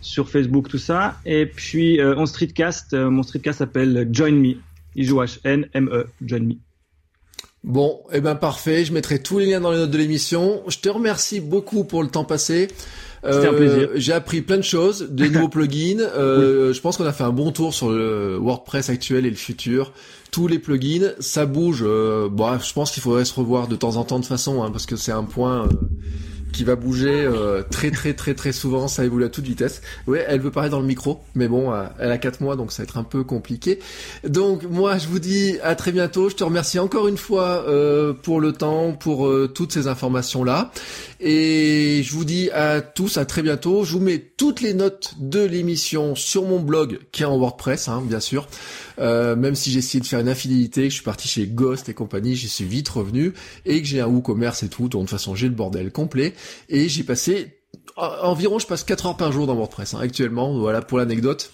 sur 0.00 0.30
Facebook 0.30 0.66
tout 0.66 0.78
ça 0.78 1.18
et 1.26 1.44
puis 1.44 2.00
euh, 2.00 2.16
en 2.16 2.24
streetcast, 2.24 2.94
mon 2.94 3.22
streetcast 3.22 3.58
s'appelle 3.58 4.08
Join 4.10 4.34
Me. 4.34 4.56
I 4.96 5.04
J 5.04 5.12
O 5.12 5.22
H 5.22 5.38
N 5.44 5.68
M 5.74 5.90
E 5.92 6.06
Join 6.22 6.46
Me. 6.46 6.54
Bon, 7.62 8.00
eh 8.12 8.22
ben 8.22 8.34
parfait. 8.34 8.86
Je 8.86 8.94
mettrai 8.94 9.22
tous 9.22 9.38
les 9.38 9.46
liens 9.46 9.60
dans 9.60 9.70
les 9.70 9.76
notes 9.76 9.90
de 9.90 9.98
l'émission. 9.98 10.62
Je 10.68 10.78
te 10.78 10.88
remercie 10.88 11.40
beaucoup 11.40 11.84
pour 11.84 12.02
le 12.02 12.08
temps 12.08 12.24
passé. 12.24 12.68
C'était 13.22 13.48
un 13.48 13.52
plaisir. 13.52 13.90
J'ai 13.96 14.14
appris 14.14 14.40
plein 14.40 14.56
de 14.56 14.62
choses, 14.62 15.10
des 15.10 15.28
nouveaux 15.28 15.48
plugins. 15.50 16.00
Euh, 16.00 16.72
Je 16.72 16.80
pense 16.80 16.96
qu'on 16.96 17.04
a 17.04 17.12
fait 17.12 17.24
un 17.24 17.32
bon 17.32 17.52
tour 17.52 17.74
sur 17.74 17.90
le 17.90 18.38
WordPress 18.38 18.88
actuel 18.88 19.26
et 19.26 19.30
le 19.30 19.36
futur. 19.36 19.92
Tous 20.30 20.48
les 20.48 20.58
plugins, 20.58 21.12
ça 21.18 21.44
bouge. 21.44 21.84
Euh, 21.86 22.30
bon, 22.30 22.58
je 22.58 22.72
pense 22.72 22.90
qu'il 22.90 23.02
faudrait 23.02 23.26
se 23.26 23.34
revoir 23.34 23.68
de 23.68 23.76
temps 23.76 23.96
en 23.96 24.04
temps 24.04 24.20
de 24.20 24.24
façon, 24.24 24.62
hein, 24.62 24.70
parce 24.70 24.86
que 24.86 24.96
c'est 24.96 25.12
un 25.12 25.24
point 25.24 25.68
qui 26.52 26.64
va 26.64 26.76
bouger 26.76 27.24
euh, 27.24 27.62
très 27.62 27.90
très 27.90 28.14
très 28.14 28.34
très 28.34 28.52
souvent. 28.52 28.88
Ça 28.88 29.04
évolue 29.04 29.24
à 29.24 29.28
toute 29.28 29.44
vitesse. 29.44 29.82
Ouais, 30.06 30.24
elle 30.28 30.40
veut 30.40 30.50
parler 30.50 30.70
dans 30.70 30.80
le 30.80 30.86
micro, 30.86 31.20
mais 31.34 31.48
bon, 31.48 31.72
euh, 31.72 31.84
elle 31.98 32.10
a 32.10 32.18
quatre 32.18 32.40
mois, 32.40 32.56
donc 32.56 32.72
ça 32.72 32.82
va 32.82 32.84
être 32.84 32.98
un 32.98 33.04
peu 33.04 33.24
compliqué. 33.24 33.78
Donc 34.26 34.64
moi, 34.64 34.98
je 34.98 35.08
vous 35.08 35.18
dis 35.18 35.56
à 35.62 35.74
très 35.74 35.92
bientôt. 35.92 36.28
Je 36.28 36.36
te 36.36 36.44
remercie 36.44 36.78
encore 36.78 37.08
une 37.08 37.16
fois 37.16 37.64
euh, 37.68 38.12
pour 38.12 38.40
le 38.40 38.52
temps, 38.52 38.92
pour 38.92 39.26
euh, 39.26 39.48
toutes 39.52 39.72
ces 39.72 39.86
informations 39.86 40.44
là. 40.44 40.70
Et 41.20 42.02
je 42.02 42.12
vous 42.12 42.24
dis 42.24 42.50
à 42.50 42.80
tous 42.80 43.18
à 43.18 43.24
très 43.24 43.42
bientôt. 43.42 43.84
Je 43.84 43.92
vous 43.92 44.00
mets 44.00 44.18
toutes 44.18 44.60
les 44.60 44.72
notes 44.72 45.14
de 45.18 45.40
l'émission 45.40 46.14
sur 46.14 46.44
mon 46.44 46.60
blog 46.60 46.98
qui 47.12 47.22
est 47.22 47.26
en 47.26 47.36
WordPress, 47.36 47.88
hein, 47.88 48.02
bien 48.04 48.20
sûr. 48.20 48.48
Euh, 48.98 49.34
même 49.36 49.54
si 49.54 49.70
j'ai 49.70 49.78
essayé 49.78 50.00
de 50.00 50.06
faire 50.06 50.20
une 50.20 50.28
infidélité, 50.28 50.82
que 50.84 50.90
je 50.90 50.94
suis 50.94 51.04
parti 51.04 51.28
chez 51.28 51.46
Ghost 51.46 51.88
et 51.88 51.94
compagnie, 51.94 52.36
j'y 52.36 52.48
suis 52.48 52.64
vite 52.64 52.88
revenu 52.88 53.32
et 53.64 53.80
que 53.80 53.88
j'ai 53.88 54.00
un 54.00 54.06
WooCommerce 54.06 54.62
et 54.62 54.68
tout. 54.68 54.88
Donc 54.88 55.02
de 55.02 55.08
toute 55.08 55.10
façon, 55.10 55.34
j'ai 55.34 55.48
le 55.48 55.54
bordel 55.54 55.90
complet. 55.90 56.34
Et 56.68 56.88
j'ai 56.88 57.02
passé 57.04 57.58
en- 57.96 58.28
environ, 58.28 58.58
je 58.58 58.66
passe 58.66 58.84
4 58.84 59.06
heures 59.06 59.16
par 59.16 59.32
jour 59.32 59.46
dans 59.46 59.54
WordPress 59.54 59.94
hein, 59.94 60.00
actuellement. 60.00 60.58
Voilà 60.58 60.82
pour 60.82 60.98
l'anecdote. 60.98 61.50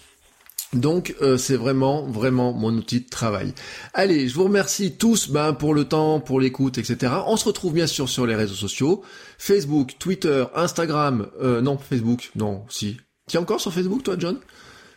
Donc 0.73 1.15
euh, 1.21 1.37
c'est 1.37 1.55
vraiment 1.55 2.05
vraiment 2.07 2.51
mon 2.51 2.73
outil 2.73 2.99
de 2.99 3.09
travail. 3.09 3.53
Allez, 3.93 4.27
je 4.27 4.35
vous 4.35 4.43
remercie 4.43 4.97
tous 4.97 5.29
ben, 5.29 5.53
pour 5.53 5.73
le 5.73 5.85
temps, 5.85 6.19
pour 6.19 6.41
l'écoute, 6.41 6.77
etc. 6.77 7.13
On 7.25 7.37
se 7.37 7.45
retrouve 7.45 7.73
bien 7.73 7.87
sûr 7.87 8.09
sur 8.09 8.25
les 8.25 8.35
réseaux 8.35 8.53
sociaux, 8.53 9.01
Facebook, 9.37 9.95
Twitter, 9.97 10.43
Instagram. 10.55 11.27
Euh, 11.41 11.61
non, 11.61 11.77
Facebook, 11.77 12.31
non, 12.35 12.65
si. 12.69 12.97
Tu 13.29 13.37
es 13.37 13.39
encore 13.39 13.61
sur 13.61 13.73
Facebook, 13.73 14.03
toi, 14.03 14.15
John? 14.19 14.39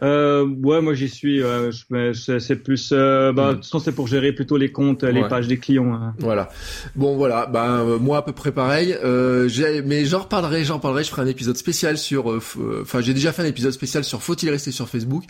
Euh, 0.03 0.47
ouais, 0.63 0.81
moi 0.81 0.95
j'y 0.95 1.09
suis. 1.09 1.43
euh, 1.43 1.71
je- 1.71 2.39
c'est 2.39 2.57
plus. 2.57 2.91
Euh, 2.93 3.33
bah, 3.33 3.53
Mm. 3.53 3.57
façon, 3.63 3.79
c'est 3.81 3.93
pour 3.93 4.07
gérer 4.07 4.33
plutôt 4.33 4.57
les 4.57 4.73
comptes, 4.73 5.03
les 5.03 5.23
Ouais. 5.23 5.29
pages 5.29 5.47
des 5.49 5.59
clients. 5.59 5.93
hein. 5.93 6.15
Voilà. 6.19 6.49
Bon 6.97 7.17
voilà, 7.17 7.47
ben 7.47 7.99
moi 8.01 8.19
à 8.19 8.23
peu 8.23 8.33
près 8.33 8.53
pareil. 8.53 8.97
Euh, 9.05 9.49
mais 9.85 10.05
j'en 10.05 10.21
reparlerai, 10.21 10.65
j'en 10.65 10.79
parlerai. 10.79 11.05
Je 11.05 11.11
ferai 11.11 11.23
un 11.23 11.27
épisode 11.27 11.57
spécial 11.57 11.99
sur. 11.99 12.31
euh, 12.31 12.41
Enfin, 12.83 13.01
j'ai 13.01 13.15
déjà 13.15 13.33
fait 13.33 13.43
un 13.43 13.47
épisode 13.47 13.73
spécial 13.73 14.05
sur 14.05 14.23
faut-il 14.23 14.49
rester 14.51 14.71
sur 14.73 14.89
Facebook? 14.89 15.25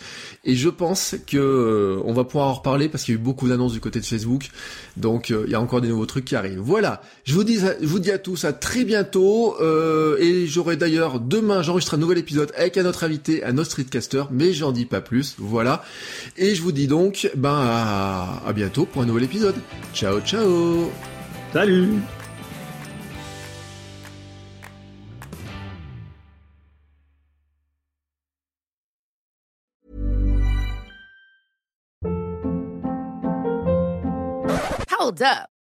Et 0.45 0.55
je 0.55 0.69
pense 0.69 1.17
que 1.27 1.37
euh, 1.37 2.01
on 2.05 2.13
va 2.13 2.25
pouvoir 2.25 2.47
en 2.49 2.55
reparler 2.55 2.89
parce 2.89 3.05
qu'il 3.05 3.15
y 3.15 3.19
a 3.19 3.21
eu 3.21 3.23
beaucoup 3.25 3.49
d'annonces 3.49 3.73
du 3.73 3.81
côté 3.81 4.01
de 4.01 4.05
Facebook. 4.07 4.51
Donc 4.97 5.31
euh, 5.31 5.43
il 5.47 5.53
y 5.53 5.55
a 5.55 5.61
encore 5.61 5.81
des 5.81 5.89
nouveaux 5.89 6.07
trucs 6.07 6.25
qui 6.25 6.37
arrivent. 6.37 6.61
Voilà. 6.61 7.03
Je 7.25 7.35
vous 7.35 7.45
dis, 7.45 7.59
je 7.59 7.87
vous 7.87 7.99
dis 7.99 8.11
à 8.11 8.19
tous 8.19 8.45
à 8.45 8.53
très 8.53 8.85
bientôt. 8.85 9.57
Euh, 9.61 10.17
et 10.21 10.47
j'aurai 10.47 10.77
d'ailleurs 10.77 11.21
demain, 11.21 11.63
j'enregistre 11.63 11.95
un 11.95 11.99
nouvel 11.99 12.19
épisode 12.19 12.53
avec 12.57 12.77
un 12.77 12.87
autre 12.87 13.05
invité, 13.05 13.45
un 13.45 13.59
autre 13.59 13.71
streetcaster, 13.71 14.25
mais 14.31 14.53
j'en 14.61 14.73
dis 14.73 14.87
pas 14.87 15.01
plus. 15.01 15.35
Voilà. 15.39 15.83
Et 16.37 16.55
je 16.55 16.63
vous 16.63 16.73
dis 16.73 16.87
donc, 16.87 17.31
ben 17.35 17.59
à, 17.63 18.43
à 18.47 18.53
bientôt 18.53 18.87
pour 18.87 19.03
un 19.03 19.07
nouvel 19.07 19.25
épisode. 19.25 19.57
Ciao, 19.93 20.21
ciao. 20.21 20.91
Salut 21.53 21.89
Hold 35.01 35.23
up. 35.23 35.50